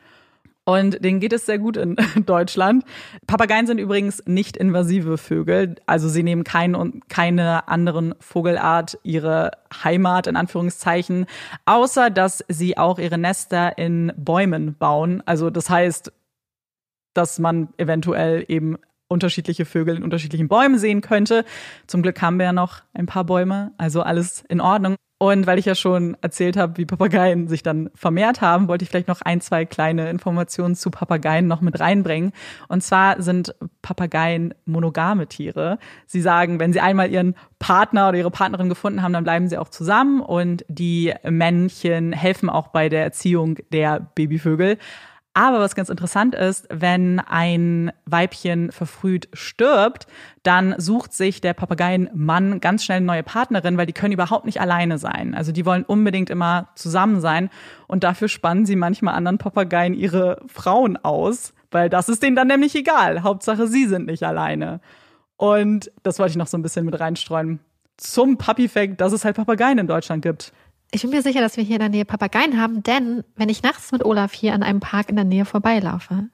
Und 0.66 1.04
denen 1.04 1.20
geht 1.20 1.34
es 1.34 1.44
sehr 1.44 1.58
gut 1.58 1.76
in 1.76 1.96
Deutschland. 2.26 2.84
Papageien 3.26 3.66
sind 3.66 3.78
übrigens 3.78 4.22
nicht 4.26 4.56
invasive 4.56 5.18
Vögel. 5.18 5.76
Also 5.84 6.08
sie 6.08 6.22
nehmen 6.22 6.42
kein, 6.42 7.02
keine 7.08 7.68
anderen 7.68 8.14
Vogelart 8.18 8.98
ihre 9.02 9.50
Heimat 9.82 10.26
in 10.26 10.36
Anführungszeichen, 10.36 11.26
außer 11.66 12.08
dass 12.08 12.44
sie 12.48 12.78
auch 12.78 12.98
ihre 12.98 13.18
Nester 13.18 13.76
in 13.76 14.12
Bäumen 14.16 14.74
bauen. 14.74 15.22
Also 15.26 15.50
das 15.50 15.68
heißt, 15.68 16.12
dass 17.14 17.38
man 17.38 17.68
eventuell 17.78 18.44
eben 18.48 18.76
unterschiedliche 19.08 19.64
Vögel 19.64 19.96
in 19.96 20.02
unterschiedlichen 20.02 20.48
Bäumen 20.48 20.78
sehen 20.78 21.00
könnte. 21.00 21.44
Zum 21.86 22.02
Glück 22.02 22.20
haben 22.20 22.38
wir 22.38 22.46
ja 22.46 22.52
noch 22.52 22.82
ein 22.92 23.06
paar 23.06 23.24
Bäume, 23.24 23.72
also 23.78 24.02
alles 24.02 24.44
in 24.48 24.60
Ordnung. 24.60 24.96
Und 25.18 25.46
weil 25.46 25.58
ich 25.58 25.64
ja 25.64 25.74
schon 25.74 26.16
erzählt 26.20 26.56
habe, 26.56 26.76
wie 26.76 26.84
Papageien 26.84 27.48
sich 27.48 27.62
dann 27.62 27.88
vermehrt 27.94 28.40
haben, 28.40 28.68
wollte 28.68 28.82
ich 28.82 28.90
vielleicht 28.90 29.08
noch 29.08 29.22
ein, 29.22 29.40
zwei 29.40 29.64
kleine 29.64 30.10
Informationen 30.10 30.74
zu 30.74 30.90
Papageien 30.90 31.46
noch 31.46 31.60
mit 31.60 31.78
reinbringen. 31.80 32.32
Und 32.68 32.82
zwar 32.82 33.22
sind 33.22 33.54
Papageien 33.80 34.54
monogame 34.66 35.26
Tiere. 35.26 35.78
Sie 36.06 36.20
sagen, 36.20 36.58
wenn 36.58 36.72
sie 36.72 36.80
einmal 36.80 37.10
ihren 37.10 37.36
Partner 37.58 38.08
oder 38.08 38.18
ihre 38.18 38.30
Partnerin 38.32 38.68
gefunden 38.68 39.02
haben, 39.02 39.12
dann 39.12 39.24
bleiben 39.24 39.48
sie 39.48 39.56
auch 39.56 39.70
zusammen. 39.70 40.20
Und 40.20 40.64
die 40.68 41.14
Männchen 41.22 42.12
helfen 42.12 42.50
auch 42.50 42.68
bei 42.68 42.88
der 42.88 43.04
Erziehung 43.04 43.58
der 43.72 44.00
Babyvögel. 44.14 44.78
Aber 45.36 45.58
was 45.58 45.74
ganz 45.74 45.88
interessant 45.88 46.36
ist, 46.36 46.68
wenn 46.70 47.18
ein 47.18 47.90
Weibchen 48.06 48.70
verfrüht 48.70 49.28
stirbt, 49.32 50.06
dann 50.44 50.76
sucht 50.78 51.12
sich 51.12 51.40
der 51.40 51.54
Papageienmann 51.54 52.60
ganz 52.60 52.84
schnell 52.84 52.98
eine 52.98 53.06
neue 53.06 53.24
Partnerin, 53.24 53.76
weil 53.76 53.86
die 53.86 53.92
können 53.92 54.12
überhaupt 54.12 54.44
nicht 54.46 54.60
alleine 54.60 54.96
sein. 54.96 55.34
Also 55.34 55.50
die 55.50 55.66
wollen 55.66 55.82
unbedingt 55.82 56.30
immer 56.30 56.68
zusammen 56.76 57.20
sein 57.20 57.50
und 57.88 58.04
dafür 58.04 58.28
spannen 58.28 58.64
sie 58.64 58.76
manchmal 58.76 59.14
anderen 59.14 59.38
Papageien 59.38 59.94
ihre 59.94 60.40
Frauen 60.46 60.96
aus, 60.96 61.52
weil 61.72 61.90
das 61.90 62.08
ist 62.08 62.22
denen 62.22 62.36
dann 62.36 62.46
nämlich 62.46 62.76
egal. 62.76 63.24
Hauptsache, 63.24 63.66
sie 63.66 63.86
sind 63.86 64.06
nicht 64.06 64.22
alleine. 64.22 64.80
Und 65.36 65.90
das 66.04 66.20
wollte 66.20 66.30
ich 66.30 66.36
noch 66.36 66.46
so 66.46 66.56
ein 66.56 66.62
bisschen 66.62 66.84
mit 66.84 67.00
reinstreuen. 67.00 67.58
Zum 67.96 68.38
Puppy-Fact, 68.38 69.00
dass 69.00 69.12
es 69.12 69.24
halt 69.24 69.34
Papageien 69.34 69.78
in 69.78 69.88
Deutschland 69.88 70.22
gibt. 70.22 70.52
Ich 70.94 71.02
bin 71.02 71.10
mir 71.10 71.22
sicher, 71.22 71.40
dass 71.40 71.56
wir 71.56 71.64
hier 71.64 71.74
in 71.74 71.80
der 71.80 71.88
Nähe 71.88 72.04
Papageien 72.04 72.60
haben, 72.60 72.84
denn 72.84 73.24
wenn 73.34 73.48
ich 73.48 73.64
nachts 73.64 73.90
mit 73.90 74.04
Olaf 74.04 74.32
hier 74.32 74.54
an 74.54 74.62
einem 74.62 74.78
Park 74.78 75.08
in 75.08 75.16
der 75.16 75.24
Nähe 75.24 75.44
vorbeilaufe 75.44 76.28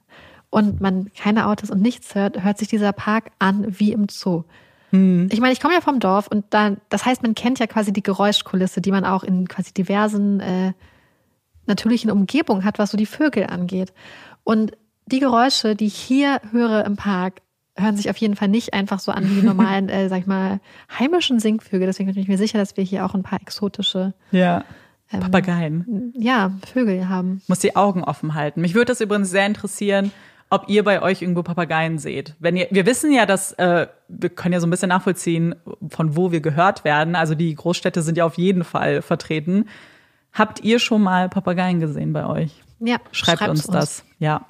und 0.51 0.83
man 0.83 1.11
keine 1.15 1.47
Autos 1.47 1.71
und 1.71 1.81
nichts 1.81 2.15
hört, 2.15 2.45
hört 2.45 2.59
sich 2.59 2.69
dieser 2.69 2.93
Park 2.93 3.31
an 3.39 3.65
wie 3.67 3.93
im 3.93 4.09
Zoo. 4.11 4.45
Hm. 4.91 5.31
Ich 5.33 5.41
meine, 5.41 5.55
ich 5.55 5.61
komme 5.61 5.73
ja 5.73 5.81
vom 5.81 5.99
Dorf 5.99 6.27
und 6.27 6.45
dann, 6.51 6.77
das 6.91 7.07
heißt, 7.07 7.23
man 7.23 7.35
kennt 7.35 7.59
ja 7.59 7.67
quasi 7.67 7.91
die 7.91 8.03
Geräuschkulisse, 8.03 8.83
die 8.83 8.91
man 8.91 9.07
auch 9.07 9.25
in 9.25 9.49
quasi 9.49 9.73
diversen 9.73 10.41
äh, 10.41 10.75
natürlichen 11.65 12.11
Umgebungen 12.11 12.63
hat, 12.63 12.79
was 12.79 12.91
so 12.91 12.99
die 12.99 13.07
Vögel 13.07 13.47
angeht. 13.47 13.95
Und 14.45 14.73
die 15.07 15.21
Geräusche, 15.21 15.75
die 15.75 15.87
ich 15.87 15.97
hier 15.97 16.39
höre 16.51 16.85
im 16.85 16.97
Park, 16.97 17.41
hören 17.81 17.97
sich 17.97 18.11
auf 18.11 18.17
jeden 18.17 18.37
Fall 18.37 18.49
nicht 18.49 18.75
einfach 18.75 19.01
so 19.01 19.13
an 19.13 19.29
wie 19.29 19.41
die 19.41 19.47
normalen, 19.47 19.89
äh, 19.91 20.09
sag 20.09 20.21
ich 20.21 20.27
mal, 20.27 20.61
heimischen 20.99 21.41
Singvögel. 21.41 21.87
Deswegen 21.87 22.13
bin 22.13 22.23
ich 22.23 22.29
mir 22.29 22.39
sicher, 22.39 22.59
dass 22.59 22.77
wir 22.77 22.85
hier 22.85 23.05
auch 23.05 23.15
ein 23.15 23.23
paar 23.23 23.41
exotische 23.41 24.15
ja. 24.31 24.65
ähm, 25.13 25.21
Papageien. 25.21 26.13
Ja, 26.17 26.53
Vögel 26.73 27.09
haben. 27.09 27.43
Muss 27.49 27.61
die 27.61 27.77
Augen 27.77 28.05
offen 28.05 28.35
halten. 28.35 28.61
Mich 28.61 28.75
würde 28.75 28.87
das 28.87 29.01
übrigens 29.01 29.31
sehr 29.31 29.47
interessieren, 29.47 30.13
ob 30.51 30.69
ihr 30.69 30.83
bei 30.83 31.01
euch 31.01 31.23
irgendwo 31.23 31.43
Papageien 31.43 31.99
seht. 31.99 32.35
Wenn 32.41 32.57
ihr, 32.57 32.67
wir 32.71 32.85
wissen 32.85 33.13
ja, 33.13 33.25
dass 33.25 33.53
äh, 33.53 33.87
wir 34.09 34.31
können 34.31 34.53
ja 34.53 34.61
so 34.61 34.67
ein 34.67 34.71
bisschen 34.71 34.89
nachvollziehen, 34.89 35.55
von 35.89 36.17
wo 36.17 36.33
wir 36.33 36.41
gehört 36.41 36.85
werden. 36.85 37.15
Also 37.15 37.37
die 37.37 37.55
Großstädte 37.55 38.03
sind 38.03 38.19
ja 38.19 38.25
auf 38.25 38.37
jeden 38.37 38.65
Fall 38.65 39.01
vertreten. 39.01 39.69
Habt 40.33 40.61
ihr 40.63 40.79
schon 40.81 41.03
mal 41.03 41.29
Papageien 41.29 41.81
gesehen 41.81 42.13
bei 42.13 42.27
euch? 42.27 42.63
Ja, 42.81 42.97
schreibt 43.13 43.43
uns, 43.43 43.67
uns 43.67 43.75
das. 43.75 44.05
Ja. 44.19 44.47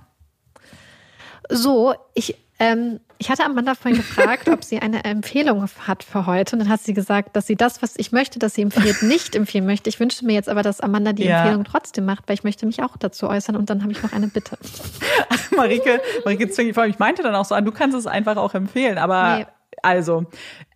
So, 1.51 1.95
ich 2.15 2.37
ähm, 2.59 3.01
ich 3.21 3.31
hatte 3.31 3.45
Amanda 3.45 3.75
vorhin 3.75 4.01
gefragt, 4.01 4.49
ob 4.49 4.65
sie 4.65 4.79
eine 4.79 5.05
Empfehlung 5.05 5.69
hat 5.87 6.03
für 6.03 6.25
heute. 6.25 6.57
Und 6.57 6.61
dann 6.61 6.69
hat 6.71 6.81
sie 6.81 6.95
gesagt, 6.95 7.37
dass 7.37 7.47
sie 7.47 7.55
das, 7.55 7.83
was 7.83 7.95
ich 7.99 8.13
möchte, 8.13 8.39
dass 8.39 8.55
sie 8.55 8.63
empfiehlt, 8.63 9.03
nicht 9.03 9.37
empfehlen 9.37 9.67
möchte. 9.67 9.91
Ich 9.91 10.01
wünschte 10.01 10.25
mir 10.25 10.33
jetzt 10.33 10.49
aber, 10.49 10.63
dass 10.63 10.81
Amanda 10.81 11.13
die 11.13 11.25
ja. 11.25 11.43
Empfehlung 11.43 11.65
trotzdem 11.65 12.07
macht, 12.07 12.27
weil 12.29 12.35
ich 12.35 12.45
möchte 12.45 12.65
mich 12.65 12.83
auch 12.83 12.97
dazu 12.97 13.29
äußern. 13.29 13.57
Und 13.57 13.69
dann 13.69 13.83
habe 13.83 13.93
ich 13.93 14.03
noch 14.03 14.15
eine 14.15 14.29
Bitte. 14.29 14.57
Marike, 15.55 16.01
Marike 16.25 16.49
zwingt, 16.49 16.75
ich 16.79 16.99
meinte 16.99 17.23
dann 17.23 17.35
auch 17.35 17.45
so 17.45 17.55
an, 17.55 17.67
du 17.67 17.73
kannst 17.73 17.95
es 17.95 18.07
einfach 18.07 18.39
auch 18.39 18.55
empfehlen, 18.55 18.97
aber 18.97 19.37
nee. 19.37 19.47
Also, 19.83 20.27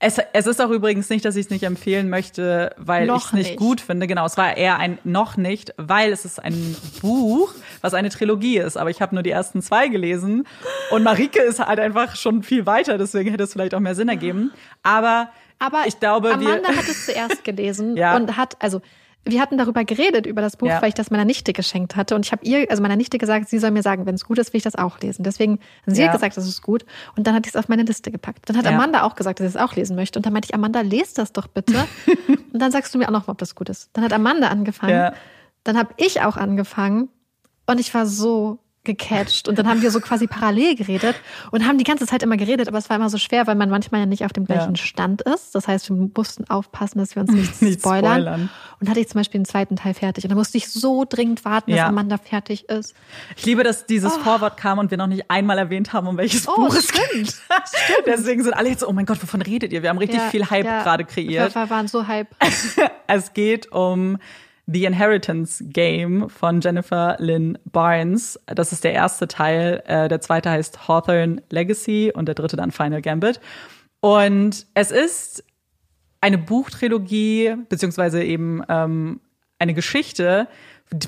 es, 0.00 0.18
es 0.32 0.46
ist 0.46 0.62
auch 0.62 0.70
übrigens 0.70 1.10
nicht, 1.10 1.24
dass 1.24 1.36
ich 1.36 1.46
es 1.46 1.50
nicht 1.50 1.64
empfehlen 1.64 2.08
möchte, 2.08 2.74
weil 2.78 3.08
ich 3.08 3.14
es 3.14 3.32
nicht, 3.32 3.48
nicht 3.48 3.58
gut 3.58 3.80
finde. 3.80 4.06
Genau, 4.06 4.24
es 4.24 4.36
war 4.36 4.56
eher 4.56 4.78
ein 4.78 4.98
noch 5.04 5.36
nicht, 5.36 5.74
weil 5.76 6.12
es 6.12 6.24
ist 6.24 6.42
ein 6.42 6.76
Buch, 7.02 7.52
was 7.80 7.92
eine 7.92 8.08
Trilogie 8.08 8.58
ist. 8.58 8.76
Aber 8.76 8.90
ich 8.90 9.02
habe 9.02 9.14
nur 9.14 9.22
die 9.22 9.30
ersten 9.30 9.62
zwei 9.62 9.88
gelesen 9.88 10.46
und 10.90 11.02
Marike 11.02 11.42
ist 11.42 11.58
halt 11.60 11.80
einfach 11.80 12.16
schon 12.16 12.42
viel 12.42 12.66
weiter, 12.66 12.96
deswegen 12.96 13.30
hätte 13.30 13.44
es 13.44 13.52
vielleicht 13.52 13.74
auch 13.74 13.80
mehr 13.80 13.94
Sinn 13.94 14.08
ergeben. 14.08 14.52
Aber, 14.82 15.28
aber 15.58 15.82
ich 15.86 16.00
glaube, 16.00 16.32
Amanda 16.32 16.68
wir 16.68 16.76
hat 16.76 16.88
es 16.88 17.06
zuerst 17.06 17.44
gelesen 17.44 17.96
ja. 17.98 18.16
und 18.16 18.36
hat, 18.36 18.56
also 18.60 18.80
wir 19.26 19.40
hatten 19.40 19.56
darüber 19.56 19.84
geredet, 19.84 20.26
über 20.26 20.42
das 20.42 20.56
Buch, 20.56 20.68
ja. 20.68 20.82
weil 20.82 20.88
ich 20.88 20.94
das 20.94 21.10
meiner 21.10 21.24
Nichte 21.24 21.52
geschenkt 21.52 21.96
hatte. 21.96 22.14
Und 22.14 22.26
ich 22.26 22.32
habe 22.32 22.44
ihr, 22.44 22.70
also 22.70 22.82
meiner 22.82 22.96
Nichte 22.96 23.18
gesagt, 23.18 23.48
sie 23.48 23.58
soll 23.58 23.70
mir 23.70 23.82
sagen, 23.82 24.04
wenn 24.06 24.14
es 24.14 24.24
gut 24.24 24.38
ist, 24.38 24.52
will 24.52 24.58
ich 24.58 24.64
das 24.64 24.74
auch 24.74 25.00
lesen. 25.00 25.22
Deswegen, 25.22 25.60
sie 25.86 26.02
ja. 26.02 26.08
hat 26.08 26.14
gesagt, 26.14 26.36
das 26.36 26.46
ist 26.46 26.62
gut. 26.62 26.84
Und 27.16 27.26
dann 27.26 27.34
hat 27.34 27.46
ich 27.46 27.54
es 27.54 27.56
auf 27.56 27.68
meine 27.68 27.84
Liste 27.84 28.10
gepackt. 28.10 28.48
Dann 28.48 28.56
hat 28.56 28.64
ja. 28.66 28.72
Amanda 28.72 29.02
auch 29.02 29.14
gesagt, 29.14 29.40
dass 29.40 29.52
sie 29.52 29.58
es 29.58 29.64
auch 29.64 29.74
lesen 29.74 29.96
möchte. 29.96 30.18
Und 30.18 30.26
dann 30.26 30.32
meinte 30.32 30.48
ich, 30.50 30.54
Amanda, 30.54 30.82
lest 30.82 31.18
das 31.18 31.32
doch 31.32 31.46
bitte. 31.46 31.86
und 32.52 32.58
dann 32.58 32.70
sagst 32.70 32.94
du 32.94 32.98
mir 32.98 33.06
auch 33.08 33.12
noch, 33.12 33.28
ob 33.28 33.38
das 33.38 33.54
gut 33.54 33.70
ist. 33.70 33.90
Dann 33.94 34.04
hat 34.04 34.12
Amanda 34.12 34.48
angefangen. 34.48 35.12
Dann 35.64 35.78
habe 35.78 35.94
ich 35.96 36.20
auch 36.20 36.36
angefangen. 36.36 37.08
Und 37.66 37.80
ich 37.80 37.94
war 37.94 38.06
so 38.06 38.58
gecatcht 38.84 39.48
und 39.48 39.58
dann 39.58 39.68
haben 39.68 39.82
wir 39.82 39.90
so 39.90 40.00
quasi 40.00 40.26
parallel 40.26 40.76
geredet 40.76 41.16
und 41.50 41.66
haben 41.66 41.78
die 41.78 41.84
ganze 41.84 42.06
Zeit 42.06 42.22
immer 42.22 42.36
geredet, 42.36 42.68
aber 42.68 42.78
es 42.78 42.88
war 42.90 42.96
immer 42.96 43.10
so 43.10 43.18
schwer, 43.18 43.46
weil 43.46 43.54
man 43.54 43.70
manchmal 43.70 44.00
ja 44.02 44.06
nicht 44.06 44.24
auf 44.24 44.32
dem 44.32 44.44
gleichen 44.44 44.74
ja. 44.74 44.82
Stand 44.82 45.22
ist. 45.22 45.54
Das 45.54 45.68
heißt, 45.68 45.88
wir 45.90 46.10
mussten 46.14 46.48
aufpassen, 46.48 46.98
dass 46.98 47.14
wir 47.14 47.22
uns 47.22 47.32
nicht, 47.32 47.62
nicht 47.62 47.80
spoilern. 47.80 48.22
spoilern. 48.22 48.50
Und 48.80 48.90
hatte 48.90 49.00
ich 49.00 49.08
zum 49.08 49.20
Beispiel 49.20 49.40
den 49.40 49.46
zweiten 49.46 49.76
Teil 49.76 49.94
fertig 49.94 50.24
und 50.24 50.30
da 50.30 50.36
musste 50.36 50.58
ich 50.58 50.70
so 50.70 51.04
dringend 51.08 51.44
warten, 51.44 51.70
ja. 51.70 51.76
dass 51.76 51.88
Amanda 51.88 52.18
fertig 52.18 52.68
ist. 52.68 52.94
Ich 53.36 53.46
liebe, 53.46 53.62
dass 53.62 53.86
dieses 53.86 54.12
oh. 54.16 54.20
Vorwort 54.20 54.56
kam 54.56 54.78
und 54.78 54.90
wir 54.90 54.98
noch 54.98 55.06
nicht 55.06 55.30
einmal 55.30 55.58
erwähnt 55.58 55.92
haben, 55.92 56.06
um 56.06 56.16
welches 56.16 56.46
oh, 56.48 56.56
Buch 56.56 56.74
es 56.74 56.92
geht. 56.92 57.34
Deswegen 58.06 58.42
sind 58.42 58.52
alle 58.52 58.68
jetzt 58.68 58.86
oh 58.86 58.92
mein 58.92 59.06
Gott, 59.06 59.22
wovon 59.22 59.42
redet 59.42 59.72
ihr? 59.72 59.82
Wir 59.82 59.90
haben 59.90 59.98
richtig 59.98 60.18
ja, 60.18 60.28
viel 60.28 60.50
Hype 60.50 60.64
gerade 60.64 61.04
kreiert. 61.04 61.54
Wir 61.54 61.70
waren 61.70 61.88
so 61.88 62.06
Hype. 62.06 62.28
es 63.06 63.32
geht 63.32 63.72
um 63.72 64.18
The 64.66 64.84
Inheritance 64.84 65.62
Game 65.64 66.28
von 66.30 66.60
Jennifer 66.60 67.16
Lynn 67.18 67.58
Barnes. 67.64 68.40
Das 68.46 68.72
ist 68.72 68.84
der 68.84 68.92
erste 68.92 69.28
Teil. 69.28 69.82
Äh, 69.86 70.08
der 70.08 70.20
zweite 70.20 70.50
heißt 70.50 70.88
Hawthorne 70.88 71.42
Legacy 71.50 72.12
und 72.14 72.26
der 72.26 72.34
dritte 72.34 72.56
dann 72.56 72.70
Final 72.70 73.02
Gambit. 73.02 73.40
Und 74.00 74.66
es 74.74 74.90
ist 74.90 75.44
eine 76.20 76.38
Buchtrilogie, 76.38 77.54
beziehungsweise 77.68 78.22
eben 78.22 78.62
ähm, 78.68 79.20
eine 79.58 79.74
Geschichte, 79.74 80.48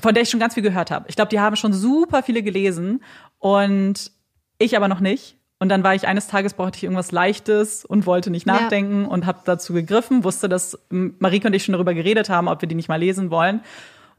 von 0.01 0.13
der 0.13 0.23
ich 0.23 0.29
schon 0.29 0.39
ganz 0.39 0.53
viel 0.53 0.63
gehört 0.63 0.91
habe. 0.91 1.05
Ich 1.07 1.15
glaube, 1.15 1.29
die 1.29 1.39
haben 1.39 1.55
schon 1.55 1.73
super 1.73 2.23
viele 2.23 2.43
gelesen 2.43 3.03
und 3.39 4.11
ich 4.59 4.75
aber 4.75 4.87
noch 4.87 4.99
nicht. 4.99 5.36
Und 5.59 5.69
dann 5.69 5.83
war 5.83 5.95
ich 5.95 6.07
eines 6.07 6.27
Tages 6.27 6.53
brauchte 6.53 6.77
ich 6.77 6.83
irgendwas 6.83 7.11
Leichtes 7.11 7.83
und 7.83 8.05
wollte 8.05 8.29
nicht 8.29 8.45
nachdenken 8.45 9.03
ja. 9.03 9.07
und 9.07 9.25
habe 9.25 9.39
dazu 9.43 9.73
gegriffen, 9.73 10.23
wusste, 10.23 10.47
dass 10.47 10.77
Marike 10.89 11.47
und 11.47 11.53
ich 11.53 11.63
schon 11.63 11.73
darüber 11.73 11.95
geredet 11.95 12.29
haben, 12.29 12.47
ob 12.47 12.61
wir 12.61 12.69
die 12.69 12.75
nicht 12.75 12.89
mal 12.89 12.97
lesen 12.99 13.31
wollen. 13.31 13.61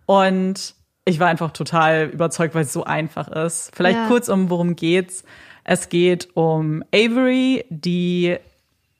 Und 0.06 0.74
ich 1.04 1.20
war 1.20 1.28
einfach 1.28 1.52
total 1.52 2.10
überzeugt, 2.12 2.54
weil 2.54 2.64
es 2.64 2.72
so 2.72 2.84
einfach 2.84 3.28
ist. 3.28 3.70
Vielleicht 3.74 3.98
ja. 3.98 4.06
kurz 4.08 4.28
um, 4.28 4.50
worum 4.50 4.74
geht's. 4.74 5.24
Es 5.62 5.88
geht 5.88 6.28
um 6.34 6.82
Avery, 6.92 7.64
die 7.68 8.36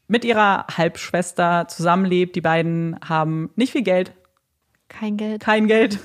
mit 0.07 0.25
ihrer 0.25 0.67
Halbschwester 0.77 1.67
zusammenlebt. 1.69 2.37
Die 2.37 2.41
beiden 2.41 2.99
haben 3.07 3.51
nicht 3.57 3.73
viel 3.73 3.83
Geld, 3.83 4.13
Kein 4.89 5.17
Geld. 5.17 5.43
kein 5.43 5.67
Geld. 5.67 5.99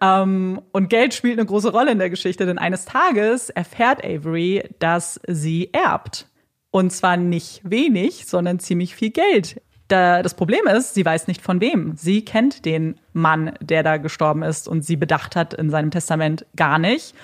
Ähm, 0.00 0.60
und 0.72 0.88
Geld 0.90 1.14
spielt 1.14 1.38
eine 1.38 1.46
große 1.46 1.70
Rolle 1.70 1.92
in 1.92 1.98
der 1.98 2.10
Geschichte, 2.10 2.46
denn 2.46 2.58
eines 2.58 2.84
Tages 2.84 3.50
erfährt 3.50 4.04
Avery, 4.04 4.64
dass 4.78 5.20
sie 5.26 5.72
erbt. 5.72 6.26
Und 6.70 6.92
zwar 6.92 7.16
nicht 7.16 7.62
wenig, 7.64 8.26
sondern 8.26 8.58
ziemlich 8.58 8.94
viel 8.94 9.10
Geld. 9.10 9.60
Da, 9.88 10.22
das 10.22 10.34
Problem 10.34 10.66
ist, 10.66 10.94
sie 10.94 11.04
weiß 11.04 11.26
nicht 11.28 11.40
von 11.40 11.60
wem. 11.60 11.96
Sie 11.96 12.24
kennt 12.24 12.66
den 12.66 13.00
Mann, 13.14 13.52
der 13.60 13.82
da 13.82 13.96
gestorben 13.96 14.42
ist 14.42 14.68
und 14.68 14.84
sie 14.84 14.96
bedacht 14.96 15.34
hat 15.34 15.54
in 15.54 15.70
seinem 15.70 15.90
Testament 15.90 16.44
gar 16.56 16.78
nicht. 16.78 17.14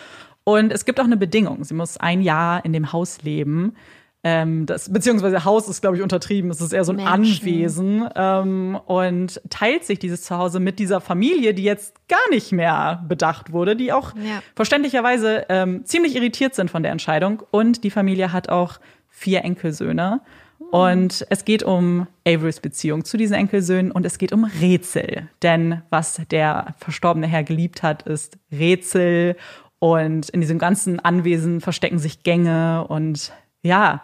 Und 0.45 0.73
es 0.73 0.85
gibt 0.85 0.99
auch 0.99 1.05
eine 1.05 1.19
Bedingung. 1.19 1.65
Sie 1.65 1.75
muss 1.75 1.99
ein 1.99 2.23
Jahr 2.23 2.65
in 2.65 2.73
dem 2.73 2.93
Haus 2.93 3.23
leben. 3.23 3.77
Ähm, 4.27 4.65
das, 4.65 4.91
beziehungsweise 4.91 5.45
Haus 5.45 5.69
ist, 5.69 5.83
glaube 5.83 5.97
ich, 5.97 6.03
untertrieben. 6.03 6.51
Es 6.51 6.61
ist 6.63 6.73
eher 6.73 6.85
so 6.85 6.93
ein 6.93 6.97
Menschen. 6.97 7.13
Anwesen. 7.13 8.09
Ähm, 8.17 8.81
und 8.87 9.41
teilt 9.51 9.85
sich 9.85 9.99
dieses 9.99 10.23
Zuhause 10.23 10.61
mit 10.61 10.79
dieser 10.79 11.03
Familie, 11.03 11.53
die 11.53 11.63
jetzt 11.63 12.09
gar 12.09 12.31
nicht 12.31 12.51
mehr 12.51 13.05
bedacht 13.07 13.53
wurde, 13.53 13.77
die 13.77 13.93
auch 13.93 14.15
Ja. 14.17 14.43
verständlicherweise 14.57 15.45
ähm, 15.51 15.85
ziemlich 15.85 16.17
irritiert 16.17 16.55
sind 16.55 16.71
von 16.71 16.83
der 16.83 16.91
Entscheidung. 16.93 17.43
Und 17.51 17.85
die 17.85 17.91
Familie 17.91 18.33
hat 18.33 18.49
auch 18.49 18.81
vier 19.11 19.45
Enkelsöhne. 19.45 20.23
Und 20.71 21.27
es 21.29 21.45
geht 21.45 21.63
um 21.63 22.07
Averys 22.27 22.61
Beziehung 22.61 23.05
zu 23.05 23.17
diesen 23.17 23.35
Enkelsöhnen 23.35 23.93
und 23.93 24.07
es 24.07 24.19
geht 24.19 24.33
um 24.33 24.45
Rätsel. 24.45 25.29
Denn 25.43 25.83
was 25.91 26.21
der 26.31 26.75
verstorbene 26.79 27.27
Herr 27.27 27.45
geliebt 27.45 27.83
hat, 27.83 28.03
ist 28.05 28.39
Rätsel. 28.51 29.37
Und 29.79 30.31
in 30.31 30.41
diesem 30.41 30.59
ganzen 30.59 30.99
Anwesen 30.99 31.61
verstecken 31.61 31.99
sich 31.99 32.23
Gänge 32.23 32.87
und 32.89 33.33
ja, 33.65 34.03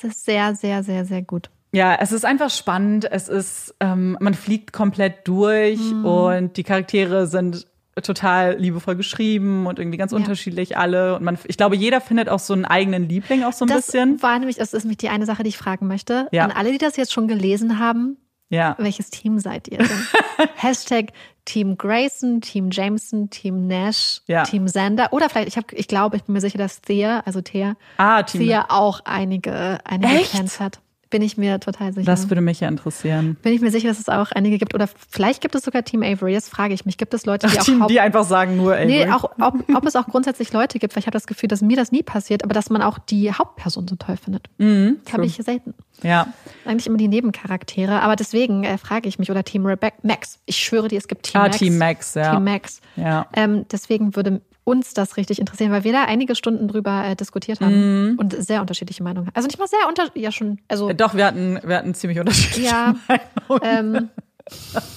Das 0.00 0.04
ist 0.12 0.24
sehr, 0.24 0.54
sehr, 0.54 0.84
sehr, 0.84 1.04
sehr 1.04 1.22
gut. 1.22 1.50
ja, 1.72 1.94
es 2.00 2.12
ist 2.12 2.24
einfach 2.24 2.50
spannend. 2.50 3.10
Es 3.10 3.28
ist, 3.28 3.74
ähm, 3.80 4.16
man 4.20 4.34
fliegt 4.34 4.72
komplett 4.72 5.26
durch 5.26 5.80
und 6.04 6.56
die 6.56 6.62
Charaktere 6.62 7.26
sind 7.26 7.66
total 8.02 8.56
liebevoll 8.58 8.96
geschrieben 8.96 9.66
und 9.66 9.78
irgendwie 9.78 9.98
ganz 9.98 10.12
unterschiedlich 10.14 10.78
alle. 10.78 11.14
Und 11.16 11.24
man, 11.24 11.38
ich 11.44 11.58
glaube, 11.58 11.76
jeder 11.76 12.00
findet 12.00 12.28
auch 12.30 12.38
so 12.38 12.54
einen 12.54 12.64
eigenen 12.64 13.06
Liebling 13.08 13.42
auch 13.44 13.52
so 13.52 13.64
ein 13.66 13.68
Das 13.68 13.86
bisschen. 13.86 14.22
war 14.22 14.38
nämlich, 14.38 14.56
das 14.56 14.72
ist 14.72 14.84
nämlich 14.84 14.96
die 14.98 15.10
eine 15.10 15.26
Sache, 15.26 15.42
die 15.42 15.50
ich 15.50 15.58
fragen 15.58 15.88
möchte. 15.88 16.26
Ja. 16.32 16.44
An 16.44 16.52
alle, 16.52 16.72
die 16.72 16.78
das 16.78 16.96
jetzt 16.96 17.12
schon 17.12 17.28
gelesen 17.28 17.78
haben, 17.78 18.16
Ja. 18.48 18.76
welches 18.78 19.10
Team 19.10 19.38
seid 19.40 19.68
ihr 19.68 19.78
denn? 19.78 19.88
Hashtag 20.56 21.12
Team 21.44 21.76
Grayson, 21.76 22.40
Team 22.40 22.70
Jameson, 22.70 23.28
Team 23.30 23.66
Nash, 23.66 24.20
Ja. 24.26 24.44
Team 24.44 24.68
Sander. 24.68 25.12
Oder 25.12 25.28
vielleicht, 25.28 25.48
ich, 25.48 25.56
hab, 25.56 25.72
ich 25.72 25.88
glaube, 25.88 26.16
ich 26.16 26.24
bin 26.24 26.34
mir 26.34 26.40
sicher, 26.40 26.58
dass 26.58 26.80
Thea, 26.80 27.22
also 27.26 27.40
Thea, 27.40 27.74
Ah. 27.96 28.22
Thea 28.22 28.66
auch 28.68 29.00
einige, 29.04 29.78
einige 29.84 30.14
Echt? 30.14 30.30
Fans 30.36 30.60
hat. 30.60 30.80
Bin 31.12 31.20
ich 31.22 31.36
mir 31.36 31.60
total 31.60 31.92
sicher. 31.92 32.06
Das 32.06 32.30
würde 32.30 32.40
mich 32.40 32.60
ja 32.60 32.68
interessieren. 32.68 33.36
bin 33.42 33.52
ich 33.52 33.60
mir 33.60 33.70
sicher, 33.70 33.88
dass 33.88 33.98
es 33.98 34.08
auch 34.08 34.32
einige 34.32 34.56
gibt. 34.56 34.74
Oder 34.74 34.88
vielleicht 35.10 35.42
gibt 35.42 35.54
es 35.54 35.62
sogar 35.62 35.84
Team 35.84 36.02
Avery. 36.02 36.32
Jetzt 36.32 36.48
frage 36.48 36.72
ich 36.72 36.86
mich, 36.86 36.96
gibt 36.96 37.12
es 37.12 37.26
Leute, 37.26 37.46
die 37.48 37.60
auch 37.60 37.64
Team, 37.64 37.86
die 37.86 38.00
einfach 38.00 38.24
sagen 38.24 38.56
nur 38.56 38.72
Avery. 38.72 38.86
Nee, 38.86 39.10
auch 39.10 39.24
ob, 39.38 39.62
ob 39.74 39.86
es 39.86 39.94
auch 39.94 40.06
grundsätzlich 40.06 40.52
Leute 40.54 40.78
gibt, 40.78 40.96
weil 40.96 41.00
ich 41.00 41.06
habe 41.06 41.12
das 41.12 41.26
Gefühl, 41.26 41.48
dass 41.48 41.60
mir 41.60 41.76
das 41.76 41.92
nie 41.92 42.02
passiert, 42.02 42.42
aber 42.42 42.54
dass 42.54 42.70
man 42.70 42.80
auch 42.80 42.98
die 42.98 43.30
Hauptperson 43.30 43.86
so 43.86 43.96
toll 43.96 44.16
findet. 44.16 44.48
Mhm, 44.56 44.96
das 45.04 45.12
habe 45.12 45.26
ich 45.26 45.34
selten. 45.36 45.74
Ja. 46.02 46.28
Eigentlich 46.64 46.86
immer 46.86 46.96
die 46.96 47.08
Nebencharaktere, 47.08 48.00
aber 48.00 48.16
deswegen 48.16 48.64
äh, 48.64 48.78
frage 48.78 49.06
ich 49.06 49.18
mich, 49.18 49.30
oder 49.30 49.44
Team 49.44 49.66
Rebecca 49.66 49.96
Max. 50.02 50.38
Ich 50.46 50.56
schwöre 50.56 50.88
dir, 50.88 50.96
es 50.98 51.08
gibt 51.08 51.24
Team 51.24 51.40
Ah, 51.40 51.44
Max. 51.44 51.58
Team 51.58 51.78
Max, 51.78 52.14
ja. 52.14 52.32
Team 52.34 52.44
Max. 52.44 52.80
Ja. 52.96 53.26
Ähm, 53.34 53.66
deswegen 53.70 54.16
würde 54.16 54.40
uns 54.64 54.94
das 54.94 55.16
richtig 55.16 55.40
interessieren, 55.40 55.72
weil 55.72 55.82
wir 55.84 55.92
da 55.92 56.04
einige 56.04 56.34
Stunden 56.36 56.68
drüber 56.68 57.04
äh, 57.04 57.16
diskutiert 57.16 57.60
haben 57.60 58.10
Mhm. 58.12 58.18
und 58.18 58.34
sehr 58.44 58.60
unterschiedliche 58.60 59.02
Meinungen. 59.02 59.28
Also 59.34 59.46
nicht 59.48 59.58
mal 59.58 59.66
sehr 59.66 59.88
unter, 59.88 60.04
ja 60.14 60.30
schon, 60.30 60.60
also 60.68 60.88
Äh, 60.90 60.94
Doch, 60.94 61.14
wir 61.14 61.26
hatten, 61.26 61.58
wir 61.64 61.76
hatten 61.76 61.94
ziemlich 61.94 62.18
unterschiedliche 62.20 62.68
ja, 62.68 62.94
Meinungen. 63.08 63.62
ähm, 63.96 64.08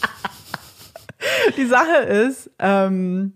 Die 1.58 1.66
Sache 1.66 1.98
ist, 2.04 2.52
ähm, 2.60 3.34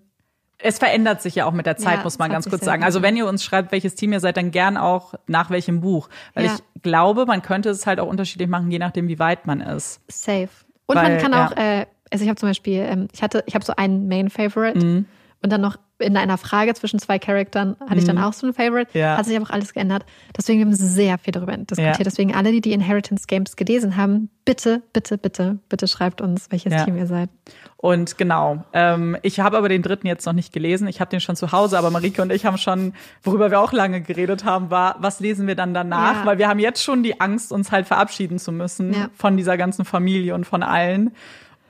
es 0.60 0.78
verändert 0.78 1.22
sich 1.22 1.36
ja 1.36 1.46
auch 1.46 1.54
mit 1.54 1.66
der 1.66 1.78
Zeit, 1.78 1.98
Ja, 2.00 2.04
muss 2.04 2.20
man 2.20 2.30
ganz 2.30 2.48
kurz 2.50 2.64
sagen. 2.66 2.84
Also 2.84 3.02
wenn 3.02 3.16
ihr 3.16 3.26
uns 3.26 3.44
schreibt, 3.44 3.72
welches 3.72 3.96
Team 3.96 4.12
ihr 4.14 4.20
seid, 4.20 4.38
dann 4.38 4.52
gern 4.52 4.78
auch 4.78 5.14
nach 5.26 5.50
welchem 5.50 5.80
Buch. 5.80 6.10
Weil 6.34 6.46
Ja. 6.46 6.56
ich 6.56 6.82
glaube, 6.84 7.26
man 7.26 7.42
könnte 7.42 7.70
es 7.70 7.88
halt 7.88 8.00
auch 8.00 8.08
unterschiedlich 8.08 8.50
machen, 8.50 8.70
je 8.70 8.78
nachdem, 8.80 9.08
wie 9.08 9.18
weit 9.20 9.48
man 9.48 9.62
ist. 9.62 10.02
safe. 10.10 10.50
Und 10.86 10.98
Weil, 10.98 11.14
man 11.14 11.18
kann 11.22 11.32
ja. 11.32 11.48
auch, 11.48 11.52
äh, 11.58 11.86
also 12.12 12.24
ich 12.24 12.30
habe 12.30 12.40
zum 12.40 12.50
Beispiel, 12.50 12.80
ähm, 12.82 13.08
ich 13.14 13.24
hatte, 13.24 13.44
ich 13.48 13.56
habe 13.56 13.64
so 13.66 13.74
einen 13.76 14.08
Main 14.08 14.30
Favorite 14.30 14.78
Mhm. 14.78 15.06
Und 15.42 15.52
dann 15.52 15.62
noch 15.62 15.78
in 16.02 16.16
einer 16.16 16.38
Frage 16.38 16.74
zwischen 16.76 16.98
zwei 16.98 17.20
Charakteren 17.20 17.76
hatte 17.82 17.98
ich 18.00 18.06
dann 18.06 18.18
auch 18.18 18.32
so 18.32 18.48
einen 18.48 18.54
Favorite. 18.54 18.90
Mhm. 18.94 19.00
Ja. 19.02 19.18
Hat 19.18 19.26
sich 19.26 19.36
aber 19.36 19.46
auch 19.46 19.50
alles 19.50 19.74
geändert. 19.74 20.06
Deswegen 20.38 20.62
haben 20.62 20.70
wir 20.70 20.78
sehr 20.78 21.18
viel 21.18 21.34
darüber 21.34 21.56
diskutiert. 21.58 21.98
Ja. 21.98 22.04
Deswegen 22.04 22.34
alle, 22.34 22.52
die 22.54 22.62
die 22.62 22.72
Inheritance 22.72 23.26
Games 23.28 23.58
gelesen 23.58 23.98
haben, 23.98 24.30
bitte, 24.46 24.82
bitte, 24.94 25.18
bitte, 25.18 25.60
bitte 25.68 25.88
schreibt 25.90 26.22
uns, 26.22 26.48
welches 26.52 26.72
Ja. 26.74 26.86
Team 26.86 26.96
ihr 26.98 27.06
seid. 27.08 27.30
Und 27.76 28.18
genau, 28.18 28.64
ähm, 28.72 29.18
ich 29.24 29.42
habe 29.42 29.58
aber 29.58 29.68
den 29.68 29.82
dritten 29.82 30.08
jetzt 30.08 30.26
noch 30.26 30.34
nicht 30.34 30.54
gelesen. 30.54 30.88
Ich 30.88 31.02
habe 31.02 31.10
den 31.12 31.20
schon 31.20 31.36
zu 31.36 31.52
Hause, 31.52 31.78
aber 31.78 31.92
Marike 31.92 32.22
und 32.22 32.32
ich 32.32 32.46
haben 32.46 32.58
schon, 32.58 32.94
worüber 33.24 33.52
wir 33.52 33.60
auch 33.60 33.74
lange 33.74 34.02
geredet 34.02 34.46
haben, 34.46 34.70
war, 34.70 34.96
was 35.00 35.20
lesen 35.20 35.48
wir 35.48 35.56
dann 35.56 35.74
danach? 35.74 36.26
Weil 36.26 36.38
wir 36.38 36.48
haben 36.48 36.60
jetzt 36.60 36.82
schon 36.84 37.04
die 37.04 37.20
Angst, 37.20 37.52
uns 37.52 37.72
halt 37.74 37.88
verabschieden 37.88 38.40
zu 38.40 38.52
müssen 38.54 38.94
Ja. 38.94 39.10
von 39.16 39.36
dieser 39.36 39.58
ganzen 39.58 39.84
Familie 39.84 40.34
und 40.36 40.46
von 40.46 40.64
allen. 40.64 41.12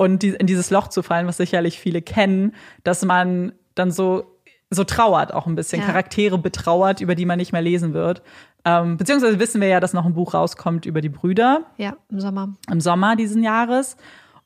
Und 0.01 0.23
die, 0.23 0.29
in 0.29 0.47
dieses 0.47 0.69
Loch 0.71 0.87
zu 0.87 1.03
fallen, 1.03 1.27
was 1.27 1.35
sicherlich 1.37 1.77
viele 1.77 2.01
kennen, 2.01 2.55
dass 2.85 3.03
man 3.03 3.51
dann 3.75 3.91
so 3.91 4.23
so 4.71 4.83
trauert 4.83 5.33
auch 5.33 5.45
ein 5.47 5.55
bisschen, 5.55 5.81
Ja. 5.81 5.87
Charaktere 5.87 6.37
betrauert, 6.37 7.01
über 7.01 7.15
die 7.15 7.25
man 7.25 7.37
nicht 7.37 7.51
mehr 7.51 7.61
lesen 7.61 7.93
wird. 7.95 8.21
Ähm, 8.63 8.97
beziehungsweise 8.97 9.39
wissen 9.39 9.61
wir 9.61 9.67
ja, 9.67 9.79
dass 9.79 9.93
noch 9.93 10.05
ein 10.05 10.13
Buch 10.13 10.35
rauskommt 10.35 10.85
über 10.85 11.01
die 11.01 11.09
Brüder 11.09 11.63
Ja, 11.77 11.97
im 12.09 12.19
Sommer. 12.19 12.55
im 12.71 12.79
Sommer 12.79 13.15
diesen 13.15 13.41
Jahres. 13.43 13.97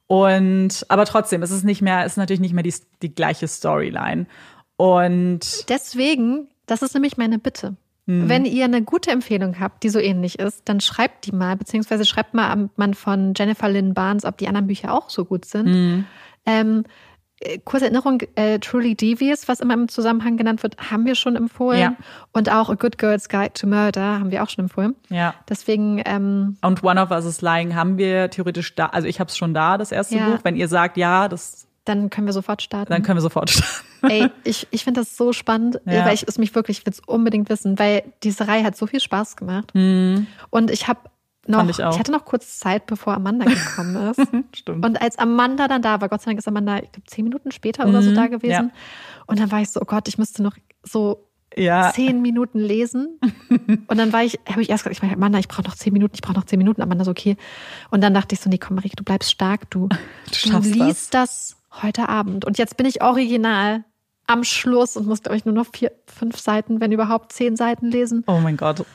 Und 0.08 0.86
aber 0.90 1.06
trotzdem, 1.06 1.44
es 1.44 1.52
ist 1.52 1.64
nicht 1.66 1.82
mehr, 1.82 2.06
es 2.06 2.14
ist 2.14 2.18
natürlich 2.18 2.40
nicht 2.40 2.54
mehr 2.54 2.64
die, 2.64 2.74
die 3.02 3.14
gleiche 3.14 3.48
Storyline. 3.50 4.26
Und 4.78 5.70
Deswegen, 5.70 6.48
das 6.68 6.82
ist 6.82 6.94
nämlich 6.94 7.18
meine 7.18 7.38
Bitte. 7.38 7.76
Mhm. 8.06 8.28
Wenn 8.30 8.46
ihr 8.46 8.66
eine 8.66 8.82
gute 8.82 9.12
Empfehlung 9.12 9.60
habt, 9.60 9.84
die 9.84 9.90
so 9.90 10.00
ähnlich 10.00 10.40
ist, 10.40 10.64
dann 10.66 10.82
schreibt 10.82 11.26
die 11.26 11.32
mal, 11.32 11.56
beziehungsweise 11.56 12.06
schreibt 12.06 12.34
mal 12.34 12.52
am 12.52 12.70
Mann 12.76 12.94
von 12.94 13.34
Jennifer 13.38 13.70
Lynn 13.70 13.94
Barnes, 13.94 14.26
ob 14.26 14.38
die 14.38 14.48
anderen 14.48 14.68
Bücher 14.68 14.94
auch 14.94 15.10
so 15.10 15.24
gut 15.26 15.46
sind. 15.46 15.68
Mhm. 15.68 16.06
Ähm, 16.46 16.84
äh, 17.40 17.60
kurze 17.64 17.86
Erinnerung, 17.86 18.20
äh, 18.36 18.60
Truly 18.60 18.96
Devious, 18.96 19.48
was 19.48 19.60
immer 19.62 19.74
im 19.74 19.88
Zusammenhang 19.88 20.36
genannt 20.38 20.64
wird, 20.64 20.92
haben 20.92 21.06
wir 21.06 21.16
schon 21.16 21.36
empfohlen. 21.38 21.80
Ja. 21.80 21.96
Und 22.34 22.52
auch 22.52 22.70
A 22.70 22.74
Good 22.76 22.98
Girl's 22.98 23.30
Guide 23.30 23.54
to 23.54 23.68
Murder 23.68 24.20
haben 24.20 24.32
wir 24.32 24.44
auch 24.44 24.50
schon 24.50 24.66
empfohlen. 24.66 24.96
ja. 25.10 25.34
Deswegen, 25.50 26.02
ähm, 26.06 26.58
Und 26.62 26.84
One 26.84 27.02
of 27.02 27.10
Us 27.12 27.24
is 27.26 27.42
Lying 27.42 27.74
haben 27.76 27.98
wir 27.98 28.30
theoretisch 28.30 28.76
da, 28.76 28.88
also 28.88 29.08
ich 29.08 29.20
habe 29.22 29.30
es 29.30 29.38
schon 29.38 29.54
da, 29.54 29.78
das 29.78 29.92
erste 29.94 30.18
Ja. 30.18 30.30
Buch. 30.30 30.40
Wenn 30.44 30.56
ihr 30.58 30.68
sagt, 30.68 30.98
ja, 30.98 31.28
das, 31.30 31.63
dann 31.86 32.10
können 32.10 32.28
wir 32.28 32.34
sofort 32.34 32.62
starten. 32.62 32.92
dann 32.92 33.04
können 33.04 33.18
wir 33.18 33.22
sofort 33.22 33.50
starten. 33.50 33.86
Ey, 34.10 34.30
ich, 34.44 34.68
ich 34.72 34.84
finde 34.84 35.02
das 35.02 35.16
so 35.18 35.34
spannend, 35.34 35.80
Ja. 35.86 36.06
weil 36.06 36.14
ich 36.14 36.26
es 36.28 36.38
mich 36.38 36.54
wirklich, 36.56 36.80
ich 36.80 36.86
will 36.86 36.94
es 36.94 37.00
unbedingt 37.06 37.50
wissen, 37.50 37.78
weil 37.80 38.04
diese 38.24 38.48
Reihe 38.48 38.64
hat 38.64 38.76
so 38.78 38.88
viel 38.88 39.00
Spaß 39.00 39.36
gemacht. 39.36 39.74
Und 39.74 40.72
ich 40.72 40.88
habe 40.88 41.00
noch, 41.46 41.68
ich 41.68 41.84
auch. 41.84 42.00
hatte 42.00 42.12
noch 42.12 42.24
kurz 42.24 42.60
Zeit, 42.60 42.86
bevor 42.86 43.14
Amanda 43.16 43.46
gekommen 43.46 43.96
ist. 44.12 44.22
Stimmt. 44.58 44.86
Und 44.86 45.02
als 45.02 45.18
Amanda 45.20 45.68
dann 45.68 45.82
da 45.82 46.00
war, 46.00 46.08
Gott 46.08 46.22
sei 46.22 46.32
Dank 46.32 46.40
ist 46.40 46.48
Amanda, 46.48 46.78
ich 46.78 46.92
glaube, 46.92 47.04
zehn 47.08 47.26
Minuten 47.26 47.52
später 47.52 47.86
oder 47.88 48.02
so 48.02 48.14
da 48.14 48.28
gewesen. 48.28 48.52
ja. 48.52 48.70
Und 49.28 49.40
dann 49.40 49.52
war 49.52 49.60
ich 49.62 49.70
so, 49.70 49.82
oh 49.82 49.86
Gott, 49.86 50.08
ich 50.08 50.18
müsste 50.18 50.42
noch 50.42 50.56
so 50.84 51.28
Ja. 51.56 51.92
zehn 51.94 52.22
Minuten 52.22 52.60
lesen. 52.60 53.20
Und 53.88 53.98
dann 53.98 54.12
war 54.14 54.24
ich, 54.24 54.40
habe 54.50 54.62
ich 54.62 54.70
erst 54.70 54.84
gesagt, 54.86 54.96
ich 54.96 55.02
meine, 55.02 55.16
Amanda, 55.16 55.38
ich 55.40 55.48
brauche 55.50 55.64
noch 55.64 55.76
zehn 55.76 55.92
Minuten, 55.94 56.14
ich 56.16 56.22
brauche 56.22 56.36
noch 56.36 56.46
zehn 56.46 56.58
Minuten. 56.60 56.82
Amanda 56.82 57.04
so, 57.06 57.12
okay. 57.12 57.36
Und 57.92 58.02
dann 58.02 58.14
dachte 58.14 58.36
ich 58.36 58.40
so, 58.42 58.50
nee, 58.50 58.58
komm, 58.58 58.76
Marike, 58.78 58.96
du 58.96 59.04
bleibst 59.04 59.30
stark, 59.32 59.70
du, 59.70 59.88
du, 59.90 59.98
schaffst 60.34 60.74
liest 60.76 61.14
das. 61.14 61.58
Heute 61.82 62.10
Abend. 62.10 62.46
Und 62.46 62.58
jetzt 62.58 62.78
bin 62.78 62.86
ich 62.86 63.02
original 63.02 63.84
am 64.28 64.44
Schluss 64.44 64.96
und 64.96 65.08
muss, 65.08 65.22
glaube 65.22 65.38
ich, 65.38 65.46
nur 65.46 65.54
noch 65.54 65.66
vier, 65.74 65.92
fünf 66.08 66.40
Seiten, 66.40 66.80
wenn 66.80 66.92
überhaupt 66.92 67.34
zehn 67.34 67.56
Seiten 67.56 67.88
lesen. 67.90 68.24
Oh 68.28 68.40
mein 68.40 68.58
Gott. 68.58 68.86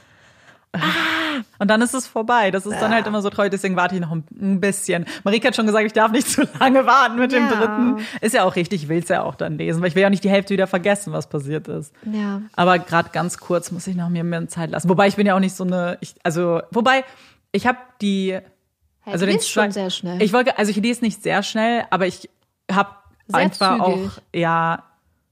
Und 1.59 1.69
dann 1.69 1.81
ist 1.83 1.95
es 1.95 2.07
vorbei. 2.07 2.51
Das 2.51 2.67
ist 2.67 2.79
dann 2.79 2.93
halt 2.93 3.07
immer 3.07 3.23
so 3.23 3.31
traurig, 3.31 3.51
deswegen 3.51 3.75
warte 3.77 3.95
ich 3.95 4.01
noch 4.01 4.13
ein- 4.13 4.61
bisschen. 4.61 5.07
Marika 5.25 5.49
hat 5.49 5.57
schon 5.57 5.67
gesagt, 5.67 5.87
ich 5.87 5.93
darf 5.93 6.13
nicht 6.13 6.29
zu 6.31 6.43
lange 6.61 6.85
warten 6.87 7.19
mit 7.19 7.33
dem 7.33 7.45
Ja. 7.45 7.55
dritten. 7.55 7.97
Ist 8.21 8.35
ja 8.35 8.45
auch 8.45 8.55
richtig, 8.55 8.83
ich 8.85 8.89
will 8.89 8.99
es 8.99 9.09
ja 9.09 9.23
auch 9.23 9.35
dann 9.35 9.57
lesen, 9.59 9.81
weil 9.81 9.89
ich 9.89 9.95
will 9.95 10.03
ja 10.03 10.11
nicht 10.11 10.25
die 10.25 10.31
Hälfte 10.31 10.53
wieder 10.53 10.67
vergessen, 10.67 11.13
was 11.13 11.29
passiert 11.29 11.69
ist. 11.69 11.93
Ja. 12.13 12.43
Aber 12.55 12.79
gerade 12.79 13.11
ganz 13.13 13.39
kurz 13.39 13.71
muss 13.71 13.87
ich 13.87 13.97
noch 13.97 14.09
mir 14.11 14.25
mehr 14.25 14.47
Zeit 14.49 14.71
lassen. 14.71 14.89
Wobei 14.89 15.09
ich 15.09 15.17
bin 15.17 15.27
ja 15.27 15.35
auch 15.35 15.41
nicht 15.41 15.57
so 15.57 15.65
eine, 15.65 15.97
ich, 16.01 16.15
also, 16.23 16.61
wobei, 16.71 17.05
ich 17.53 17.67
habe 17.67 17.79
die, 18.03 18.39
also 19.05 19.25
den 19.25 19.41
schon 19.41 19.73
sehr 19.73 19.91
schnell. 19.91 20.21
Ich 20.23 20.33
wollte, 20.35 20.59
also 20.59 20.71
ich 20.71 20.77
lese 20.77 21.03
nicht 21.03 21.23
sehr 21.23 21.43
schnell, 21.43 21.85
aber 21.91 22.07
ich 22.07 22.29
habe 22.71 22.91
einfach 23.33 23.77
zügig. 23.79 23.83
auch, 23.83 24.11
ja, 24.35 24.83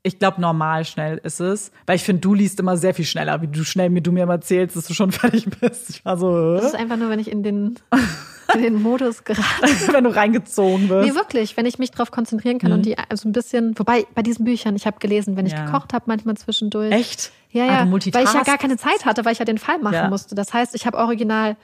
ich 0.03 0.19
glaube 0.21 0.41
normal 0.41 0.85
schnell 0.85 1.19
ist 1.25 1.41
es, 1.41 1.73
weil 1.87 1.97
ich 1.97 2.05
finde, 2.05 2.21
du 2.21 2.35
liest 2.35 2.61
immer 2.61 2.77
sehr 2.77 2.95
viel 2.95 3.05
schneller, 3.05 3.43
wie 3.43 3.49
du 3.49 3.65
schnell 3.65 3.91
mir 3.91 4.03
du 4.03 4.13
mir 4.13 4.23
immer 4.23 4.35
erzählst, 4.35 4.77
dass 4.77 4.87
du 4.87 4.95
schon 4.95 5.11
fertig 5.13 5.47
bist. 5.61 5.91
Ich 5.91 6.05
war 6.05 6.17
so, 6.17 6.55
Das 6.55 6.67
ist 6.67 6.75
einfach 6.77 6.97
nur, 6.97 7.11
wenn 7.11 7.19
ich 7.19 7.31
in 7.31 7.43
den 7.43 7.77
in 8.55 8.63
den 8.63 8.81
Modus 8.81 9.25
geraten. 9.25 9.43
wenn 9.93 10.05
du 10.05 10.15
reingezogen 10.15 10.89
wirst. 10.89 11.09
Nee, 11.09 11.15
wirklich, 11.17 11.57
wenn 11.57 11.67
ich 11.67 11.79
mich 11.81 11.91
darauf 11.91 12.13
konzentrieren 12.13 12.59
kann 12.61 12.71
Mhm. 12.71 12.77
und 12.77 12.87
die 12.87 12.97
also 12.97 13.29
ein 13.29 13.33
bisschen, 13.33 13.77
wobei 13.79 14.07
bei 14.15 14.23
diesen 14.23 14.45
Büchern, 14.45 14.77
ich 14.77 14.87
habe 14.87 14.99
gelesen, 15.01 15.37
wenn 15.37 15.47
ich 15.47 15.53
Ja. 15.53 15.65
gekocht 15.65 15.93
habe, 15.93 16.05
manchmal 16.07 16.37
zwischendurch. 16.37 16.93
Echt? 16.93 17.33
Ja, 17.51 17.65
Ah, 17.65 17.67
ja, 17.67 17.85
du 17.85 17.91
weil 17.91 18.25
ich 18.25 18.33
ja 18.33 18.43
gar 18.45 18.59
keine 18.59 18.77
Zeit 18.77 19.05
hatte, 19.05 19.25
weil 19.25 19.33
ich 19.33 19.41
ja 19.41 19.45
den 19.45 19.59
Fall 19.59 19.79
machen 19.81 19.95
Ja. 19.95 20.09
musste. 20.09 20.35
Das 20.37 20.53
heißt, 20.55 20.75
ich 20.77 20.87
habe 20.87 20.97
original, 20.99 21.57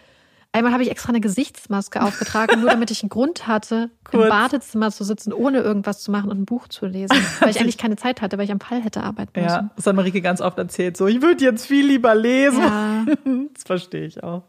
einmal 0.53 0.73
habe 0.73 0.83
ich 0.83 0.91
extra 0.91 1.09
eine 1.11 1.21
Gesichtsmaske 1.21 2.03
aufgetragen, 2.03 2.61
nur 2.61 2.71
damit 2.71 2.91
ich 2.91 3.03
einen 3.03 3.09
Grund 3.11 3.47
hatte, 3.47 3.91
Kurz. 4.05 4.25
im 4.25 4.29
Badezimmer 4.29 4.91
zu 4.91 5.05
sitzen, 5.05 5.33
ohne 5.33 5.61
irgendwas 5.61 6.03
zu 6.03 6.11
machen 6.11 6.31
und 6.31 6.39
ein 6.41 6.45
Buch 6.45 6.69
zu 6.69 6.87
lesen. 6.87 7.17
Weil 7.41 7.51
ich 7.51 7.59
eigentlich 7.61 7.79
keine 7.79 7.97
Zeit 7.97 8.21
hatte, 8.23 8.39
weil 8.39 8.45
ich 8.45 8.53
am 8.53 8.61
Fall 8.61 8.83
hätte 8.83 9.03
arbeiten 9.03 9.33
müssen. 9.41 9.49
Ja, 9.55 9.71
das 9.77 9.87
hat 9.87 9.97
Marike 9.97 10.21
ganz 10.21 10.41
oft 10.41 10.59
erzählt. 10.59 10.97
So, 10.97 11.07
ich 11.07 11.23
würde 11.23 11.43
jetzt 11.45 11.67
viel 11.67 11.87
lieber 11.87 12.15
lesen. 12.15 12.61
Ja. 12.63 13.07
Das 13.55 13.65
verstehe 13.65 14.05
ich 14.07 14.23
auch. 14.23 14.43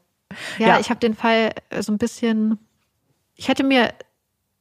Ja, 0.58 0.68
Ja. 0.68 0.80
ich 0.80 0.90
habe 0.90 1.00
den 1.00 1.14
Fall 1.16 1.52
äh, 1.70 1.82
so 1.82 1.92
ein 1.92 1.98
bisschen. 1.98 2.58
Ich 3.36 3.48
hätte 3.48 3.64
mir, 3.64 3.94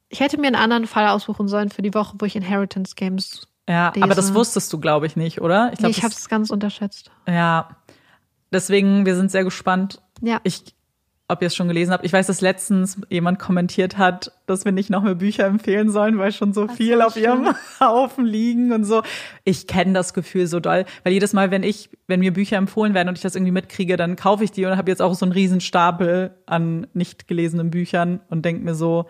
ich 0.09 0.19
hätte 0.19 0.37
mir 0.39 0.47
einen 0.47 0.55
anderen 0.55 0.87
Fall 0.87 1.07
aussuchen 1.07 1.47
sollen 1.47 1.69
für 1.69 1.81
die 1.81 1.93
Woche, 1.93 2.15
wo 2.19 2.25
ich 2.25 2.35
Inheritance 2.35 2.95
Games. 2.95 3.47
Ja, 3.69 3.89
lese. 3.93 4.03
aber 4.03 4.13
das 4.15 4.33
wusstest 4.33 4.71
du, 4.73 4.79
glaube 4.79 5.05
ich, 5.07 5.15
nicht, 5.15 5.39
oder? 5.41 5.71
Ich, 5.71 5.79
glaub, 5.79 5.89
nee, 5.91 5.97
ich 5.97 6.03
habe 6.03 6.13
es 6.13 6.27
ganz 6.27 6.49
unterschätzt. 6.49 7.11
Ja. 7.27 7.77
Deswegen, 8.51 9.05
wir 9.05 9.15
sind 9.15 9.31
sehr 9.31 9.43
gespannt. 9.43 10.01
Ja. 10.21 10.39
Ich, 10.43 10.75
ob 11.29 11.41
ihr 11.41 11.47
es 11.47 11.55
schon 11.55 11.67
gelesen 11.69 11.91
habt. 11.93 12.03
Ich 12.05 12.11
weiß, 12.13 12.27
dass 12.27 12.41
letztens 12.41 12.97
jemand 13.09 13.39
kommentiert 13.39 13.97
hat, 13.97 14.33
dass 14.45 14.65
wir 14.65 14.71
nicht 14.73 14.89
noch 14.89 15.03
mehr 15.03 15.15
Bücher 15.15 15.45
empfehlen 15.45 15.89
sollen, 15.89 16.17
weil 16.17 16.31
schon 16.33 16.53
so 16.53 16.67
viel 16.67 16.97
so 16.97 17.03
auf 17.03 17.15
ihrem 17.15 17.47
Haufen 17.79 18.25
liegen 18.25 18.73
und 18.73 18.83
so. 18.83 19.01
Ich 19.45 19.65
kenne 19.65 19.93
das 19.93 20.13
Gefühl 20.13 20.47
so 20.47 20.59
doll, 20.59 20.85
weil 21.03 21.13
jedes 21.13 21.31
Mal, 21.33 21.49
wenn 21.49 21.63
ich, 21.63 21.89
wenn 22.07 22.19
mir 22.19 22.33
Bücher 22.33 22.57
empfohlen 22.57 22.93
werden 22.93 23.07
und 23.09 23.15
ich 23.17 23.21
das 23.21 23.35
irgendwie 23.35 23.53
mitkriege, 23.53 23.95
dann 23.95 24.15
kaufe 24.17 24.43
ich 24.43 24.51
die 24.51 24.65
und 24.65 24.75
habe 24.77 24.91
jetzt 24.91 25.01
auch 25.01 25.13
so 25.15 25.25
einen 25.25 25.31
riesen 25.31 25.61
Stapel 25.61 26.35
an 26.45 26.87
nicht 26.93 27.27
gelesenen 27.27 27.71
Büchern 27.71 28.19
und 28.29 28.43
denke 28.43 28.63
mir 28.63 28.75
so, 28.75 29.05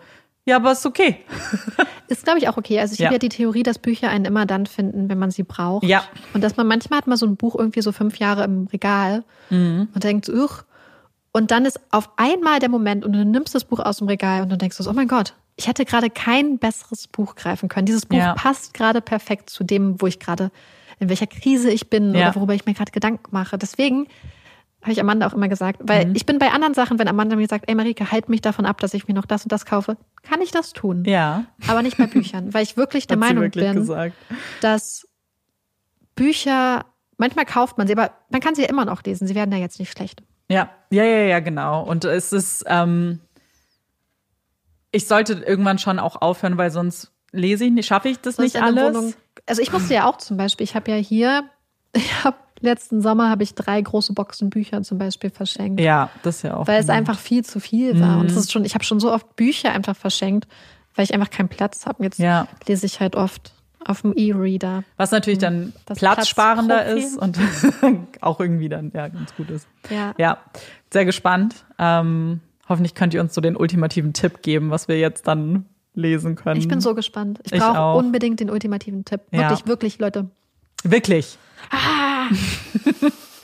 ja, 0.46 0.56
aber 0.56 0.72
ist 0.72 0.84
okay. 0.86 1.16
Ist, 2.08 2.24
glaube 2.24 2.38
ich, 2.38 2.48
auch 2.48 2.58
okay. 2.58 2.78
Also 2.78 2.92
ich 2.92 2.98
Ja. 3.00 3.06
habe 3.06 3.14
ja 3.14 3.18
die 3.18 3.30
Theorie, 3.30 3.62
dass 3.62 3.78
Bücher 3.78 4.10
einen 4.10 4.26
immer 4.26 4.44
dann 4.44 4.66
finden, 4.66 5.08
wenn 5.08 5.18
man 5.18 5.30
sie 5.30 5.42
braucht. 5.42 5.84
Ja. 5.84 6.04
Und 6.34 6.44
dass 6.44 6.58
man 6.58 6.66
manchmal 6.66 6.98
hat 6.98 7.06
man 7.06 7.16
so 7.16 7.24
ein 7.26 7.36
Buch 7.36 7.56
irgendwie 7.58 7.80
so 7.80 7.92
fünf 7.92 8.18
Jahre 8.18 8.44
im 8.44 8.66
Regal 8.66 9.24
Mhm. 9.50 9.88
und 9.94 10.04
denkt, 10.04 10.28
uch. 10.28 10.64
Und 11.36 11.50
dann 11.50 11.64
ist 11.64 11.80
auf 11.90 12.10
einmal 12.16 12.60
der 12.60 12.68
Moment 12.68 13.04
und 13.04 13.12
du 13.12 13.24
nimmst 13.24 13.54
das 13.56 13.64
Buch 13.64 13.80
aus 13.80 13.96
dem 13.98 14.06
Regal 14.06 14.42
und 14.42 14.50
du 14.50 14.56
denkst 14.56 14.78
oh 14.86 14.92
mein 14.92 15.08
Gott, 15.08 15.34
ich 15.56 15.66
hätte 15.66 15.84
gerade 15.84 16.08
kein 16.08 16.58
besseres 16.58 17.08
Buch 17.08 17.34
greifen 17.34 17.68
können. 17.68 17.86
Dieses 17.86 18.06
Buch 18.06 18.16
Ja. 18.18 18.34
passt 18.34 18.72
gerade 18.72 19.00
perfekt 19.00 19.50
zu 19.50 19.64
dem, 19.64 20.00
wo 20.00 20.06
ich 20.06 20.20
gerade, 20.20 20.52
in 21.00 21.08
welcher 21.08 21.26
Krise 21.26 21.70
ich 21.70 21.90
bin 21.90 22.14
Ja. 22.14 22.28
oder 22.28 22.36
worüber 22.36 22.54
ich 22.54 22.66
mir 22.66 22.74
gerade 22.74 22.92
Gedanken 22.92 23.24
mache. 23.32 23.58
Deswegen 23.58 24.06
habe 24.82 24.92
ich 24.92 25.00
Amanda 25.00 25.26
auch 25.26 25.32
immer 25.32 25.48
gesagt, 25.48 25.80
weil 25.82 26.06
Mhm. 26.06 26.14
ich 26.14 26.24
bin 26.24 26.38
bei 26.38 26.52
anderen 26.52 26.74
Sachen, 26.74 27.00
wenn 27.00 27.08
Amanda 27.08 27.34
mir 27.34 27.48
sagt, 27.48 27.64
ey 27.68 27.74
Marike, 27.74 28.12
halt 28.12 28.28
mich 28.28 28.40
davon 28.40 28.64
ab, 28.64 28.78
dass 28.80 28.94
ich 28.94 29.08
mir 29.08 29.14
noch 29.14 29.26
das 29.26 29.42
und 29.42 29.50
das 29.50 29.66
kaufe, 29.66 29.96
kann 30.22 30.40
ich 30.40 30.52
das 30.52 30.72
tun. 30.72 31.02
Ja. 31.04 31.46
Aber 31.66 31.82
nicht 31.82 31.96
bei 31.98 32.06
Büchern, 32.06 32.54
weil 32.54 32.62
ich 32.62 32.76
wirklich 32.76 33.06
der 33.08 33.16
Meinung 33.16 33.42
wirklich 33.42 33.64
bin, 33.64 33.74
gesagt. 33.74 34.14
dass 34.60 35.08
Bücher, 36.14 36.84
manchmal 37.16 37.44
kauft 37.44 37.76
man 37.78 37.86
sie, 37.88 37.94
aber 37.96 38.12
man 38.30 38.40
kann 38.40 38.54
sie 38.54 38.62
ja 38.62 38.68
immer 38.68 38.84
noch 38.84 39.02
lesen. 39.02 39.26
Sie 39.26 39.34
werden 39.34 39.50
ja 39.52 39.58
jetzt 39.58 39.78
nicht 39.80 39.90
schlecht. 39.90 40.22
Ja, 40.54 40.70
ja, 40.90 41.04
ja, 41.04 41.18
ja, 41.24 41.40
genau. 41.40 41.82
Und 41.82 42.04
es 42.04 42.32
ist, 42.32 42.64
ähm, 42.66 43.20
ich 44.90 45.06
sollte 45.06 45.34
irgendwann 45.34 45.78
schon 45.78 45.98
auch 45.98 46.20
aufhören, 46.22 46.56
weil 46.56 46.70
sonst 46.70 47.10
lese 47.32 47.64
ich 47.64 47.72
nicht, 47.72 47.86
schaffe 47.86 48.08
ich 48.08 48.20
das 48.20 48.36
Sonst 48.36 48.54
nicht 48.54 48.62
alles. 48.62 48.84
Wohnung- 48.94 49.14
also 49.46 49.60
ich 49.60 49.72
musste 49.72 49.94
ja 49.94 50.08
auch 50.08 50.18
zum 50.18 50.36
Beispiel, 50.36 50.64
ich 50.64 50.74
habe 50.76 50.90
ja 50.90 50.96
hier, 50.96 51.44
ich 51.92 52.24
habe 52.24 52.36
letzten 52.60 53.02
Sommer 53.02 53.28
habe 53.28 53.42
ich 53.42 53.54
drei 53.54 53.80
große 53.80 54.12
Boxen 54.14 54.50
Bücher 54.50 54.82
zum 54.82 54.98
Beispiel 54.98 55.30
verschenkt. 55.30 55.80
Ja, 55.80 56.10
das 56.22 56.42
ja 56.42 56.56
auch. 56.56 56.66
Weil 56.66 56.80
es 56.80 56.88
einfach 56.88 57.18
viel 57.18 57.44
zu 57.44 57.60
viel 57.60 58.00
war. 58.00 58.14
Mhm. 58.14 58.20
Und 58.20 58.30
es 58.30 58.36
ist 58.36 58.52
schon, 58.52 58.64
ich 58.64 58.74
habe 58.74 58.84
schon 58.84 59.00
so 59.00 59.12
oft 59.12 59.34
Bücher 59.36 59.72
einfach 59.72 59.96
verschenkt, 59.96 60.46
weil 60.94 61.04
ich 61.04 61.12
einfach 61.12 61.30
keinen 61.30 61.48
Platz 61.48 61.84
habe. 61.86 62.04
Jetzt 62.04 62.18
Ja. 62.18 62.46
lese 62.68 62.86
ich 62.86 63.00
halt 63.00 63.16
oft 63.16 63.52
auf 63.86 64.02
dem 64.02 64.12
E-Reader. 64.16 64.84
Was 64.96 65.10
natürlich 65.10 65.38
dann 65.38 65.72
Das 65.86 65.98
platzsparender 65.98 66.86
ist 66.86 67.16
und 67.18 67.38
auch 68.20 68.40
irgendwie 68.40 68.68
dann 68.68 68.90
ja 68.94 69.08
ganz 69.08 69.34
gut 69.34 69.50
ist. 69.50 69.66
Ja. 69.90 70.14
Ja, 70.18 70.38
sehr 70.92 71.04
gespannt. 71.04 71.64
Ähm, 71.78 72.40
hoffentlich 72.68 72.94
könnt 72.94 73.14
ihr 73.14 73.20
uns 73.20 73.34
so 73.34 73.40
den 73.40 73.56
ultimativen 73.56 74.12
Tipp 74.12 74.42
geben, 74.42 74.70
was 74.70 74.88
wir 74.88 74.98
jetzt 74.98 75.26
dann 75.26 75.66
lesen 75.94 76.34
können. 76.34 76.58
Ich 76.58 76.68
bin 76.68 76.80
so 76.80 76.94
gespannt. 76.94 77.40
Ich 77.44 77.52
Ich 77.52 77.60
brauche 77.60 77.78
auch. 77.78 77.98
unbedingt 77.98 78.40
den 78.40 78.50
ultimativen 78.50 79.04
Tipp. 79.04 79.20
Ja. 79.30 79.42
Wirklich, 79.50 79.66
wirklich, 79.66 79.98
Leute. 79.98 80.28
Wirklich. 80.82 81.38
Ah. 81.70 82.26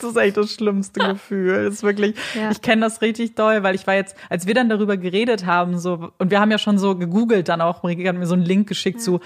Das 0.02 0.12
ist 0.12 0.16
echt 0.16 0.38
das 0.38 0.54
schlimmste 0.54 0.98
Gefühl. 1.00 1.64
Das 1.66 1.74
ist 1.74 1.82
wirklich, 1.82 2.14
Ja. 2.34 2.50
ich 2.50 2.62
kenne 2.62 2.80
das 2.80 3.02
richtig 3.02 3.34
doll, 3.34 3.62
weil 3.62 3.74
ich 3.74 3.86
war 3.86 3.92
jetzt, 3.96 4.16
als 4.30 4.46
wir 4.46 4.54
dann 4.54 4.70
darüber 4.70 4.96
geredet 4.96 5.44
haben, 5.44 5.78
so, 5.78 6.10
und 6.16 6.30
wir 6.30 6.40
haben 6.40 6.50
ja 6.50 6.56
schon 6.56 6.78
so 6.78 6.96
gegoogelt 6.96 7.50
dann 7.50 7.60
auch, 7.60 7.82
Marike 7.82 8.08
hat 8.08 8.16
mir 8.16 8.24
so 8.24 8.32
einen 8.32 8.42
Link 8.46 8.66
geschickt 8.66 9.02
zu 9.02 9.20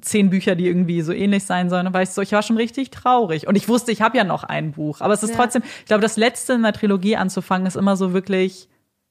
zehn 0.00 0.30
Bücher, 0.30 0.54
die 0.54 0.66
irgendwie 0.66 1.02
so 1.02 1.12
ähnlich 1.12 1.44
sein 1.44 1.70
sollen. 1.70 1.86
Und 1.86 1.92
war 1.94 2.02
ich 2.02 2.10
so, 2.10 2.22
ich 2.22 2.32
war 2.32 2.42
schon 2.42 2.56
richtig 2.56 2.90
traurig. 2.90 3.46
Und 3.46 3.56
ich 3.56 3.68
wusste, 3.68 3.92
ich 3.92 4.02
habe 4.02 4.16
ja 4.16 4.24
noch 4.24 4.44
ein 4.44 4.72
Buch. 4.72 5.00
Aber 5.00 5.14
es 5.14 5.22
ist 5.22 5.30
Ja. 5.30 5.36
trotzdem, 5.36 5.62
ich 5.80 5.86
glaube, 5.86 6.02
das 6.02 6.16
letzte 6.16 6.54
in 6.54 6.62
der 6.62 6.72
Trilogie 6.72 7.16
anzufangen, 7.16 7.66
ist 7.66 7.76
immer 7.76 7.96
so 7.96 8.12
wirklich, 8.12 8.68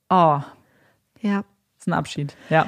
oh, 0.09 0.39
Ja. 1.21 1.43
ist 1.77 1.87
ein 1.87 1.93
Abschied. 1.93 2.35
Ja. 2.49 2.67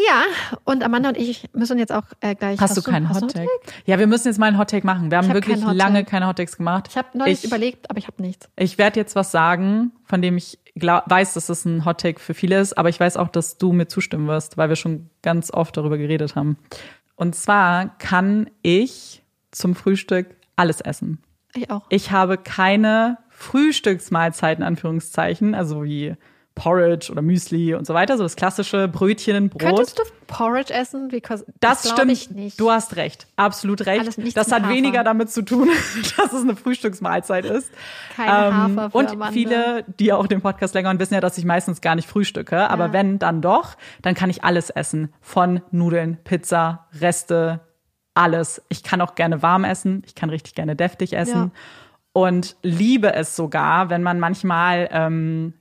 Ja, 0.00 0.22
und 0.62 0.84
Amanda 0.84 1.08
und 1.08 1.18
ich 1.18 1.48
müssen 1.54 1.76
jetzt 1.76 1.90
auch 1.92 2.04
äh, 2.20 2.36
gleich. 2.36 2.60
Hast, 2.60 2.76
du 2.76 2.82
keinen 2.82 3.08
hast 3.08 3.20
Hottake? 3.20 3.48
Ja, 3.84 3.98
wir 3.98 4.06
müssen 4.06 4.28
jetzt 4.28 4.38
mal 4.38 4.46
einen 4.46 4.56
Hottake 4.56 4.86
machen. 4.86 5.10
Wir 5.10 5.18
haben 5.18 5.26
hab 5.26 5.34
wirklich 5.34 5.64
Hot 5.66 5.74
lange 5.74 5.98
Take. 5.98 6.10
keine 6.10 6.28
Hottakes 6.28 6.56
gemacht. 6.56 6.86
Ich 6.88 6.96
habe 6.96 7.08
neulich 7.18 7.38
Ich- 7.40 7.44
überlegt, 7.44 7.90
aber 7.90 7.98
ich 7.98 8.06
habe 8.06 8.22
nichts. 8.22 8.48
Ich 8.54 8.78
werde 8.78 9.00
jetzt 9.00 9.16
was 9.16 9.32
sagen, 9.32 9.90
von 10.04 10.22
dem 10.22 10.36
ich 10.36 10.60
glaub, 10.76 11.02
weiß, 11.10 11.34
dass 11.34 11.48
es 11.48 11.64
ein 11.64 11.84
Hottake 11.84 12.20
für 12.20 12.32
viele 12.34 12.60
ist, 12.60 12.78
aber 12.78 12.88
ich 12.90 13.00
weiß 13.00 13.16
auch, 13.16 13.26
dass 13.26 13.58
du 13.58 13.72
mir 13.72 13.88
zustimmen 13.88 14.28
wirst, 14.28 14.56
weil 14.56 14.68
wir 14.68 14.76
schon 14.76 15.10
ganz 15.22 15.50
oft 15.52 15.76
darüber 15.76 15.98
geredet 15.98 16.36
haben. 16.36 16.58
Und 17.18 17.34
zwar 17.34 17.98
kann 17.98 18.48
ich 18.62 19.24
zum 19.50 19.74
Frühstück 19.74 20.36
alles 20.54 20.80
essen. 20.80 21.20
Ich 21.52 21.68
auch. 21.68 21.84
Ich 21.88 22.12
habe 22.12 22.38
keine 22.38 23.18
Frühstücksmahlzeiten, 23.28 24.62
Anführungszeichen, 24.62 25.56
also 25.56 25.82
wie 25.82 26.14
Porridge 26.58 27.10
oder 27.10 27.22
Müsli 27.22 27.74
und 27.74 27.86
so 27.86 27.94
weiter, 27.94 28.16
so 28.16 28.22
das 28.24 28.36
klassische 28.36 28.88
Brötchen, 28.88 29.48
Brot. 29.48 29.60
Könntest 29.62 29.98
du 29.98 30.02
Porridge 30.26 30.72
essen? 30.74 31.08
Because, 31.08 31.44
Das, 31.60 31.82
glaub 31.82 32.10
stimmt. 32.14 32.58
Du 32.60 32.70
hast 32.70 32.96
recht. 32.96 33.26
Absolut 33.36 33.86
recht. 33.86 34.18
Das 34.36 34.52
hat 34.52 34.64
Hafer. 34.64 34.74
weniger 34.74 35.04
damit 35.04 35.30
zu 35.30 35.42
tun, 35.42 35.68
dass 36.16 36.32
es 36.32 36.42
eine 36.42 36.56
Frühstücksmahlzeit 36.56 37.44
ist. 37.46 37.70
Keine 38.16 38.56
Hafer 38.56 38.90
für 38.90 38.98
Und 38.98 39.10
Amanda. 39.12 39.32
viele, 39.32 39.84
die 39.98 40.12
auch 40.12 40.26
den 40.26 40.40
Podcast 40.42 40.74
länger 40.74 40.88
hören, 40.88 40.98
wissen 41.00 41.14
ja, 41.14 41.20
dass 41.20 41.38
ich 41.38 41.44
meistens 41.44 41.80
gar 41.80 41.94
nicht 41.94 42.08
frühstücke. 42.08 42.68
Aber 42.68 42.86
Ja. 42.86 42.92
wenn, 42.92 43.18
dann 43.18 43.40
doch. 43.40 43.76
Dann 44.02 44.14
kann 44.14 44.28
ich 44.28 44.44
alles 44.44 44.70
essen. 44.70 45.12
Von 45.20 45.62
Nudeln, 45.70 46.18
Pizza, 46.24 46.86
Reste, 47.00 47.60
alles. 48.14 48.60
Ich 48.68 48.82
kann 48.82 49.00
auch 49.00 49.14
gerne 49.14 49.42
warm 49.42 49.64
essen. 49.64 50.02
Ich 50.06 50.14
kann 50.14 50.28
richtig 50.28 50.54
gerne 50.54 50.74
deftig 50.76 51.12
essen. 51.14 51.36
Ja. 51.36 51.50
Und 52.14 52.56
liebe 52.62 53.14
es 53.14 53.36
sogar, 53.36 53.90
wenn 53.90 54.02
man 54.02 54.18
manchmal 54.18 54.88
ähm, 54.90 55.54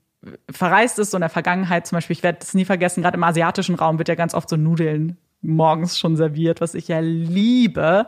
verreist 0.49 0.99
ist, 0.99 1.12
so 1.12 1.18
in 1.18 1.22
der 1.22 1.30
Vergangenheit 1.30 1.88
zum 1.88 1.98
Beispiel, 1.98 2.16
ich 2.16 2.24
werde 2.24 2.40
es 2.41 2.54
nie 2.54 2.66
vergessen, 2.66 3.02
gerade 3.02 3.18
im 3.18 3.24
asiatischen 3.24 3.76
Raum 3.76 3.98
wird 3.98 4.10
ja 4.10 4.16
ganz 4.16 4.34
oft 4.34 4.49
so 4.49 4.56
Nudeln 4.56 5.18
morgens 5.41 5.98
schon 5.99 6.16
serviert, 6.16 6.62
was 6.62 6.74
ich 6.74 6.88
ja 6.88 6.99
liebe. 6.99 8.08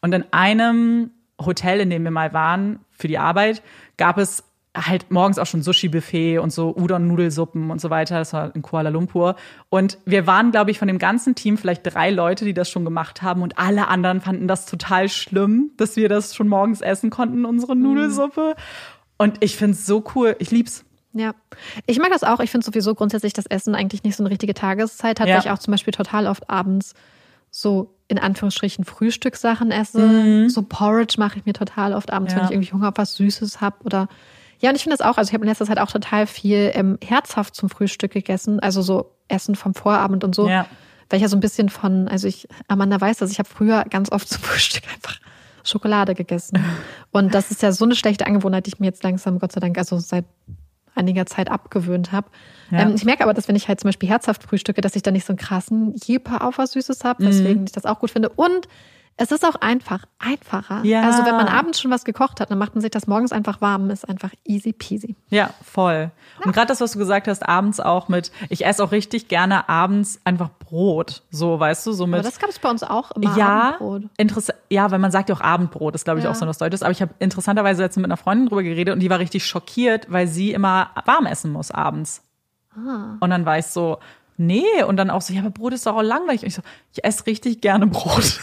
Und 0.00 0.12
in 0.12 0.24
einem 0.32 1.10
Hotel, 1.44 1.80
in 1.80 1.90
dem 1.90 2.04
wir 2.04 2.10
mal 2.10 2.32
waren 2.32 2.80
für 2.90 3.08
die 3.08 3.18
Arbeit, 3.18 3.62
gab 3.96 4.18
es 4.18 4.44
halt 4.76 5.10
morgens 5.10 5.38
auch 5.38 5.46
schon 5.46 5.62
Sushi-Buffet 5.62 6.38
und 6.38 6.52
so 6.52 6.74
Udon-Nudelsuppen 6.76 7.70
und 7.70 7.80
so 7.80 7.90
weiter. 7.90 8.18
Das 8.18 8.32
war 8.32 8.54
in 8.54 8.62
Kuala 8.62 8.90
Lumpur. 8.90 9.36
Und 9.68 9.98
wir 10.04 10.26
waren, 10.26 10.50
glaube 10.50 10.70
ich, 10.70 10.78
von 10.78 10.88
dem 10.88 10.98
ganzen 10.98 11.34
Team 11.34 11.56
vielleicht 11.56 11.82
drei 11.84 12.10
Leute, 12.10 12.44
die 12.44 12.54
das 12.54 12.70
schon 12.70 12.84
gemacht 12.84 13.22
haben. 13.22 13.42
Und 13.42 13.58
alle 13.58 13.88
anderen 13.88 14.20
fanden 14.20 14.48
das 14.48 14.66
total 14.66 15.08
schlimm, 15.08 15.70
dass 15.76 15.96
wir 15.96 16.08
das 16.08 16.34
schon 16.34 16.48
morgens 16.48 16.80
essen 16.80 17.10
konnten, 17.10 17.44
unsere 17.44 17.74
Nudelsuppe. 17.74 18.54
Und 19.18 19.42
ich 19.42 19.56
finde 19.56 19.72
es 19.72 19.86
so 19.86 20.04
cool. 20.14 20.36
Ich 20.38 20.50
lieb's. 20.50 20.84
Ja, 21.18 21.34
ich 21.86 21.98
mag 21.98 22.10
das 22.10 22.22
auch. 22.24 22.40
Ich 22.40 22.50
finde 22.50 22.64
sowieso 22.66 22.94
grundsätzlich 22.94 23.32
das 23.32 23.46
Essen 23.46 23.74
eigentlich 23.74 24.02
nicht 24.04 24.16
so 24.16 24.22
eine 24.22 24.30
richtige 24.30 24.52
Tageszeit 24.54 25.18
hat, 25.20 25.28
Ja. 25.28 25.34
weil 25.36 25.40
ich 25.44 25.50
auch 25.50 25.58
zum 25.58 25.72
Beispiel 25.72 25.92
total 25.94 26.26
oft 26.26 26.50
abends 26.50 26.92
so 27.50 27.94
in 28.08 28.18
Anführungsstrichen 28.18 28.84
Frühstückssachen 28.84 29.70
esse. 29.70 30.48
So 30.50 30.62
Porridge 30.62 31.14
mache 31.18 31.38
ich 31.38 31.46
mir 31.46 31.54
total 31.54 31.94
oft 31.94 32.12
abends, 32.12 32.32
Mhm. 32.34 32.36
Ja. 32.38 32.42
wenn 32.42 32.48
ich 32.50 32.54
irgendwie 32.54 32.72
Hunger 32.72 32.88
auf 32.88 32.94
was 32.96 33.14
Süßes 33.14 33.60
habe 33.60 33.76
oder 33.84 34.08
ja, 34.60 34.70
und 34.70 34.76
ich 34.76 34.82
finde 34.84 34.96
das 34.96 35.06
auch, 35.06 35.18
also 35.18 35.28
ich 35.28 35.34
habe 35.34 35.44
in 35.44 35.48
letzter 35.48 35.66
Zeit 35.66 35.78
auch 35.78 35.90
total 35.90 36.26
viel 36.26 36.70
ähm, 36.74 36.98
herzhaft 37.04 37.54
zum 37.54 37.68
Frühstück 37.68 38.12
gegessen, 38.12 38.58
also 38.60 38.80
so 38.82 39.12
Essen 39.28 39.54
vom 39.54 39.74
Vorabend 39.74 40.24
und 40.24 40.34
so. 40.34 40.48
Ja. 40.48 40.66
Weil 41.10 41.18
ich 41.18 41.22
ja 41.22 41.28
so 41.28 41.36
ein 41.36 41.40
bisschen 41.40 41.68
von, 41.68 42.08
also 42.08 42.26
ich, 42.26 42.48
Amanda 42.66 43.00
weiß 43.00 43.18
das, 43.18 43.30
ich 43.30 43.38
habe 43.38 43.48
früher 43.48 43.84
ganz 43.90 44.10
oft 44.12 44.28
zum 44.28 44.42
Frühstück 44.42 44.84
einfach 44.94 45.18
Schokolade 45.62 46.14
gegessen. 46.14 46.62
Und 47.10 47.34
das 47.34 47.50
ist 47.50 47.60
ja 47.62 47.70
so 47.72 47.84
eine 47.84 47.94
schlechte 47.96 48.26
Angewohnheit, 48.26 48.66
die 48.66 48.70
ich 48.74 48.80
mir 48.80 48.86
jetzt 48.86 49.02
langsam, 49.02 49.38
Gott 49.38 49.52
sei 49.52 49.60
Dank, 49.60 49.76
also 49.78 49.98
seit 49.98 50.24
einiger 50.96 51.26
Zeit 51.26 51.50
abgewöhnt 51.50 52.12
habe. 52.12 52.28
Ja. 52.70 52.80
Ähm, 52.80 52.94
ich 52.94 53.04
merke 53.04 53.22
aber, 53.22 53.34
dass 53.34 53.48
wenn 53.48 53.56
ich 53.56 53.68
halt 53.68 53.80
zum 53.80 53.88
Beispiel 53.88 54.08
herzhaft 54.08 54.42
frühstücke, 54.42 54.80
dass 54.80 54.96
ich 54.96 55.02
dann 55.02 55.14
nicht 55.14 55.26
so 55.26 55.32
einen 55.32 55.38
krassen 55.38 55.94
Jeper 56.04 56.42
auf 56.46 56.58
was 56.58 56.72
Süßes 56.72 57.04
habe, 57.04 57.22
Mhm. 57.22 57.28
weswegen 57.28 57.64
ich 57.64 57.72
das 57.72 57.84
auch 57.86 57.98
gut 58.00 58.10
finde. 58.10 58.28
Und 58.30 58.68
Es 59.18 59.32
ist 59.32 59.46
auch 59.46 59.54
einfach, 59.62 60.04
einfacher. 60.18 60.80
Ja. 60.84 61.00
Also 61.02 61.24
wenn 61.24 61.36
man 61.36 61.48
abends 61.48 61.80
schon 61.80 61.90
was 61.90 62.04
gekocht 62.04 62.38
hat, 62.38 62.50
dann 62.50 62.58
macht 62.58 62.74
man 62.74 62.82
sich 62.82 62.90
das 62.90 63.06
morgens 63.06 63.32
einfach 63.32 63.62
warm, 63.62 63.88
ist 63.88 64.06
einfach 64.06 64.28
easy 64.44 64.74
peasy. 64.74 65.16
Ja, 65.30 65.48
voll. 65.64 66.10
Und 66.44 66.52
gerade 66.52 66.66
das, 66.66 66.82
was 66.82 66.92
du 66.92 66.98
gesagt 66.98 67.26
hast, 67.26 67.48
abends 67.48 67.80
auch 67.80 68.08
mit, 68.08 68.30
ich 68.50 68.66
esse 68.66 68.84
auch 68.84 68.92
richtig 68.92 69.28
gerne 69.28 69.70
abends 69.70 70.20
einfach 70.24 70.50
Brot. 70.58 71.22
So, 71.30 71.58
weißt 71.58 71.86
du, 71.86 71.92
so 71.92 72.06
mit. 72.06 72.20
Aber 72.20 72.28
das 72.28 72.38
gab 72.38 72.50
es 72.50 72.58
bei 72.58 72.68
uns 72.68 72.82
auch 72.82 73.10
immer. 73.12 73.34
ja, 73.38 73.68
Abendbrot. 73.68 74.02
interessant. 74.18 74.58
Ja, 74.68 74.90
weil 74.90 74.98
man 74.98 75.10
sagt 75.10 75.30
ja 75.30 75.34
auch 75.34 75.40
Abendbrot, 75.40 75.94
ist 75.94 76.04
glaube 76.04 76.18
ich 76.18 76.24
Ja. 76.26 76.30
auch 76.30 76.34
so 76.34 76.46
was 76.46 76.58
Deutsches. 76.58 76.82
Aber 76.82 76.92
ich 76.92 77.00
habe 77.00 77.14
interessanterweise 77.18 77.82
letztens 77.82 78.02
mit 78.02 78.10
einer 78.10 78.18
Freundin 78.18 78.48
drüber 78.48 78.62
geredet 78.62 78.92
und 78.92 79.00
die 79.00 79.08
war 79.08 79.18
richtig 79.18 79.46
schockiert, 79.46 80.12
weil 80.12 80.26
sie 80.28 80.52
immer 80.52 80.90
warm 81.06 81.24
essen 81.24 81.52
muss 81.52 81.70
abends. 81.70 82.22
Ah. 82.76 83.16
Und 83.20 83.30
dann 83.30 83.46
war 83.46 83.56
ich 83.58 83.66
so, 83.66 83.96
nee. 84.36 84.82
Und 84.86 84.98
dann 84.98 85.08
auch 85.08 85.22
so, 85.22 85.32
ja, 85.32 85.40
aber 85.40 85.50
Brot 85.50 85.72
ist 85.72 85.86
doch 85.86 85.96
auch 85.96 86.02
langweilig. 86.02 86.42
Und 86.42 86.48
ich 86.48 86.54
so, 86.54 86.60
ich 86.92 87.02
esse 87.02 87.26
richtig 87.26 87.62
gerne 87.62 87.86
Brot. 87.86 88.40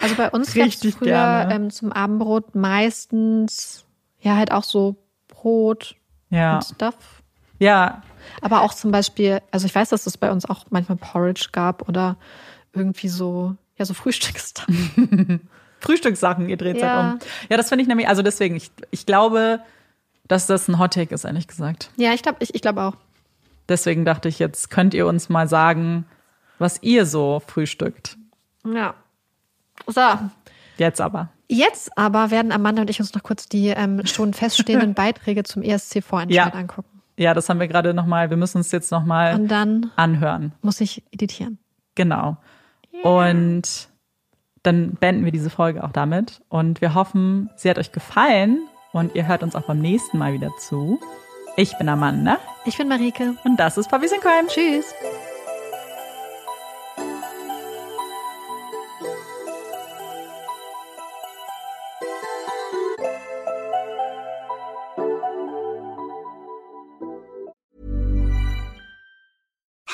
Also 0.00 0.14
bei 0.14 0.30
uns 0.30 0.52
gab 0.54 0.66
es 0.66 0.94
früher 0.94 1.48
ähm, 1.50 1.70
zum 1.70 1.92
Abendbrot 1.92 2.54
meistens 2.54 3.84
ja 4.20 4.36
halt 4.36 4.52
auch 4.52 4.64
so 4.64 4.96
Brot 5.28 5.96
Ja. 6.30 6.56
und 6.56 6.64
Stuff. 6.64 7.22
Ja, 7.58 8.02
Aber 8.42 8.62
auch 8.62 8.74
zum 8.74 8.90
Beispiel, 8.90 9.40
also 9.50 9.66
ich 9.66 9.74
weiß, 9.74 9.88
dass 9.90 10.06
es 10.06 10.18
bei 10.18 10.30
uns 10.30 10.44
auch 10.44 10.64
manchmal 10.70 10.98
Porridge 10.98 11.48
gab 11.52 11.88
oder 11.88 12.16
irgendwie 12.74 13.08
so, 13.08 13.54
ja, 13.78 13.84
so 13.86 13.94
Frühstücksstuff. 13.94 14.66
Frühstückssachen, 15.80 16.48
ihr 16.48 16.56
dreht 16.56 16.78
Ja. 16.78 16.92
halt 17.02 17.12
um. 17.14 17.18
Ja, 17.48 17.56
das 17.56 17.68
finde 17.68 17.82
ich 17.82 17.88
nämlich, 17.88 18.08
also 18.08 18.22
deswegen, 18.22 18.56
ich, 18.56 18.70
ich 18.90 19.06
glaube, 19.06 19.60
dass 20.28 20.46
das 20.46 20.68
ein 20.68 20.78
Hottake 20.78 21.14
ist, 21.14 21.24
ehrlich 21.24 21.46
gesagt. 21.48 21.90
ja, 21.96 22.12
ich 22.12 22.22
glaube 22.22 22.38
ich, 22.40 22.54
ich 22.54 22.60
glaub 22.62 22.76
auch. 22.76 22.94
Deswegen 23.68 24.04
dachte 24.04 24.28
ich, 24.28 24.38
jetzt 24.38 24.70
könnt 24.70 24.94
ihr 24.94 25.06
uns 25.06 25.28
mal 25.28 25.48
sagen, 25.48 26.04
was 26.58 26.82
ihr 26.82 27.06
so 27.06 27.40
frühstückt. 27.46 28.16
Ja. 28.66 28.94
So, 29.86 30.00
Jetzt 30.78 31.00
aber. 31.00 31.28
jetzt 31.48 31.96
aber 31.96 32.30
werden 32.30 32.52
Amanda 32.52 32.82
und 32.82 32.90
ich 32.90 33.00
uns 33.00 33.14
noch 33.14 33.22
kurz 33.22 33.48
die 33.48 33.68
ähm, 33.68 34.04
schon 34.06 34.34
feststehenden 34.34 34.94
Beiträge 34.94 35.42
zum 35.44 35.62
ESC-Vorentscheid 35.62 36.52
Ja. 36.52 36.58
angucken. 36.58 36.88
Ja, 37.18 37.32
das 37.32 37.48
haben 37.48 37.60
wir 37.60 37.68
gerade 37.68 37.94
nochmal, 37.94 38.28
wir 38.28 38.36
müssen 38.36 38.58
uns 38.58 38.70
jetzt 38.72 38.90
nochmal 38.92 39.32
anhören. 39.96 40.52
muss 40.60 40.80
ich 40.82 41.02
editieren. 41.12 41.58
Genau. 41.94 42.36
Und 43.02 43.88
dann 44.62 44.94
beenden 44.96 45.24
wir 45.24 45.32
diese 45.32 45.48
Folge 45.48 45.82
auch 45.84 45.92
damit. 45.92 46.42
Und 46.50 46.80
wir 46.82 46.94
hoffen, 46.94 47.48
sie 47.56 47.70
hat 47.70 47.78
euch 47.78 47.92
gefallen 47.92 48.58
und 48.92 49.14
ihr 49.14 49.26
hört 49.26 49.42
uns 49.42 49.54
auch 49.54 49.62
beim 49.62 49.78
nächsten 49.80 50.18
Mal 50.18 50.34
wieder 50.34 50.50
zu. 50.58 51.00
Ich 51.56 51.78
bin 51.78 51.88
Amanda 51.88 52.36
Ich 52.66 52.76
bin 52.76 52.88
Marike. 52.88 53.34
und 53.44 53.58
das 53.58 53.78
ist 53.78 53.88
Puppies 53.88 54.12
in 54.12 54.20
Crime. 54.20 54.48
Tschüss. 54.48 54.84